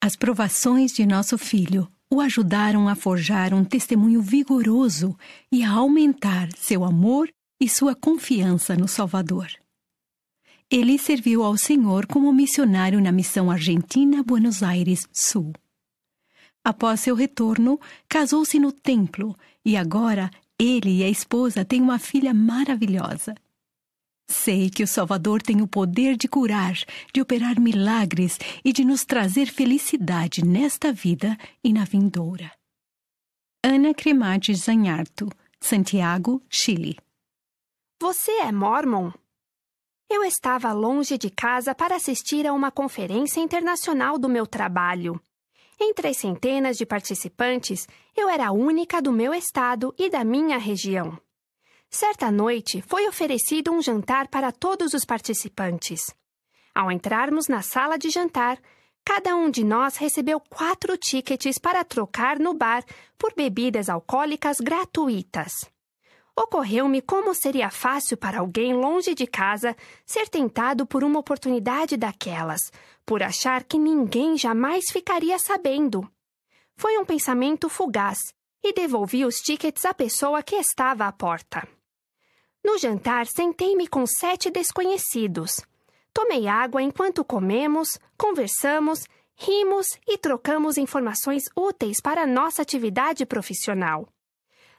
[0.03, 5.17] as provações de nosso filho o ajudaram a forjar um testemunho vigoroso
[5.49, 9.47] e a aumentar seu amor e sua confiança no Salvador.
[10.69, 15.53] Ele serviu ao Senhor como missionário na missão Argentina Buenos Aires Sul.
[16.65, 22.33] Após seu retorno, casou-se no templo e agora ele e a esposa têm uma filha
[22.33, 23.33] maravilhosa.
[24.27, 26.73] Sei que o Salvador tem o poder de curar,
[27.13, 32.51] de operar milagres e de nos trazer felicidade nesta vida e na vindoura.
[33.63, 35.29] Ana Cremades Zanharto,
[35.59, 36.97] Santiago, Chile.
[38.01, 39.11] Você é mormon?
[40.09, 45.19] Eu estava longe de casa para assistir a uma conferência internacional do meu trabalho.
[45.79, 50.57] Entre as centenas de participantes, eu era a única do meu estado e da minha
[50.57, 51.17] região.
[51.95, 56.01] Certa noite foi oferecido um jantar para todos os participantes.
[56.73, 58.59] Ao entrarmos na sala de jantar,
[59.05, 62.83] cada um de nós recebeu quatro tickets para trocar no bar
[63.15, 65.51] por bebidas alcoólicas gratuitas.
[66.35, 72.71] Ocorreu-me como seria fácil para alguém longe de casa ser tentado por uma oportunidade daquelas,
[73.05, 76.11] por achar que ninguém jamais ficaria sabendo.
[76.75, 78.17] Foi um pensamento fugaz
[78.63, 81.67] e devolvi os tickets à pessoa que estava à porta.
[82.63, 85.61] No jantar, sentei-me com sete desconhecidos.
[86.13, 94.07] Tomei água enquanto comemos, conversamos, rimos e trocamos informações úteis para nossa atividade profissional.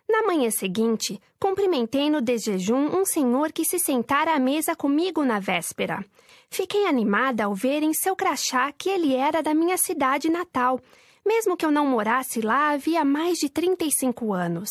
[0.08, 5.38] Na manhã seguinte, cumprimentei no desjejum um senhor que se sentara à mesa comigo na
[5.38, 6.04] véspera.
[6.50, 10.80] Fiquei animada ao ver em seu crachá que ele era da minha cidade natal,
[11.24, 14.70] mesmo que eu não morasse lá havia mais de 35 anos.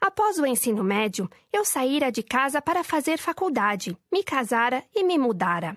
[0.00, 5.18] Após o ensino médio, eu saíra de casa para fazer faculdade, me casara e me
[5.18, 5.76] mudara.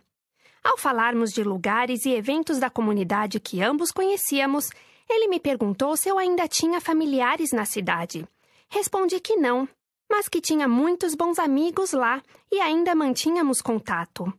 [0.64, 4.70] Ao falarmos de lugares e eventos da comunidade que ambos conhecíamos,
[5.10, 8.26] ele me perguntou se eu ainda tinha familiares na cidade.
[8.70, 9.68] Respondi que não,
[10.10, 14.32] mas que tinha muitos bons amigos lá e ainda mantínhamos contato.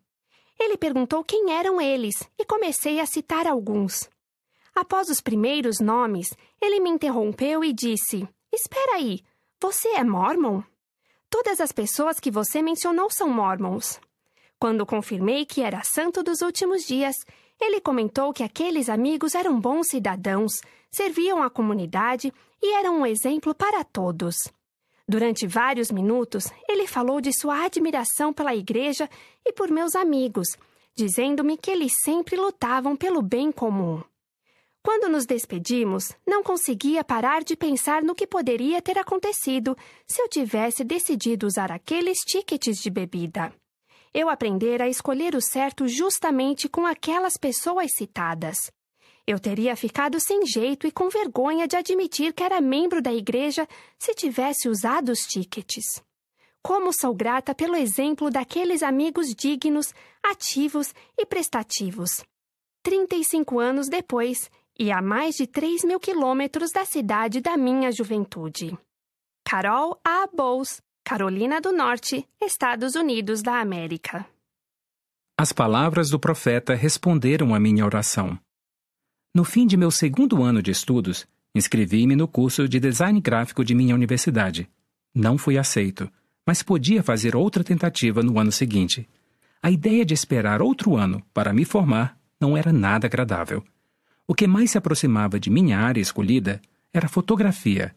[0.59, 4.09] Ele perguntou quem eram eles e comecei a citar alguns.
[4.74, 6.28] Após os primeiros nomes,
[6.61, 9.23] ele me interrompeu e disse: Espera aí,
[9.66, 10.62] você é mormon?
[11.31, 13.99] Todas as pessoas que você mencionou são mormons.
[14.59, 17.16] Quando confirmei que era santo dos últimos dias,
[17.59, 20.53] ele comentou que aqueles amigos eram bons cidadãos,
[20.91, 22.31] serviam à comunidade
[22.62, 24.36] e eram um exemplo para todos.
[25.09, 29.09] Durante vários minutos, ele falou de sua admiração pela igreja
[29.47, 30.49] e por meus amigos,
[30.95, 34.03] dizendo-me que eles sempre lutavam pelo bem comum.
[34.85, 39.74] Quando nos despedimos, não conseguia parar de pensar no que poderia ter acontecido
[40.06, 43.51] se eu tivesse decidido usar aqueles tickets de bebida.
[44.12, 48.70] Eu aprendera a escolher o certo justamente com aquelas pessoas citadas.
[49.27, 53.66] Eu teria ficado sem jeito e com vergonha de admitir que era membro da igreja
[53.98, 56.02] se tivesse usado os tickets.
[56.62, 62.11] Como sou grata pelo exemplo daqueles amigos dignos, ativos e prestativos.
[62.82, 68.76] 35 anos depois, e a mais de 3 mil quilômetros da cidade da minha juventude.
[69.44, 70.26] Carol A.
[70.26, 74.26] Bowles, Carolina do Norte, Estados Unidos da América.
[75.36, 78.38] As palavras do profeta responderam à minha oração.
[79.34, 83.74] No fim de meu segundo ano de estudos, inscrevi-me no curso de design gráfico de
[83.74, 84.70] minha universidade.
[85.14, 86.10] Não fui aceito,
[86.46, 89.09] mas podia fazer outra tentativa no ano seguinte.
[89.62, 93.64] A ideia de esperar outro ano para me formar não era nada agradável.
[94.26, 96.60] O que mais se aproximava de minha área escolhida
[96.92, 97.94] era fotografia.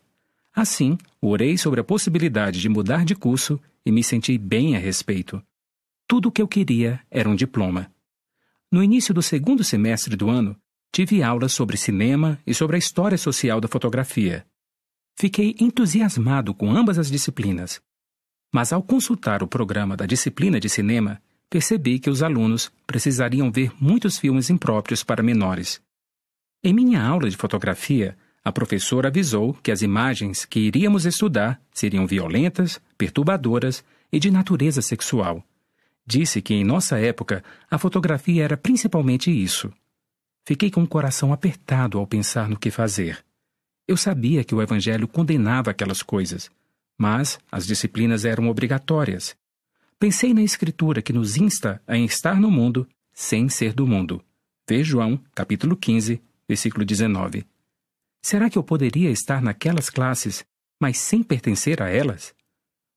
[0.54, 5.42] Assim, orei sobre a possibilidade de mudar de curso e me senti bem a respeito.
[6.08, 7.92] Tudo o que eu queria era um diploma.
[8.72, 10.58] No início do segundo semestre do ano,
[10.92, 14.46] tive aulas sobre cinema e sobre a história social da fotografia.
[15.16, 17.80] Fiquei entusiasmado com ambas as disciplinas.
[18.54, 23.72] Mas ao consultar o programa da disciplina de cinema, percebi que os alunos precisariam ver
[23.80, 25.82] muitos filmes impróprios para menores.
[26.64, 32.08] Em minha aula de fotografia, a professora avisou que as imagens que iríamos estudar seriam
[32.08, 35.44] violentas, perturbadoras e de natureza sexual.
[36.06, 39.72] Disse que em nossa época a fotografia era principalmente isso.
[40.46, 43.24] Fiquei com o coração apertado ao pensar no que fazer.
[43.88, 46.50] Eu sabia que o Evangelho condenava aquelas coisas,
[46.98, 49.36] mas as disciplinas eram obrigatórias.
[50.00, 54.24] Pensei na Escritura que nos insta a estar no mundo sem ser do mundo.
[54.68, 57.46] Vê João, capítulo 15, versículo 19.
[58.22, 60.46] Será que eu poderia estar naquelas classes,
[60.80, 62.34] mas sem pertencer a elas?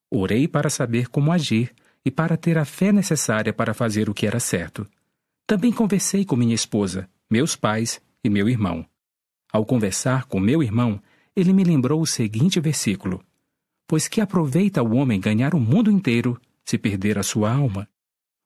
[0.09, 1.73] Orei para saber como agir
[2.03, 4.87] e para ter a fé necessária para fazer o que era certo.
[5.47, 8.85] Também conversei com minha esposa, meus pais e meu irmão.
[9.51, 11.01] Ao conversar com meu irmão,
[11.35, 13.23] ele me lembrou o seguinte versículo:
[13.87, 17.87] Pois que aproveita o homem ganhar o mundo inteiro se perder a sua alma?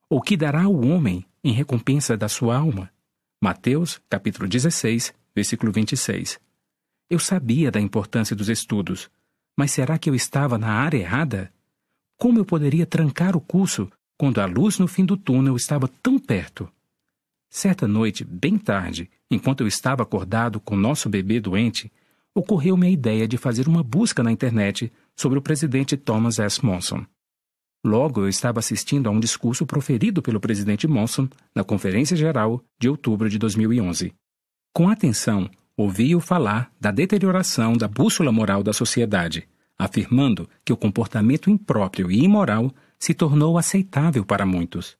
[0.09, 2.91] Ou que dará o homem em recompensa da sua alma?
[3.41, 6.39] Mateus, capítulo 16, versículo 26.
[7.09, 9.09] Eu sabia da importância dos estudos,
[9.57, 11.53] mas será que eu estava na área errada?
[12.17, 16.17] Como eu poderia trancar o curso quando a luz no fim do túnel estava tão
[16.17, 16.71] perto?
[17.49, 21.91] Certa noite, bem tarde, enquanto eu estava acordado com nosso bebê doente,
[22.33, 26.65] ocorreu-me a ideia de fazer uma busca na internet sobre o presidente Thomas S.
[26.65, 27.05] Monson.
[27.85, 32.89] Logo, eu estava assistindo a um discurso proferido pelo presidente Monson na Conferência Geral de
[32.89, 34.11] outubro de 2011.
[34.73, 35.47] Com atenção,
[35.77, 39.47] ouvi-o falar da deterioração da bússola moral da sociedade,
[39.77, 44.97] afirmando que o comportamento impróprio e imoral se tornou aceitável para muitos.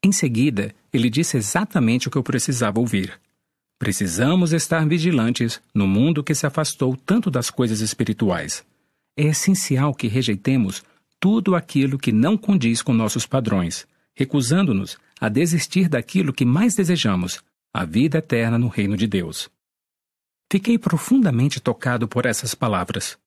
[0.00, 3.20] Em seguida, ele disse exatamente o que eu precisava ouvir.
[3.80, 8.64] Precisamos estar vigilantes no mundo que se afastou tanto das coisas espirituais.
[9.18, 10.84] É essencial que rejeitemos
[11.20, 17.42] tudo aquilo que não condiz com nossos padrões, recusando-nos a desistir daquilo que mais desejamos,
[17.72, 19.50] a vida eterna no reino de Deus.
[20.50, 23.18] Fiquei profundamente tocado por essas palavras.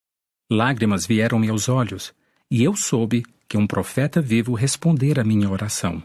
[0.51, 2.13] Lágrimas vieram-me aos olhos,
[2.49, 6.01] e eu soube que um profeta vivo respondera à minha oração.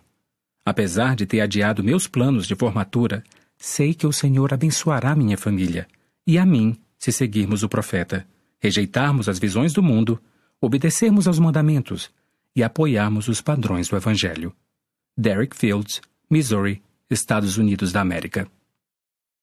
[0.64, 3.22] Apesar de ter adiado meus planos de formatura,
[3.56, 5.86] sei que o Senhor abençoará minha família
[6.26, 8.26] e a mim se seguirmos o profeta
[8.64, 10.18] rejeitarmos as visões do mundo,
[10.60, 12.10] obedecermos aos mandamentos
[12.54, 14.54] e apoiarmos os padrões do Evangelho.
[15.16, 18.50] Derek Fields, Missouri, Estados Unidos da América.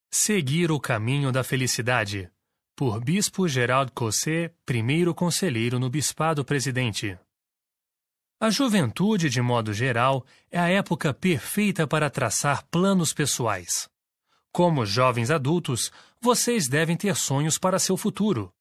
[0.09, 2.29] Seguir o caminho da felicidade.
[2.75, 7.17] Por Bispo Gerald Cossé, primeiro conselheiro no Bispado Presidente.
[8.39, 13.88] A juventude, de modo geral, é a época perfeita para traçar planos pessoais.
[14.51, 18.51] Como jovens adultos, vocês devem ter sonhos para seu futuro.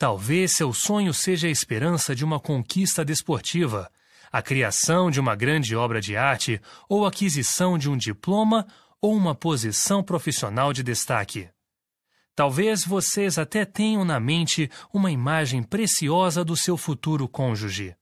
[0.00, 3.92] Talvez seu sonho seja a esperança de uma conquista desportiva,
[4.32, 6.58] a criação de uma grande obra de arte
[6.88, 8.66] ou aquisição de um diploma
[8.98, 11.50] ou uma posição profissional de destaque.
[12.34, 17.94] Talvez vocês até tenham na mente uma imagem preciosa do seu futuro cônjuge.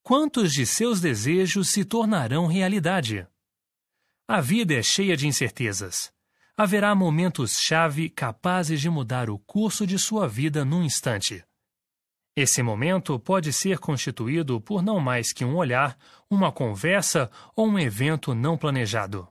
[0.00, 3.26] Quantos de seus desejos se tornarão realidade?
[4.28, 6.13] A vida é cheia de incertezas.
[6.56, 11.44] Haverá momentos-chave capazes de mudar o curso de sua vida num instante.
[12.36, 15.98] Esse momento pode ser constituído por não mais que um olhar,
[16.30, 19.26] uma conversa ou um evento não planejado.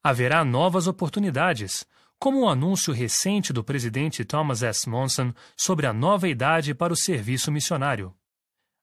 [0.00, 1.84] Haverá novas oportunidades,
[2.20, 4.88] como o anúncio recente do presidente Thomas S.
[4.88, 8.14] Monson sobre a nova idade para o serviço missionário.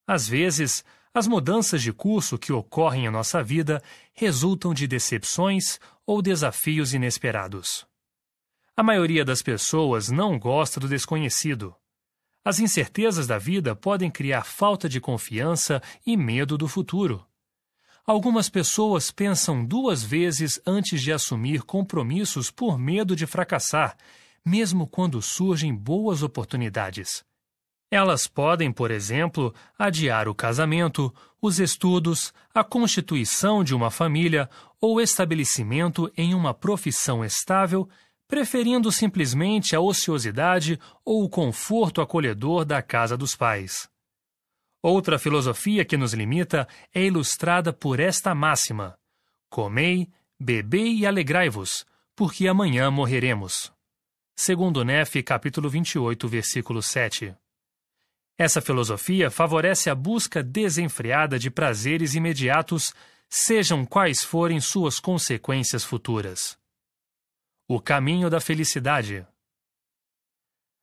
[0.05, 0.83] Às vezes,
[1.15, 3.81] as mudanças de curso que ocorrem em nossa vida
[4.13, 7.87] resultam de decepções ou desafios inesperados.
[8.75, 11.73] A maioria das pessoas não gosta do desconhecido.
[12.43, 17.25] As incertezas da vida podem criar falta de confiança e medo do futuro.
[18.05, 23.95] Algumas pessoas pensam duas vezes antes de assumir compromissos por medo de fracassar,
[24.43, 27.23] mesmo quando surgem boas oportunidades.
[27.91, 34.49] Elas podem, por exemplo, adiar o casamento, os estudos, a constituição de uma família
[34.81, 37.87] ou estabelecimento em uma profissão estável,
[38.27, 43.87] preferindo simplesmente a ociosidade ou o conforto acolhedor da casa dos pais.
[44.81, 48.97] Outra filosofia que nos limita é ilustrada por esta máxima:
[49.49, 50.09] Comei,
[50.39, 51.85] bebei e alegrai-vos,
[52.15, 53.71] porque amanhã morreremos.
[54.35, 57.35] Segundo Nef, capítulo 28, versículo 7.
[58.37, 62.93] Essa filosofia favorece a busca desenfreada de prazeres imediatos,
[63.29, 66.57] sejam quais forem suas consequências futuras.
[67.65, 69.25] O caminho da felicidade.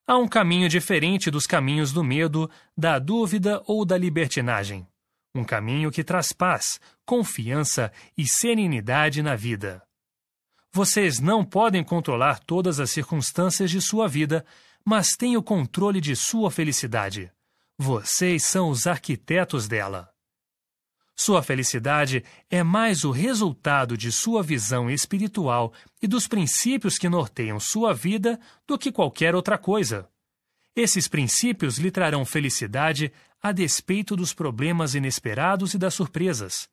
[0.07, 4.89] Há um caminho diferente dos caminhos do medo, da dúvida ou da libertinagem.
[5.35, 9.83] Um caminho que traz paz, confiança e serenidade na vida.
[10.73, 14.45] Vocês não podem controlar todas as circunstâncias de sua vida,
[14.83, 17.31] mas têm o controle de sua felicidade.
[17.79, 20.13] Vocês são os arquitetos dela.
[21.15, 27.61] Sua felicidade é mais o resultado de sua visão espiritual e dos princípios que norteiam
[27.61, 30.09] sua vida do que qualquer outra coisa.
[30.75, 33.13] Esses princípios lhe trarão felicidade
[33.43, 36.69] a despeito dos problemas inesperados e das surpresas.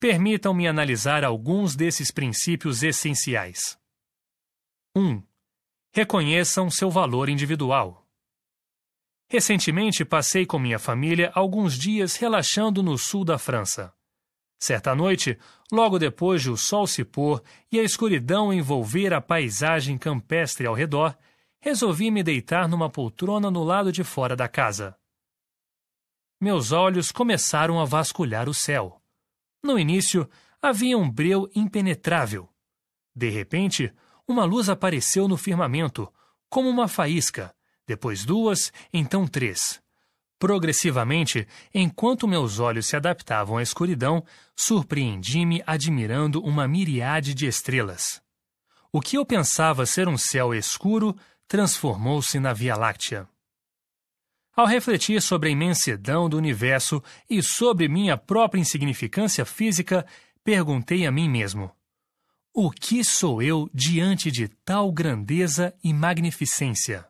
[0.00, 3.78] Permitam-me analisar alguns desses princípios essenciais.
[4.96, 5.22] 1.
[5.92, 8.07] Reconheçam seu valor individual.
[9.30, 13.92] Recentemente passei com minha família alguns dias relaxando no sul da França.
[14.58, 15.38] Certa noite,
[15.70, 20.74] logo depois de o sol se pôr e a escuridão envolver a paisagem campestre ao
[20.74, 21.16] redor,
[21.60, 24.96] resolvi me deitar numa poltrona no lado de fora da casa.
[26.40, 29.02] Meus olhos começaram a vasculhar o céu.
[29.62, 30.28] No início,
[30.62, 32.48] havia um breu impenetrável.
[33.14, 33.92] De repente,
[34.26, 36.12] uma luz apareceu no firmamento,
[36.48, 37.54] como uma faísca,
[37.88, 39.80] depois duas, então três.
[40.38, 44.22] Progressivamente, enquanto meus olhos se adaptavam à escuridão,
[44.54, 48.22] surpreendi-me admirando uma miríade de estrelas.
[48.92, 51.16] O que eu pensava ser um céu escuro
[51.48, 53.26] transformou-se na Via Láctea.
[54.54, 60.06] Ao refletir sobre a imensidão do universo e sobre minha própria insignificância física,
[60.44, 61.70] perguntei a mim mesmo:
[62.52, 67.06] O que sou eu diante de tal grandeza e magnificência?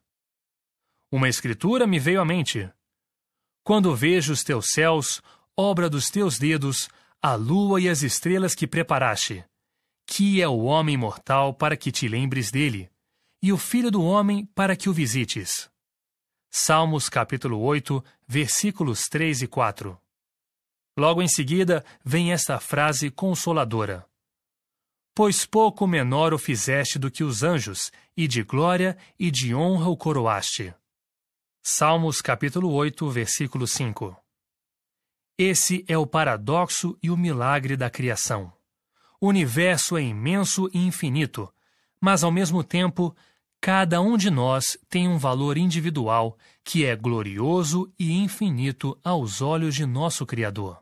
[1.10, 2.70] Uma escritura me veio à mente.
[3.64, 5.22] Quando vejo os teus céus,
[5.56, 6.90] obra dos teus dedos,
[7.22, 9.42] a lua e as estrelas que preparaste.
[10.06, 12.90] Que é o homem mortal para que te lembres dele,
[13.42, 15.70] e o filho do homem para que o visites.
[16.50, 19.98] Salmos capítulo 8, versículos 3 e 4.
[20.98, 24.06] Logo em seguida vem esta frase consoladora:
[25.14, 29.88] Pois pouco menor o fizeste do que os anjos, e de glória e de honra
[29.88, 30.74] o coroaste.
[31.62, 34.16] Salmos capítulo 8, versículo 5.
[35.36, 38.52] Esse é o paradoxo e o milagre da criação.
[39.20, 41.52] O universo é imenso e infinito,
[42.00, 43.16] mas ao mesmo tempo,
[43.60, 49.74] Cada um de nós tem um valor individual que é glorioso e infinito aos olhos
[49.74, 50.80] de nosso Criador.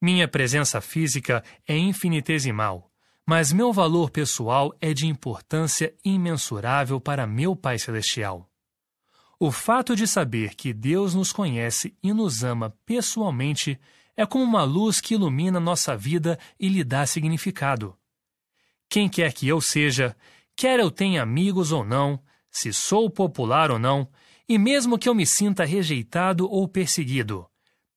[0.00, 2.90] Minha presença física é infinitesimal,
[3.26, 8.50] mas meu valor pessoal é de importância imensurável para meu Pai Celestial.
[9.38, 13.78] O fato de saber que Deus nos conhece e nos ama pessoalmente
[14.16, 17.96] é como uma luz que ilumina nossa vida e lhe dá significado.
[18.88, 20.16] Quem quer que eu seja,
[20.54, 24.08] quer eu tenha amigos ou não, se sou popular ou não,
[24.48, 27.48] e mesmo que eu me sinta rejeitado ou perseguido,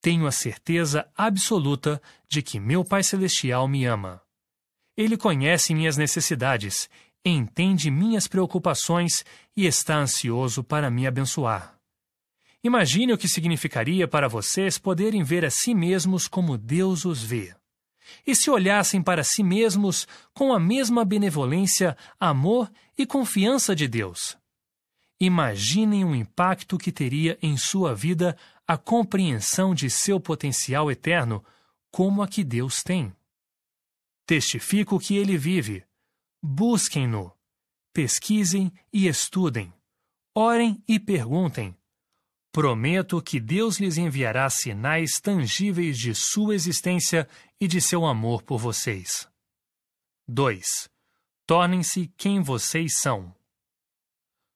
[0.02, 4.22] tenho a certeza absoluta de que meu Pai Celestial me ama.
[4.96, 6.90] Ele conhece minhas necessidades,
[7.26, 9.24] entende minhas preocupações
[9.56, 11.78] e está ansioso para me abençoar.
[12.64, 17.56] Imagine o que significaria para vocês poderem ver a si mesmos como Deus os vê
[18.26, 24.38] e se olhassem para si mesmos com a mesma benevolência, amor e confiança de Deus.
[25.20, 28.38] Imaginem o impacto que teria em sua vida
[28.68, 31.44] a compreensão de seu potencial eterno,
[31.90, 33.14] como a que Deus tem.
[34.26, 35.84] Testifico que ele vive.
[36.50, 37.38] Busquem-no.
[37.92, 39.74] Pesquisem e estudem.
[40.34, 41.78] Orem e perguntem.
[42.54, 47.28] Prometo que Deus lhes enviará sinais tangíveis de sua existência
[47.60, 49.30] e de seu amor por vocês.
[50.26, 50.90] 2.
[51.46, 53.36] Tornem-se quem vocês são.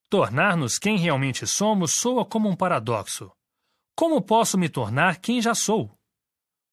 [0.09, 3.29] Tornar-nos quem realmente somos soa como um paradoxo.
[3.97, 5.93] Como posso me tornar quem já sou?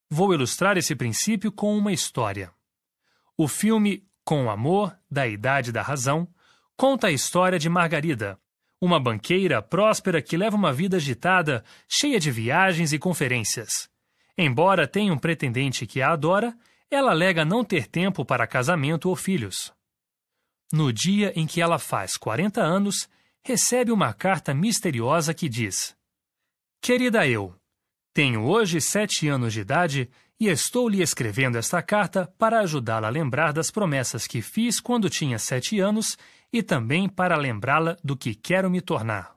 [0.08, 2.54] Vou ilustrar esse princípio com uma história.
[3.36, 6.28] O filme Com Amor, da Idade da Razão,
[6.76, 8.38] conta a história de Margarida,
[8.78, 13.88] uma banqueira próspera que leva uma vida agitada, cheia de viagens e conferências.
[14.36, 16.54] Embora tenha um pretendente que a adora,
[16.90, 19.72] ela alega não ter tempo para casamento ou filhos.
[20.70, 23.08] No dia em que ela faz 40 anos,
[23.42, 25.96] recebe uma carta misteriosa que diz:
[26.82, 27.58] Querida eu,
[28.12, 30.10] tenho hoje sete anos de idade
[30.40, 35.10] e estou lhe escrevendo esta carta para ajudá-la a lembrar das promessas que fiz quando
[35.10, 36.16] tinha sete anos
[36.52, 39.36] e também para lembrá-la do que quero me tornar.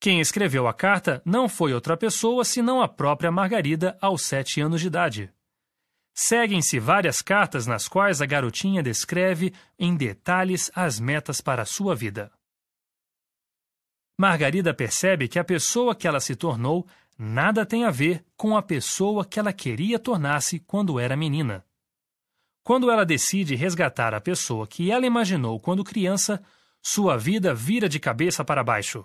[0.00, 4.80] Quem escreveu a carta não foi outra pessoa senão a própria Margarida aos sete anos
[4.80, 5.32] de idade.
[6.14, 11.94] Seguem-se várias cartas nas quais a garotinha descreve em detalhes as metas para a sua
[11.94, 12.30] vida.
[14.16, 16.86] Margarida percebe que a pessoa que ela se tornou
[17.18, 21.64] nada tem a ver com a pessoa que ela queria tornar-se quando era menina.
[22.62, 26.42] Quando ela decide resgatar a pessoa que ela imaginou quando criança,
[26.82, 29.04] sua vida vira de cabeça para baixo.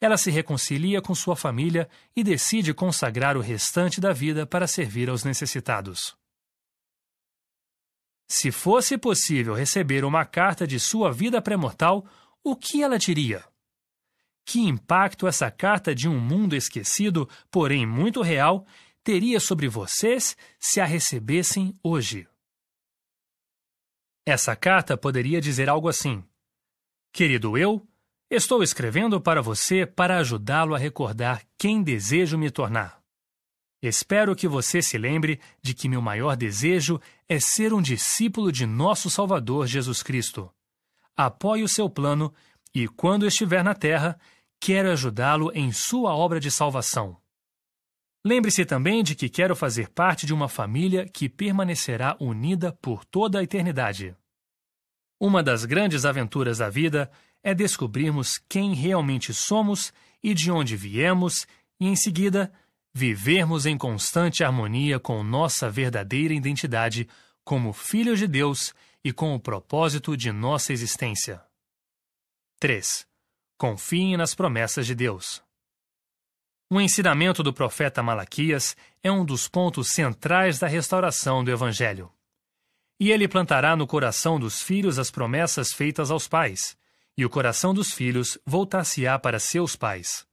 [0.00, 5.08] Ela se reconcilia com sua família e decide consagrar o restante da vida para servir
[5.08, 6.16] aos necessitados.
[8.28, 12.04] Se fosse possível receber uma carta de sua vida pré-mortal,
[12.42, 13.44] o que ela diria?
[14.46, 18.64] Que impacto essa carta de um mundo esquecido, porém muito real,
[19.02, 22.28] teria sobre vocês se a recebessem hoje?
[24.24, 26.22] Essa carta poderia dizer algo assim:
[27.12, 27.84] Querido eu,
[28.30, 33.02] estou escrevendo para você para ajudá-lo a recordar quem desejo me tornar.
[33.82, 38.64] Espero que você se lembre de que meu maior desejo é ser um discípulo de
[38.64, 40.48] nosso Salvador Jesus Cristo.
[41.16, 42.32] Apoie o seu plano
[42.72, 44.18] e, quando estiver na Terra,
[44.60, 47.16] quero ajudá-lo em sua obra de salvação.
[48.24, 53.38] Lembre-se também de que quero fazer parte de uma família que permanecerá unida por toda
[53.38, 54.16] a eternidade.
[55.20, 57.10] Uma das grandes aventuras da vida
[57.42, 59.92] é descobrirmos quem realmente somos
[60.22, 61.46] e de onde viemos,
[61.78, 62.52] e em seguida,
[62.92, 67.08] vivermos em constante harmonia com nossa verdadeira identidade
[67.44, 68.74] como filhos de Deus
[69.04, 71.40] e com o propósito de nossa existência.
[72.58, 73.05] 3.
[73.58, 75.42] Confiem nas promessas de Deus.
[76.68, 82.12] O ensinamento do profeta Malaquias é um dos pontos centrais da restauração do Evangelho.
[83.00, 86.76] E ele plantará no coração dos filhos as promessas feitas aos pais,
[87.16, 90.26] e o coração dos filhos voltar-se-á para seus pais.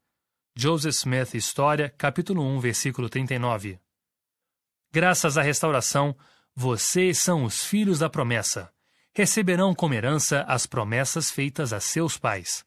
[0.55, 3.79] Joseph Smith História, capítulo 1, versículo 39.
[4.91, 6.15] Graças à restauração,
[6.53, 8.71] vocês são os filhos da promessa.
[9.15, 12.65] Receberão como herança as promessas feitas a seus pais.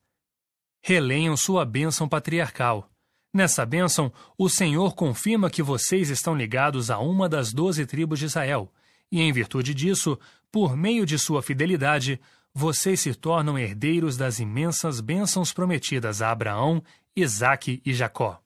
[0.89, 2.89] Releiam sua bênção patriarcal
[3.35, 8.27] Nessa bênção, o Senhor confirma que vocês estão ligados a uma das doze tribos de
[8.27, 8.73] Israel,
[9.11, 10.17] e em virtude disso,
[10.51, 12.21] por meio de sua fidelidade,
[12.55, 16.81] vocês se tornam herdeiros das imensas bênçãos prometidas a Abraão,
[17.17, 18.41] Isaque e Jacó.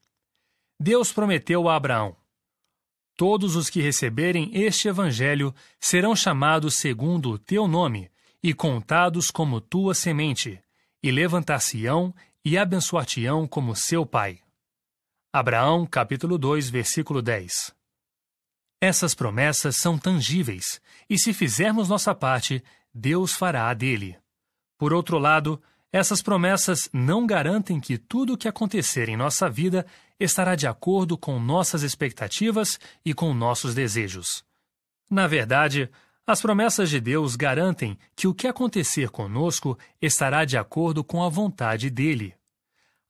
[0.81, 2.17] Deus prometeu a Abraão:
[3.19, 8.11] Todos os que receberem este evangelho serão chamados segundo o teu nome
[8.43, 10.59] e contados como tua semente,
[11.03, 12.15] e levantar-se-ão
[12.45, 14.41] e abençoar-te-ão como seu pai.
[15.33, 17.75] Abraão, capítulo 2, versículo 10.
[18.81, 24.19] Essas promessas são tangíveis, e se fizermos nossa parte, Deus fará a dele.
[24.79, 25.63] Por outro lado,
[25.93, 29.85] essas promessas não garantem que tudo o que acontecer em nossa vida
[30.19, 34.45] estará de acordo com nossas expectativas e com nossos desejos.
[35.11, 35.91] Na verdade,
[36.31, 41.29] as promessas de Deus garantem que o que acontecer conosco estará de acordo com a
[41.29, 42.33] vontade dele.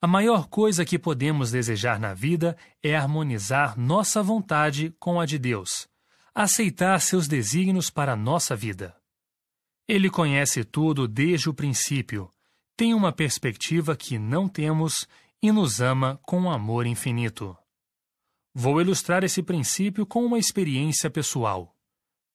[0.01, 5.39] A maior coisa que podemos desejar na vida é harmonizar nossa vontade com a de
[5.39, 5.87] Deus,
[6.35, 8.97] aceitar seus desígnios para a nossa vida.
[9.87, 12.31] Ele conhece tudo desde o princípio,
[12.75, 15.07] tem uma perspectiva que não temos
[15.43, 17.55] e nos ama com amor infinito.
[18.55, 21.77] Vou ilustrar esse princípio com uma experiência pessoal.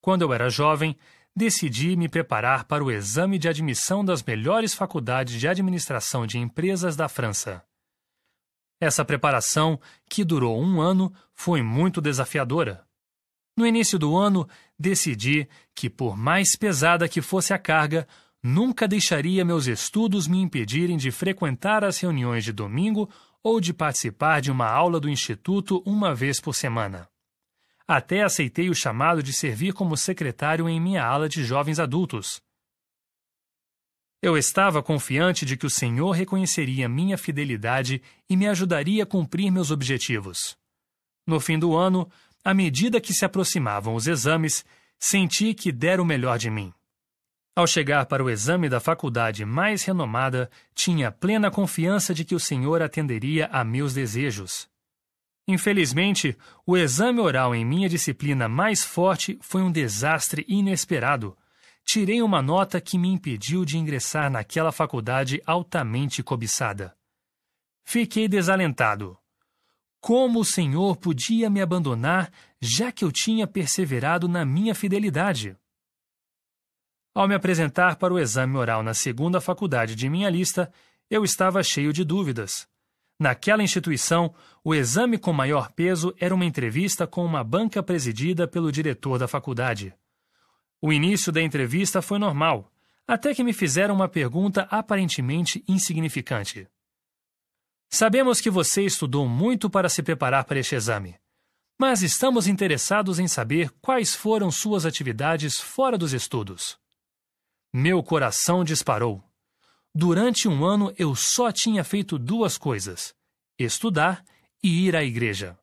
[0.05, 0.95] Quando eu era jovem,
[1.35, 6.95] decidi me preparar para o exame de admissão das melhores faculdades de administração de empresas
[6.95, 7.63] da França.
[8.79, 12.85] Essa preparação, que durou um ano, foi muito desafiadora.
[13.57, 18.07] No início do ano, decidi que, por mais pesada que fosse a carga,
[18.43, 23.09] nunca deixaria meus estudos me impedirem de frequentar as reuniões de domingo
[23.41, 27.09] ou de participar de uma aula do instituto uma vez por semana.
[27.87, 32.41] Até aceitei o chamado de servir como secretário em minha ala de jovens adultos.
[34.21, 39.51] Eu estava confiante de que o Senhor reconheceria minha fidelidade e me ajudaria a cumprir
[39.51, 40.57] meus objetivos.
[41.27, 42.09] No fim do ano,
[42.43, 44.65] à medida que se aproximavam os exames,
[44.99, 46.73] senti que deram o melhor de mim.
[47.55, 52.39] Ao chegar para o exame da faculdade mais renomada, tinha plena confiança de que o
[52.39, 54.67] Senhor atenderia a meus desejos.
[55.47, 56.35] Infelizmente,
[56.65, 61.37] o exame oral em minha disciplina mais forte foi um desastre inesperado.
[61.85, 66.97] Tirei uma nota que me impediu de ingressar naquela faculdade altamente cobiçada.
[67.83, 69.15] Fiquei desalentado.
[70.01, 75.55] Como o Senhor podia me abandonar, já que eu tinha perseverado na minha fidelidade?
[77.13, 80.71] Ao me apresentar para o exame oral na segunda faculdade de minha lista,
[81.09, 82.67] eu estava cheio de dúvidas.
[83.19, 84.33] Naquela instituição,
[84.63, 89.27] o exame com maior peso era uma entrevista com uma banca presidida pelo diretor da
[89.27, 89.93] faculdade.
[90.81, 92.71] O início da entrevista foi normal,
[93.07, 96.67] até que me fizeram uma pergunta aparentemente insignificante.
[97.89, 101.15] Sabemos que você estudou muito para se preparar para este exame,
[101.79, 106.77] mas estamos interessados em saber quais foram suas atividades fora dos estudos.
[107.73, 109.23] Meu coração disparou.
[109.97, 113.15] Durante um ano eu só tinha feito duas coisas:
[113.57, 114.25] estudar
[114.61, 115.57] e ir à igreja.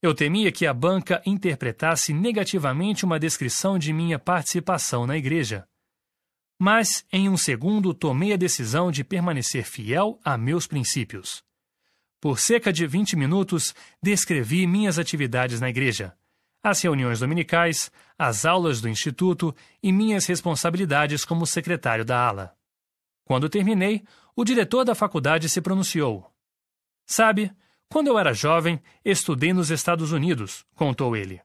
[0.00, 5.68] Eu temia que a banca interpretasse negativamente uma descrição de minha participação na igreja.
[6.58, 11.42] Mas, em um segundo, tomei a decisão de permanecer fiel a meus princípios.
[12.18, 16.16] Por cerca de 20 minutos, descrevi minhas atividades na igreja,
[16.62, 22.55] as reuniões dominicais, as aulas do instituto e minhas responsabilidades como secretário da ala.
[23.26, 24.04] Quando terminei,
[24.36, 26.32] o diretor da faculdade se pronunciou.
[27.04, 27.52] Sabe,
[27.88, 31.42] quando eu era jovem, estudei nos Estados Unidos, contou ele.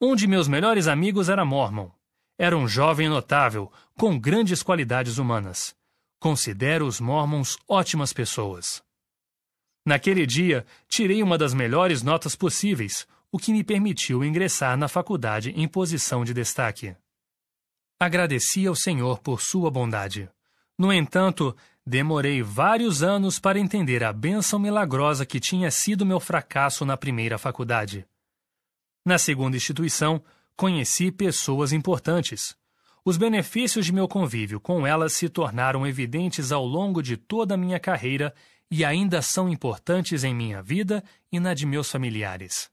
[0.00, 1.90] Um de meus melhores amigos era mormon.
[2.38, 5.74] Era um jovem notável, com grandes qualidades humanas.
[6.20, 8.80] Considero os mormons ótimas pessoas.
[9.84, 15.50] Naquele dia, tirei uma das melhores notas possíveis, o que me permitiu ingressar na faculdade
[15.50, 16.96] em posição de destaque.
[17.98, 20.30] Agradeci ao Senhor por sua bondade.
[20.78, 26.84] No entanto, demorei vários anos para entender a bênção milagrosa que tinha sido meu fracasso
[26.84, 28.06] na primeira faculdade.
[29.04, 30.22] Na segunda instituição,
[30.56, 32.56] conheci pessoas importantes.
[33.04, 37.58] Os benefícios de meu convívio com elas se tornaram evidentes ao longo de toda a
[37.58, 38.34] minha carreira
[38.70, 41.02] e ainda são importantes em minha vida
[41.32, 42.70] e na de meus familiares.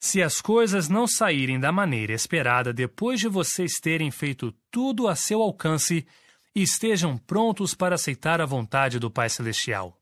[0.00, 5.16] Se as coisas não saírem da maneira esperada depois de vocês terem feito tudo a
[5.16, 6.06] seu alcance,
[6.54, 10.00] e estejam prontos para aceitar a vontade do Pai Celestial.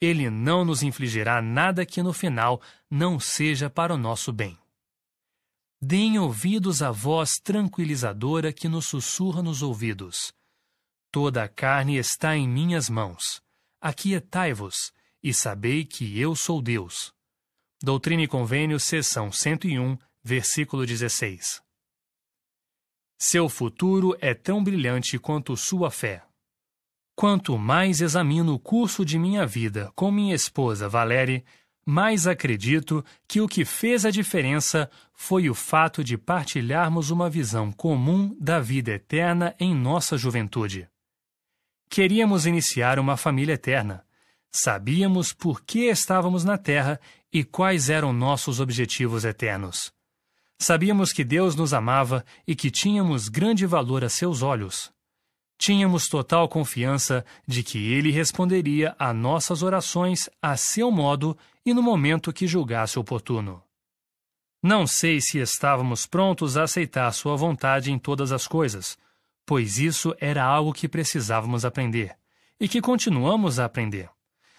[0.00, 4.58] Ele não nos infligirá nada que no final não seja para o nosso bem.
[5.80, 10.32] Deem ouvidos à voz tranquilizadora que nos sussurra nos ouvidos.
[11.10, 13.40] Toda a carne está em minhas mãos.
[13.80, 14.92] Aquietai-vos
[15.22, 17.12] e sabei que eu sou Deus.
[17.82, 21.65] Doutrina e Convênio, seção 101, versículo 16.
[23.18, 26.22] Seu futuro é tão brilhante quanto sua fé.
[27.14, 31.42] Quanto mais examino o curso de minha vida com minha esposa Valérie,
[31.86, 37.72] mais acredito que o que fez a diferença foi o fato de partilharmos uma visão
[37.72, 40.86] comum da vida eterna em nossa juventude.
[41.88, 44.04] Queríamos iniciar uma família eterna.
[44.50, 47.00] Sabíamos por que estávamos na Terra
[47.32, 49.95] e quais eram nossos objetivos eternos.
[50.58, 54.90] Sabíamos que Deus nos amava e que tínhamos grande valor a seus olhos.
[55.58, 61.82] Tínhamos total confiança de que Ele responderia a nossas orações a seu modo e no
[61.82, 63.62] momento que julgasse oportuno.
[64.62, 68.98] Não sei se estávamos prontos a aceitar Sua vontade em todas as coisas,
[69.44, 72.16] pois isso era algo que precisávamos aprender
[72.58, 74.10] e que continuamos a aprender.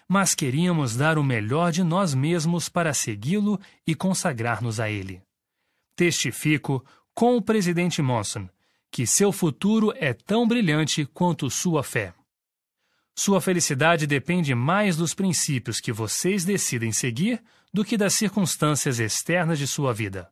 [0.08, 5.20] Mas queríamos dar o melhor de nós mesmos para segui-lo e consagrar-nos a Ele.
[5.98, 8.48] Testifico, com o presidente Monson,
[8.88, 12.14] que seu futuro é tão brilhante quanto sua fé.
[13.16, 17.42] Sua felicidade depende mais dos princípios que vocês decidem seguir
[17.74, 20.30] do que das circunstâncias externas de sua vida.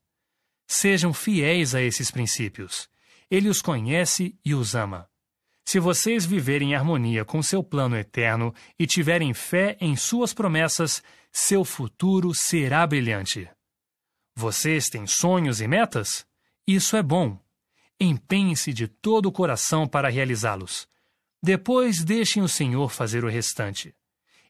[0.69, 2.89] Sejam fiéis a esses princípios.
[3.29, 5.09] Ele os conhece e os ama.
[5.65, 11.03] Se vocês viverem em harmonia com seu plano eterno e tiverem fé em suas promessas,
[11.33, 13.51] seu futuro será brilhante.
[14.39, 16.27] Vocês têm sonhos e metas?
[16.67, 17.41] Isso é bom.
[17.99, 20.87] Empenhe-se de todo o coração para realizá-los.
[21.43, 23.95] Depois deixem o Senhor fazer o restante.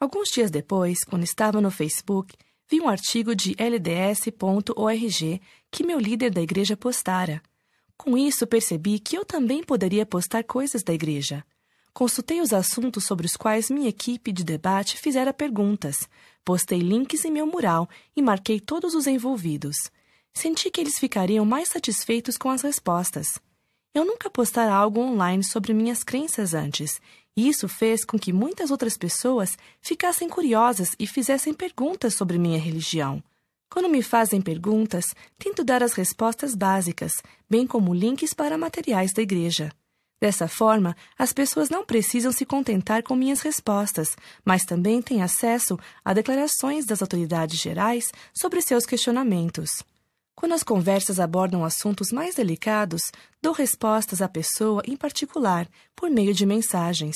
[0.00, 2.34] Alguns dias depois, quando estava no Facebook,
[2.66, 7.42] vi um artigo de lds.org que meu líder da igreja postara.
[7.98, 11.44] Com isso, percebi que eu também poderia postar coisas da igreja.
[11.92, 16.08] Consultei os assuntos sobre os quais minha equipe de debate fizera perguntas,
[16.42, 17.86] postei links em meu mural
[18.16, 19.76] e marquei todos os envolvidos.
[20.32, 23.26] Senti que eles ficariam mais satisfeitos com as respostas.
[23.92, 27.00] Eu nunca postara algo online sobre minhas crenças antes,
[27.48, 33.22] isso fez com que muitas outras pessoas ficassem curiosas e fizessem perguntas sobre minha religião.
[33.70, 35.04] Quando me fazem perguntas,
[35.38, 37.12] tento dar as respostas básicas,
[37.48, 39.70] bem como links para materiais da igreja.
[40.20, 45.78] Dessa forma, as pessoas não precisam se contentar com minhas respostas, mas também têm acesso
[46.04, 49.70] a declarações das autoridades gerais sobre seus questionamentos.
[50.40, 53.02] Quando as conversas abordam assuntos mais delicados,
[53.42, 57.14] dou respostas à pessoa em particular, por meio de mensagens.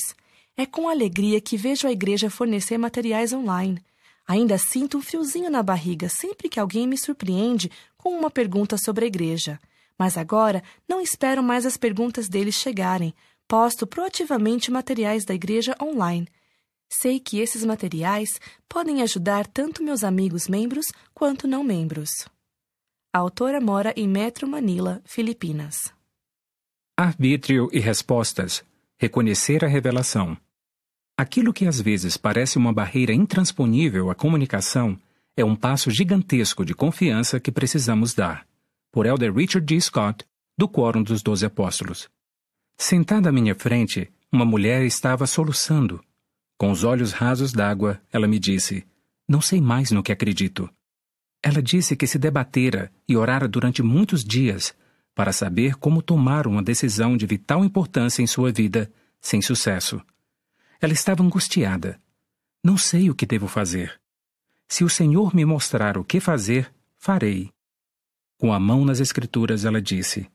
[0.55, 3.83] É com alegria que vejo a igreja fornecer materiais online.
[4.27, 9.05] Ainda sinto um friozinho na barriga sempre que alguém me surpreende com uma pergunta sobre
[9.05, 9.59] a igreja.
[9.97, 13.11] Mas agora não espero mais as perguntas deles chegarem.
[13.47, 16.27] Posto proativamente materiais da igreja online.
[16.87, 18.39] Sei que esses materiais
[18.69, 22.11] podem ajudar tanto meus amigos membros quanto não membros.
[23.15, 25.93] A autora mora em Metro Manila, Filipinas.
[26.97, 28.61] Arbítrio e respostas.
[28.99, 30.35] Reconhecer a revelação.
[31.17, 34.99] Aquilo que às vezes parece uma barreira intransponível à comunicação
[35.37, 38.45] é um passo gigantesco de confiança que precisamos dar.
[38.91, 39.79] Por Elder Richard D.
[39.79, 40.25] Scott,
[40.57, 42.09] do Quórum dos Doze Apóstolos.
[42.77, 46.03] Sentada à minha frente, uma mulher estava soluçando.
[46.57, 48.85] Com os olhos rasos d'água, ela me disse:
[49.25, 50.69] Não sei mais no que acredito.
[51.47, 54.73] Ela disse que se debatera e orara durante muitos dias
[55.13, 58.91] para saber como tomar uma decisão de vital importância em sua vida,
[59.21, 60.01] sem sucesso.
[60.81, 62.01] Ela estava angustiada.
[62.63, 64.01] Não sei o que devo fazer.
[64.67, 67.51] Se o Senhor me mostrar o que fazer, farei.
[68.39, 70.27] Com a mão nas Escrituras, ela disse: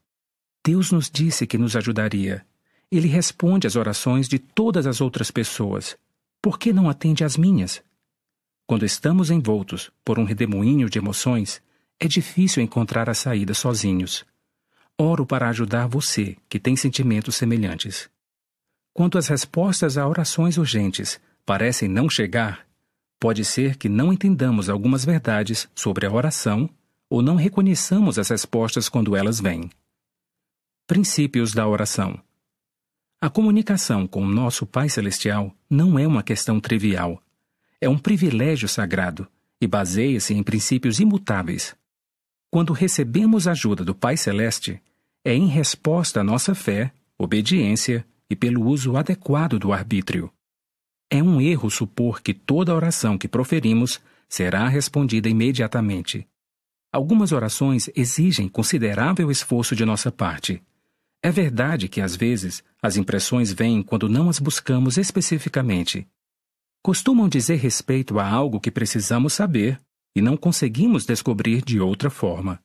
[0.64, 2.46] Deus nos disse que nos ajudaria.
[2.88, 5.96] Ele responde às orações de todas as outras pessoas.
[6.40, 7.82] Por que não atende às minhas?
[8.70, 11.60] Quando estamos envoltos por um redemoinho de emoções,
[11.98, 14.24] é difícil encontrar a saída sozinhos.
[14.96, 18.08] Oro para ajudar você que tem sentimentos semelhantes.
[18.94, 22.64] Quanto às respostas a orações urgentes parecem não chegar,
[23.18, 26.70] pode ser que não entendamos algumas verdades sobre a oração
[27.08, 29.68] ou não reconheçamos as respostas quando elas vêm.
[30.86, 32.22] Princípios da oração.
[33.20, 37.20] A comunicação com o nosso Pai Celestial não é uma questão trivial.
[37.80, 39.26] É um privilégio sagrado
[39.60, 41.74] e baseia-se em princípios imutáveis.
[42.50, 44.82] Quando recebemos ajuda do Pai Celeste,
[45.24, 50.30] é em resposta à nossa fé, obediência e pelo uso adequado do arbítrio.
[51.10, 56.26] É um erro supor que toda oração que proferimos será respondida imediatamente.
[56.92, 60.62] Algumas orações exigem considerável esforço de nossa parte.
[61.22, 66.06] É verdade que, às vezes, as impressões vêm quando não as buscamos especificamente.
[66.82, 69.78] Costumam dizer respeito a algo que precisamos saber
[70.16, 72.58] e não conseguimos descobrir de outra forma.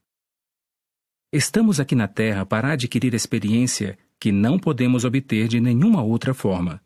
[1.34, 6.82] Estamos aqui na Terra para adquirir experiência que não podemos obter de nenhuma outra forma.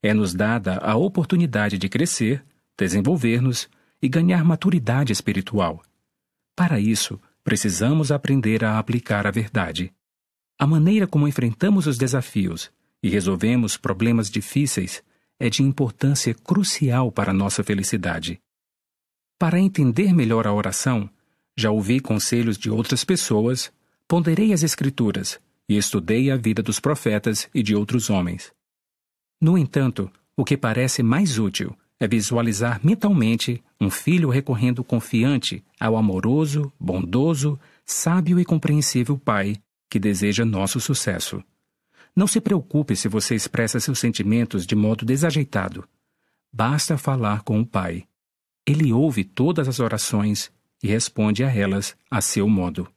[0.00, 2.44] É-nos dada a oportunidade de crescer,
[2.78, 3.68] desenvolver-nos
[4.00, 5.82] e ganhar maturidade espiritual.
[6.54, 9.92] Para isso, precisamos aprender a aplicar a verdade.
[10.56, 12.70] A maneira como enfrentamos os desafios
[13.02, 15.02] e resolvemos problemas difíceis
[15.38, 18.40] é de importância crucial para nossa felicidade.
[19.38, 21.08] Para entender melhor a oração,
[21.56, 23.72] já ouvi conselhos de outras pessoas,
[24.06, 28.52] ponderei as Escrituras e estudei a vida dos profetas e de outros homens.
[29.40, 35.96] No entanto, o que parece mais útil é visualizar mentalmente um filho recorrendo confiante ao
[35.96, 39.56] amoroso, bondoso, sábio e compreensível Pai
[39.90, 41.42] que deseja nosso sucesso.
[42.18, 45.88] Não se preocupe se você expressa seus sentimentos de modo desajeitado.
[46.52, 48.08] Basta falar com o Pai.
[48.66, 50.50] Ele ouve todas as orações
[50.82, 52.92] e responde a elas a seu modo.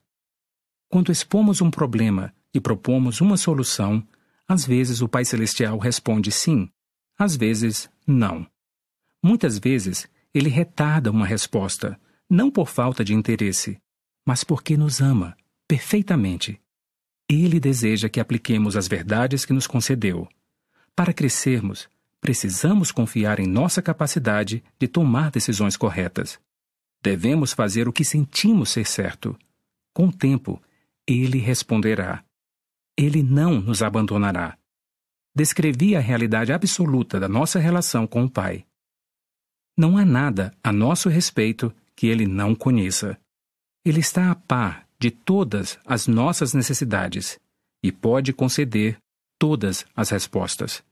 [0.90, 4.04] Quando expomos um problema e propomos uma solução,
[4.48, 6.68] às vezes o Pai Celestial responde sim,
[7.16, 8.44] às vezes não.
[9.22, 11.96] Muitas vezes ele retarda uma resposta,
[12.28, 13.80] não por falta de interesse,
[14.26, 15.38] mas porque nos ama
[15.68, 16.61] perfeitamente.
[17.34, 20.28] Ele deseja que apliquemos as verdades que nos concedeu.
[20.94, 21.88] Para crescermos,
[22.20, 26.38] precisamos confiar em nossa capacidade de tomar decisões corretas.
[27.02, 29.40] Devemos fazer o que sentimos ser certo.
[29.94, 30.62] Com o tempo,
[31.08, 32.22] ele responderá.
[32.98, 34.58] Ele não nos abandonará.
[35.34, 38.66] Descrevi a realidade absoluta da nossa relação com o Pai.
[39.78, 43.18] Não há nada a nosso respeito que ele não conheça.
[43.86, 47.40] Ele está a par de todas as nossas necessidades
[47.84, 49.00] e pode conceder
[49.40, 50.84] todas as respostas.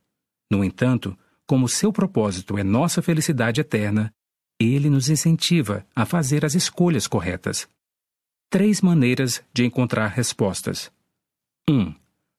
[0.50, 1.16] No entanto,
[1.46, 4.12] como seu propósito é nossa felicidade eterna,
[4.60, 7.70] ele nos incentiva a fazer as escolhas corretas.
[8.50, 10.92] Três maneiras de encontrar respostas.
[11.70, 11.80] 1.
[11.80, 11.96] Um,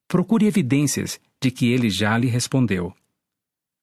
[0.08, 2.92] procure evidências de que ele já lhe respondeu.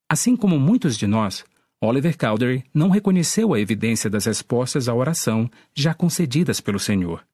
[0.09, 1.45] Assim como muitos de nós,
[1.79, 7.25] Oliver Cowdery não reconheceu a evidência das respostas à oração já concedidas pelo Senhor.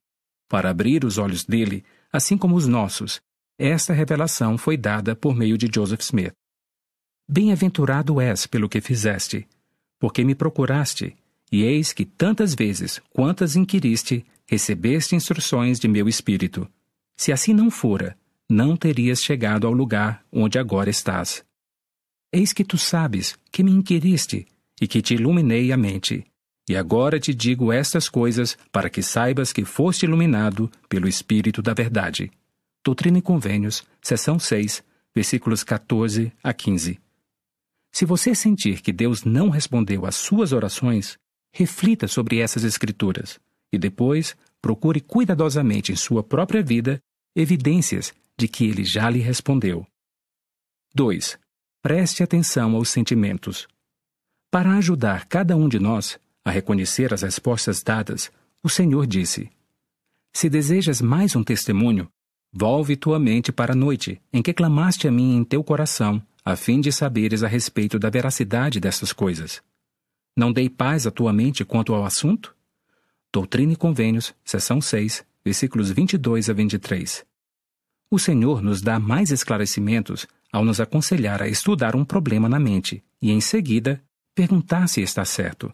[0.53, 3.19] Para abrir os olhos dele, assim como os nossos,
[3.57, 6.31] esta revelação foi dada por meio de Joseph Smith.
[7.27, 9.47] Bem-aventurado és pelo que fizeste,
[9.97, 11.17] porque me procuraste,
[11.51, 16.69] e eis que tantas vezes quantas inquiriste, recebeste instruções de meu espírito.
[17.17, 18.15] Se assim não fora,
[18.47, 21.43] não terias chegado ao lugar onde agora estás.
[22.31, 24.45] Eis que tu sabes que me inquiriste
[24.79, 26.23] e que te iluminei a mente.
[26.67, 31.73] E agora te digo estas coisas para que saibas que foste iluminado pelo Espírito da
[31.73, 32.31] Verdade.
[32.83, 34.83] Doutrina e Convênios, seção 6,
[35.13, 36.99] versículos 14 a 15.
[37.91, 41.17] Se você sentir que Deus não respondeu às suas orações,
[41.51, 43.39] reflita sobre essas Escrituras
[43.71, 46.99] e depois procure cuidadosamente em sua própria vida
[47.35, 49.85] evidências de que ele já lhe respondeu.
[50.95, 51.37] 2.
[51.81, 53.67] Preste atenção aos sentimentos.
[54.49, 58.31] Para ajudar cada um de nós a reconhecer as respostas dadas,
[58.61, 59.49] o Senhor disse:
[60.33, 62.09] Se desejas mais um testemunho,
[62.51, 66.55] volve tua mente para a noite em que clamaste a mim em teu coração, a
[66.55, 69.61] fim de saberes a respeito da veracidade destas coisas.
[70.35, 72.55] Não dei paz à tua mente quanto ao assunto?
[73.31, 77.25] Doutrina e Convênios, seção 6, versículos 22 a 23.
[78.09, 83.03] O Senhor nos dá mais esclarecimentos ao nos aconselhar a estudar um problema na mente
[83.19, 84.03] e, em seguida,
[84.35, 85.73] perguntar se está certo.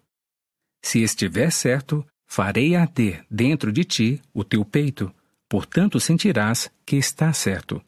[0.81, 5.13] Se estiver certo, farei arder dentro de ti o teu peito,
[5.47, 7.81] portanto sentirás que está certo.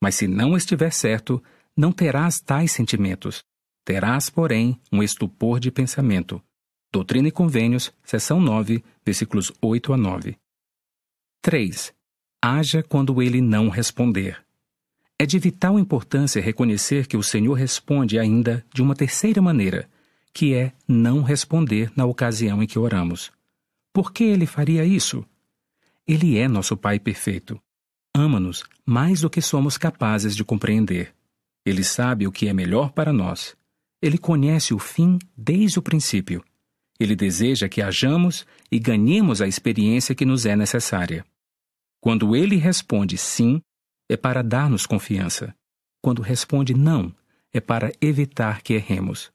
[0.00, 1.42] Mas se não estiver certo,
[1.76, 3.42] não terás tais sentimentos.
[3.84, 6.42] Terás, porém, um estupor de pensamento.
[6.92, 10.36] Doutrina e Convênios, seção 9, versículos 8 a 9.
[11.42, 11.92] 3.
[12.42, 14.44] Haja quando ele não responder.
[15.18, 19.88] É de vital importância reconhecer que o Senhor responde ainda de uma terceira maneira,
[20.34, 23.30] que é não responder na ocasião em que oramos.
[23.92, 25.24] Por que ele faria isso?
[26.06, 27.58] Ele é nosso Pai perfeito.
[28.12, 31.14] Ama-nos mais do que somos capazes de compreender.
[31.64, 33.56] Ele sabe o que é melhor para nós.
[34.02, 36.44] Ele conhece o fim desde o princípio.
[36.98, 41.24] Ele deseja que hajamos e ganhemos a experiência que nos é necessária.
[42.00, 43.62] Quando ele responde sim,
[44.08, 45.54] é para dar-nos confiança.
[46.02, 47.14] Quando responde não,
[47.52, 49.32] é para evitar que erremos.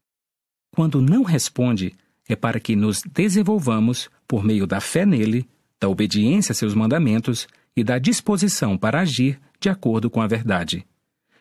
[0.80, 1.93] Quando não responde,
[2.25, 5.45] é para que nos desenvolvamos por meio da fé nele,
[5.77, 10.88] da obediência a seus mandamentos e da disposição para agir de acordo com a verdade.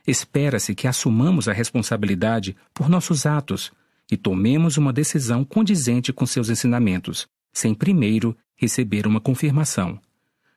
[0.04, 3.70] Espera-se que assumamos a responsabilidade por nossos atos
[4.10, 10.00] e tomemos uma decisão condizente com seus ensinamentos, sem primeiro receber uma confirmação.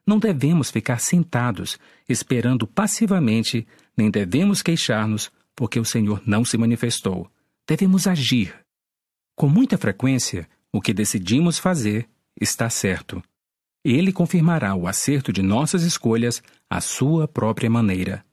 [0.04, 1.78] Não devemos ficar sentados,
[2.10, 7.30] esperando passivamente, nem devemos queixar-nos, porque o Senhor não se manifestou.
[7.68, 8.61] Devemos agir.
[9.42, 12.08] Com muita frequência, o que decidimos fazer
[12.40, 13.24] está certo.
[13.84, 18.24] Ele confirmará o acerto de nossas escolhas à sua própria maneira.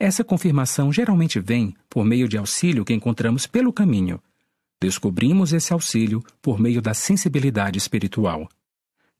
[0.00, 4.22] Essa confirmação geralmente vem por meio de auxílio que encontramos pelo caminho.
[4.80, 8.48] Descobrimos esse auxílio por meio da sensibilidade espiritual.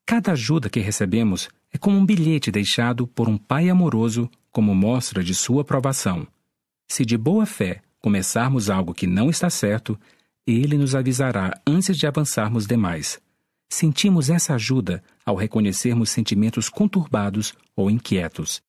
[0.07, 5.23] Cada ajuda que recebemos é como um bilhete deixado por um pai amoroso como mostra
[5.23, 6.27] de sua aprovação.
[6.91, 10.01] Se de boa fé começarmos algo que não está certo,
[10.51, 13.21] ele nos avisará antes de avançarmos demais.
[13.71, 18.63] Sentimos essa ajuda ao reconhecermos sentimentos conturbados ou inquietos.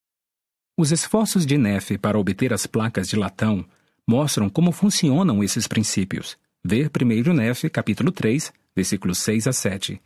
[0.77, 3.65] Os esforços de Nefe para obter as placas de latão
[4.05, 6.37] mostram como funcionam esses princípios.
[6.63, 10.01] Ver 1 Nefe, capítulo 3, versículos 6 a 7.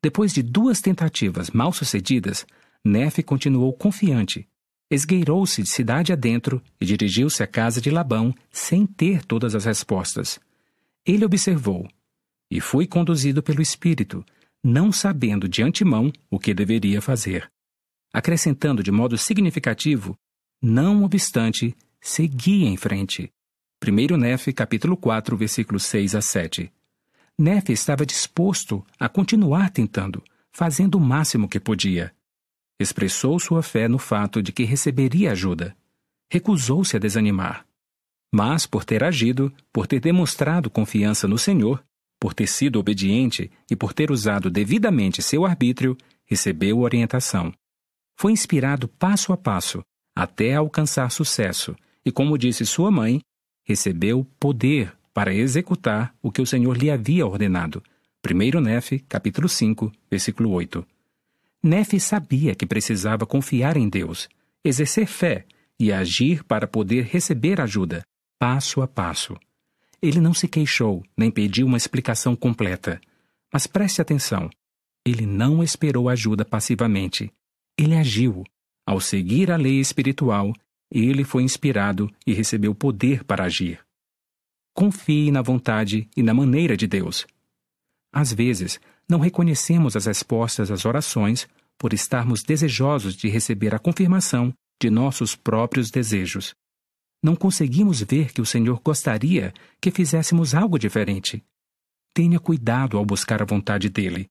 [0.00, 2.46] Depois de duas tentativas mal sucedidas,
[2.84, 4.48] Nefe continuou confiante.
[4.88, 10.38] Esgueirou-se de cidade adentro e dirigiu-se à casa de Labão sem ter todas as respostas.
[11.04, 11.88] Ele observou:
[12.50, 14.24] E fui conduzido pelo Espírito,
[14.62, 17.50] não sabendo de antemão o que deveria fazer.
[18.12, 20.16] Acrescentando de modo significativo:
[20.62, 23.30] Não obstante, segui em frente.
[23.84, 26.72] 1 Nefe, capítulo 4, versículos 6 a 7.
[27.36, 30.22] Nefe estava disposto a continuar tentando,
[30.52, 32.14] fazendo o máximo que podia.
[32.78, 35.76] Expressou sua fé no fato de que receberia ajuda.
[36.30, 37.66] Recusou-se a desanimar.
[38.34, 41.84] Mas, por ter agido, por ter demonstrado confiança no Senhor,
[42.18, 47.52] por ter sido obediente e por ter usado devidamente seu arbítrio, recebeu orientação.
[48.16, 49.82] Foi inspirado passo a passo,
[50.16, 53.20] até alcançar sucesso, e, como disse sua mãe,
[53.64, 57.82] recebeu poder para executar o que o Senhor lhe havia ordenado.
[58.24, 60.86] 1 Nefe, capítulo 5, versículo 8.
[61.62, 64.28] Nefe sabia que precisava confiar em Deus,
[64.64, 65.44] exercer fé
[65.78, 68.02] e agir para poder receber ajuda,
[68.42, 69.36] passo a passo.
[70.02, 73.00] Ele não se queixou, nem pediu uma explicação completa.
[73.52, 74.50] Mas preste atenção.
[75.06, 77.32] Ele não esperou ajuda passivamente.
[77.78, 78.42] Ele agiu.
[78.84, 80.52] Ao seguir a lei espiritual,
[80.90, 83.78] ele foi inspirado e recebeu poder para agir.
[84.74, 87.24] Confie na vontade e na maneira de Deus.
[88.12, 91.46] Às vezes, não reconhecemos as respostas às orações
[91.78, 96.56] por estarmos desejosos de receber a confirmação de nossos próprios desejos.
[97.22, 101.44] Não conseguimos ver que o Senhor gostaria que fizéssemos algo diferente.
[102.12, 104.28] Tenha cuidado ao buscar a vontade dele.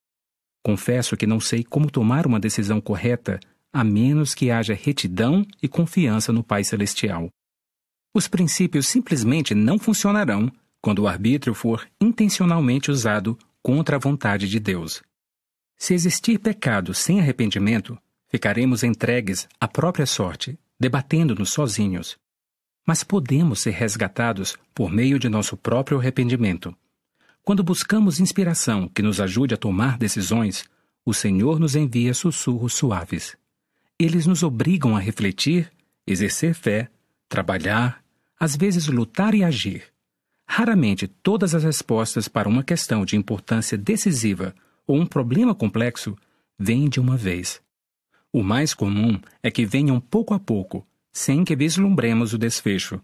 [0.64, 3.40] Confesso que não sei como tomar uma decisão correta
[3.74, 7.30] a menos que haja retidão e confiança no Pai Celestial.
[8.14, 14.60] Os princípios simplesmente não funcionarão quando o arbítrio for intencionalmente usado contra a vontade de
[14.60, 15.02] Deus.
[15.78, 17.98] Se existir pecado sem arrependimento,
[18.28, 22.18] ficaremos entregues à própria sorte, debatendo-nos sozinhos.
[22.86, 26.76] Mas podemos ser resgatados por meio de nosso próprio arrependimento.
[27.44, 30.64] Quando buscamos inspiração que nos ajude a tomar decisões,
[31.06, 33.36] o Senhor nos envia sussurros suaves.
[33.98, 35.72] Eles nos obrigam a refletir,
[36.06, 36.90] exercer fé,
[37.28, 38.04] trabalhar,
[38.40, 39.86] às vezes lutar e agir.
[40.48, 44.54] Raramente todas as respostas para uma questão de importância decisiva
[44.86, 46.18] ou um problema complexo
[46.60, 47.62] vêm de uma vez.
[48.34, 53.02] O mais comum é que venham pouco a pouco, sem que vislumbremos o desfecho.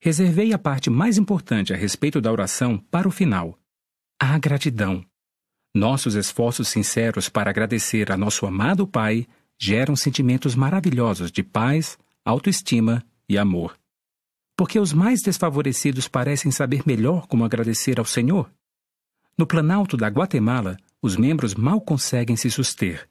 [0.00, 3.58] Reservei a parte mais importante a respeito da oração para o final.
[4.18, 5.04] A gratidão.
[5.74, 9.26] Nossos esforços sinceros para agradecer a nosso amado Pai
[9.58, 13.78] geram sentimentos maravilhosos de paz, autoestima e amor.
[14.56, 18.52] Porque os mais desfavorecidos parecem saber melhor como agradecer ao Senhor.
[19.38, 23.08] No Planalto da Guatemala, os membros mal conseguem se suster.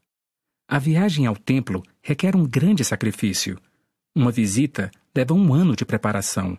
[0.68, 3.60] A viagem ao templo requer um grande sacrifício.
[4.14, 6.58] Uma visita leva um ano de preparação.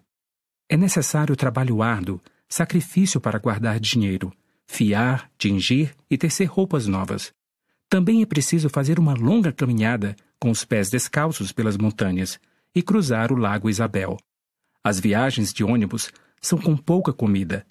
[0.70, 4.32] É necessário trabalho árduo, sacrifício para guardar dinheiro,
[4.66, 7.30] fiar, tingir e tecer roupas novas.
[7.90, 12.40] Também é preciso fazer uma longa caminhada com os pés descalços pelas montanhas
[12.74, 14.16] e cruzar o Lago Isabel.
[14.82, 17.66] As viagens de ônibus são com pouca comida.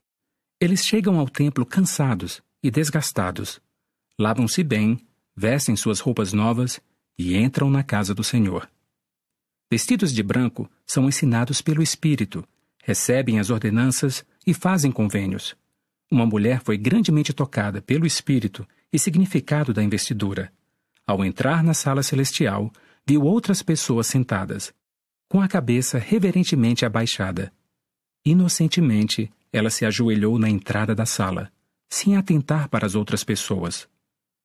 [0.60, 3.60] Eles chegam ao templo cansados e desgastados.
[4.20, 5.00] Lavam-se bem,
[5.36, 6.80] vestem suas roupas novas
[7.18, 8.70] e entram na casa do Senhor.
[9.72, 12.46] Vestidos de branco, são ensinados pelo Espírito,
[12.84, 15.56] recebem as ordenanças e fazem convênios.
[16.12, 20.52] Uma mulher foi grandemente tocada pelo espírito e significado da investidura.
[21.08, 22.70] Ao entrar na sala celestial,
[23.08, 24.74] viu outras pessoas sentadas,
[25.30, 27.54] com a cabeça reverentemente abaixada.
[28.26, 31.50] Inocentemente, ela se ajoelhou na entrada da sala,
[31.90, 33.88] sem atentar para as outras pessoas.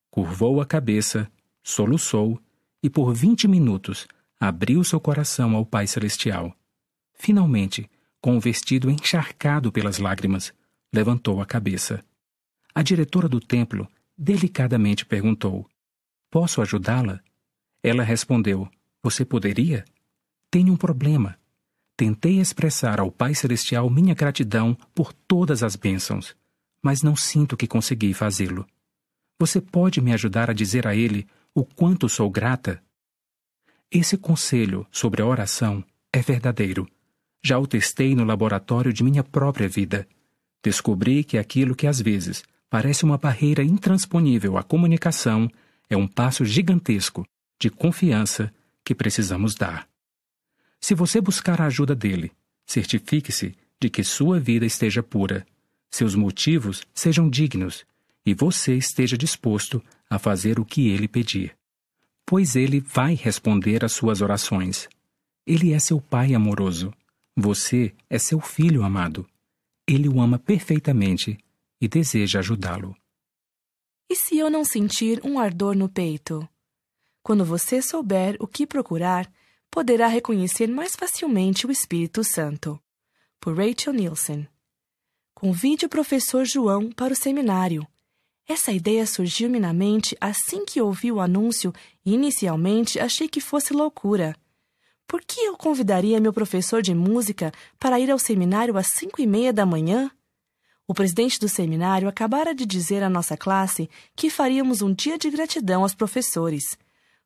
[0.08, 1.28] Curvou a cabeça,
[1.64, 2.40] soluçou
[2.80, 4.06] e, por vinte minutos,
[4.38, 6.54] abriu seu coração ao Pai Celestial.
[7.14, 7.90] Finalmente,
[8.20, 10.52] com o vestido encharcado pelas lágrimas,
[10.92, 12.04] levantou a cabeça.
[12.74, 15.68] A diretora do templo delicadamente perguntou:
[16.30, 17.20] Posso ajudá-la?
[17.82, 18.68] Ela respondeu:
[19.02, 19.84] Você poderia?
[20.50, 21.38] Tenho um problema.
[21.96, 26.36] Tentei expressar ao Pai Celestial minha gratidão por todas as bênçãos,
[26.82, 28.66] mas não sinto que consegui fazê-lo.
[29.38, 32.82] Você pode me ajudar a dizer a ele o quanto sou grata?
[33.90, 36.88] Esse conselho sobre a oração é verdadeiro.
[37.42, 40.06] Já o testei no laboratório de minha própria vida
[40.66, 45.48] Descobri que aquilo que às vezes parece uma barreira intransponível à comunicação
[45.88, 47.24] é um passo gigantesco
[47.56, 48.52] de confiança
[48.84, 49.88] que precisamos dar.
[50.80, 52.32] Se você buscar a ajuda dele,
[52.66, 55.46] certifique-se de que sua vida esteja pura,
[55.88, 57.86] seus motivos sejam dignos
[58.26, 61.55] e você esteja disposto a fazer o que ele pedir.
[62.26, 64.88] Pois ele vai responder às suas orações.
[65.46, 66.92] Ele é seu pai amoroso.
[67.36, 69.24] Você é seu filho amado.
[69.86, 71.38] Ele o ama perfeitamente
[71.80, 72.96] e deseja ajudá-lo.
[74.10, 76.48] E se eu não sentir um ardor no peito?
[77.22, 79.30] Quando você souber o que procurar,
[79.70, 82.80] poderá reconhecer mais facilmente o Espírito Santo.
[83.40, 84.48] Por Rachel Nielsen.
[85.34, 87.86] Convide o professor João para o seminário.
[88.48, 91.72] Essa ideia surgiu-me na mente assim que ouvi o anúncio
[92.06, 94.36] inicialmente achei que fosse loucura.
[95.08, 99.26] Por que eu convidaria meu professor de música para ir ao seminário às cinco e
[99.26, 100.10] meia da manhã?
[100.88, 105.28] O presidente do seminário acabara de dizer à nossa classe que faríamos um dia de
[105.28, 106.78] gratidão aos professores.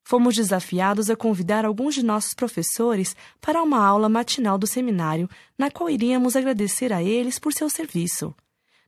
[0.02, 5.28] Fomos desafiados a convidar alguns de nossos professores para uma aula matinal do seminário,
[5.58, 8.34] na qual iríamos agradecer a eles por seu serviço.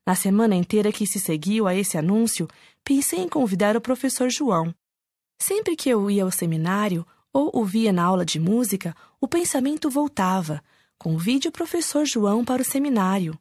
[0.06, 2.48] Na semana inteira que se seguiu a esse anúncio,
[2.82, 4.74] pensei em convidar o professor João.
[5.42, 9.90] Sempre que eu ia ao seminário, ou o via na aula de música, o pensamento
[9.90, 10.62] voltava.
[10.96, 13.36] Convide o professor João para o seminário.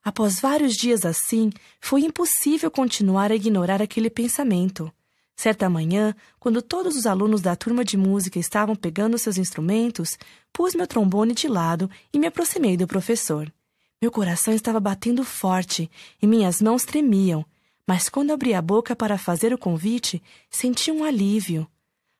[0.00, 4.92] Após vários dias assim, foi impossível continuar a ignorar aquele pensamento.
[5.34, 10.16] Certa manhã, quando todos os alunos da turma de música estavam pegando seus instrumentos,
[10.52, 13.52] pus meu trombone de lado e me aproximei do professor.
[14.00, 15.90] Meu coração estava batendo forte
[16.22, 17.44] e minhas mãos tremiam,
[17.90, 21.66] mas quando abri a boca para fazer o convite, senti um alívio.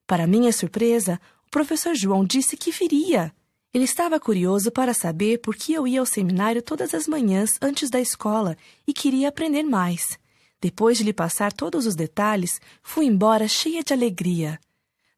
[0.05, 3.33] Para minha surpresa, o professor João disse que viria.
[3.73, 7.89] Ele estava curioso para saber por que eu ia ao seminário todas as manhãs antes
[7.89, 10.19] da escola e queria aprender mais.
[10.61, 14.59] Depois de lhe passar todos os detalhes, fui embora cheia de alegria.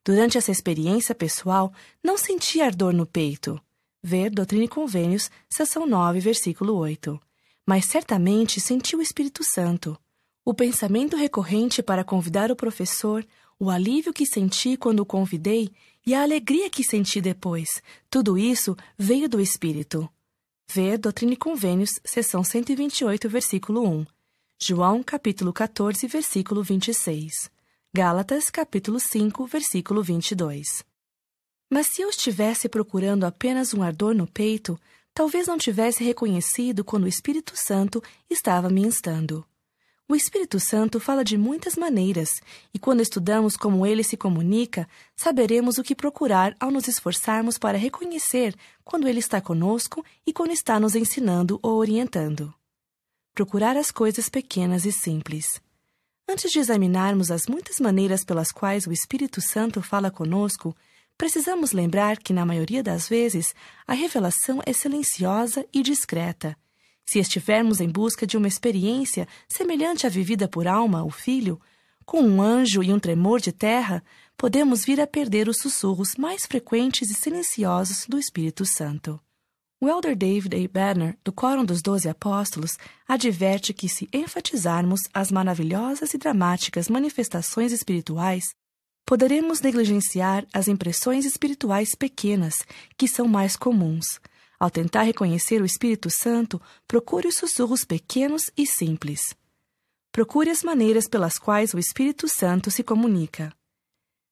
[0.05, 1.73] Durante essa experiência pessoal,
[2.05, 3.59] não senti ardor no peito.
[4.03, 7.19] Ver Doutrina e Convênios, seção 9, versículo 8.
[7.65, 9.99] Mas certamente senti o Espírito Santo.
[10.45, 13.25] O pensamento recorrente para convidar o professor,
[13.61, 15.71] o alívio que senti quando o convidei
[16.05, 17.69] e a alegria que senti depois.
[18.11, 20.09] Tudo isso veio do Espírito.
[20.69, 24.05] Ver Doutrina e Convênios, seção 128, versículo 1.
[24.61, 27.49] João, capítulo 14, versículo 26.
[27.95, 30.85] Gálatas, capítulo 5, versículo 22.
[31.71, 34.77] Mas se eu estivesse procurando apenas um ardor no peito,
[35.15, 39.47] talvez não tivesse reconhecido quando o Espírito Santo estava me instando.
[40.09, 42.29] O Espírito Santo fala de muitas maneiras,
[42.75, 47.79] e quando estudamos como ele se comunica, saberemos o que procurar ao nos esforçarmos para
[47.79, 52.53] reconhecer quando ele está conosco e quando está nos ensinando ou orientando.
[53.35, 55.47] Procurar as coisas pequenas e simples.
[56.29, 60.77] Antes de examinarmos as muitas maneiras pelas quais o Espírito Santo fala conosco,
[61.17, 63.55] precisamos lembrar que, na maioria das vezes,
[63.87, 66.57] a revelação é silenciosa e discreta.
[67.05, 71.61] Se estivermos em busca de uma experiência semelhante à vivida por Alma, o filho,
[72.05, 74.03] com um anjo e um tremor de terra,
[74.37, 79.21] podemos vir a perder os sussurros mais frequentes e silenciosos do Espírito Santo.
[79.81, 80.69] O elder David A.
[80.69, 87.73] Banner, do Quórum dos Doze Apóstolos, adverte que se enfatizarmos as maravilhosas e dramáticas manifestações
[87.73, 88.45] espirituais,
[89.05, 92.55] poderemos negligenciar as impressões espirituais pequenas,
[92.97, 94.07] que são mais comuns.
[94.63, 99.35] Ao tentar reconhecer o Espírito Santo, procure os sussurros pequenos e simples.
[100.13, 103.53] Procure as maneiras pelas quais o Espírito Santo se comunica.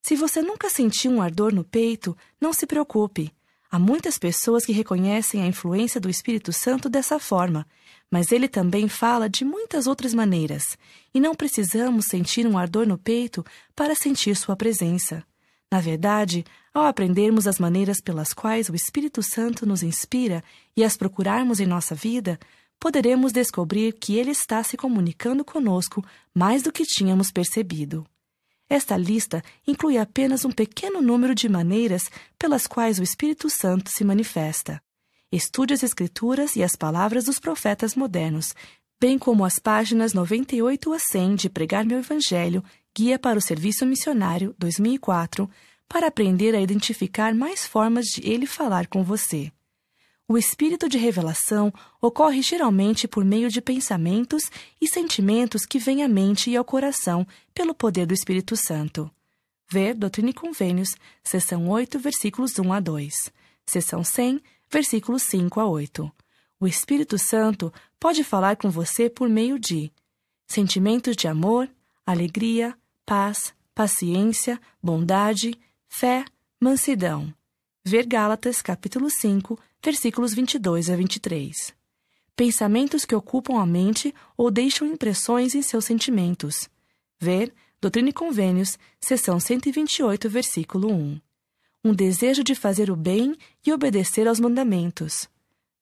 [0.01, 3.35] Se você nunca sentiu um ardor no peito, não se preocupe.
[3.69, 7.67] Há muitas pessoas que reconhecem a influência do Espírito Santo dessa forma,
[8.09, 10.79] mas ele também fala de muitas outras maneiras,
[11.13, 13.45] e não precisamos sentir um ardor no peito
[13.75, 15.25] para sentir sua presença.
[15.71, 20.43] Na verdade, ao aprendermos as maneiras pelas quais o Espírito Santo nos inspira
[20.77, 22.39] e as procurarmos em nossa vida,
[22.79, 28.07] poderemos descobrir que ele está se comunicando conosco mais do que tínhamos percebido.
[28.69, 32.05] Esta lista inclui apenas um pequeno número de maneiras
[32.39, 34.81] pelas quais o Espírito Santo se manifesta.
[35.31, 38.55] Estude as Escrituras e as palavras dos profetas modernos,
[39.01, 42.65] bem como as páginas 98 a 100 de Pregar Meu Evangelho,
[42.97, 45.49] Guia para o Serviço Missionário 2004,
[45.89, 49.53] para aprender a identificar mais formas de ele falar com você.
[50.27, 54.45] O espírito de revelação ocorre geralmente por meio de pensamentos
[54.81, 59.11] e sentimentos que vêm à mente e ao coração pelo poder do Espírito Santo.
[59.69, 60.91] Ver Doutrina e Convênios,
[61.23, 63.13] seção 8, versículos 1 a 2.
[63.67, 66.13] Seção 100, versículos 5 a 8.
[66.61, 69.93] O Espírito Santo pode falar com você por meio de
[70.47, 71.69] sentimentos de amor,
[72.11, 75.59] alegria, paz, paciência, bondade,
[75.89, 76.25] fé,
[76.61, 77.33] mansidão.
[77.85, 81.75] Ver Gálatas, capítulo 5, versículos 22 a 23.
[82.37, 86.69] Pensamentos que ocupam a mente ou deixam impressões em seus sentimentos.
[87.19, 91.21] Ver Doutrina e Convênios, seção 128, versículo 1.
[91.83, 95.29] Um desejo de fazer o bem e obedecer aos mandamentos.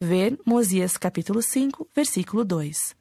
[0.00, 2.94] Ver Mosias capítulo 5, versículo 2.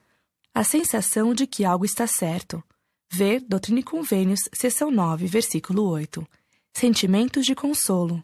[0.54, 2.64] A sensação de que algo está certo.
[3.10, 6.28] Ver Doutrina e Convênios, seção 9, versículo 8.
[6.74, 8.24] Sentimentos de consolo.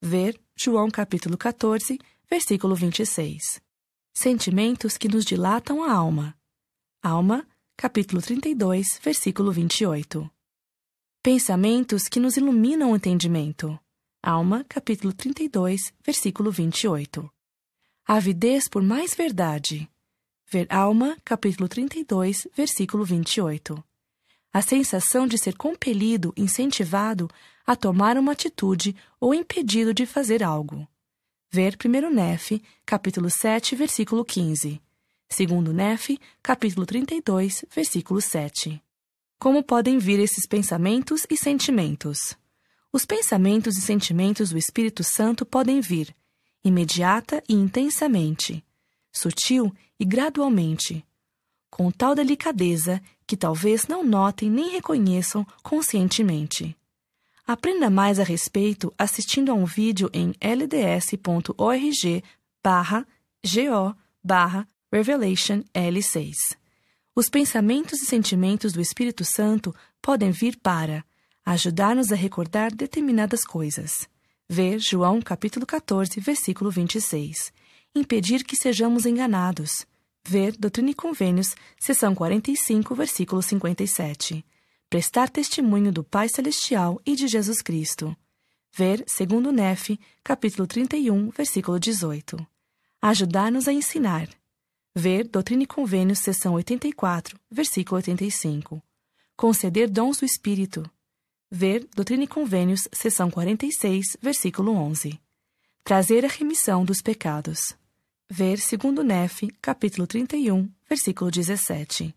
[0.00, 1.98] Ver João capítulo 14,
[2.30, 3.60] versículo 26.
[4.12, 6.36] Sentimentos que nos dilatam a alma.
[7.02, 10.30] Alma, capítulo 32, versículo 28.
[11.22, 13.78] Pensamentos que nos iluminam o entendimento.
[14.22, 17.28] Alma, capítulo 32, versículo 28.
[18.06, 19.90] Avidez por mais verdade.
[20.46, 23.87] Ver Alma, capítulo 32, versículo 28.
[24.58, 27.30] A sensação de ser compelido, incentivado
[27.64, 30.84] a tomar uma atitude ou impedido de fazer algo.
[31.48, 34.82] Ver 1 Nef, capítulo 7, versículo 15.
[35.30, 38.82] 2 Nef, capítulo 32, versículo 7.
[39.38, 42.36] Como podem vir esses pensamentos e sentimentos?
[42.92, 46.12] Os pensamentos e sentimentos do Espírito Santo podem vir
[46.64, 48.64] imediata e intensamente,
[49.12, 51.06] sutil e gradualmente,
[51.70, 56.74] com tal delicadeza que talvez não notem nem reconheçam conscientemente.
[57.46, 62.24] Aprenda mais a respeito assistindo a um vídeo em lds.org
[62.64, 63.06] barra
[63.44, 66.32] go barra Revelation L6.
[67.14, 71.04] Os pensamentos e sentimentos do Espírito Santo podem vir para
[71.44, 74.08] ajudar-nos a recordar determinadas coisas.
[74.48, 77.52] Ver João capítulo 14, versículo 26.
[77.94, 79.86] Impedir que sejamos enganados.
[80.28, 84.44] Ver Doutrina e Convênios, seção 45, versículo 57
[84.90, 88.14] prestar testemunho do Pai Celestial e de Jesus Cristo.
[88.70, 92.46] Ver segundo Nef, capítulo 31, versículo 18.
[93.00, 94.28] Ajudar-nos a ensinar.
[94.94, 98.82] Ver Doutrina e Convênios, seção 84, versículo 85.
[99.34, 100.84] Conceder dons do Espírito.
[101.50, 105.18] Ver Doutrina e Convênios, seção 46, versículo 11.
[105.82, 107.77] Trazer a remissão dos pecados.
[108.30, 112.14] Ver segundo Nef, capítulo 31, versículo 17.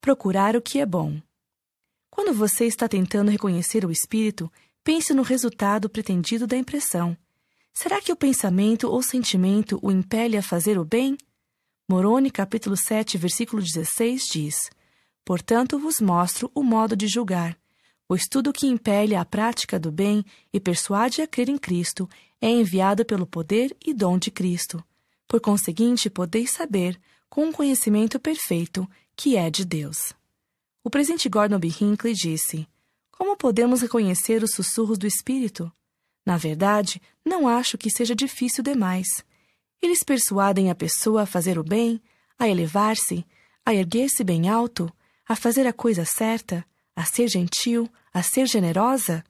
[0.00, 1.22] Procurar o que é bom.
[2.10, 4.50] Quando você está tentando reconhecer o espírito,
[4.82, 7.16] pense no resultado pretendido da impressão.
[7.72, 11.16] Será que o pensamento ou sentimento o impele a fazer o bem?
[11.88, 14.68] Moroni, capítulo 7, versículo 16 diz:
[15.24, 17.56] Portanto vos mostro o modo de julgar.
[18.08, 22.10] O estudo que impele à prática do bem e persuade a crer em Cristo
[22.40, 24.84] é enviado pelo poder e dom de Cristo.
[25.28, 30.12] Por conseguinte, podeis saber, com um conhecimento perfeito, que é de Deus.
[30.84, 31.68] O presidente Gordon B.
[31.68, 32.68] Hinckley disse:
[33.10, 35.70] Como podemos reconhecer os sussurros do espírito?
[36.24, 39.06] Na verdade, não acho que seja difícil demais.
[39.82, 42.00] Eles persuadem a pessoa a fazer o bem,
[42.38, 43.24] a elevar-se,
[43.64, 44.92] a erguer-se bem alto,
[45.28, 46.64] a fazer a coisa certa,
[46.94, 49.24] a ser gentil, a ser generosa.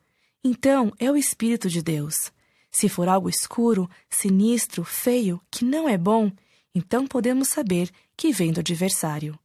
[0.45, 2.31] Então é o Espírito de Deus.
[2.79, 6.31] Se for algo escuro, sinistro, feio, que não é bom,
[6.75, 9.39] então podemos saber que vem do adversário.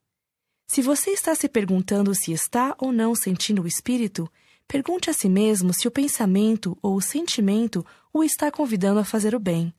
[0.67, 4.29] Se você está se perguntando se está ou não sentindo o Espírito,
[4.67, 9.33] pergunte a si mesmo se o pensamento ou o sentimento o está convidando a fazer
[9.33, 9.73] o bem.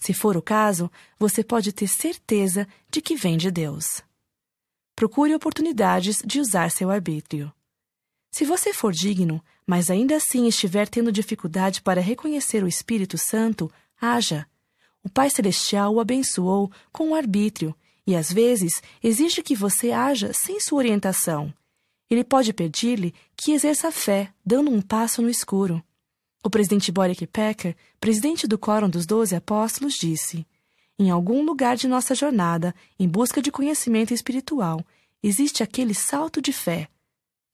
[0.00, 4.02] Se for o caso, você pode ter certeza de que vem de Deus.
[4.96, 7.52] Procure oportunidades de usar seu arbítrio.
[8.32, 13.70] Se você for digno, mas ainda assim estiver tendo dificuldade para reconhecer o Espírito Santo,
[14.00, 14.46] haja.
[15.02, 17.74] O Pai Celestial o abençoou com o arbítrio
[18.06, 21.52] e às vezes exige que você haja sem sua orientação.
[22.08, 25.82] Ele pode pedir-lhe que exerça fé, dando um passo no escuro.
[26.44, 30.46] O presidente Boric Packer, presidente do Quórum dos Doze Apóstolos, disse:
[30.96, 34.84] Em algum lugar de nossa jornada, em busca de conhecimento espiritual,
[35.20, 36.88] existe aquele salto de fé.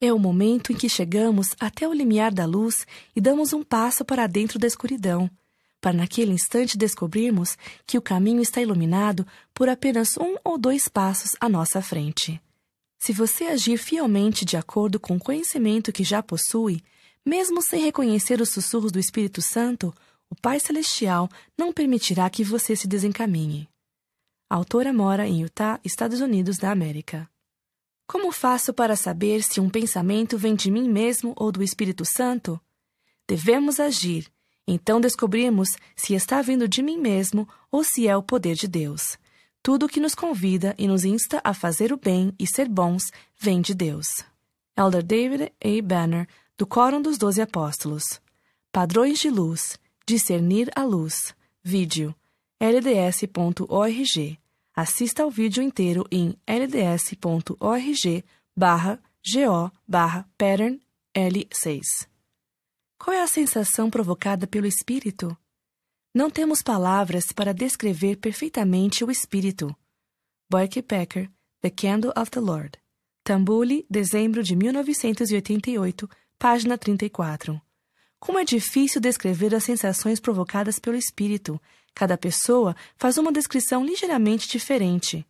[0.05, 4.03] É o momento em que chegamos até o limiar da luz e damos um passo
[4.03, 5.31] para dentro da escuridão,
[5.79, 7.57] para naquele instante descobrirmos
[7.87, 12.37] que o caminho está iluminado por apenas um ou dois passos à nossa frente.
[12.99, 16.83] Se você agir fielmente de acordo com o conhecimento que já possui,
[17.25, 19.95] mesmo sem reconhecer os sussurros do Espírito Santo,
[20.29, 23.69] o Pai Celestial não permitirá que você se desencaminhe.
[24.49, 27.31] A autora mora em Utah, Estados Unidos da América.
[28.05, 32.59] Como faço para saber se um pensamento vem de mim mesmo ou do Espírito Santo?
[33.27, 34.31] Devemos agir,
[34.67, 39.17] então descobrimos se está vindo de mim mesmo ou se é o poder de Deus.
[39.61, 43.11] Tudo o que nos convida e nos insta a fazer o bem e ser bons
[43.39, 44.07] vem de Deus.
[44.77, 45.81] Elder David A.
[45.81, 48.21] Banner, do Quórum dos Doze Apóstolos.
[48.71, 49.79] Padrões de luz.
[50.05, 51.33] Discernir a luz.
[51.63, 52.13] Vídeo.
[52.59, 54.42] lds.org.
[54.75, 58.99] Assista ao vídeo inteiro em lds.org barra
[59.31, 60.81] go barra pattern
[61.15, 61.81] L6.
[62.97, 65.37] Qual é a sensação provocada pelo Espírito?
[66.11, 69.75] Não temos palavras para descrever perfeitamente o Espírito.
[70.49, 71.29] Boyke Packer,
[71.61, 72.79] The Candle of the Lord.
[73.23, 77.61] Tambuli, dezembro de 1988, Página 34.
[78.19, 81.61] Como é difícil descrever as sensações provocadas pelo espírito.
[81.93, 85.25] Cada pessoa faz uma descrição ligeiramente diferente.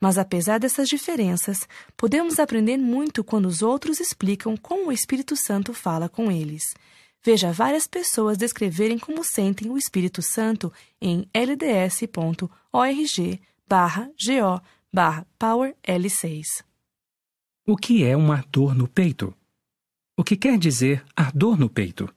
[0.00, 5.74] Mas apesar dessas diferenças, podemos aprender muito quando os outros explicam como o Espírito Santo
[5.74, 6.62] fala com eles.
[7.22, 12.50] Veja várias pessoas descreverem como sentem o Espírito Santo em lds.org
[13.68, 14.60] barra go
[14.92, 16.64] barra power L6.
[17.66, 19.34] O que é uma dor no peito?
[20.16, 22.12] O que quer dizer ardor no peito?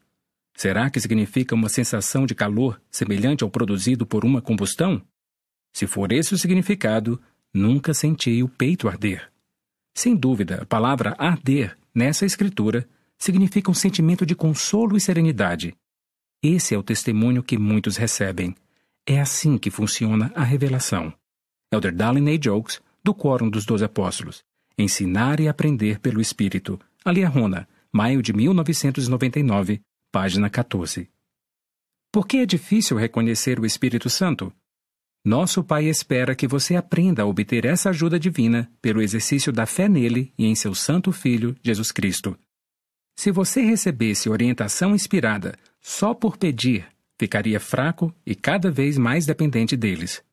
[0.55, 5.01] Será que significa uma sensação de calor semelhante ao produzido por uma combustão?
[5.73, 7.19] Se for esse o significado,
[7.53, 9.31] nunca senti o peito arder.
[9.95, 15.75] Sem dúvida, a palavra arder, nessa escritura, significa um sentimento de consolo e serenidade.
[16.41, 18.55] Esse é o testemunho que muitos recebem.
[19.05, 21.13] É assim que funciona a revelação.
[21.71, 22.39] Elder Dallin A.
[22.39, 24.43] Jokes, do Quórum dos Doze Apóstolos.
[24.77, 26.79] Ensinar e aprender pelo Espírito.
[27.03, 29.81] Aliarrona, maio de 1999,
[30.13, 31.09] página 14.
[32.11, 34.53] Por que é difícil reconhecer o Espírito Santo?
[35.25, 39.89] Nosso Pai espera que você aprenda a obter essa ajuda divina pelo exercício da fé
[39.89, 42.37] nele e em seu Santo Filho, Jesus Cristo.
[43.17, 46.85] Se você recebesse orientação inspirada só por pedir,
[47.19, 50.23] ficaria fraco e cada vez mais dependente deles.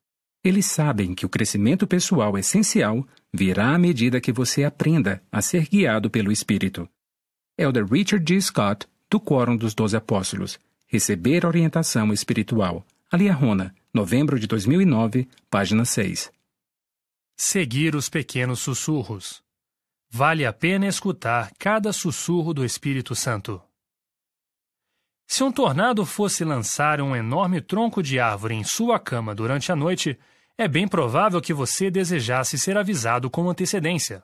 [0.43, 3.03] Eles sabem que o crescimento pessoal essencial
[3.33, 6.87] virá à medida que você aprenda a ser guiado pelo Espírito.
[7.57, 8.39] Elder Richard G.
[8.41, 10.57] Scott, do Quórum dos Doze Apóstolos.
[10.87, 12.85] Receber orientação espiritual.
[13.11, 16.31] Aliarrona, novembro de 2009, página 6.
[17.35, 19.43] Seguir os pequenos sussurros.
[20.09, 23.61] Vale a pena escutar cada sussurro do Espírito Santo.
[25.27, 29.75] Se um tornado fosse lançar um enorme tronco de árvore em sua cama durante a
[29.75, 30.17] noite,
[30.57, 34.23] é bem provável que você desejasse ser avisado com antecedência.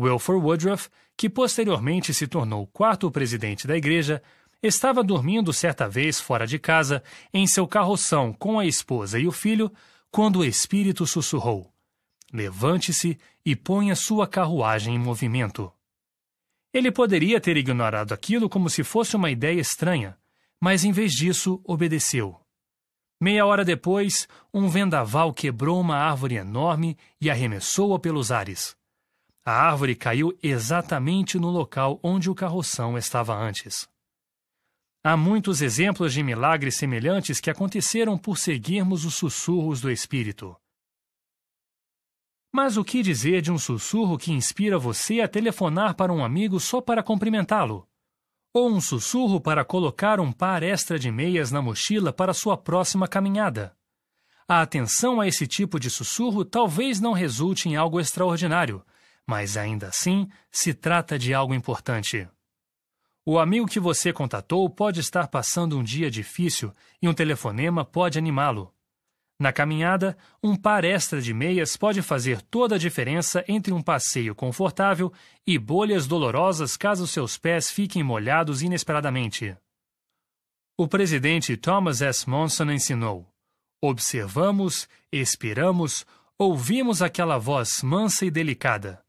[0.00, 4.22] Wilford Woodruff, que posteriormente se tornou quarto presidente da igreja,
[4.62, 9.32] estava dormindo certa vez fora de casa, em seu carroção com a esposa e o
[9.32, 9.70] filho,
[10.10, 11.70] quando o Espírito sussurrou:
[12.32, 15.70] Levante-se e ponha sua carruagem em movimento.
[16.72, 20.16] Ele poderia ter ignorado aquilo como se fosse uma ideia estranha,
[20.60, 22.40] mas em vez disso obedeceu.
[23.20, 28.79] Meia hora depois, um vendaval quebrou uma árvore enorme e arremessou-a pelos ares.
[29.50, 33.88] A árvore caiu exatamente no local onde o carroção estava antes.
[35.02, 40.56] Há muitos exemplos de milagres semelhantes que aconteceram por seguirmos os sussurros do Espírito.
[42.52, 46.60] Mas o que dizer de um sussurro que inspira você a telefonar para um amigo
[46.60, 47.88] só para cumprimentá-lo?
[48.54, 53.08] Ou um sussurro para colocar um par extra de meias na mochila para sua próxima
[53.08, 53.76] caminhada?
[54.46, 58.84] A atenção a esse tipo de sussurro talvez não resulte em algo extraordinário,
[59.26, 62.28] mas ainda assim se trata de algo importante.
[63.24, 68.18] O amigo que você contatou pode estar passando um dia difícil e um telefonema pode
[68.18, 68.74] animá-lo.
[69.38, 74.34] Na caminhada, um par extra de meias pode fazer toda a diferença entre um passeio
[74.34, 75.10] confortável
[75.46, 79.56] e bolhas dolorosas caso seus pés fiquem molhados inesperadamente.
[80.76, 82.28] O presidente Thomas S.
[82.28, 83.32] Monson ensinou:
[83.82, 86.04] Observamos, expiramos,
[86.38, 89.02] ouvimos aquela voz mansa e delicada.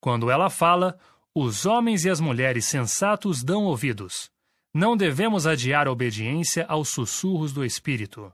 [0.00, 0.98] Quando ela fala,
[1.34, 4.30] os homens e as mulheres sensatos dão ouvidos.
[4.72, 8.32] Não devemos adiar a obediência aos sussurros do Espírito.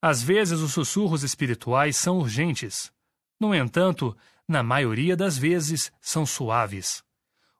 [0.00, 2.92] Às vezes, os sussurros espirituais são urgentes.
[3.40, 4.16] No entanto,
[4.46, 7.02] na maioria das vezes, são suaves.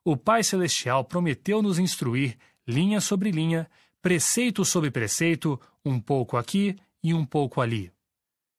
[0.03, 3.69] O Pai Celestial prometeu nos instruir, linha sobre linha,
[4.01, 7.91] preceito sobre preceito, um pouco aqui e um pouco ali.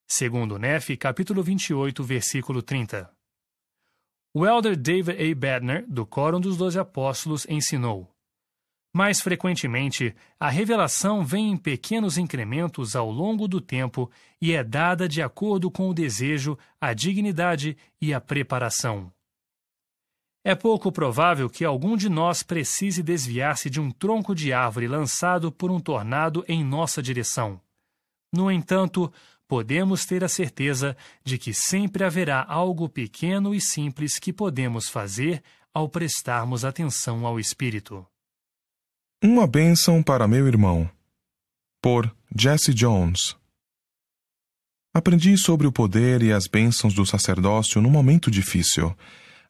[0.07, 3.11] Segundo Nefe, capítulo 28, versículo 30.
[4.33, 5.35] O elder David A.
[5.35, 8.09] Badner, do Quórum dos Doze Apóstolos, ensinou:
[8.95, 14.09] Mais frequentemente, a revelação vem em pequenos incrementos ao longo do tempo
[14.41, 19.13] e é dada de acordo com o desejo, a dignidade e a preparação.
[20.45, 25.51] É pouco provável que algum de nós precise desviar-se de um tronco de árvore lançado
[25.51, 27.61] por um tornado em nossa direção.
[28.33, 29.13] No entanto,
[29.51, 35.43] podemos ter a certeza de que sempre haverá algo pequeno e simples que podemos fazer
[35.75, 38.07] ao prestarmos atenção ao Espírito.
[39.21, 40.89] Uma bênção para meu irmão.
[41.83, 43.37] Por Jesse Jones.
[44.95, 48.97] Aprendi sobre o poder e as bênçãos do sacerdócio num momento difícil.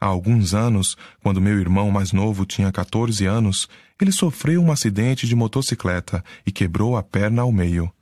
[0.01, 3.69] Há alguns anos, quando meu irmão mais novo tinha 14 anos,
[4.01, 7.93] ele sofreu um acidente de motocicleta e quebrou a perna ao meio.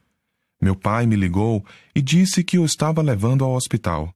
[0.61, 1.65] Meu pai me ligou
[1.95, 4.13] e disse que o estava levando ao hospital.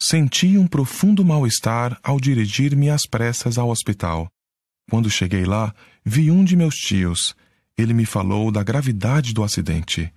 [0.00, 4.28] Senti um profundo mal-estar ao dirigir-me às pressas ao hospital.
[4.90, 5.74] Quando cheguei lá,
[6.04, 7.34] vi um de meus tios.
[7.76, 10.12] Ele me falou da gravidade do acidente.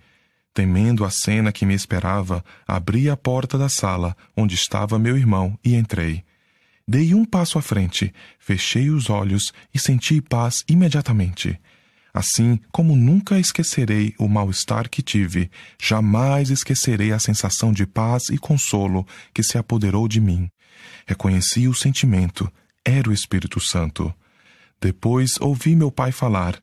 [0.54, 5.58] Temendo a cena que me esperava, abri a porta da sala onde estava meu irmão
[5.64, 6.24] e entrei.
[6.86, 11.58] Dei um passo à frente, fechei os olhos e senti paz imediatamente.
[12.14, 15.50] Assim como nunca esquecerei o mal-estar que tive,
[15.80, 20.50] jamais esquecerei a sensação de paz e consolo que se apoderou de mim.
[21.06, 22.52] Reconheci o sentimento,
[22.84, 24.12] era o Espírito Santo.
[24.80, 26.58] Depois ouvi meu pai falar.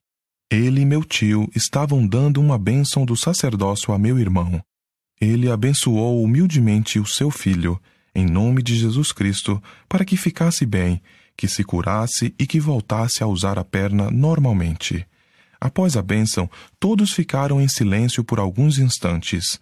[0.52, 4.62] Ele e meu tio estavam dando uma bênção do sacerdócio a meu irmão.
[5.20, 7.82] Ele abençoou humildemente o seu filho,
[8.14, 11.02] em nome de Jesus Cristo, para que ficasse bem,
[11.36, 15.06] que se curasse e que voltasse a usar a perna normalmente.
[15.60, 19.60] Após a bênção, todos ficaram em silêncio por alguns instantes.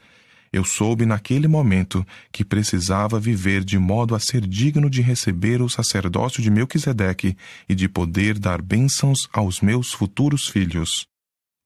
[0.51, 5.69] Eu soube naquele momento que precisava viver de modo a ser digno de receber o
[5.69, 7.35] sacerdócio de Melquisedeque
[7.67, 11.08] e de poder dar bênçãos aos meus futuros filhos.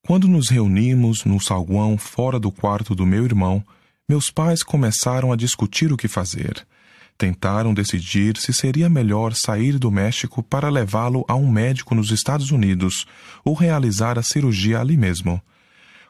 [0.06, 3.64] Quando nos reunimos no salguão fora do quarto do meu irmão,
[4.10, 6.66] meus pais começaram a discutir o que fazer.
[7.22, 12.50] Tentaram decidir se seria melhor sair do México para levá-lo a um médico nos Estados
[12.50, 13.06] Unidos
[13.46, 15.40] ou realizar a cirurgia ali mesmo.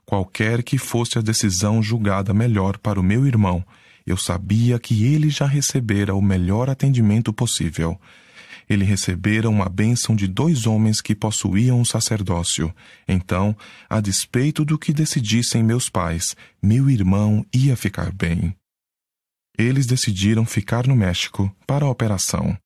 [0.05, 3.61] Qualquer que fosse a decisão julgada melhor para o meu irmão,
[4.07, 7.99] eu sabia que ele já recebera o melhor atendimento possível.
[8.69, 12.73] Ele recebera uma bênção de dois homens que possuíam o sacerdócio.
[13.05, 13.53] Então,
[13.89, 18.55] a despeito do que decidissem meus pais, meu irmão ia ficar bem
[19.61, 22.57] eles decidiram ficar no México para a operação.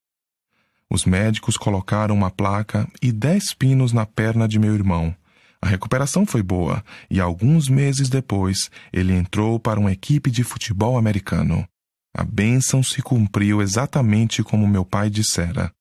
[0.89, 5.15] Os médicos colocaram uma placa e dez pinos na perna de meu irmão.
[5.61, 10.97] A recuperação foi boa e alguns meses depois ele entrou para uma equipe de futebol
[10.97, 11.67] americano.
[12.13, 15.71] A bênção se cumpriu exatamente como meu pai dissera.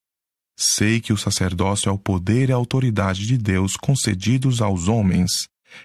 [0.57, 5.31] Sei que o sacerdócio é o poder e a autoridade de Deus concedidos aos homens.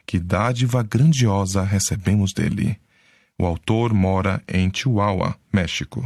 [0.05, 2.79] Que dádiva grandiosa recebemos dele.
[3.41, 6.05] O autor mora em Chihuahua, México.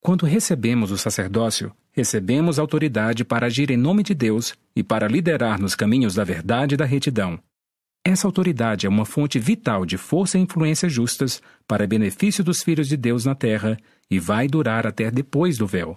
[0.00, 5.60] Quando recebemos o sacerdócio, recebemos autoridade para agir em nome de Deus e para liderar
[5.60, 7.38] nos caminhos da verdade e da retidão.
[8.02, 12.88] Essa autoridade é uma fonte vital de força e influência justas para benefício dos filhos
[12.88, 13.76] de Deus na terra
[14.10, 15.94] e vai durar até depois do véu.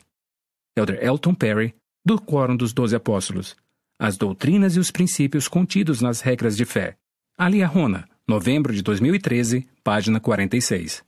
[0.77, 1.73] Elder Elton Perry,
[2.05, 3.55] do Quórum dos Doze Apóstolos.
[3.97, 6.97] As doutrinas e os princípios contidos nas regras de fé.
[7.37, 11.03] Ali Rona, novembro de 2013, página 46.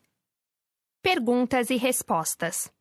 [1.02, 2.72] Perguntas e respostas.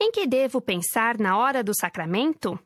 [0.00, 2.58] Em que devo pensar na hora do sacramento?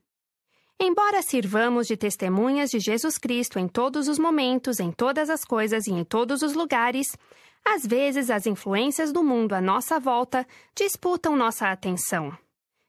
[0.79, 5.87] Embora sirvamos de testemunhas de Jesus Cristo em todos os momentos, em todas as coisas
[5.87, 7.17] e em todos os lugares,
[7.65, 10.47] às vezes as influências do mundo à nossa volta
[10.77, 12.37] disputam nossa atenção.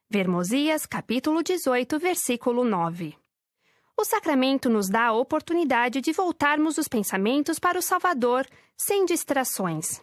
[0.10, 3.16] Vermosias, capítulo 18, versículo 9.
[3.98, 8.46] O sacramento nos dá a oportunidade de voltarmos os pensamentos para o Salvador
[8.78, 10.02] sem distrações.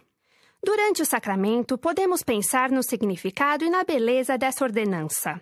[0.64, 5.40] Durante o sacramento, podemos pensar no significado e na beleza dessa ordenança.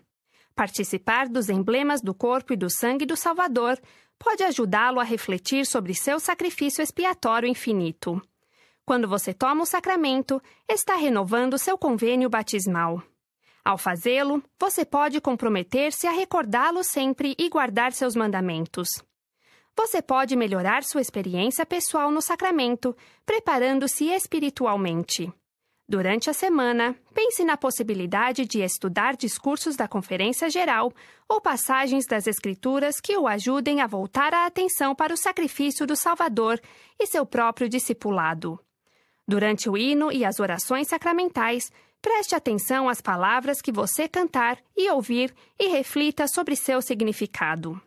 [0.55, 3.79] Participar dos emblemas do corpo e do sangue do Salvador
[4.19, 8.21] pode ajudá-lo a refletir sobre seu sacrifício expiatório infinito.
[8.85, 13.01] Quando você toma o sacramento, está renovando seu convênio batismal.
[13.65, 18.89] Ao fazê-lo, você pode comprometer-se a recordá-lo sempre e guardar seus mandamentos.
[19.77, 25.33] Você pode melhorar sua experiência pessoal no sacramento, preparando-se espiritualmente.
[25.89, 30.93] Durante a semana, pense na possibilidade de estudar discursos da Conferência Geral
[31.29, 35.97] ou passagens das Escrituras que o ajudem a voltar a atenção para o sacrifício do
[35.97, 36.61] Salvador
[36.97, 38.57] e seu próprio discipulado.
[39.27, 44.91] Durante o hino e as orações sacramentais, preste atenção às palavras que você cantar e
[44.91, 47.81] ouvir e reflita sobre seu significado.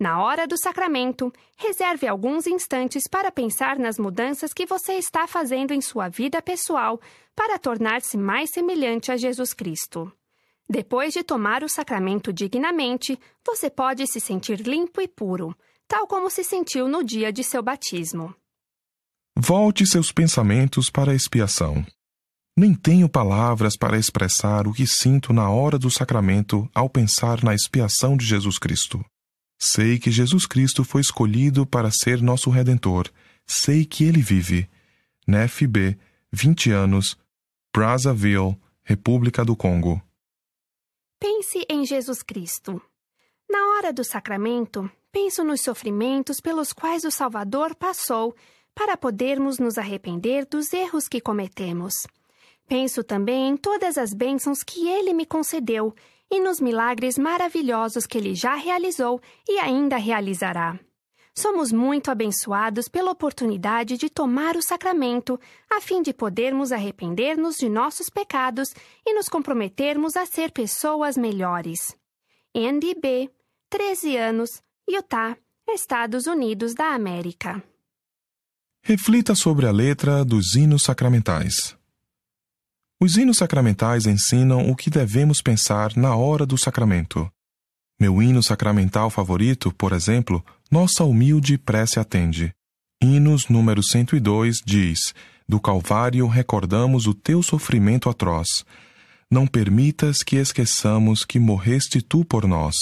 [0.00, 5.72] Na hora do sacramento, reserve alguns instantes para pensar nas mudanças que você está fazendo
[5.72, 7.00] em sua vida pessoal
[7.34, 10.12] para tornar-se mais semelhante a Jesus Cristo.
[10.70, 15.56] Depois de tomar o sacramento dignamente, você pode se sentir limpo e puro,
[15.88, 18.32] tal como se sentiu no dia de seu batismo.
[19.36, 21.84] Volte seus pensamentos para a expiação.
[22.58, 27.54] Nem tenho palavras para expressar o que sinto na hora do sacramento ao pensar na
[27.54, 29.00] expiação de Jesus Cristo.
[29.56, 33.12] Sei que Jesus Cristo foi escolhido para ser nosso redentor.
[33.46, 34.68] Sei que ele vive.
[35.24, 35.96] Nef B,
[36.32, 37.16] 20 anos,
[37.72, 40.02] Brazzaville, República do Congo.
[41.20, 42.82] Pense em Jesus Cristo.
[43.48, 48.34] Na hora do sacramento, penso nos sofrimentos pelos quais o Salvador passou
[48.74, 51.94] para podermos nos arrepender dos erros que cometemos.
[52.68, 55.94] Penso também em todas as bênçãos que ele me concedeu
[56.30, 60.78] e nos milagres maravilhosos que ele já realizou e ainda realizará.
[61.34, 65.40] Somos muito abençoados pela oportunidade de tomar o sacramento,
[65.70, 68.74] a fim de podermos arrepender-nos de nossos pecados
[69.06, 71.96] e nos comprometermos a ser pessoas melhores.
[72.54, 73.30] Andy B.,
[73.70, 74.50] 13 anos,
[74.86, 75.38] Utah,
[75.68, 77.62] Estados Unidos da América.
[78.82, 81.77] Reflita sobre a letra dos hinos sacramentais.
[83.00, 87.30] Os hinos sacramentais ensinam o que devemos pensar na hora do sacramento.
[88.00, 92.52] Meu hino sacramental favorito, por exemplo, Nossa Humilde Prece Atende.
[93.00, 95.14] Hinos número 102 diz:
[95.48, 98.64] Do Calvário recordamos o teu sofrimento atroz.
[99.30, 102.74] Não permitas que esqueçamos que morreste tu por nós.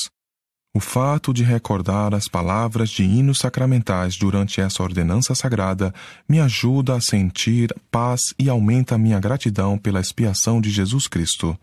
[0.76, 5.90] O fato de recordar as palavras de hinos sacramentais durante essa ordenança sagrada
[6.28, 11.58] me ajuda a sentir paz e aumenta minha gratidão pela expiação de Jesus Cristo.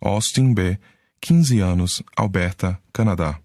[0.00, 0.76] Austin B.,
[1.20, 3.38] 15 anos, Alberta, Canadá.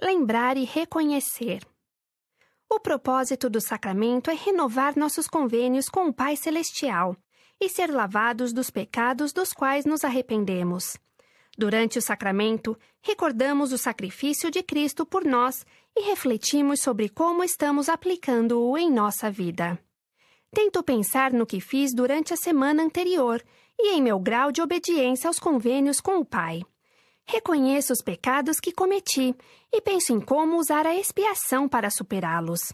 [0.00, 1.66] Lembrar e reconhecer.
[2.70, 7.16] O propósito do sacramento é renovar nossos convênios com o Pai Celestial
[7.60, 10.96] e ser lavados dos pecados dos quais nos arrependemos.
[11.56, 15.64] Durante o sacramento, recordamos o sacrifício de Cristo por nós
[15.96, 19.78] e refletimos sobre como estamos aplicando-o em nossa vida.
[20.52, 23.42] Tento pensar no que fiz durante a semana anterior
[23.78, 26.62] e em meu grau de obediência aos convênios com o Pai.
[27.26, 29.34] Reconheço os pecados que cometi
[29.72, 32.72] e penso em como usar a expiação para superá-los.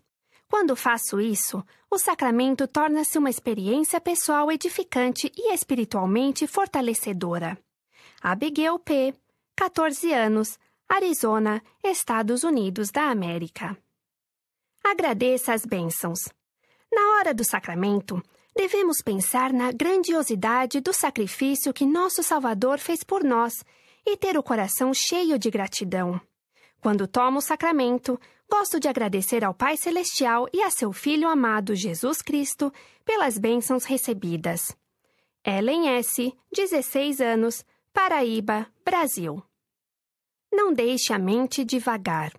[0.49, 7.59] Quando faço isso, o sacramento torna-se uma experiência pessoal edificante e espiritualmente fortalecedora.
[8.23, 9.12] Abigail P.,
[9.57, 10.57] 14 anos,
[10.89, 13.76] Arizona, Estados Unidos da América.
[14.84, 16.20] Agradeça as bênçãos.
[16.92, 18.23] Na hora do sacramento,
[18.55, 23.65] devemos pensar na grandiosidade do sacrifício que nosso Salvador fez por nós
[24.07, 26.20] e ter o coração cheio de gratidão.
[26.81, 31.75] Quando tomo o sacramento, gosto de agradecer ao Pai Celestial e a seu Filho amado
[31.75, 32.73] Jesus Cristo
[33.05, 34.76] pelas bênçãos recebidas.
[35.44, 39.42] Ellen S., 16 anos, Paraíba, Brasil.
[40.50, 42.32] Não deixe a mente divagar.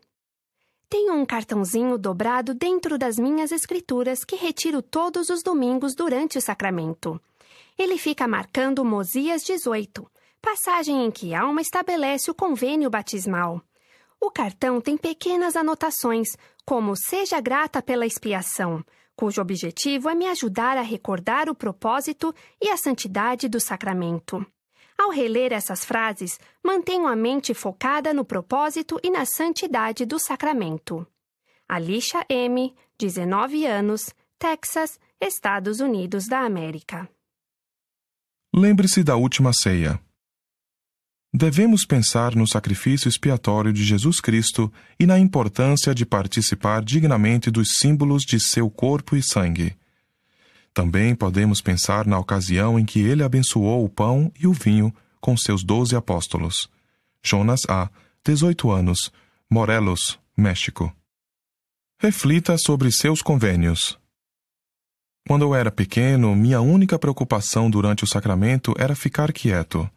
[0.89, 6.41] Tenho um cartãozinho dobrado dentro das minhas escrituras que retiro todos os domingos durante o
[6.41, 7.21] sacramento.
[7.77, 10.09] Ele fica marcando Mosias 18,
[10.41, 13.61] passagem em que Alma estabelece o convênio batismal.
[14.19, 16.29] O cartão tem pequenas anotações,
[16.65, 18.83] como Seja grata pela expiação,
[19.15, 24.43] cujo objetivo é me ajudar a recordar o propósito e a santidade do sacramento.
[25.03, 31.05] Ao reler essas frases, mantenho a mente focada no propósito e na santidade do sacramento.
[31.67, 37.09] Alicia M., 19 anos, Texas, Estados Unidos da América.
[38.55, 39.99] Lembre-se da última ceia.
[41.33, 47.77] Devemos pensar no sacrifício expiatório de Jesus Cristo e na importância de participar dignamente dos
[47.77, 49.75] símbolos de seu corpo e sangue.
[50.73, 55.37] Também podemos pensar na ocasião em que ele abençoou o pão e o vinho com
[55.37, 56.69] seus doze apóstolos.
[57.23, 57.89] Jonas A.,
[58.25, 59.11] 18 anos,
[59.49, 60.93] Morelos, México.
[61.99, 63.97] Reflita sobre seus convênios.
[65.27, 69.89] Quando eu era pequeno, minha única preocupação durante o sacramento era ficar quieto.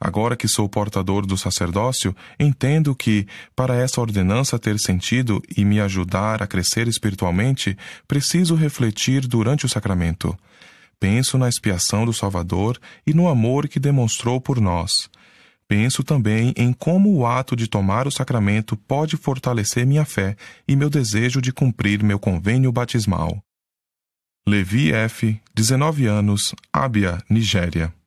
[0.00, 5.78] Agora que sou portador do sacerdócio, entendo que, para essa ordenança ter sentido e me
[5.78, 7.76] ajudar a crescer espiritualmente,
[8.08, 10.34] preciso refletir durante o sacramento.
[10.98, 15.10] Penso na expiação do Salvador e no amor que demonstrou por nós.
[15.68, 20.34] Penso também em como o ato de tomar o sacramento pode fortalecer minha fé
[20.66, 23.38] e meu desejo de cumprir meu convênio batismal.
[24.48, 27.99] Levi F., 19 anos, Abia, Nigéria.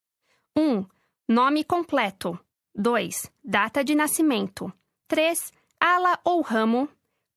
[0.58, 0.86] 1.
[1.28, 2.40] Nome completo.
[2.76, 3.32] 2.
[3.44, 4.72] Data de nascimento.
[5.08, 5.52] 3.
[5.80, 6.90] Ala ou ramo.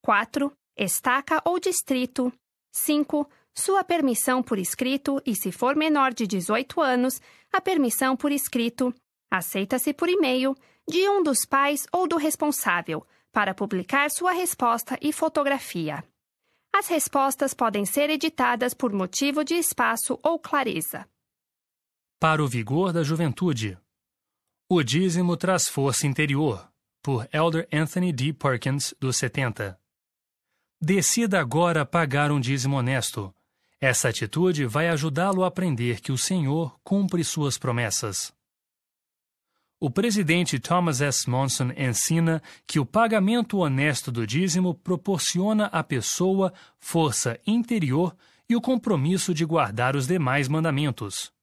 [0.02, 0.50] 4.
[0.76, 2.32] Estaca ou distrito.
[2.72, 3.28] 5.
[3.54, 7.20] Sua permissão por escrito e, se for menor de 18 anos,
[7.52, 8.94] a permissão por escrito.
[9.30, 10.54] Aceita-se por e-mail
[10.88, 16.02] de um dos pais ou do responsável para publicar sua resposta e fotografia.
[16.74, 21.06] As respostas podem ser editadas por motivo de espaço ou clareza.
[22.18, 23.78] Para o vigor da juventude.
[24.68, 26.68] O dízimo traz força interior,
[27.00, 28.32] por Elder Anthony D.
[28.32, 29.78] Perkins, dos 70.
[30.82, 33.32] Decida agora pagar um dízimo honesto.
[33.80, 38.34] Essa atitude vai ajudá-lo a aprender que o Senhor cumpre suas promessas.
[39.78, 41.30] O presidente Thomas S.
[41.30, 48.16] Monson ensina que o pagamento honesto do dízimo proporciona à pessoa força interior
[48.48, 51.35] e o compromisso de guardar os demais mandamentos.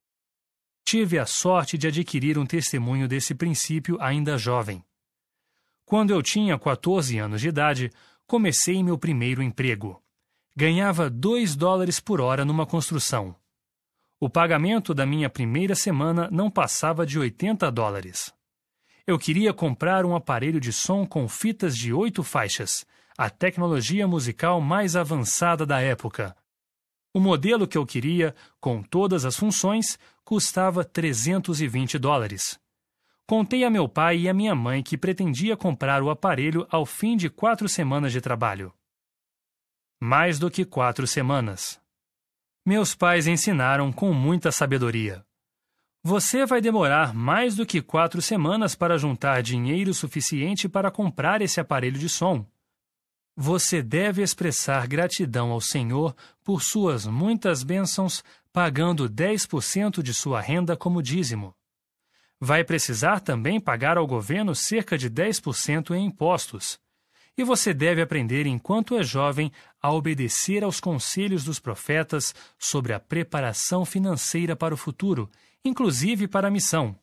[0.85, 4.83] Tive a sorte de adquirir um testemunho desse princípio ainda jovem.
[5.85, 7.91] Quando eu tinha 14 anos de idade,
[8.27, 10.01] comecei meu primeiro emprego.
[10.55, 13.35] Ganhava 2 dólares por hora numa construção.
[14.19, 18.33] O pagamento da minha primeira semana não passava de 80 dólares.
[19.05, 22.85] Eu queria comprar um aparelho de som com fitas de oito faixas,
[23.17, 26.35] a tecnologia musical mais avançada da época.
[27.13, 32.59] O modelo que eu queria, com todas as funções, custava 320 dólares.
[33.25, 37.15] Contei a meu pai e a minha mãe que pretendia comprar o aparelho ao fim
[37.15, 38.73] de quatro semanas de trabalho.
[40.01, 41.79] Mais do que quatro semanas.
[42.65, 45.25] Meus pais ensinaram com muita sabedoria.
[46.05, 51.61] Você vai demorar mais do que quatro semanas para juntar dinheiro suficiente para comprar esse
[51.61, 52.45] aparelho de som.
[53.35, 58.21] Você deve expressar gratidão ao Senhor por suas muitas bênçãos
[58.53, 61.55] pagando 10% de sua renda como dízimo.
[62.39, 66.79] Vai precisar também pagar ao governo cerca de 10% em impostos.
[67.35, 69.51] E você deve aprender enquanto é jovem
[69.81, 75.31] a obedecer aos conselhos dos profetas sobre a preparação financeira para o futuro,
[75.65, 76.95] inclusive para a missão.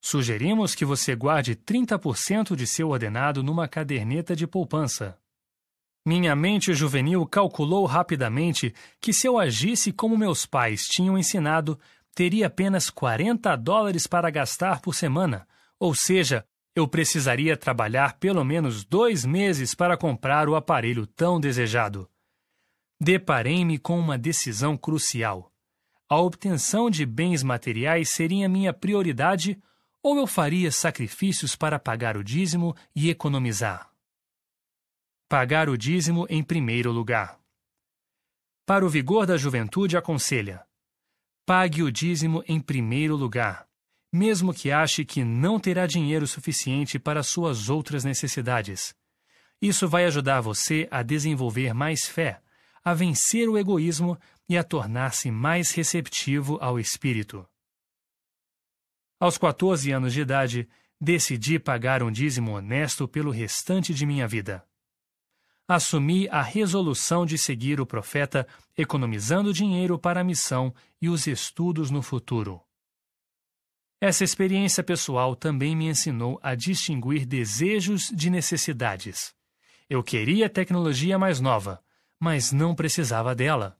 [0.00, 5.18] Sugerimos que você guarde 30% de seu ordenado numa caderneta de poupança.
[6.06, 11.76] Minha mente juvenil calculou rapidamente que se eu agisse como meus pais tinham ensinado,
[12.14, 15.48] teria apenas 40 dólares para gastar por semana,
[15.80, 22.08] ou seja, eu precisaria trabalhar pelo menos dois meses para comprar o aparelho tão desejado.
[23.00, 25.50] Deparei-me com uma decisão crucial.
[26.08, 29.60] A obtenção de bens materiais seria minha prioridade
[30.00, 33.90] ou eu faria sacrifícios para pagar o dízimo e economizar?
[35.28, 37.36] Pagar o dízimo em primeiro lugar.
[38.64, 40.64] Para o vigor da juventude, aconselha:
[41.44, 43.66] pague o dízimo em primeiro lugar,
[44.12, 48.94] mesmo que ache que não terá dinheiro suficiente para suas outras necessidades.
[49.60, 52.40] Isso vai ajudar você a desenvolver mais fé,
[52.84, 54.16] a vencer o egoísmo
[54.48, 57.44] e a tornar-se mais receptivo ao Espírito.
[59.18, 60.68] Aos 14 anos de idade,
[61.00, 64.64] decidi pagar um dízimo honesto pelo restante de minha vida
[65.68, 68.46] assumi a resolução de seguir o profeta,
[68.76, 72.62] economizando dinheiro para a missão e os estudos no futuro.
[74.00, 79.34] Essa experiência pessoal também me ensinou a distinguir desejos de necessidades.
[79.88, 81.82] Eu queria tecnologia mais nova,
[82.20, 83.76] mas não precisava dela.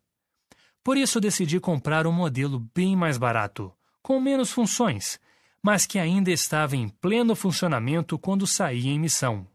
[0.83, 5.21] Por isso decidi comprar um modelo bem mais barato, com menos funções,
[5.63, 9.47] mas que ainda estava em pleno funcionamento quando saí em missão.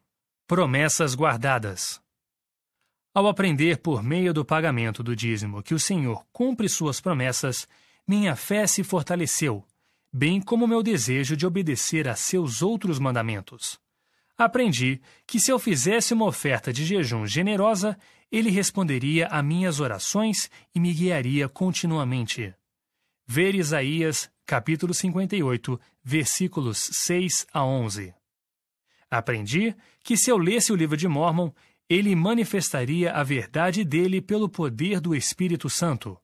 [0.46, 2.01] Promessas guardadas.
[3.14, 7.68] Ao aprender por meio do pagamento do dízimo que o Senhor cumpre suas promessas,
[8.08, 9.66] minha fé se fortaleceu,
[10.14, 13.78] bem como meu desejo de obedecer a seus outros mandamentos.
[14.38, 17.98] Aprendi que se eu fizesse uma oferta de jejum generosa,
[18.32, 22.54] ele responderia a minhas orações e me guiaria continuamente.
[23.28, 28.21] Ver Isaías, capítulo 58, versículos 6 a 11.
[29.12, 31.52] Aprendi que se eu lesse o livro de Mormon,
[31.90, 36.18] ele manifestaria a verdade dele pelo poder do Espírito Santo.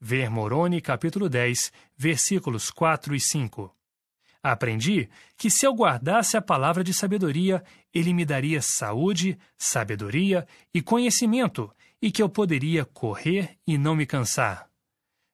[0.00, 3.76] Ver Moroni, capítulo 10, versículos 4 e 5.
[4.42, 7.62] Aprendi que se eu guardasse a palavra de sabedoria,
[7.92, 11.70] ele me daria saúde, sabedoria e conhecimento,
[12.00, 14.66] e que eu poderia correr e não me cansar.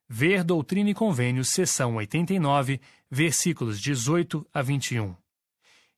[0.09, 5.20] Ver Doutrina e Convênios, seção 89, versículos 18 a 21.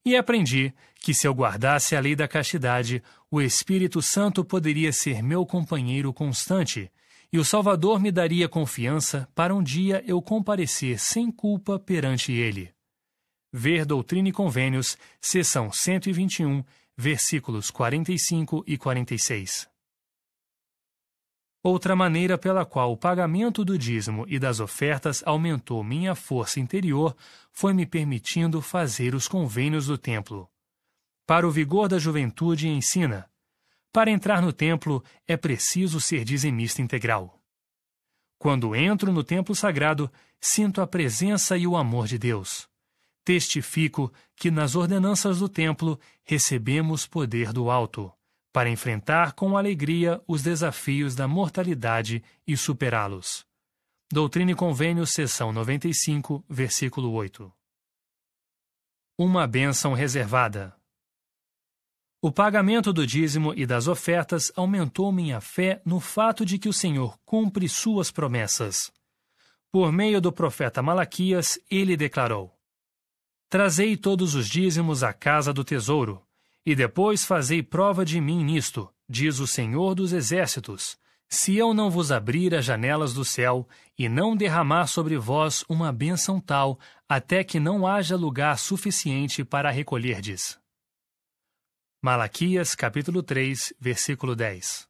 [0.05, 3.01] E aprendi que se eu guardasse a lei da castidade,
[3.31, 6.91] o Espírito Santo poderia ser meu companheiro constante,
[7.31, 12.71] e o Salvador me daria confiança para um dia eu comparecer sem culpa perante ele.
[13.51, 16.63] Ver Doutrina e Convênios, seção 121,
[16.97, 19.72] versículos 45 e 46.
[21.65, 27.15] Outra maneira pela qual o pagamento do dízimo e das ofertas aumentou minha força interior
[27.53, 30.49] foi me permitindo fazer os convênios do templo.
[31.25, 33.29] Para o vigor da juventude, ensina:
[33.93, 37.41] para entrar no templo é preciso ser dizimista integral.
[38.37, 40.11] Quando entro no templo sagrado,
[40.41, 42.67] sinto a presença e o amor de Deus.
[43.23, 48.11] Testifico que nas ordenanças do templo recebemos poder do alto
[48.53, 53.43] para enfrentar com alegria os desafios da mortalidade e superá-los.
[54.11, 57.51] Doutrina e Convênios, seção 95, versículo 8.
[59.17, 60.75] Uma bênção reservada.
[62.21, 66.73] O pagamento do dízimo e das ofertas aumentou minha fé no fato de que o
[66.73, 68.93] Senhor cumpre suas promessas.
[69.71, 72.55] Por meio do profeta Malaquias, ele declarou:
[73.49, 76.23] Trazei todos os dízimos à casa do tesouro,
[76.65, 81.89] e depois fazei prova de mim nisto, diz o Senhor dos Exércitos, se eu não
[81.89, 83.67] vos abrir as janelas do céu
[83.97, 89.71] e não derramar sobre vós uma bênção tal, até que não haja lugar suficiente para
[89.71, 90.59] recolherdes.
[92.01, 94.87] Malaquias capítulo 3, versículo 10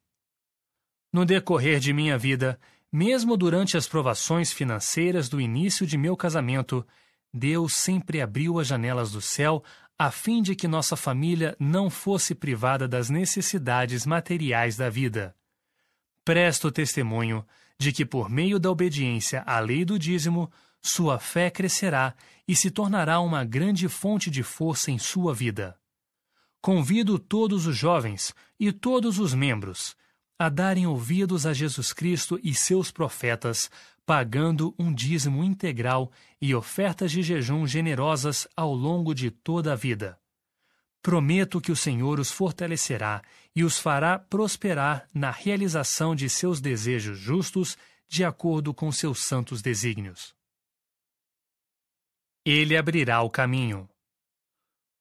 [1.13, 2.59] No decorrer de minha vida,
[2.91, 6.85] mesmo durante as provações financeiras do início de meu casamento,
[7.33, 9.63] Deus sempre abriu as janelas do céu
[9.97, 15.35] a fim de que nossa família não fosse privada das necessidades materiais da vida.
[16.25, 17.45] Presto testemunho
[17.77, 22.15] de que, por meio da obediência à lei do dízimo, sua fé crescerá
[22.47, 25.77] e se tornará uma grande fonte de força em sua vida.
[26.61, 29.95] Convido todos os jovens e todos os membros
[30.37, 33.69] a darem ouvidos a Jesus Cristo e seus profetas
[34.05, 40.19] pagando um dízimo integral e ofertas de jejum generosas ao longo de toda a vida.
[41.01, 43.21] Prometo que o Senhor os fortalecerá
[43.55, 49.61] e os fará prosperar na realização de seus desejos justos de acordo com seus santos
[49.61, 50.33] desígnios.
[52.45, 53.89] Ele abrirá o caminho.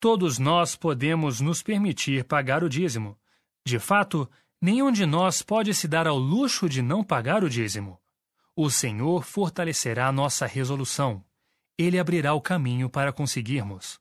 [0.00, 3.16] Todos nós podemos nos permitir pagar o dízimo.
[3.64, 4.28] De fato,
[4.60, 8.01] nenhum de nós pode se dar ao luxo de não pagar o dízimo.
[8.54, 11.24] O Senhor fortalecerá nossa resolução.
[11.78, 13.98] Ele abrirá o caminho para conseguirmos.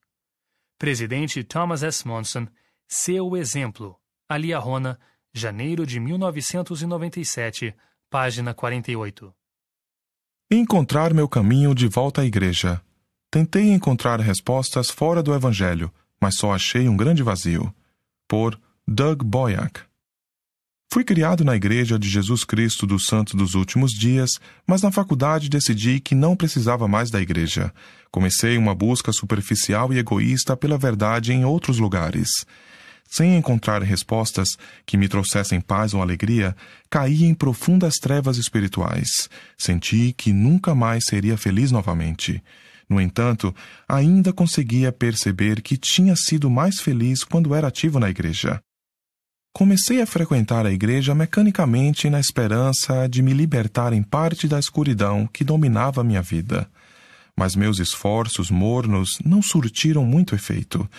[0.77, 2.05] Presidente Thomas S.
[2.05, 2.47] Monson,
[2.85, 3.97] seu exemplo.
[4.27, 4.99] Ali Rona,
[5.33, 7.73] janeiro de 1997,
[8.09, 9.33] página 48.
[10.51, 12.81] Encontrar meu caminho de volta à igreja.
[13.29, 17.73] Tentei encontrar respostas fora do Evangelho, mas só achei um grande vazio.
[18.27, 19.90] Por Doug Boyack.
[20.93, 24.31] Fui criado na Igreja de Jesus Cristo dos Santos dos Últimos Dias,
[24.67, 27.73] mas na faculdade decidi que não precisava mais da igreja.
[28.11, 32.29] Comecei uma busca superficial e egoísta pela verdade em outros lugares.
[33.09, 36.53] Sem encontrar respostas que me trouxessem paz ou alegria,
[36.89, 39.29] caí em profundas trevas espirituais.
[39.57, 42.43] Senti que nunca mais seria feliz novamente.
[42.89, 43.55] No entanto,
[43.87, 48.61] ainda conseguia perceber que tinha sido mais feliz quando era ativo na igreja.
[49.53, 55.27] Comecei a frequentar a igreja mecanicamente na esperança de me libertar em parte da escuridão
[55.27, 56.69] que dominava minha vida.
[57.35, 60.89] Mas meus esforços mornos não surtiram muito efeito.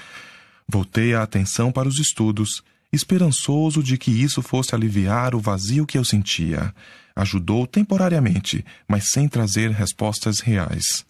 [0.69, 5.97] Voltei a atenção para os estudos, esperançoso de que isso fosse aliviar o vazio que
[5.97, 6.75] eu sentia.
[7.17, 11.07] Ajudou temporariamente, mas sem trazer respostas reais.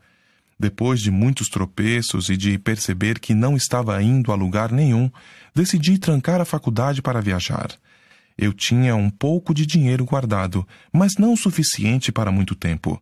[0.58, 5.10] Depois de muitos tropeços e de perceber que não estava indo a lugar nenhum,
[5.54, 7.70] decidi trancar a faculdade para viajar.
[8.36, 13.00] Eu tinha um pouco de dinheiro guardado, mas não o suficiente para muito tempo.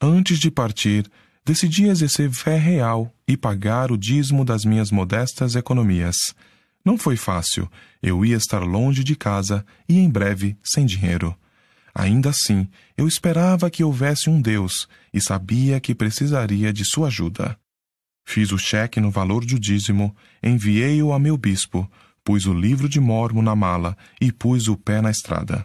[0.00, 1.10] Antes de partir,
[1.44, 6.16] decidi exercer fé real e pagar o dízimo das minhas modestas economias.
[6.84, 7.70] Não foi fácil,
[8.02, 11.34] eu ia estar longe de casa e em breve sem dinheiro.
[11.94, 12.66] Ainda assim,
[12.96, 17.56] eu esperava que houvesse um Deus e sabia que precisaria de sua ajuda.
[18.26, 21.88] Fiz o cheque no valor do dízimo, enviei-o a meu bispo,
[22.24, 25.64] pus o livro de Mormo na mala e pus o pé na estrada.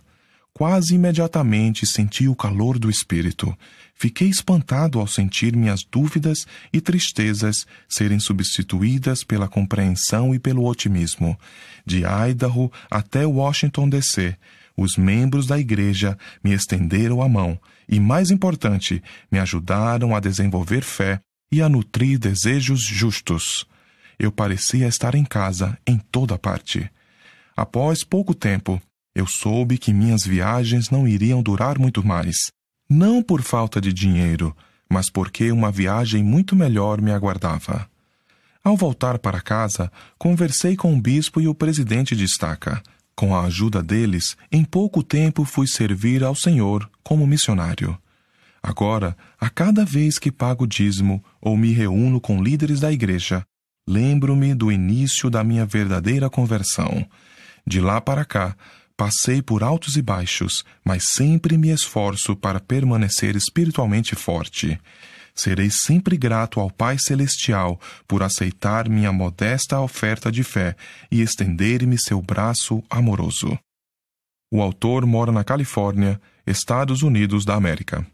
[0.54, 3.58] Quase imediatamente senti o calor do espírito.
[3.96, 11.40] Fiquei espantado ao sentir minhas dúvidas e tristezas serem substituídas pela compreensão e pelo otimismo.
[11.86, 14.36] De Idaho até Washington DC,
[14.80, 20.84] os membros da igreja me estenderam a mão e, mais importante, me ajudaram a desenvolver
[20.84, 21.20] fé
[21.52, 23.66] e a nutrir desejos justos.
[24.18, 26.90] Eu parecia estar em casa, em toda parte.
[27.58, 28.82] Após pouco tempo,
[29.14, 32.36] eu soube que minhas viagens não iriam durar muito mais.
[32.90, 34.56] Não por falta de dinheiro,
[34.90, 37.90] mas porque uma viagem muito melhor me aguardava.
[38.64, 42.82] Ao voltar para casa, conversei com o bispo e o presidente de estaca.
[43.20, 48.00] Com a ajuda deles, em pouco tempo fui servir ao Senhor como missionário.
[48.64, 53.44] Agora, a cada vez que pago dízimo ou me reúno com líderes da igreja,
[53.86, 57.06] lembro-me do início da minha verdadeira conversão.
[57.68, 58.56] De lá para cá,
[58.96, 64.80] passei por altos e baixos, mas sempre me esforço para permanecer espiritualmente forte.
[65.34, 70.76] Serei sempre grato ao Pai Celestial por aceitar minha modesta oferta de fé
[71.12, 73.58] e estender-me seu braço amoroso.
[74.52, 78.06] O autor mora na Califórnia, Estados Unidos da América.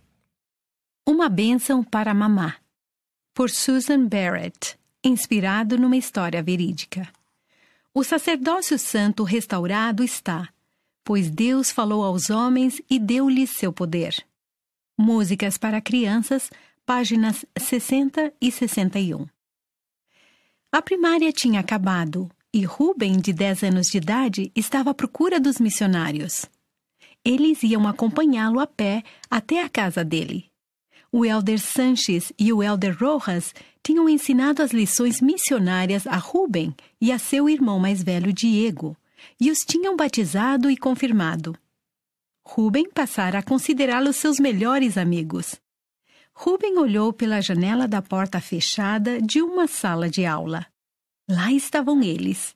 [1.08, 2.56] Uma bênção para mamá,
[3.34, 7.08] por Susan Barrett, inspirado numa história verídica.
[7.94, 10.50] O sacerdócio santo restaurado está,
[11.04, 14.16] pois Deus falou aos homens e deu-lhes seu poder.
[14.98, 16.50] Músicas para crianças,
[16.86, 19.26] páginas 60 e 61.
[20.72, 25.60] A primária tinha acabado e Ruben, de 10 anos de idade, estava à procura dos
[25.60, 26.46] missionários.
[27.24, 30.46] Eles iam acompanhá-lo a pé até a casa dele.
[31.12, 37.12] O elder Sanches e o elder Rojas tinham ensinado as lições missionárias a Ruben e
[37.12, 38.96] a seu irmão mais velho Diego,
[39.42, 41.58] e os tinham batizado e confirmado.
[42.46, 45.60] Ruben passara a considerá-los seus melhores amigos.
[46.38, 50.66] Ruben olhou pela janela da porta fechada de uma sala de aula.
[51.30, 52.54] Lá estavam eles.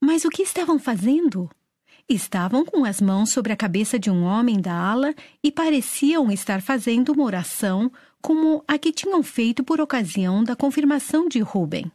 [0.00, 1.50] Mas o que estavam fazendo?
[2.08, 6.62] Estavam com as mãos sobre a cabeça de um homem da ala e pareciam estar
[6.62, 7.90] fazendo uma oração
[8.22, 11.90] como a que tinham feito por ocasião da confirmação de Ruben.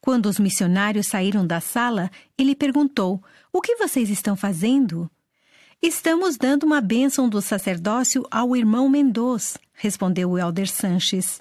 [0.00, 3.22] Quando os missionários saíram da sala, ele perguntou:
[3.52, 5.08] O que vocês estão fazendo?
[5.82, 11.40] Estamos dando uma bênção do sacerdócio ao irmão Mendoz, respondeu o Elder Sanches.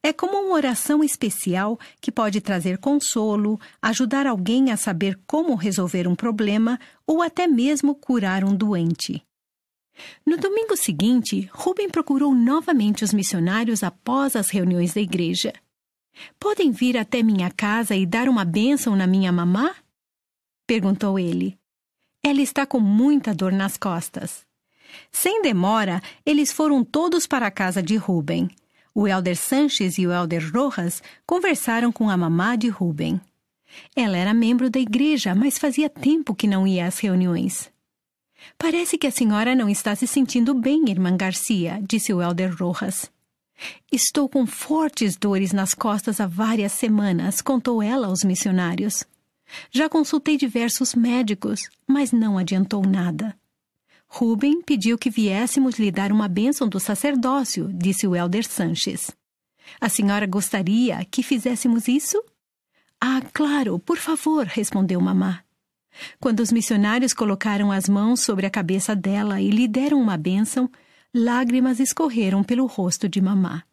[0.00, 6.06] É como uma oração especial que pode trazer consolo, ajudar alguém a saber como resolver
[6.06, 9.20] um problema ou até mesmo curar um doente.
[10.24, 15.52] No domingo seguinte, Ruben procurou novamente os missionários após as reuniões da igreja.
[16.38, 19.74] Podem vir até minha casa e dar uma bênção na minha mamá?
[20.68, 21.60] perguntou ele.
[22.22, 24.44] Ela está com muita dor nas costas.
[25.10, 28.48] Sem demora, eles foram todos para a casa de Ruben.
[28.94, 33.20] O elder Sanches e o elder Rojas conversaram com a mamá de Ruben.
[33.96, 37.70] Ela era membro da igreja, mas fazia tempo que não ia às reuniões.
[38.58, 43.10] Parece que a senhora não está se sentindo bem, irmã Garcia, disse o elder Rojas.
[43.90, 49.04] Estou com fortes dores nas costas há várias semanas, contou ela aos missionários.
[49.70, 53.36] Já consultei diversos médicos, mas não adiantou nada.
[54.06, 59.10] Ruben pediu que viéssemos lhe dar uma bênção do sacerdócio, disse o Elder Sanches.
[59.80, 62.22] A senhora gostaria que fizéssemos isso?
[63.00, 65.42] Ah, claro, por favor, respondeu mamá.
[66.20, 70.70] Quando os missionários colocaram as mãos sobre a cabeça dela e lhe deram uma bênção,
[71.14, 73.64] lágrimas escorreram pelo rosto de mamá.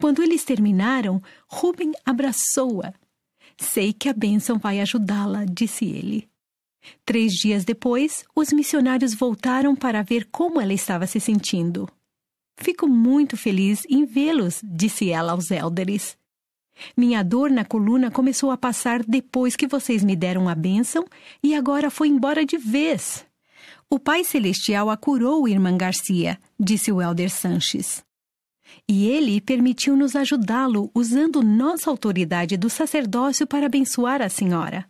[0.00, 2.94] Quando eles terminaram, Ruben abraçou-a.
[3.60, 6.28] Sei que a bênção vai ajudá-la, disse ele.
[7.04, 11.88] Três dias depois, os missionários voltaram para ver como ela estava se sentindo.
[12.58, 16.16] Fico muito feliz em vê-los, disse ela aos élderes.
[16.96, 21.04] Minha dor na coluna começou a passar depois que vocês me deram a bênção
[21.42, 23.26] e agora foi embora de vez.
[23.90, 28.04] O Pai Celestial a curou, irmã Garcia, disse o Elder Sanches.
[28.88, 34.88] E ele permitiu-nos ajudá-lo usando nossa autoridade do sacerdócio para abençoar a senhora.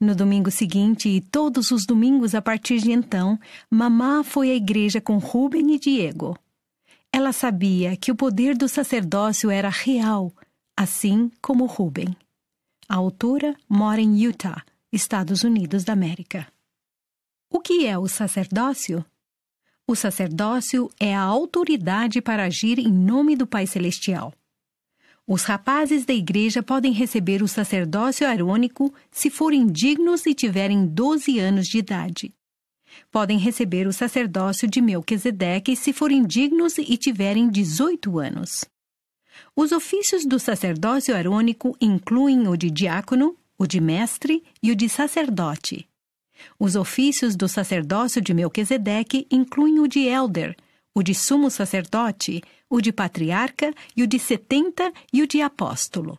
[0.00, 3.38] No domingo seguinte e todos os domingos a partir de então,
[3.70, 6.36] Mamá foi à igreja com Ruben e Diego.
[7.12, 10.32] Ela sabia que o poder do sacerdócio era real,
[10.76, 12.16] assim como Ruben.
[12.88, 16.46] A autora mora em Utah, Estados Unidos da América.
[17.48, 19.04] O que é o sacerdócio?
[19.86, 24.32] O sacerdócio é a autoridade para agir em nome do Pai Celestial.
[25.26, 31.38] Os rapazes da igreja podem receber o sacerdócio arônico se forem dignos e tiverem 12
[31.38, 32.32] anos de idade.
[33.10, 38.64] Podem receber o sacerdócio de Melquisedeque se forem dignos e tiverem 18 anos.
[39.54, 44.88] Os ofícios do sacerdócio arônico incluem o de diácono, o de mestre e o de
[44.88, 45.86] sacerdote.
[46.58, 50.56] Os ofícios do sacerdócio de Melquisedeque incluem o de elder,
[50.94, 56.18] o de sumo sacerdote, o de patriarca e o de setenta e o de apóstolo.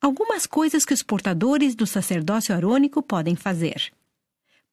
[0.00, 3.92] Algumas coisas que os portadores do sacerdócio arônico podem fazer: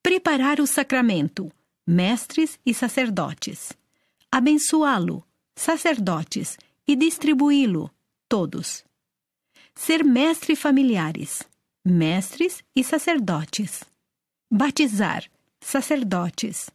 [0.02, 1.52] preparar o sacramento,
[1.86, 3.74] mestres e sacerdotes,
[4.32, 5.24] abençoá-lo,
[5.56, 6.58] sacerdotes,
[6.88, 7.92] e distribuí-lo,
[8.30, 8.86] todos.
[9.76, 11.44] Ser mestre familiares,
[11.84, 13.84] mestres e sacerdotes.
[14.50, 15.26] Batizar,
[15.60, 16.70] sacerdotes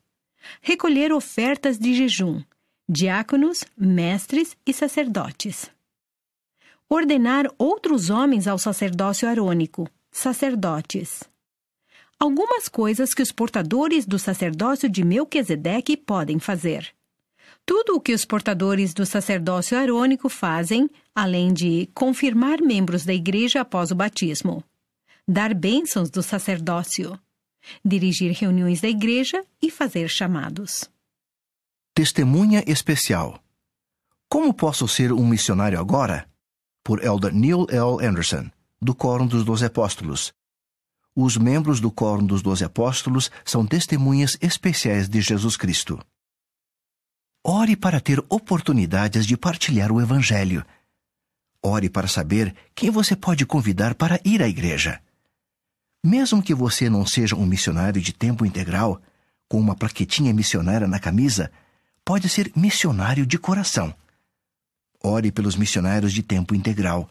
[0.61, 2.43] recolher ofertas de jejum,
[2.89, 5.71] diáconos, mestres e sacerdotes.
[6.89, 11.23] Ordenar outros homens ao sacerdócio arônico, sacerdotes.
[12.19, 16.95] Algumas coisas que os portadores do sacerdócio de Melquisedeque podem fazer.
[17.65, 23.61] Tudo o que os portadores do sacerdócio arônico fazem, além de confirmar membros da igreja
[23.61, 24.63] após o batismo.
[25.27, 27.19] Dar bênçãos do sacerdócio
[27.85, 30.91] dirigir reuniões da igreja e fazer chamados.
[31.95, 33.43] Testemunha especial.
[34.29, 36.29] Como posso ser um missionário agora?
[36.83, 38.05] Por Elder Neil L.
[38.05, 38.51] Anderson,
[38.81, 40.33] do Quórum dos Doze Apóstolos.
[41.15, 46.03] Os membros do Quórum dos Doze Apóstolos são testemunhas especiais de Jesus Cristo.
[47.45, 50.65] Ore para ter oportunidades de partilhar o Evangelho.
[51.63, 55.03] Ore para saber quem você pode convidar para ir à igreja.
[56.05, 59.01] Mesmo que você não seja um missionário de tempo integral,
[59.49, 61.53] com uma plaquetinha missionária na camisa,
[62.05, 63.95] pode ser missionário de coração.
[65.01, 67.09] Ore pelos missionários de tempo integral.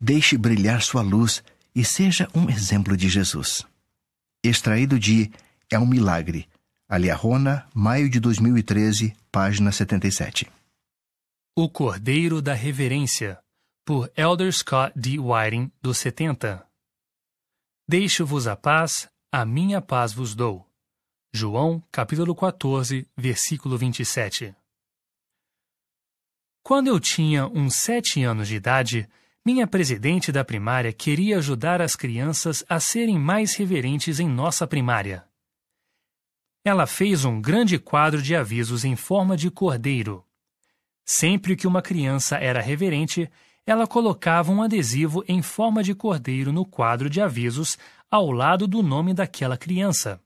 [0.00, 1.42] Deixe brilhar sua luz
[1.74, 3.64] e seja um exemplo de Jesus.
[4.42, 5.30] Extraído de
[5.70, 6.48] É um Milagre.
[6.88, 10.46] Aliarona, maio de 2013, página 77.
[11.56, 13.38] O Cordeiro da Reverência,
[13.84, 15.18] por Elder Scott D.
[15.18, 16.64] Whiting, dos 70.
[17.86, 20.66] Deixo-vos a paz, a minha paz vos dou.
[21.34, 24.56] João, capítulo 14, versículo 27.
[26.62, 29.06] Quando eu tinha uns sete anos de idade,
[29.44, 35.28] minha presidente da primária queria ajudar as crianças a serem mais reverentes em nossa primária.
[36.64, 40.26] Ela fez um grande quadro de avisos em forma de cordeiro.
[41.04, 43.30] Sempre que uma criança era reverente,
[43.66, 47.78] ela colocava um adesivo em forma de cordeiro no quadro de avisos
[48.10, 50.20] ao lado do nome daquela criança.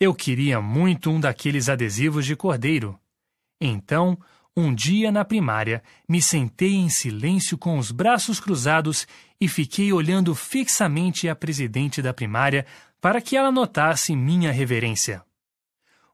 [0.00, 2.98] Eu queria muito um daqueles adesivos de cordeiro.
[3.60, 4.18] Então,
[4.56, 9.06] um dia na primária, me sentei em silêncio com os braços cruzados
[9.40, 12.66] e fiquei olhando fixamente a presidente da primária
[13.00, 15.22] para que ela notasse minha reverência.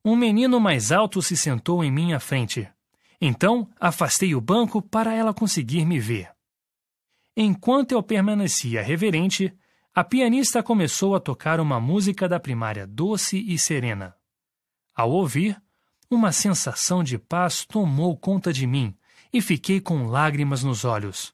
[0.04, 2.68] Um menino mais alto se sentou em minha frente.
[3.20, 6.37] Então afastei o banco para ela conseguir me ver.
[7.40, 9.56] Enquanto eu permanecia reverente,
[9.94, 14.16] a pianista começou a tocar uma música da primária doce e serena.
[14.92, 15.56] Ao ouvir,
[16.10, 18.92] uma sensação de paz tomou conta de mim
[19.32, 21.32] e fiquei com lágrimas nos olhos.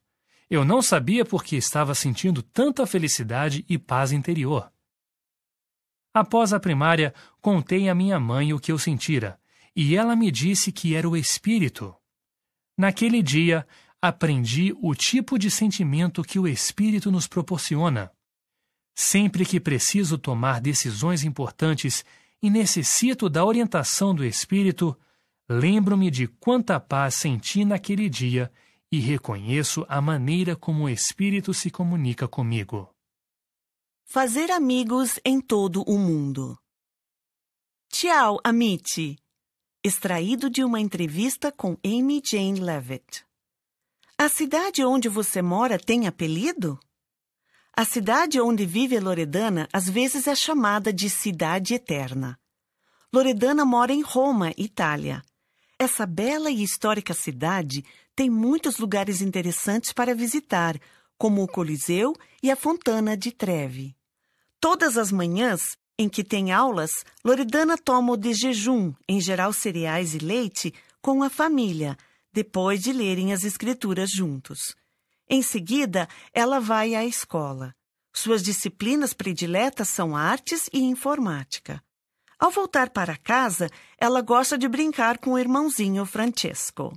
[0.50, 4.70] Eu não sabia por que estava sentindo tanta felicidade e paz interior.
[6.12, 9.40] Após a primária, contei à minha mãe o que eu sentira,
[9.74, 11.96] e ela me disse que era o espírito.
[12.76, 13.66] Naquele dia,
[14.06, 18.12] aprendi o tipo de sentimento que o espírito nos proporciona.
[18.94, 22.04] Sempre que preciso tomar decisões importantes
[22.42, 24.94] e necessito da orientação do espírito,
[25.48, 28.52] lembro-me de quanta paz senti naquele dia
[28.92, 32.94] e reconheço a maneira como o espírito se comunica comigo.
[34.04, 36.58] Fazer amigos em todo o mundo.
[37.88, 39.16] Tchau, Amit.
[39.82, 43.23] Extraído de uma entrevista com Amy Jane Levitt.
[44.16, 46.78] A cidade onde você mora tem apelido?
[47.76, 52.38] A cidade onde vive Loredana às vezes é chamada de Cidade Eterna.
[53.12, 55.20] Loredana mora em Roma, Itália.
[55.76, 57.84] Essa bela e histórica cidade
[58.14, 60.78] tem muitos lugares interessantes para visitar,
[61.18, 63.96] como o Coliseu e a Fontana de Trevi.
[64.60, 66.90] Todas as manhãs em que tem aulas,
[67.24, 71.96] Loredana toma o de jejum, em geral cereais e leite, com a família,
[72.34, 74.74] depois de lerem as escrituras juntos.
[75.30, 77.72] Em seguida, ela vai à escola.
[78.12, 81.82] Suas disciplinas prediletas são artes e informática.
[82.36, 86.92] Ao voltar para casa, ela gosta de brincar com o irmãozinho Francesco.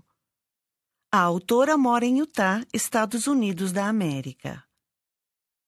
[1.12, 4.64] A autora mora em Utah, Estados Unidos da América.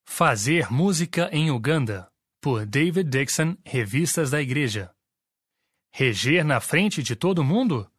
[0.03, 4.91] Fazer música em Uganda, por David Dixon, Revistas da Igreja.
[5.91, 7.89] Reger na frente de todo mundo?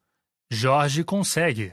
[0.53, 1.73] Jorge consegue.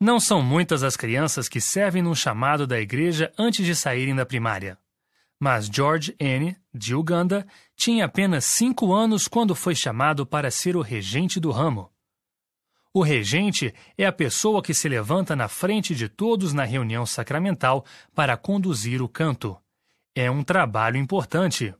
[0.00, 4.24] Não são muitas as crianças que servem no chamado da igreja antes de saírem da
[4.24, 4.78] primária.
[5.40, 7.44] Mas George N., de Uganda,
[7.76, 11.92] tinha apenas cinco anos quando foi chamado para ser o regente do ramo.
[12.94, 17.84] O regente é a pessoa que se levanta na frente de todos na reunião sacramental
[18.14, 19.60] para conduzir o canto.
[20.14, 21.74] É um trabalho importante.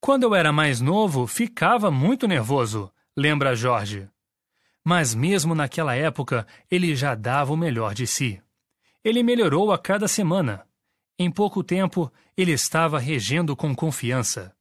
[0.00, 4.08] Quando eu era mais novo, ficava muito nervoso, lembra Jorge.
[4.84, 8.42] Mas mesmo naquela época, ele já dava o melhor de si.
[9.04, 10.66] Ele melhorou a cada semana.
[11.18, 14.54] Em pouco tempo, ele estava regendo com confiança.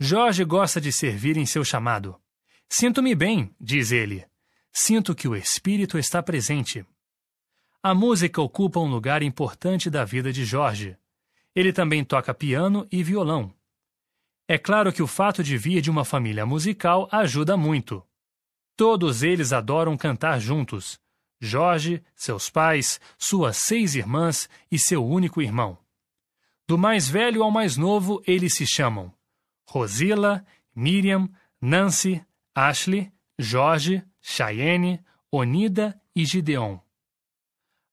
[0.00, 2.20] Jorge gosta de servir em seu chamado.
[2.68, 4.26] Sinto-me bem, diz ele.
[4.72, 6.84] Sinto que o Espírito está presente.
[7.80, 10.96] A música ocupa um lugar importante da vida de Jorge.
[11.54, 13.53] Ele também toca piano e violão.
[14.46, 18.06] É claro que o fato de vir de uma família musical ajuda muito.
[18.76, 20.98] Todos eles adoram cantar juntos.
[21.40, 25.78] Jorge, seus pais, suas seis irmãs e seu único irmão.
[26.66, 29.12] Do mais velho ao mais novo, eles se chamam
[29.66, 31.28] Rosila, Miriam,
[31.60, 32.24] Nancy,
[32.54, 36.78] Ashley, Jorge, Cheyenne, Onida e Gideon.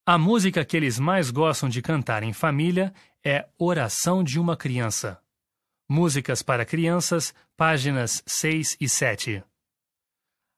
[0.06, 5.22] A música que eles mais gostam de cantar em família é Oração de uma Criança.
[5.94, 9.44] Músicas para Crianças, páginas 6 e 7.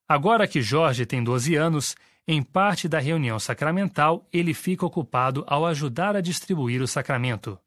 [0.08, 1.96] Agora que Jorge tem 12 anos,
[2.28, 7.60] em parte da reunião sacramental, ele fica ocupado ao ajudar a distribuir o sacramento.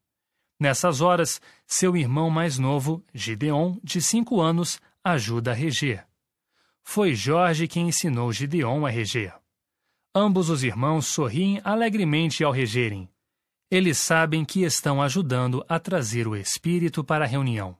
[0.57, 6.07] Nessas horas, seu irmão mais novo, Gideon, de 5 anos, ajuda a reger.
[6.81, 9.35] Foi Jorge quem ensinou Gideon a reger.
[10.15, 13.09] Ambos os irmãos sorriem alegremente ao regerem.
[13.69, 17.75] Eles sabem que estão ajudando a trazer o espírito para a reunião.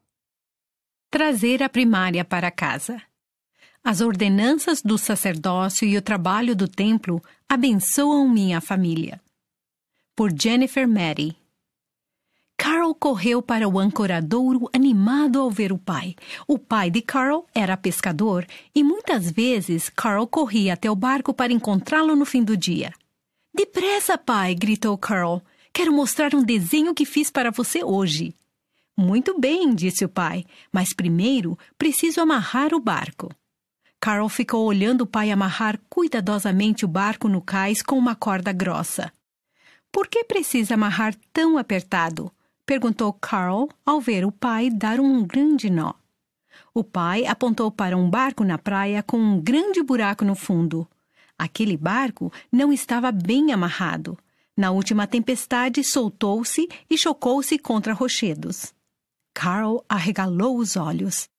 [1.10, 3.02] Trazer a primária para casa.
[3.82, 9.22] As ordenanças do sacerdócio e o trabalho do templo abençoam minha família.
[10.14, 11.38] Por Jennifer Matty.
[12.58, 16.16] Carl correu para o ancoradouro animado ao ver o pai.
[16.46, 21.54] O pai de Carl era pescador e muitas vezes Carl corria até o barco para
[21.54, 22.92] encontrá-lo no fim do dia.
[23.56, 24.54] Depressa, pai!
[24.54, 25.42] gritou Carl.
[25.78, 28.34] Quero mostrar um desenho que fiz para você hoje.
[28.98, 33.30] Muito bem, disse o pai, mas primeiro preciso amarrar o barco.
[34.02, 39.14] Carol ficou olhando o pai amarrar cuidadosamente o barco no cais com uma corda grossa.
[39.92, 42.32] Por que precisa amarrar tão apertado?
[42.66, 45.94] perguntou Carl ao ver o pai dar um grande nó.
[46.74, 50.88] O pai apontou para um barco na praia com um grande buraco no fundo.
[51.38, 54.18] Aquele barco não estava bem amarrado.
[54.58, 58.74] Na última tempestade, soltou-se e chocou-se contra rochedos.
[59.32, 61.30] Carl arregalou os olhos.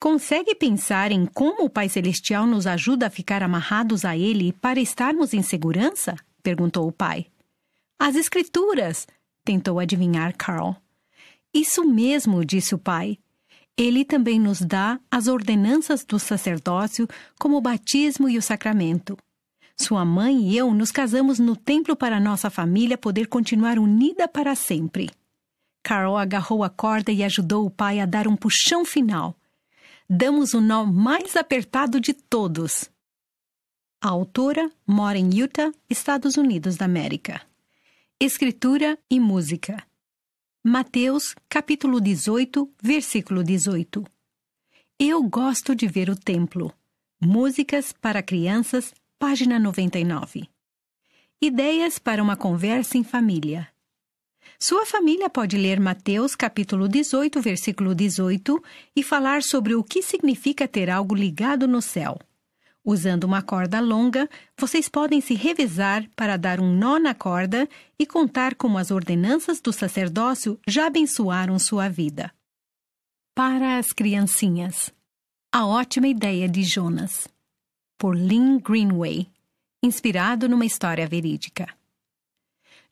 [0.00, 4.80] Consegue pensar em como o Pai Celestial nos ajuda a ficar amarrados a Ele para
[4.80, 6.16] estarmos em segurança?
[6.42, 7.26] perguntou o pai.
[7.96, 9.06] As Escrituras,
[9.44, 10.74] tentou adivinhar Carl.
[11.54, 13.16] Isso mesmo, disse o pai.
[13.76, 17.06] Ele também nos dá as ordenanças do sacerdócio,
[17.38, 19.16] como o batismo e o sacramento.
[19.82, 24.54] Sua mãe e eu nos casamos no templo para nossa família poder continuar unida para
[24.54, 25.10] sempre.
[25.82, 29.36] Carol agarrou a corda e ajudou o pai a dar um puxão final.
[30.08, 32.88] Damos o nó mais apertado de todos.
[34.00, 37.42] A autora mora em Utah, Estados Unidos da América.
[38.20, 39.84] Escritura e música.
[40.64, 44.04] Mateus, capítulo 18, versículo 18.
[44.96, 46.72] Eu gosto de ver o templo.
[47.20, 50.48] Músicas para crianças, página 99.
[51.40, 53.68] Ideias para uma conversa em família.
[54.58, 58.60] Sua família pode ler Mateus capítulo 18, versículo 18
[58.96, 62.18] e falar sobre o que significa ter algo ligado no céu.
[62.84, 64.28] Usando uma corda longa,
[64.58, 69.60] vocês podem se revezar para dar um nó na corda e contar como as ordenanças
[69.60, 72.34] do sacerdócio já abençoaram sua vida.
[73.36, 74.92] Para as criancinhas.
[75.52, 77.28] A ótima ideia de Jonas.
[78.02, 79.28] Por Lynn Greenway.
[79.80, 81.72] Inspirado numa história verídica.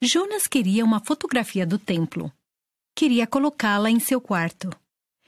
[0.01, 2.31] Jonas queria uma fotografia do templo.
[2.95, 4.71] Queria colocá-la em seu quarto.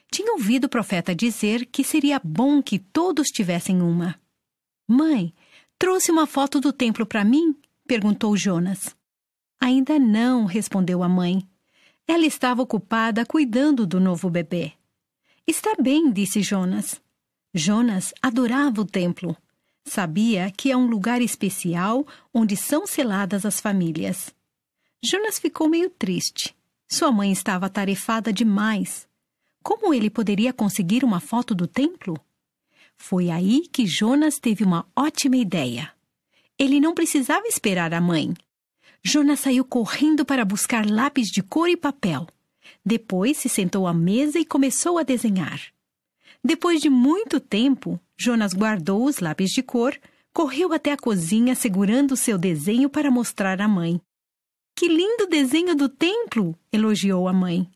[0.09, 4.15] Tinha ouvido o profeta dizer que seria bom que todos tivessem uma.
[4.87, 5.35] Mãe,
[5.77, 7.53] trouxe uma foto do templo para mim?
[7.85, 8.95] perguntou Jonas.
[9.61, 11.45] Ainda não, respondeu a mãe.
[12.07, 14.75] Ela estava ocupada cuidando do novo bebê.
[15.45, 17.03] Está bem, disse Jonas.
[17.53, 19.37] Jonas adorava o templo.
[19.85, 24.35] Sabia que é um lugar especial onde são seladas as famílias.
[25.05, 26.55] Jonas ficou meio triste.
[26.91, 29.09] Sua mãe estava atarefada demais.
[29.63, 32.19] Como ele poderia conseguir uma foto do templo?
[32.97, 35.93] Foi aí que Jonas teve uma ótima ideia.
[36.59, 38.35] Ele não precisava esperar a mãe.
[39.03, 42.27] Jonas saiu correndo para buscar lápis de cor e papel.
[42.85, 45.61] Depois se sentou à mesa e começou a desenhar.
[46.45, 49.99] Depois de muito tempo, Jonas guardou os lápis de cor,
[50.33, 54.01] correu até a cozinha segurando seu desenho para mostrar à mãe.
[54.77, 56.59] Que lindo desenho do templo!
[56.73, 57.71] elogiou a mãe.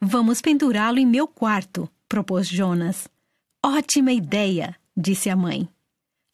[0.00, 3.08] Vamos pendurá-lo em meu quarto, propôs Jonas.
[3.64, 5.68] Ótima ideia, disse a mãe.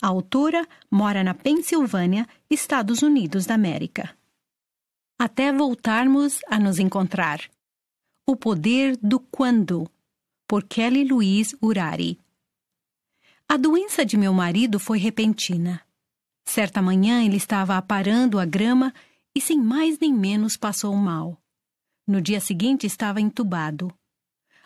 [0.02, 4.16] A autora mora na Pensilvânia, Estados Unidos da América.
[5.18, 7.40] Até voltarmos a nos encontrar.
[8.26, 9.88] O Poder do Quando,
[10.50, 12.18] por Kelly Louise Urari.
[13.48, 15.80] A doença de meu marido foi repentina.
[16.44, 18.92] Certa manhã ele estava aparando a grama
[19.32, 21.40] e, sem mais nem menos, passou mal.
[22.04, 23.94] No dia seguinte estava entubado.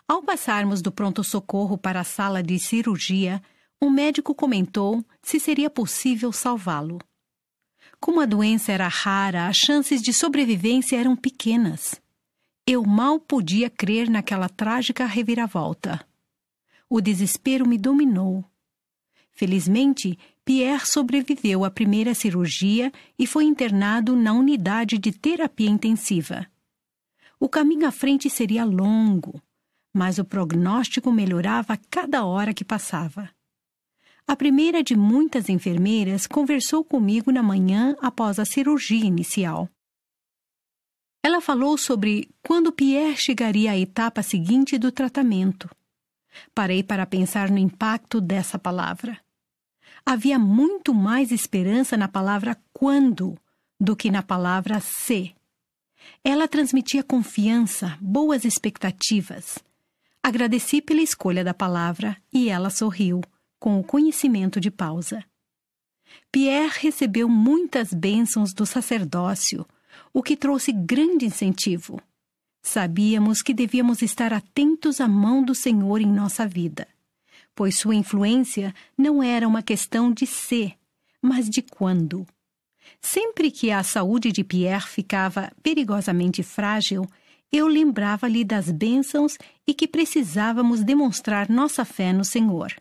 [0.09, 3.43] Ao passarmos do pronto-socorro para a sala de cirurgia,
[3.79, 6.99] um médico comentou se seria possível salvá-lo.
[8.01, 12.03] Como a doença era rara, as chances de sobrevivência eram pequenas.
[12.67, 16.07] Eu mal podia crer naquela trágica reviravolta.
[16.89, 18.45] O desespero me dominou.
[19.31, 26.47] Felizmente, Pierre sobreviveu à primeira cirurgia e foi internado na unidade de terapia intensiva.
[27.41, 29.43] O caminho à frente seria longo
[29.95, 33.31] mas o prognóstico melhorava a cada hora que passava.
[34.27, 39.69] A primeira de muitas enfermeiras conversou comigo na manhã após a cirurgia inicial.
[41.25, 45.71] Ela falou sobre quando Pierre chegaria à etapa seguinte do tratamento.
[46.55, 49.19] Parei para pensar no impacto dessa palavra.
[50.05, 53.39] Havia muito mais esperança na palavra quando
[53.81, 55.35] do que na palavra se.
[56.23, 59.65] Ela transmitia confiança, boas expectativas
[60.25, 63.21] Agradeci pela escolha da palavra e ela sorriu,
[63.61, 65.23] com o conhecimento de pausa.
[66.33, 69.67] Pierre recebeu muitas bênçãos do sacerdócio,
[70.15, 72.01] o que trouxe grande incentivo.
[72.63, 76.87] Sabíamos que devíamos estar atentos à mão do Senhor em nossa vida,
[77.53, 80.73] pois sua influência não era uma questão de se,
[81.21, 82.25] mas de quando.
[83.01, 87.05] Sempre que a saúde de Pierre ficava perigosamente frágil,
[87.51, 89.37] eu lembrava-lhe das bênçãos
[89.67, 92.73] e que precisávamos demonstrar nossa fé no Senhor.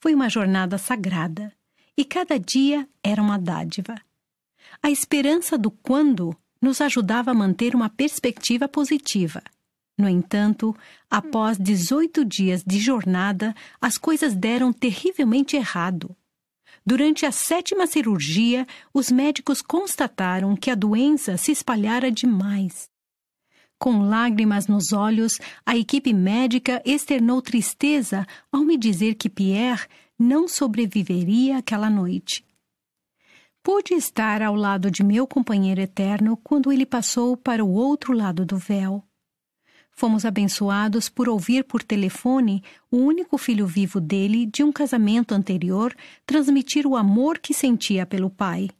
[0.00, 1.52] Foi uma jornada sagrada
[1.96, 3.94] e cada dia era uma dádiva.
[4.82, 9.42] A esperança do quando nos ajudava a manter uma perspectiva positiva.
[9.98, 10.76] No entanto,
[11.10, 16.16] após 18 dias de jornada, as coisas deram terrivelmente errado.
[16.86, 22.88] Durante a sétima cirurgia, os médicos constataram que a doença se espalhara demais.
[23.78, 29.86] Com lágrimas nos olhos, a equipe médica externou tristeza ao me dizer que Pierre
[30.18, 32.44] não sobreviveria aquela noite.
[33.70, 38.46] Pude estar ao lado de meu companheiro eterno quando ele passou para o outro lado
[38.46, 39.04] do véu.
[39.90, 45.94] Fomos abençoados por ouvir por telefone o único filho vivo dele de um casamento anterior
[46.24, 48.70] transmitir o amor que sentia pelo pai.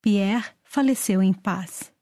[0.00, 1.92] Pierre faleceu em paz.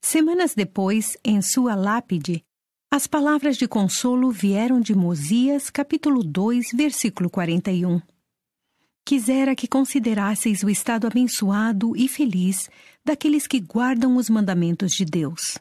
[0.00, 2.44] Semanas depois, em sua lápide,
[2.88, 8.00] as palavras de consolo vieram de Mosias, capítulo 2, versículo 41.
[9.04, 12.70] Quisera que considerasseis o estado abençoado e feliz
[13.04, 15.58] daqueles que guardam os mandamentos de Deus.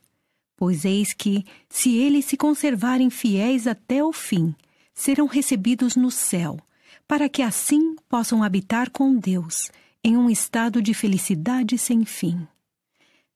[0.56, 4.54] Pois eis que, se eles se conservarem fiéis até o fim,
[4.94, 6.60] serão recebidos no céu,
[7.08, 9.56] para que assim possam habitar com Deus,
[10.04, 12.48] em um estado de felicidade sem fim.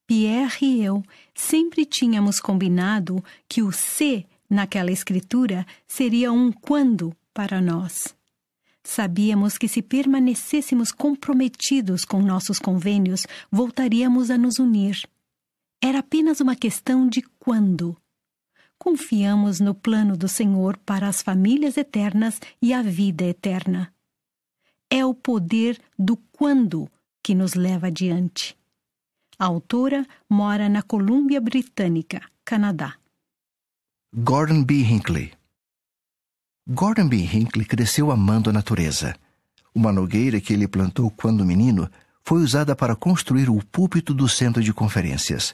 [0.05, 1.01] Pierre e eu
[1.33, 8.13] sempre tínhamos combinado que o se naquela escritura seria um quando para nós.
[8.83, 15.07] Sabíamos que se permanecêssemos comprometidos com nossos convênios, voltaríamos a nos unir.
[15.81, 17.97] Era apenas uma questão de quando.
[18.77, 23.93] Confiamos no plano do Senhor para as famílias eternas e a vida eterna.
[24.89, 26.89] É o poder do quando
[27.23, 28.57] que nos leva adiante.
[29.39, 32.95] A autora mora na Colômbia Britânica, Canadá.
[34.13, 34.75] Gordon B.
[34.81, 35.33] Hinckley
[36.65, 37.17] Gordon B.
[37.17, 39.13] Hinckley cresceu amando a natureza.
[39.75, 41.89] Uma nogueira que ele plantou quando menino
[42.23, 45.53] foi usada para construir o púlpito do centro de conferências.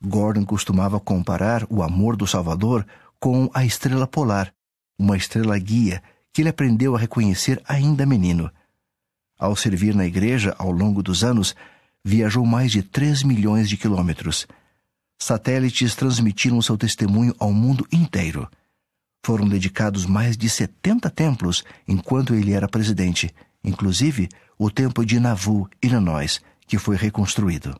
[0.00, 2.86] Gordon costumava comparar o amor do Salvador
[3.18, 4.54] com a estrela polar,
[4.96, 6.00] uma estrela guia
[6.32, 8.48] que ele aprendeu a reconhecer ainda menino.
[9.36, 11.56] Ao servir na igreja ao longo dos anos,
[12.04, 14.46] viajou mais de 3 milhões de quilômetros.
[15.18, 18.48] Satélites transmitiram seu testemunho ao mundo inteiro.
[19.22, 25.68] Foram dedicados mais de 70 templos enquanto ele era presidente, inclusive o templo de Nauvoo,
[25.82, 27.78] Illinois, que foi reconstruído.